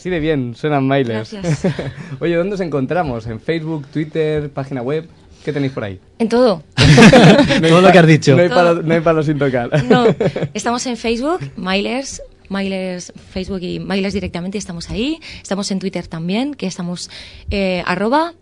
Así 0.05 0.11
de 0.11 0.21
bien, 0.21 0.55
suenan. 0.55 0.87
Gracias. 0.87 1.65
Oye, 2.21 2.35
¿dónde 2.37 2.57
os 2.57 2.61
encontramos? 2.61 3.27
¿En 3.27 3.41
Facebook, 3.41 3.87
Twitter, 3.87 4.51
página 4.51 4.83
web? 4.83 5.09
¿Qué 5.43 5.51
tenéis 5.51 5.73
por 5.73 5.83
ahí? 5.83 5.99
En 6.19 6.29
todo. 6.29 6.63
Todo 7.67 7.81
lo 7.81 7.91
que 7.91 7.99
has 7.99 8.07
dicho. 8.07 8.37
No 8.37 8.43
hay, 8.43 8.51
palo, 8.51 8.83
no 8.83 8.93
hay 8.93 9.01
palo 9.01 9.23
sin 9.23 9.39
tocar. 9.39 9.83
No, 9.85 10.05
estamos 10.53 10.85
en 10.85 10.99
Facebook, 10.99 11.41
Milers, 11.57 12.21
Milers, 12.51 13.15
Facebook 13.31 13.63
y 13.63 13.81
Milers 13.81 14.13
directamente, 14.13 14.59
estamos 14.59 14.91
ahí. 14.91 15.21
Estamos 15.41 15.71
en 15.71 15.79
Twitter 15.79 16.07
también, 16.07 16.53
que 16.53 16.67
estamos 16.67 17.09
eh, 17.49 17.83
arroba 17.87 18.35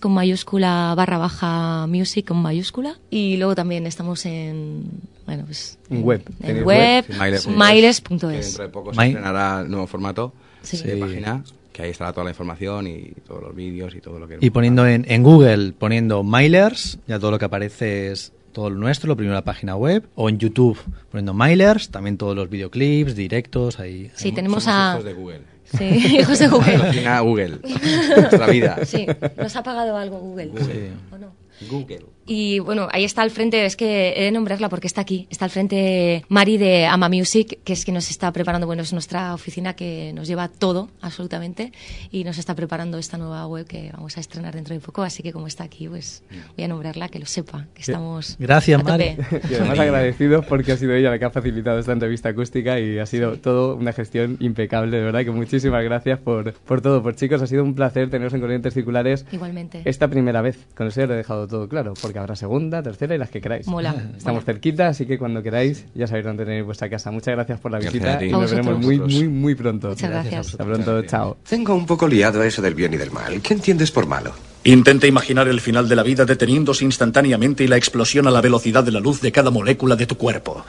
con 0.00 0.12
mayúscula 0.12 0.94
barra 0.96 1.18
baja 1.18 1.86
music 1.86 2.26
con 2.26 2.38
mayúscula. 2.38 2.98
Y 3.08 3.36
luego 3.36 3.54
también 3.54 3.86
estamos 3.86 4.26
en, 4.26 4.82
bueno, 5.26 5.44
pues... 5.46 5.78
En 5.90 6.02
web. 6.02 6.24
En 6.42 6.64
web, 6.64 7.06
que 7.06 7.50
miles.es. 7.50 8.08
Dentro 8.20 8.64
de 8.64 8.68
poco 8.68 8.92
se 8.92 9.00
My- 9.00 9.06
estrenará 9.06 9.60
el 9.60 9.70
nuevo 9.70 9.86
formato 9.86 10.32
Sí. 10.76 10.86
de 10.86 10.96
página, 10.96 11.44
que 11.72 11.82
ahí 11.82 11.90
estará 11.90 12.12
toda 12.12 12.24
la 12.24 12.30
información 12.30 12.86
y 12.86 13.12
todos 13.26 13.42
los 13.42 13.54
vídeos 13.54 13.94
y 13.94 14.00
todo 14.00 14.18
lo 14.18 14.28
que... 14.28 14.38
Y 14.40 14.50
poniendo 14.50 14.86
en, 14.86 15.04
en 15.08 15.22
Google, 15.22 15.72
poniendo 15.72 16.22
Milers, 16.22 16.98
ya 17.06 17.18
todo 17.18 17.30
lo 17.30 17.38
que 17.38 17.44
aparece 17.44 18.12
es 18.12 18.32
todo 18.52 18.70
lo 18.70 18.76
nuestro, 18.76 19.08
lo 19.08 19.16
primero 19.16 19.34
la 19.34 19.44
página 19.44 19.76
web, 19.76 20.04
o 20.14 20.28
en 20.28 20.38
YouTube 20.38 20.78
poniendo 21.10 21.34
Milers, 21.34 21.90
también 21.90 22.16
todos 22.16 22.34
los 22.34 22.50
videoclips, 22.50 23.14
directos, 23.14 23.78
ahí. 23.78 24.10
Sí, 24.14 24.32
tenemos 24.32 24.66
a... 24.66 24.94
hijos 24.94 25.04
de 25.04 25.12
Google. 25.12 25.40
Sí, 25.76 25.84
hijos 26.18 26.38
de 26.38 26.48
Google. 26.48 26.78
Google. 27.22 27.58
Nuestra 28.16 28.46
vida. 28.48 28.78
Sí, 28.84 29.06
nos 29.36 29.54
ha 29.54 29.62
pagado 29.62 29.96
algo 29.96 30.18
Google. 30.18 30.46
Google. 30.46 30.92
¿O 31.12 31.18
no? 31.18 31.32
Google. 31.70 32.04
Y 32.28 32.58
bueno, 32.58 32.88
ahí 32.92 33.04
está 33.04 33.22
al 33.22 33.30
frente, 33.30 33.64
es 33.64 33.74
que 33.74 34.12
he 34.14 34.24
de 34.24 34.30
nombrarla 34.30 34.68
porque 34.68 34.86
está 34.86 35.00
aquí. 35.00 35.26
Está 35.30 35.46
al 35.46 35.50
frente 35.50 36.24
Mari 36.28 36.58
de 36.58 36.84
Ama 36.84 37.08
Music, 37.08 37.58
que 37.64 37.72
es 37.72 37.86
que 37.86 37.90
nos 37.90 38.10
está 38.10 38.30
preparando, 38.32 38.66
bueno, 38.66 38.82
es 38.82 38.92
nuestra 38.92 39.32
oficina 39.32 39.74
que 39.74 40.12
nos 40.14 40.28
lleva 40.28 40.48
todo, 40.48 40.90
absolutamente, 41.00 41.72
y 42.10 42.24
nos 42.24 42.36
está 42.36 42.54
preparando 42.54 42.98
esta 42.98 43.16
nueva 43.16 43.46
web 43.46 43.66
que 43.66 43.90
vamos 43.92 44.18
a 44.18 44.20
estrenar 44.20 44.54
dentro 44.54 44.74
de 44.74 44.80
poco. 44.80 45.02
Así 45.02 45.22
que 45.22 45.32
como 45.32 45.46
está 45.46 45.64
aquí, 45.64 45.88
pues 45.88 46.22
voy 46.54 46.64
a 46.64 46.68
nombrarla, 46.68 47.08
que 47.08 47.18
lo 47.18 47.24
sepa, 47.24 47.66
que 47.72 47.80
estamos. 47.80 48.36
Gracias, 48.38 48.78
a 48.78 48.84
tope. 48.84 49.16
Mari. 49.16 49.38
Y 49.50 49.54
además 49.54 49.78
agradecidos 49.78 50.44
porque 50.44 50.72
ha 50.72 50.76
sido 50.76 50.92
ella 50.92 51.08
la 51.10 51.18
que 51.18 51.24
ha 51.24 51.30
facilitado 51.30 51.78
esta 51.78 51.92
entrevista 51.92 52.28
acústica 52.28 52.78
y 52.78 52.98
ha 52.98 53.06
sido 53.06 53.38
todo 53.38 53.74
una 53.74 53.94
gestión 53.94 54.36
impecable, 54.40 54.98
de 54.98 55.02
verdad 55.02 55.24
que 55.24 55.30
muchísimas 55.30 55.82
gracias 55.82 56.18
por, 56.18 56.52
por 56.52 56.82
todo. 56.82 57.02
Por 57.02 57.16
chicos, 57.16 57.40
ha 57.40 57.46
sido 57.46 57.64
un 57.64 57.74
placer 57.74 58.10
teneros 58.10 58.34
en 58.34 58.40
Corrientes 58.40 58.74
Circulares 58.74 59.24
Igualmente. 59.32 59.80
esta 59.86 60.08
primera 60.08 60.42
vez. 60.42 60.66
Con 60.74 60.88
eso 60.88 61.00
ya 61.00 61.06
lo 61.06 61.14
he 61.14 61.16
dejado 61.16 61.46
todo 61.46 61.68
claro, 61.68 61.94
porque 62.02 62.17
habrá 62.18 62.36
segunda, 62.36 62.82
tercera 62.82 63.14
y 63.14 63.18
las 63.18 63.30
que 63.30 63.40
queráis. 63.40 63.66
Mola. 63.66 63.94
Estamos 64.16 64.44
cerquita, 64.44 64.88
así 64.88 65.06
que 65.06 65.18
cuando 65.18 65.42
queráis 65.42 65.86
ya 65.94 66.06
sabéis 66.06 66.26
dónde 66.26 66.44
tenéis 66.44 66.64
vuestra 66.64 66.88
casa. 66.88 67.10
Muchas 67.10 67.34
gracias 67.34 67.60
por 67.60 67.72
la 67.72 67.78
Gracias 67.78 67.94
visita 67.94 68.24
y 68.24 68.30
nos 68.30 68.50
veremos 68.50 68.78
muy, 68.78 68.98
muy, 68.98 69.28
muy 69.28 69.54
pronto. 69.54 69.88
Muchas 69.88 70.10
gracias. 70.10 70.48
Hasta 70.48 70.64
pronto, 70.64 71.02
chao. 71.02 71.36
Tengo 71.48 71.74
un 71.74 71.86
poco 71.86 72.06
liado 72.06 72.42
eso 72.42 72.62
del 72.62 72.74
bien 72.74 72.94
y 72.94 72.96
del 72.96 73.10
mal. 73.10 73.40
¿Qué 73.40 73.54
entiendes 73.54 73.90
por 73.90 74.06
malo? 74.06 74.32
Intenta 74.64 75.06
imaginar 75.06 75.48
el 75.48 75.60
final 75.60 75.88
de 75.88 75.96
la 75.96 76.02
vida 76.02 76.24
deteniéndose 76.24 76.84
instantáneamente 76.84 77.64
y 77.64 77.68
la 77.68 77.76
explosión 77.76 78.26
a 78.26 78.30
la 78.30 78.40
velocidad 78.40 78.84
de 78.84 78.92
la 78.92 79.00
luz 79.00 79.20
de 79.20 79.32
cada 79.32 79.50
molécula 79.50 79.96
de 79.96 80.06
tu 80.06 80.16
cuerpo. 80.16 80.64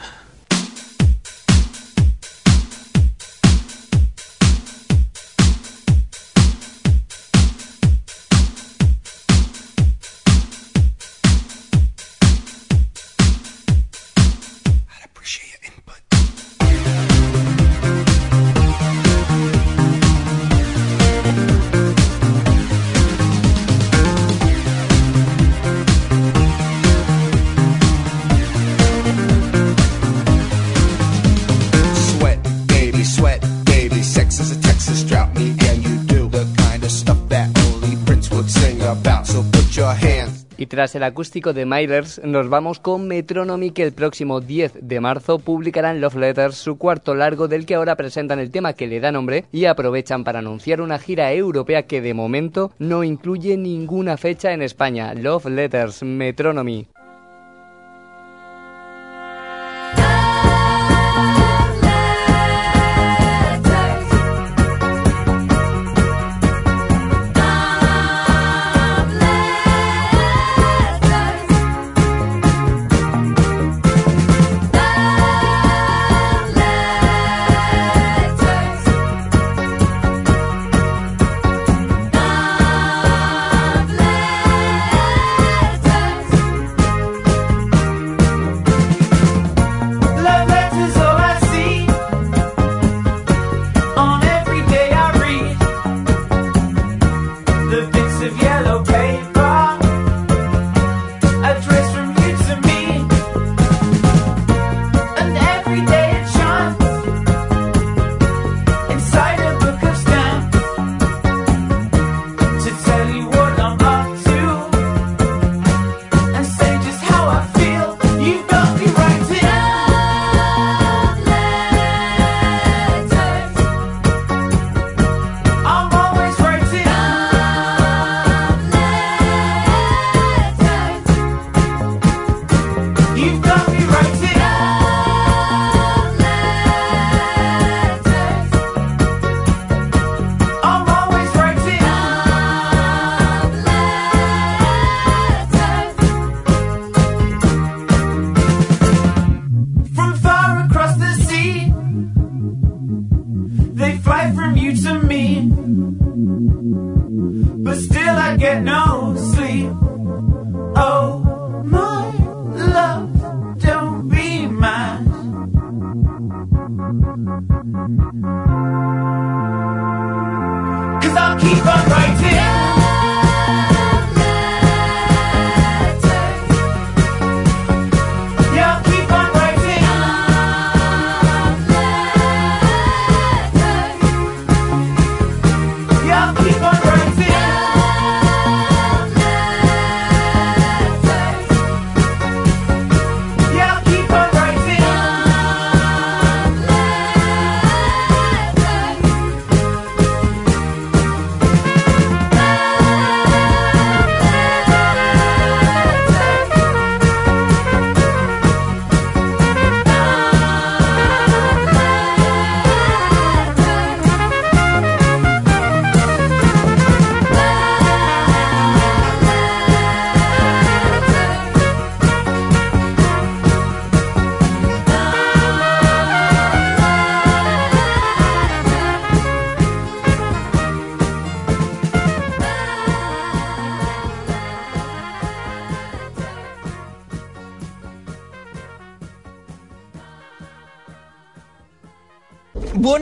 Tras 40.80 40.95
el 40.95 41.03
acústico 41.03 41.51
de 41.51 41.65
Milers, 41.65 42.22
nos 42.23 42.47
vamos 42.47 42.80
con 42.80 43.06
Metronomy, 43.06 43.72
que 43.72 43.84
el 43.84 43.91
próximo 43.91 44.39
10 44.39 44.76
de 44.80 45.01
marzo 45.01 45.38
publicarán 45.38 45.99
Love 45.99 46.15
Letters, 46.15 46.56
su 46.56 46.77
cuarto 46.77 47.15
largo, 47.15 47.49
del 47.49 47.65
que 47.65 47.76
ahora 47.76 47.97
presentan 47.97 48.39
el 48.39 48.49
tema 48.49 48.72
que 48.72 48.88
le 48.88 49.01
da 49.01 49.11
nombre 49.11 49.43
y 49.51 49.65
aprovechan 49.65 50.23
para 50.23 50.39
anunciar 50.39 50.80
una 50.80 50.97
gira 50.97 51.34
europea 51.34 51.84
que 51.84 51.99
de 51.99 52.14
momento 52.14 52.72
no 52.80 53.03
incluye 53.03 53.57
ninguna 53.57 54.15
fecha 54.15 54.53
en 54.53 54.61
España. 54.61 55.14
Love 55.15 55.47
Letters, 55.47 56.01
Metronomy. 56.01 56.88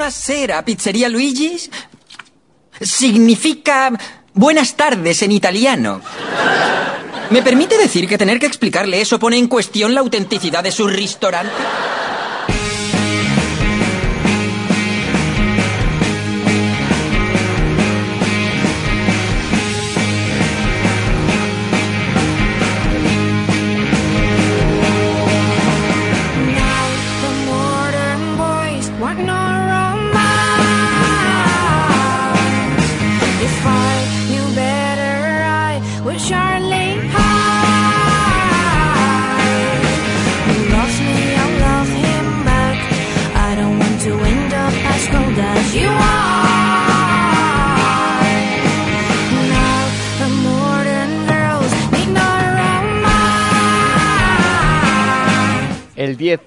Buonasera, 0.07 0.63
pizzería 0.63 1.09
Luigi's. 1.09 1.69
Significa 2.79 3.91
buenas 4.33 4.77
tardes 4.77 5.21
en 5.21 5.33
italiano. 5.33 5.99
¿Me 7.29 7.41
permite 7.43 7.77
decir 7.77 8.07
que 8.07 8.17
tener 8.17 8.39
que 8.39 8.45
explicarle 8.45 9.01
eso 9.01 9.19
pone 9.19 9.37
en 9.37 9.49
cuestión 9.49 9.93
la 9.93 9.99
autenticidad 9.99 10.63
de 10.63 10.71
su 10.71 10.87
restaurante? 10.87 11.51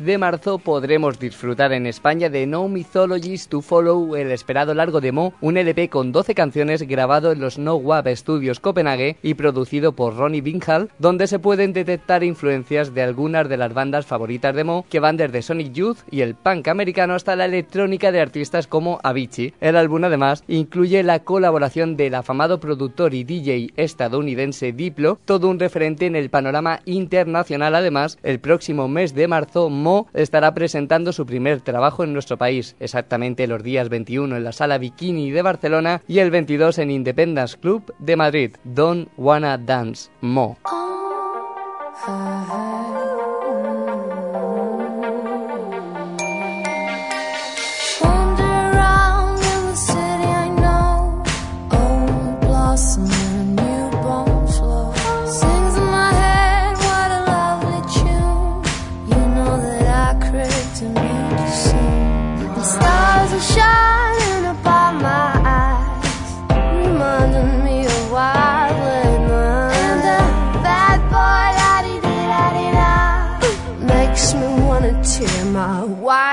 De 0.01 0.17
marzo 0.17 0.59
podremos 0.59 1.19
disfrutar 1.19 1.75
en 1.75 1.87
España 1.87 2.31
de 2.31 2.47
No 2.47 2.69
Mythologies 2.69 3.49
to 3.49 3.61
Follow, 3.61 4.17
el 4.17 4.31
esperado 4.31 4.73
largo 4.73 5.03
de 5.03 5.13
Mo, 5.13 5.35
un 5.43 5.59
LP 5.59 5.91
con 5.91 6.11
12 6.11 6.35
canciones 6.35 6.83
grabado 6.89 7.33
en 7.33 7.41
los 7.41 7.59
No 7.59 7.77
Wab 7.77 8.09
Studios 8.17 8.61
Copenhague 8.61 9.19
y 9.23 9.35
producido 9.35 9.93
por 9.93 10.17
Ronnie 10.17 10.41
Binghal, 10.41 10.89
donde 10.99 11.27
se 11.27 11.39
pueden 11.39 11.75
detectar 11.75 12.25
influencias 12.25 12.95
de 12.95 13.03
algunas 13.03 13.47
de 13.51 13.59
las 13.59 13.75
bandas 13.75 14.07
favoritas 14.07 14.55
de 14.55 14.65
Mo, 14.65 14.87
que 14.89 15.01
van 15.01 15.19
desde 15.19 15.43
Sonic 15.43 15.75
Youth 15.75 15.99
y 16.11 16.23
el 16.23 16.35
punk 16.35 16.69
americano 16.69 17.13
hasta 17.13 17.37
la 17.37 17.45
electrónica 17.45 18.11
de 18.11 18.23
artistas 18.23 18.67
como 18.67 19.01
Avicii. 19.03 19.53
El 19.61 19.77
álbum 19.77 20.05
además 20.05 20.45
incluye 20.49 21.03
la 21.03 21.19
colaboración 21.19 21.99
del 21.99 22.15
afamado 22.15 22.59
productor 22.59 23.13
y 23.13 23.25
DJ 23.25 23.75
estadounidense 23.77 24.73
Diplo, 24.73 25.19
todo 25.27 25.49
un 25.49 25.59
referente 25.59 26.07
en 26.07 26.17
el 26.17 26.31
panorama 26.31 26.81
internacional. 26.87 27.75
Además, 27.75 28.19
el 28.23 28.41
próximo 28.41 28.89
mes 28.89 29.15
de 29.15 29.29
marzo 29.29 29.69
Mo 29.69 29.91
estará 30.15 30.55
presentando 30.55 31.13
su 31.13 31.27
primer 31.27 31.61
trabajo 31.61 32.05
en 32.05 32.13
nuestro 32.13 32.37
país, 32.37 32.77
exactamente 32.81 33.47
los 33.47 33.63
días 33.63 33.89
21 33.89 34.37
en 34.37 34.45
la 34.45 34.53
Sala 34.53 34.79
Bikini 34.79 35.31
de 35.31 35.43
Barcelona 35.43 36.03
y 36.07 36.19
el 36.19 36.31
22 36.31 36.79
en 36.79 36.91
Independence 36.91 37.57
Club 37.59 37.95
de 37.99 38.17
Madrid. 38.17 38.57
Don't 38.65 39.09
Wanna 39.17 39.59
Dance 39.59 40.11
Mo. 40.21 40.59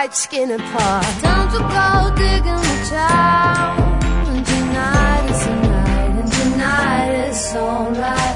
White 0.08 0.16
skin 0.16 0.52
apart. 0.52 1.04
Time 1.22 1.50
to 1.52 1.60
go 1.60 2.16
digging 2.16 2.64
the 2.70 2.88
town. 2.90 4.04
And 4.28 4.46
tonight 4.46 5.30
is 5.30 5.46
the 5.46 5.56
night, 5.56 6.20
and 6.22 6.32
tonight 6.32 7.30
is 7.30 7.56
alright. 7.56 8.27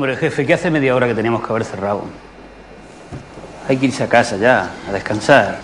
Hombre, 0.00 0.16
jefe, 0.16 0.46
que 0.46 0.54
hace 0.54 0.70
media 0.70 0.96
hora 0.96 1.06
que 1.06 1.14
teníamos 1.14 1.42
que 1.46 1.50
haber 1.50 1.62
cerrado. 1.62 2.04
Hay 3.68 3.76
que 3.76 3.84
irse 3.84 4.02
a 4.02 4.08
casa 4.08 4.38
ya, 4.38 4.70
a 4.88 4.92
descansar. 4.92 5.58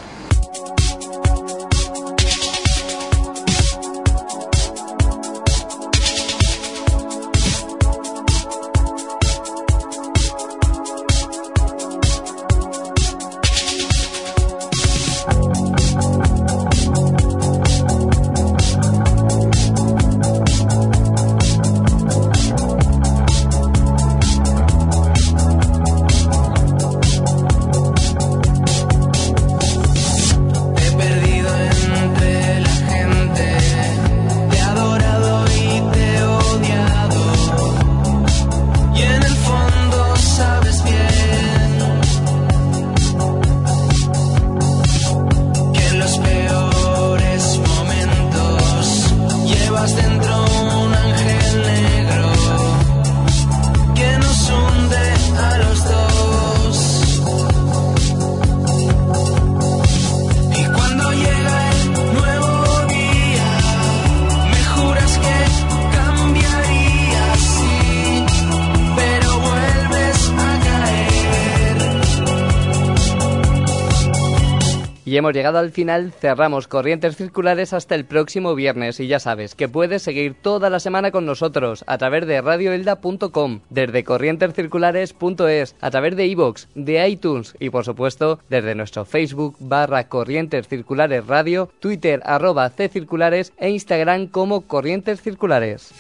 Hemos 75.27 75.35
llegado 75.35 75.59
al 75.59 75.73
final, 75.73 76.13
cerramos 76.13 76.69
Corrientes 76.69 77.17
Circulares 77.17 77.73
hasta 77.73 77.97
el 77.97 78.05
próximo 78.05 78.55
viernes 78.55 79.01
y 79.01 79.09
ya 79.09 79.19
sabes 79.19 79.57
que 79.57 79.69
puedes 79.69 80.03
seguir 80.03 80.37
toda 80.41 80.71
la 80.71 80.79
semana 80.79 81.11
con 81.11 81.27
nosotros 81.27 81.83
a 81.89 81.99
través 81.99 82.29
de 82.29 82.41
radioelda.com, 82.41 83.61
desde 83.69 84.05
corrientescirculares.es, 84.05 85.75
a 85.81 85.91
través 85.91 86.15
de 86.15 86.27
iVoox, 86.29 86.69
de 86.77 87.09
iTunes 87.09 87.57
y 87.59 87.71
por 87.71 87.85
supuesto 87.85 88.39
desde 88.49 88.77
nuestro 88.77 89.05
Facebook 89.05 89.57
barra 89.59 90.07
Corrientes 90.07 90.69
Circulares 90.69 91.27
Radio, 91.27 91.73
Twitter 91.81 92.23
arroba 92.25 92.71
C 92.71 92.89
Circulares 92.89 93.53
e 93.59 93.71
Instagram 93.71 94.29
como 94.29 94.61
Corrientes 94.61 95.23
Circulares. 95.23 95.93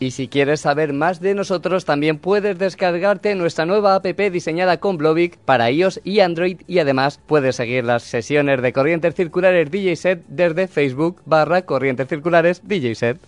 Y 0.00 0.12
si 0.12 0.28
quieres 0.28 0.62
saber 0.62 0.94
más 0.94 1.20
de 1.20 1.34
nosotros, 1.34 1.84
también 1.84 2.18
puedes 2.18 2.58
descargarte 2.58 3.34
nuestra 3.34 3.66
nueva 3.66 3.94
app 3.94 4.06
diseñada 4.06 4.80
con 4.80 4.96
Blovic 4.96 5.36
para 5.36 5.70
iOS 5.70 6.00
y 6.04 6.20
Android 6.20 6.62
y 6.66 6.78
además 6.78 7.20
puedes 7.26 7.56
seguir 7.56 7.84
las 7.84 8.02
sesiones 8.02 8.62
de 8.62 8.72
Corrientes 8.72 9.14
Circulares 9.14 9.70
DJ 9.70 9.96
Set 9.96 10.24
desde 10.26 10.68
Facebook 10.68 11.20
barra 11.26 11.62
Corrientes 11.62 12.08
Circulares 12.08 12.62
DJ 12.64 12.94
Set. 12.94 13.18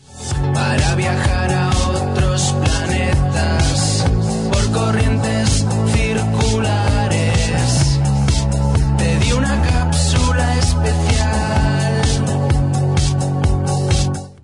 para 0.55 0.95
viajar 0.95 1.51
a 1.51 1.72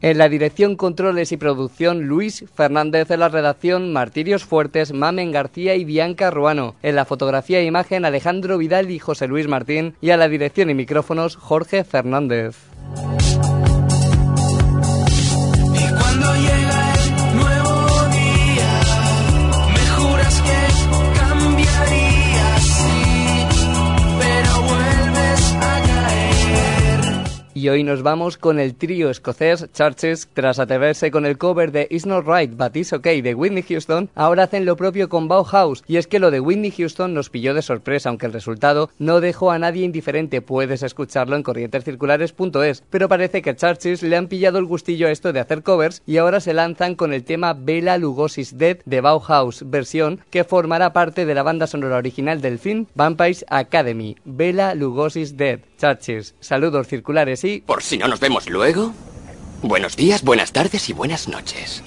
En 0.00 0.16
la 0.18 0.28
dirección, 0.28 0.76
controles 0.76 1.32
y 1.32 1.36
producción, 1.36 2.06
Luis 2.06 2.44
Fernández. 2.54 3.10
En 3.10 3.20
la 3.20 3.28
redacción, 3.28 3.92
Martirios 3.92 4.44
Fuertes, 4.44 4.92
Mamen 4.92 5.32
García 5.32 5.74
y 5.74 5.84
Bianca 5.84 6.30
Ruano. 6.30 6.76
En 6.82 6.94
la 6.94 7.04
fotografía 7.04 7.58
e 7.58 7.64
imagen, 7.64 8.04
Alejandro 8.04 8.58
Vidal 8.58 8.90
y 8.90 9.00
José 9.00 9.26
Luis 9.26 9.48
Martín. 9.48 9.94
Y 10.00 10.10
a 10.10 10.16
la 10.16 10.28
dirección 10.28 10.70
y 10.70 10.74
micrófonos, 10.74 11.34
Jorge 11.34 11.82
Fernández. 11.82 12.56
Y 27.58 27.68
hoy 27.70 27.82
nos 27.82 28.04
vamos 28.04 28.38
con 28.38 28.60
el 28.60 28.76
trío 28.76 29.10
escocés 29.10 29.66
Churches. 29.72 30.28
Tras 30.32 30.60
atreverse 30.60 31.10
con 31.10 31.26
el 31.26 31.38
cover 31.38 31.72
de 31.72 31.88
It's 31.90 32.06
Not 32.06 32.24
Right 32.24 32.56
But 32.56 32.76
It's 32.76 32.92
Okay 32.92 33.20
de 33.20 33.34
Whitney 33.34 33.64
Houston, 33.64 34.10
ahora 34.14 34.44
hacen 34.44 34.64
lo 34.64 34.76
propio 34.76 35.08
con 35.08 35.26
Bauhaus. 35.26 35.82
Y 35.88 35.96
es 35.96 36.06
que 36.06 36.20
lo 36.20 36.30
de 36.30 36.38
Whitney 36.38 36.70
Houston 36.70 37.14
nos 37.14 37.30
pilló 37.30 37.54
de 37.54 37.62
sorpresa, 37.62 38.10
aunque 38.10 38.26
el 38.26 38.32
resultado 38.32 38.90
no 39.00 39.20
dejó 39.20 39.50
a 39.50 39.58
nadie 39.58 39.84
indiferente. 39.84 40.40
Puedes 40.40 40.84
escucharlo 40.84 41.34
en 41.34 41.42
corrientescirculares.es. 41.42 42.84
Pero 42.90 43.08
parece 43.08 43.42
que 43.42 43.56
Churches 43.56 44.04
le 44.04 44.14
han 44.14 44.28
pillado 44.28 44.60
el 44.60 44.64
gustillo 44.64 45.08
a 45.08 45.10
esto 45.10 45.32
de 45.32 45.40
hacer 45.40 45.64
covers 45.64 46.02
y 46.06 46.18
ahora 46.18 46.38
se 46.38 46.54
lanzan 46.54 46.94
con 46.94 47.12
el 47.12 47.24
tema 47.24 47.54
Bela 47.54 47.98
Lugosi's 47.98 48.56
Dead 48.56 48.78
de 48.84 49.00
Bauhaus, 49.00 49.68
versión 49.68 50.20
que 50.30 50.44
formará 50.44 50.92
parte 50.92 51.26
de 51.26 51.34
la 51.34 51.42
banda 51.42 51.66
sonora 51.66 51.96
original 51.96 52.40
del 52.40 52.60
film 52.60 52.86
Vampires 52.94 53.44
Academy. 53.48 54.14
Bela 54.24 54.76
Lugosi's 54.76 55.36
Dead. 55.36 55.58
Saludos 56.40 56.88
circulares 56.88 57.44
y 57.44 57.60
Por 57.60 57.82
si 57.82 57.98
no 57.98 58.08
nos 58.08 58.20
vemos 58.20 58.50
luego. 58.50 58.92
Buenos 59.62 59.96
días, 59.96 60.22
buenas 60.22 60.52
tardes 60.52 60.88
y 60.88 60.92
buenas 60.92 61.28
noches. 61.28 61.82